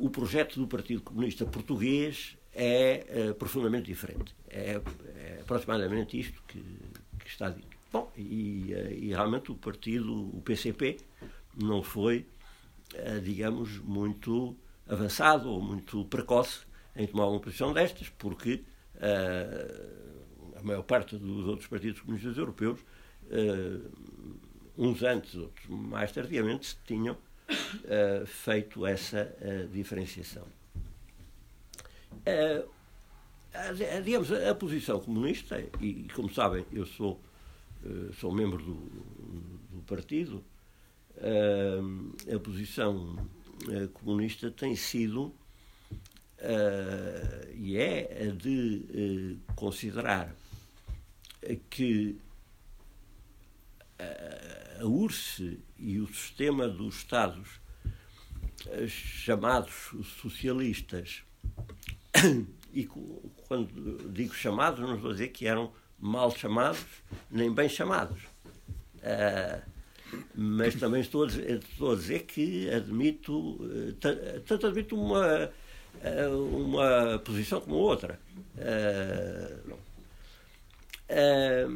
o 0.00 0.10
projeto 0.10 0.60
do 0.60 0.66
Partido 0.66 1.02
Comunista 1.02 1.44
Português 1.44 2.36
é 2.54 3.32
profundamente 3.38 3.86
diferente. 3.86 4.34
É, 4.48 4.80
é 5.16 5.38
aproximadamente 5.40 6.18
isto 6.18 6.42
que, 6.46 6.60
que, 7.18 7.28
está 7.28 7.50
dito. 7.50 7.76
Bom, 7.92 8.10
e, 8.16 8.72
e 8.72 9.08
realmente 9.08 9.52
o 9.52 9.54
partido, 9.54 10.12
o 10.36 10.40
PCP, 10.42 10.98
não 11.56 11.82
foi, 11.82 12.26
digamos, 13.22 13.78
muito 13.78 14.56
avançado 14.88 15.48
ou 15.48 15.60
muito 15.60 16.04
precoce 16.06 16.60
em 16.96 17.06
tomar 17.06 17.28
uma 17.28 17.40
posição 17.40 17.72
destas, 17.72 18.08
porque 18.08 18.64
a 20.56 20.62
maior 20.62 20.82
parte 20.82 21.16
dos 21.16 21.46
outros 21.46 21.68
partidos 21.68 22.00
comunistas 22.00 22.36
europeus, 22.36 22.80
uns 24.76 25.02
antes, 25.04 25.36
outros 25.36 25.66
mais 25.68 26.10
tardiamente, 26.10 26.76
tinham 26.84 27.16
feito 28.26 28.84
essa 28.84 29.32
diferenciação. 29.72 30.44
A, 32.26 34.00
digamos, 34.00 34.32
a 34.32 34.54
posição 34.54 35.00
comunista, 35.00 35.62
e 35.80 36.08
como 36.14 36.32
sabem, 36.32 36.66
eu 36.72 36.84
sou, 36.84 37.20
sou 38.18 38.32
membro 38.32 38.58
do, 38.58 38.74
do 38.74 39.82
partido, 39.86 40.44
a 42.34 42.38
posição 42.40 43.16
comunista 43.92 44.50
tem 44.50 44.74
sido 44.74 45.32
e 47.54 47.76
é 47.76 48.32
de 48.36 49.38
considerar 49.54 50.34
que 51.70 52.18
a 54.80 54.84
URSS 54.84 55.58
e 55.78 56.00
o 56.00 56.06
sistema 56.08 56.68
dos 56.68 56.96
Estados 56.96 57.60
chamados 58.88 59.92
socialistas, 60.20 61.22
e 62.72 62.88
quando 63.48 64.12
digo 64.12 64.34
chamados, 64.34 64.80
não 64.80 64.96
estou 64.96 65.10
a 65.10 65.14
dizer 65.14 65.28
que 65.28 65.46
eram 65.46 65.72
mal 65.98 66.30
chamados, 66.30 66.84
nem 67.30 67.52
bem 67.52 67.68
chamados. 67.68 68.20
Uh, 68.98 69.74
mas 70.34 70.74
também 70.76 71.00
estou 71.00 71.24
a, 71.24 71.26
dizer, 71.26 71.58
estou 71.58 71.92
a 71.92 71.96
dizer 71.96 72.20
que 72.20 72.70
admito, 72.70 73.58
tanto 74.46 74.66
admito 74.68 74.96
uma 74.96 75.50
eh, 76.02 76.26
uma 76.28 77.18
posição 77.24 77.60
como 77.60 77.76
outra. 77.76 78.18
Eh, 78.56 79.56
eh, 81.08 81.66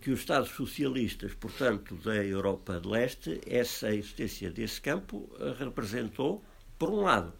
que 0.00 0.10
os 0.10 0.20
Estados 0.20 0.50
socialistas, 0.50 1.32
portanto, 1.34 1.94
da 1.96 2.16
Europa 2.16 2.80
de 2.80 2.88
Leste, 2.88 3.40
essa 3.46 3.94
existência 3.94 4.50
desse 4.50 4.80
campo 4.80 5.30
representou, 5.58 6.44
por 6.78 6.90
um 6.90 7.02
lado, 7.02 7.32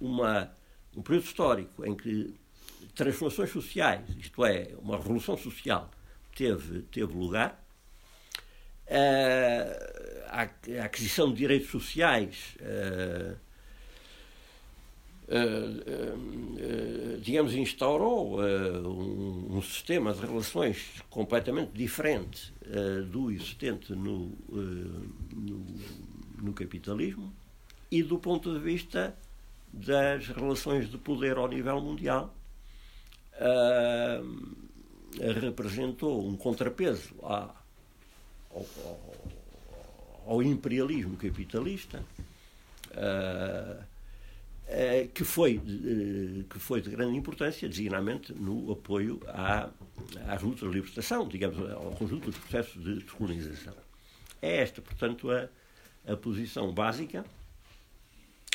uma, 0.00 0.50
um 0.98 1.02
período 1.02 1.24
histórico 1.24 1.86
em 1.86 1.94
que 1.94 2.34
transformações 2.94 3.50
sociais, 3.50 4.04
isto 4.18 4.44
é, 4.44 4.70
uma 4.82 4.96
revolução 4.96 5.36
social, 5.36 5.88
teve, 6.34 6.82
teve 6.82 7.12
lugar, 7.12 7.64
a 10.28 10.84
aquisição 10.84 11.30
de 11.30 11.36
direitos 11.36 11.70
sociais 11.70 12.56
Uh, 15.30 17.14
uh, 17.14 17.20
digamos, 17.20 17.52
instaurou 17.52 18.40
um, 18.40 19.58
um, 19.58 19.60
sistema 19.60 20.14
de 20.14 20.20
relações 20.22 21.02
completamente 21.10 21.70
diferente 21.72 22.50
do 23.10 23.30
existente 23.30 23.92
no, 23.92 24.32
no, 24.48 25.66
no, 26.40 26.54
capitalismo 26.54 27.30
e 27.90 28.02
do 28.02 28.18
ponto 28.18 28.54
de 28.54 28.58
vista 28.58 29.14
das 29.72 30.26
relações 30.28 30.90
de 30.90 30.98
poder 30.98 31.36
ao 31.36 31.48
nível 31.48 31.80
mundial. 31.80 32.34
Uh, 33.34 34.68
representou 35.40 36.26
um 36.26 36.36
contrapeso 36.36 37.14
à, 37.22 37.54
ao, 38.50 38.66
ao, 38.84 39.14
ao, 40.26 40.42
imperialismo 40.42 41.16
capitalista. 41.16 42.02
Uh, 42.90 43.80
uh, 43.80 45.08
que, 45.14 45.24
foi, 45.24 45.60
que 46.50 46.58
foi 46.58 46.80
de 46.80 46.90
grande 46.90 47.16
importância, 47.16 47.68
designadamente 47.68 48.32
no 48.32 48.72
apoio 48.72 49.20
à, 49.28 49.70
às 50.26 50.42
lutas 50.42 50.68
de 50.68 50.74
libertação, 50.74 51.28
digamos, 51.28 51.58
ao 51.70 51.92
conjunto 51.92 52.26
dos 52.30 52.38
processos 52.38 52.82
de 52.82 52.94
descolonização. 52.96 53.74
É 54.42 54.62
esta, 54.62 54.82
portanto, 54.82 55.30
a, 55.30 55.48
a 56.12 56.16
posição 56.16 56.72
básica 56.72 57.24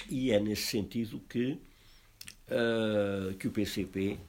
e 0.09 0.31
é 0.31 0.39
nesse 0.39 0.63
sentido 0.63 1.19
que, 1.29 1.59
uh, 2.47 3.33
que 3.37 3.47
o 3.47 3.51
PCP 3.51 4.13
uh, 4.13 4.19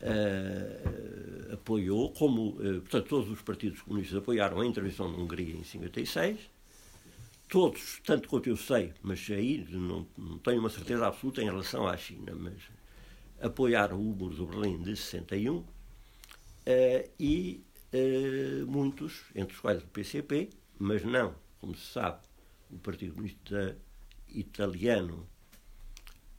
eh, 0.00 1.54
apoiou, 1.54 2.12
como 2.12 2.50
uh, 2.50 2.80
portanto, 2.80 3.08
todos 3.08 3.30
os 3.30 3.42
partidos 3.42 3.82
comunistas 3.82 4.18
apoiaram 4.18 4.60
a 4.60 4.66
intervenção 4.66 5.10
na 5.10 5.18
Hungria 5.18 5.54
em 5.54 5.64
56, 5.64 6.38
todos, 7.48 8.00
tanto 8.04 8.28
quanto 8.28 8.48
eu 8.48 8.56
sei, 8.56 8.92
mas 9.02 9.26
aí 9.30 9.66
não, 9.70 10.06
não 10.16 10.38
tenho 10.38 10.60
uma 10.60 10.70
certeza 10.70 11.06
absoluta 11.06 11.42
em 11.42 11.46
relação 11.46 11.86
à 11.86 11.96
China, 11.96 12.34
mas 12.34 12.54
apoiaram 13.40 14.00
o 14.00 14.14
muro 14.14 14.34
de 14.34 14.44
Berlim 14.44 14.82
de 14.82 14.96
61 14.96 15.64
e 17.18 17.62
muitos, 18.66 19.24
entre 19.34 19.54
os 19.54 19.60
quais 19.60 19.82
o 19.82 19.86
PCP, 19.86 20.50
mas 20.78 21.02
não, 21.04 21.34
como 21.60 21.74
se 21.74 21.92
sabe, 21.92 22.18
o 22.70 22.78
Partido 22.78 23.14
Comunista 23.14 23.76
Italiano, 24.30 25.28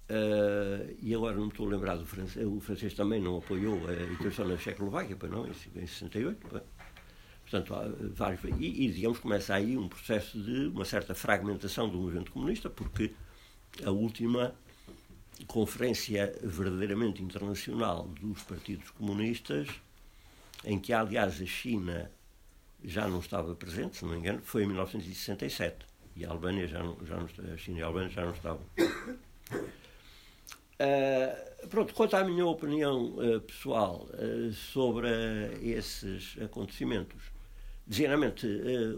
uh, 0.10 0.96
e 1.02 1.14
agora 1.14 1.36
não 1.36 1.44
me 1.44 1.50
estou 1.50 1.68
a 1.68 1.70
lembrar 1.70 1.96
do 1.96 2.06
francês, 2.06 2.46
o 2.46 2.60
francês 2.60 2.94
também 2.94 3.22
não 3.22 3.38
apoiou 3.38 3.88
a 3.88 3.94
intervenção 3.94 4.48
na 4.48 4.58
Checoslováquia, 4.58 5.16
pois 5.16 5.32
não, 5.32 5.48
em 5.48 5.54
68. 5.54 6.48
Pois. 6.50 6.64
Portanto, 7.50 7.74
há 7.74 7.88
vários, 8.14 8.44
e, 8.60 8.86
e, 8.86 8.92
digamos, 8.92 9.18
começa 9.18 9.56
aí 9.56 9.76
um 9.76 9.90
processo 9.90 10.40
de 10.40 10.68
uma 10.68 10.86
certa 10.86 11.16
fragmentação 11.16 11.90
do 11.90 11.98
movimento 11.98 12.32
comunista, 12.32 12.70
porque 12.70 13.12
a 13.84 13.90
última 13.90 14.54
conferência 15.48 16.38
verdadeiramente 16.44 17.24
internacional 17.24 18.08
dos 18.22 18.44
partidos 18.44 18.92
comunistas, 18.92 19.68
em 20.64 20.78
que, 20.78 20.94
aliás, 20.94 21.42
a 21.42 21.46
China 21.46 22.12
já 22.84 23.08
não 23.08 23.20
estava 23.20 23.56
presente, 23.56 23.98
se 23.98 24.04
não 24.06 24.12
me 24.12 24.20
engano, 24.20 24.42
foi 24.44 24.64
em 24.64 24.68
1967. 24.68 25.89
E 26.20 26.26
a 26.26 26.32
Albânia 26.32 26.68
já 26.68 26.84
não, 26.84 26.98
já 27.06 27.16
não 27.16 27.30
a 27.54 27.58
China 27.58 27.80
e 27.80 27.82
a 27.82 27.86
Albânia 27.86 28.10
já 28.10 28.26
não 28.26 28.34
estavam. 28.34 28.62
Uh, 30.82 31.68
pronto, 31.70 31.94
quanto 31.94 32.18
à 32.18 32.26
minha 32.26 32.46
opinião 32.46 33.16
uh, 33.16 33.40
pessoal 33.40 34.06
uh, 34.14 34.52
sobre 34.52 35.08
esses 35.62 36.38
acontecimentos, 36.42 37.24
geralmente 37.88 38.46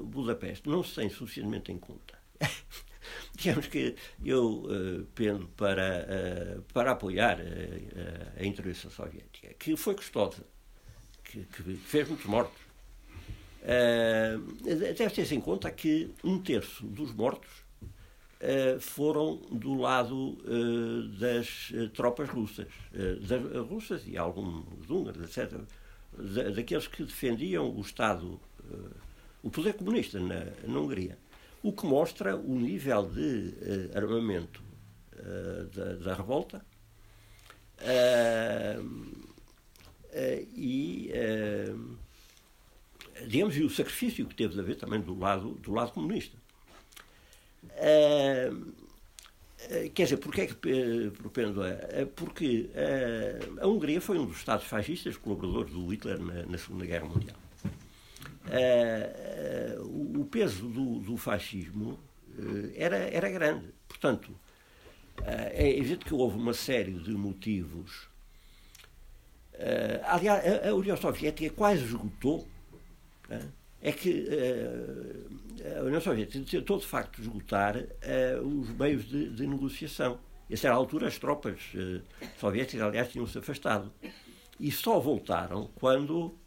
Budapeste 0.03 0.67
não 0.67 0.83
se 0.83 0.95
tem 0.95 1.11
suficientemente 1.11 1.71
em 1.71 1.77
conta. 1.77 2.17
Digamos 3.37 3.67
que 3.67 3.95
eu 4.25 4.63
pendo 5.15 5.47
para, 5.49 6.63
para 6.73 6.91
apoiar 6.91 7.39
a 8.39 8.45
intervenção 8.45 8.91
soviética, 8.91 9.53
que 9.55 9.75
foi 9.75 9.95
custosa, 9.95 10.43
que, 11.23 11.43
que 11.45 11.75
fez 11.77 12.07
muitos 12.07 12.25
mortos, 12.25 12.61
Uh, 13.61 14.39
deve 14.63 15.09
ter-se 15.11 15.35
em 15.35 15.39
conta 15.39 15.69
que 15.69 16.09
um 16.23 16.41
terço 16.41 16.83
dos 16.87 17.13
mortos 17.13 17.51
uh, 18.41 18.79
foram 18.79 19.37
do 19.51 19.75
lado 19.75 20.15
uh, 20.15 21.07
das 21.19 21.71
tropas 21.93 22.27
russas, 22.29 22.67
das 23.21 23.67
russas 23.67 24.07
e 24.07 24.17
alguns 24.17 24.89
húngaros, 24.89 25.23
etc., 25.23 25.59
da, 26.11 26.49
daqueles 26.49 26.87
que 26.87 27.03
defendiam 27.03 27.69
o 27.69 27.81
Estado, 27.81 28.39
o 29.43 29.49
poder 29.49 29.73
comunista 29.73 30.19
na, 30.19 30.45
na, 30.67 30.79
Hungria. 30.79 31.17
O 31.63 31.71
que 31.71 31.85
mostra 31.85 32.35
o 32.35 32.59
nível 32.59 33.07
de 33.07 33.53
armamento 33.93 34.61
da, 35.73 35.93
da, 35.93 36.13
revolta 36.15 36.65
e 40.53 41.11
digamos, 43.27 43.55
e 43.57 43.63
o 43.63 43.69
sacrifício 43.69 44.25
que 44.25 44.35
teve 44.35 44.53
de 44.53 44.59
haver 44.59 44.75
também 44.75 44.99
do 44.99 45.17
lado, 45.17 45.51
do 45.55 45.73
lado 45.73 45.91
comunista. 45.91 46.37
Uh, 47.63 48.73
quer 49.93 50.03
dizer, 50.03 50.17
porquê 50.17 50.41
é 50.41 50.47
que 50.47 51.11
propendo 51.11 51.61
a? 51.63 52.05
Porque 52.15 52.69
uh, 52.71 53.63
a 53.63 53.67
Hungria 53.67 54.01
foi 54.01 54.17
um 54.17 54.25
dos 54.25 54.37
Estados 54.37 54.65
fascistas 54.65 55.17
colaboradores 55.17 55.71
do 55.71 55.85
Hitler 55.87 56.19
na, 56.19 56.45
na 56.45 56.57
Segunda 56.57 56.85
Guerra 56.85 57.05
Mundial. 57.05 57.37
O, 60.17 60.25
peso 60.25 60.67
do, 60.67 60.99
do 60.99 61.15
fascismo 61.15 61.99
era, 62.75 62.97
era 62.97 63.29
grande. 63.29 63.67
Portanto, 63.87 64.31
é 65.23 65.69
evidente 65.77 66.05
que 66.05 66.13
houve 66.13 66.37
uma 66.37 66.53
série 66.53 66.93
de 66.93 67.11
motivos. 67.11 68.09
aliás, 70.05 70.65
a 70.65 70.73
União 70.73 70.97
Soviética 70.97 71.53
quase 71.53 71.83
esgotou 71.85 72.47
é 73.81 73.91
que 73.91 74.27
uh, 74.29 75.79
a 75.79 75.83
União 75.83 75.99
Soviética 75.99 76.45
tentou 76.45 76.77
de 76.77 76.85
facto 76.85 77.19
esgotar 77.19 77.75
uh, 77.77 78.45
os 78.45 78.69
meios 78.69 79.05
de, 79.05 79.29
de, 79.29 79.47
negociação. 79.47 80.19
E 80.49 80.53
a 80.53 80.57
certa 80.57 80.75
altura 80.75 81.07
as 81.07 81.17
tropas 81.17 81.59
uh, 81.73 82.01
soviéticas, 82.39 82.81
aliás, 82.85 83.11
tinham-se 83.11 83.37
afastado. 83.37 83.91
E 84.59 84.71
só 84.71 84.99
voltaram 84.99 85.71
quando, 85.73 86.37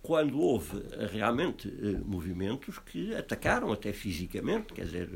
quando 0.00 0.40
houve 0.40 0.82
realmente 1.12 1.68
movimentos 2.06 2.78
que 2.78 3.14
atacaram 3.14 3.70
até 3.70 3.92
fisicamente, 3.92 4.72
quer 4.72 4.86
dizer, 4.86 5.10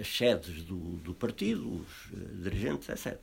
as 0.00 0.08
sedes 0.08 0.64
do, 0.64 0.96
do 0.96 1.14
partido, 1.14 1.76
os 1.80 2.42
dirigentes, 2.42 2.88
etc. 2.88 3.20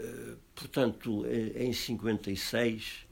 Eh, 0.00 0.34
portanto, 0.54 1.26
eh, 1.26 1.64
em 1.64 1.72
56, 1.72 3.06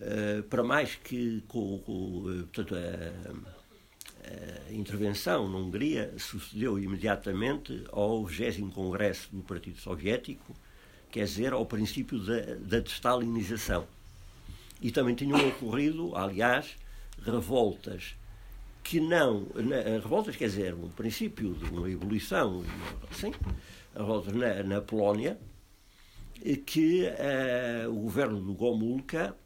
eh, 0.00 0.42
para 0.48 0.62
mais 0.62 0.94
que 0.94 1.42
com, 1.48 1.78
com 1.78 2.22
portanto, 2.52 2.74
a, 2.76 4.68
a, 4.68 4.72
intervenção 4.72 5.48
na 5.48 5.58
Hungria 5.58 6.14
sucedeu 6.18 6.78
imediatamente 6.78 7.84
ao 7.90 8.24
20 8.24 8.72
Congresso 8.72 9.28
do 9.32 9.42
Partido 9.42 9.78
Soviético, 9.78 10.54
quer 11.10 11.24
dizer, 11.24 11.52
ao 11.52 11.66
princípio 11.66 12.18
da, 12.18 12.54
da 12.56 12.78
destalinização. 12.80 13.86
E 14.80 14.90
também 14.90 15.14
tinham 15.14 15.48
ocorrido, 15.48 16.14
aliás, 16.16 16.76
revoltas 17.24 18.16
que 18.82 19.00
não. 19.00 19.46
revoltas, 20.02 20.36
quer 20.36 20.46
dizer, 20.46 20.74
um 20.74 20.88
princípio 20.88 21.54
de 21.54 21.64
uma 21.66 21.88
evolução, 21.88 22.64
assim, 23.10 23.32
revoltas 23.94 24.34
na, 24.34 24.62
na 24.64 24.80
Polónia, 24.80 25.38
que 26.66 27.04
uh, 27.04 27.90
o 27.90 28.00
governo 28.00 28.40
do 28.40 28.54
Gomulka 28.54 29.36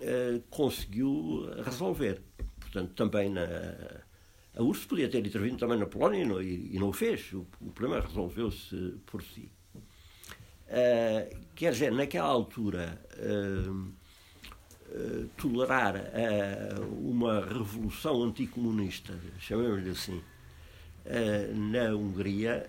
uh, 0.00 0.40
conseguiu 0.50 1.48
resolver. 1.64 2.20
Portanto, 2.60 2.92
também 2.94 3.30
na, 3.30 3.44
a 4.56 4.62
URSS 4.62 4.86
podia 4.86 5.08
ter 5.08 5.24
intervindo 5.24 5.58
também 5.58 5.78
na 5.78 5.86
Polónia 5.86 6.22
e 6.22 6.26
não, 6.26 6.42
e, 6.42 6.78
não 6.78 6.88
o 6.88 6.92
fez. 6.92 7.32
O, 7.32 7.46
o 7.60 7.70
problema 7.70 8.04
resolveu-se 8.04 8.96
por 9.06 9.22
si. 9.22 9.50
Uh, 9.76 11.36
quer 11.54 11.72
dizer, 11.72 11.92
naquela 11.92 12.28
altura, 12.28 13.00
tolerar 15.36 15.94
uma 17.00 17.44
revolução 17.44 18.22
anticomunista, 18.22 19.18
chamemos-lhe 19.38 19.90
assim, 19.90 20.22
na 21.54 21.94
Hungria 21.94 22.68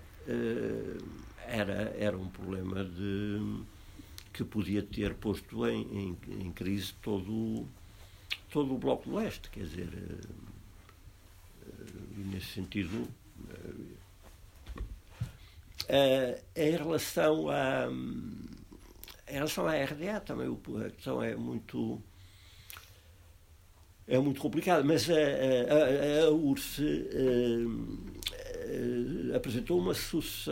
era, 1.46 1.94
era 1.98 2.16
um 2.16 2.28
problema 2.28 2.84
de, 2.84 3.62
que 4.32 4.44
podia 4.44 4.82
ter 4.82 5.14
posto 5.14 5.66
em, 5.66 5.82
em, 5.82 6.18
em 6.40 6.52
crise 6.52 6.92
todo, 7.02 7.66
todo 8.50 8.74
o 8.74 8.78
Bloco 8.78 9.08
do 9.08 9.16
Leste. 9.16 9.50
Quer 9.50 9.64
dizer, 9.64 9.88
uh, 9.88 10.46
nesse 12.16 12.46
sentido. 12.46 13.08
Uh, 15.88 16.40
em 16.56 16.70
relação 16.72 17.48
a 17.48 17.86
em 19.28 19.34
relação 19.34 19.66
à 19.66 19.72
RDA 19.72 20.20
também 20.20 20.48
a 20.84 20.90
questão 20.90 21.22
é 21.22 21.36
muito 21.36 22.02
é 24.08 24.18
muito 24.18 24.40
complicada, 24.40 24.84
mas 24.84 25.08
a, 25.10 25.14
a, 25.14 25.16
a, 25.16 26.26
a 26.26 26.30
URSS 26.30 26.80
apresentou 29.34 29.78
uma, 29.78 29.92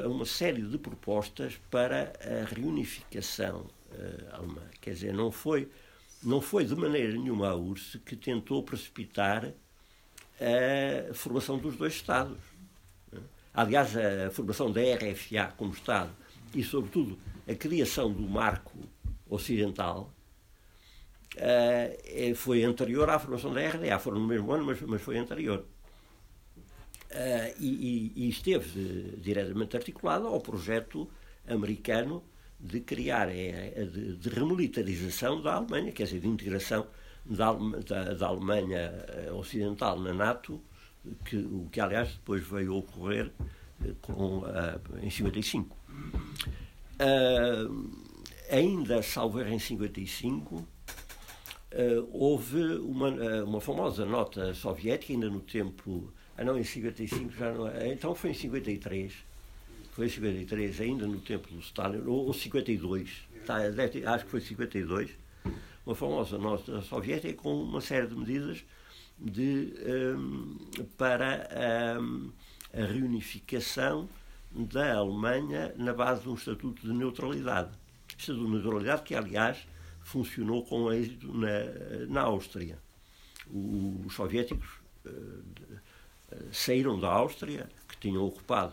uma 0.06 0.24
série 0.24 0.62
de 0.62 0.78
propostas 0.78 1.58
para 1.70 2.12
a 2.20 2.54
reunificação 2.54 3.66
uh, 3.90 4.34
alemã. 4.34 4.62
Quer 4.80 4.94
dizer, 4.94 5.12
não 5.12 5.30
foi, 5.30 5.68
não 6.22 6.40
foi 6.40 6.64
de 6.64 6.74
maneira 6.74 7.12
nenhuma 7.12 7.50
a 7.50 7.56
URSS 7.56 7.98
que 7.98 8.16
tentou 8.16 8.62
precipitar 8.62 9.52
a 10.40 11.14
formação 11.14 11.58
dos 11.58 11.76
dois 11.76 11.94
Estados. 11.94 12.38
Aliás, 13.52 13.96
a 13.96 14.30
formação 14.30 14.70
da 14.70 14.80
RFA 14.80 15.52
como 15.56 15.72
Estado 15.72 16.10
e, 16.52 16.62
sobretudo, 16.62 17.18
a 17.48 17.54
criação 17.54 18.12
do 18.12 18.22
marco 18.22 18.78
ocidental 19.28 20.12
uh, 21.36 22.34
foi 22.34 22.64
anterior 22.64 23.08
à 23.08 23.18
formação 23.18 23.52
da 23.52 23.60
RDA. 23.60 23.98
Foram 23.98 24.20
no 24.20 24.26
mesmo 24.26 24.52
ano, 24.52 24.64
mas, 24.64 24.80
mas 24.82 25.02
foi 25.02 25.18
anterior. 25.18 25.64
Uh, 27.10 27.54
e, 27.60 28.12
e, 28.16 28.28
esteve 28.28 29.16
diretamente 29.18 29.76
articulado 29.76 30.26
ao 30.26 30.40
projeto 30.40 31.08
americano 31.46 32.24
de 32.58 32.80
criar, 32.80 33.28
é, 33.28 33.84
de, 33.84 34.16
de, 34.16 34.28
remilitarização 34.28 35.40
da 35.40 35.54
Alemanha, 35.54 35.92
quer 35.92 36.04
dizer, 36.04 36.20
de 36.20 36.26
integração 36.26 36.86
da, 37.24 37.52
da, 37.52 38.14
da 38.14 38.26
Alemanha 38.26 39.04
eh, 39.08 39.30
Ocidental 39.32 40.00
na 40.00 40.12
NATO, 40.12 40.60
que, 41.24 41.36
o 41.36 41.68
que 41.70 41.80
aliás 41.80 42.12
depois 42.14 42.42
veio 42.42 42.74
ocorrer 42.74 43.30
com, 44.00 44.38
uh, 44.38 44.80
em 45.02 45.10
55. 45.10 45.76
Uh, 47.00 47.90
ainda, 48.50 49.02
salvo 49.02 49.42
em 49.42 49.58
55, 49.58 50.66
Uh, 51.74 52.08
houve 52.12 52.62
uma, 52.76 53.08
uma 53.42 53.60
famosa 53.60 54.06
nota 54.06 54.54
soviética, 54.54 55.12
ainda 55.12 55.28
no 55.28 55.40
tempo. 55.40 56.12
Ah, 56.36 56.44
não, 56.44 56.58
em 56.58 56.64
55 56.64 57.32
já 57.32 57.52
não. 57.52 57.68
É, 57.68 57.92
então 57.92 58.14
foi 58.14 58.30
em 58.30 58.34
53. 58.34 59.12
Foi 59.92 60.06
em 60.06 60.08
53, 60.08 60.80
ainda 60.80 61.06
no 61.06 61.20
tempo 61.20 61.48
do 61.48 61.60
Stalin, 61.60 62.02
ou, 62.06 62.26
ou 62.26 62.34
52. 62.34 63.28
Tá, 63.46 63.58
acho 64.12 64.24
que 64.24 64.30
foi 64.30 64.40
52. 64.40 65.10
Uma 65.86 65.94
famosa 65.94 66.38
nota 66.38 66.80
soviética 66.82 67.34
com 67.34 67.62
uma 67.62 67.80
série 67.80 68.06
de 68.06 68.16
medidas 68.16 68.64
de, 69.18 69.72
um, 70.16 70.56
para 70.96 71.48
um, 72.00 72.32
a 72.72 72.84
reunificação 72.84 74.08
da 74.50 74.94
Alemanha 74.94 75.72
na 75.76 75.92
base 75.92 76.22
de 76.22 76.28
um 76.30 76.34
estatuto 76.34 76.82
de 76.86 76.92
neutralidade. 76.92 77.70
Estatuto 78.08 78.46
de 78.46 78.52
neutralidade 78.52 79.02
que, 79.02 79.14
aliás, 79.14 79.66
funcionou 80.02 80.64
com 80.64 80.92
êxito 80.92 81.32
na, 81.32 82.06
na 82.08 82.22
Áustria. 82.22 82.78
Os 83.46 84.14
soviéticos 84.14 84.68
uh, 85.04 85.42
saíram 86.52 86.98
da 86.98 87.08
Áustria, 87.08 87.68
que 87.88 87.96
tinham 87.98 88.24
ocupado 88.24 88.72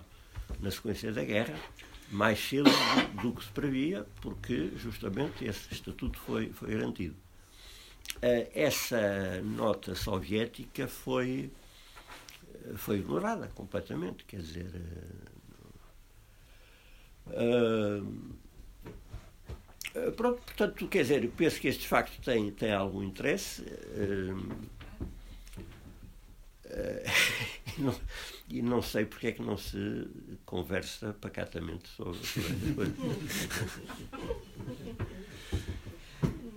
na 0.59 0.69
sequência 0.71 1.11
da 1.11 1.23
guerra, 1.23 1.55
mais 2.11 2.39
cedo 2.39 2.69
do, 2.69 3.21
do 3.21 3.33
que 3.33 3.43
se 3.43 3.51
previa, 3.51 4.05
porque 4.21 4.71
justamente 4.75 5.45
esse 5.45 5.73
estatuto 5.73 6.19
foi, 6.19 6.49
foi 6.51 6.71
garantido. 6.71 7.15
Uh, 8.17 8.49
essa 8.53 9.41
nota 9.41 9.95
soviética 9.95 10.87
foi, 10.87 11.49
foi 12.75 12.97
ignorada 12.97 13.47
completamente, 13.55 14.25
quer 14.25 14.41
dizer. 14.41 14.69
Uh, 17.27 18.41
pronto, 20.17 20.41
portanto, 20.41 20.87
quer 20.87 21.03
dizer, 21.03 21.29
penso 21.37 21.59
que 21.61 21.67
este 21.69 21.87
facto 21.87 22.21
tem, 22.21 22.51
tem 22.51 22.73
algum 22.73 23.01
interesse. 23.01 23.61
Uh, 23.61 24.80
uh, 26.71 27.11
e, 27.77 27.81
não, 27.81 27.95
e 28.49 28.61
não 28.61 28.81
sei 28.81 29.05
porque 29.05 29.27
é 29.27 29.31
que 29.31 29.41
não 29.41 29.57
se 29.57 30.07
conversa 30.45 31.15
pacatamente 31.19 31.89
sobre, 31.89 32.25
sobre 32.25 32.73
coisas. 32.73 32.95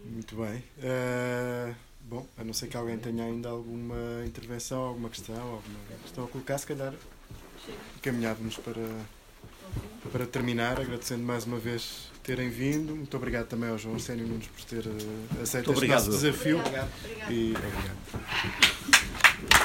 Muito 0.04 0.36
bem. 0.36 0.62
Uh, 0.78 1.74
bom, 2.02 2.24
a 2.38 2.44
não 2.44 2.52
ser 2.52 2.68
que 2.68 2.76
alguém 2.76 2.96
tenha 2.98 3.24
ainda 3.24 3.48
alguma 3.48 4.24
intervenção, 4.24 4.80
alguma 4.80 5.10
questão, 5.10 5.36
alguma 5.36 5.80
questão 6.02 6.24
a 6.24 6.28
colocar, 6.28 6.58
se 6.58 6.66
calhar 6.66 6.94
caminhávamos 8.02 8.58
para, 8.58 8.86
para 10.12 10.26
terminar, 10.26 10.78
agradecendo 10.80 11.24
mais 11.24 11.46
uma 11.46 11.58
vez 11.58 12.10
terem 12.22 12.48
vindo. 12.48 12.94
Muito 12.96 13.16
obrigado 13.16 13.46
também 13.46 13.70
ao 13.70 13.78
João 13.78 13.94
Arsénio 13.94 14.26
Nunes 14.26 14.46
por 14.46 14.64
ter 14.64 14.86
uh, 14.86 15.42
aceito 15.42 15.72
este 15.72 15.86
nosso 15.86 16.10
desafio. 16.10 16.58
Obrigado. 16.58 16.90
E 17.30 17.54
obrigado. 17.56 19.63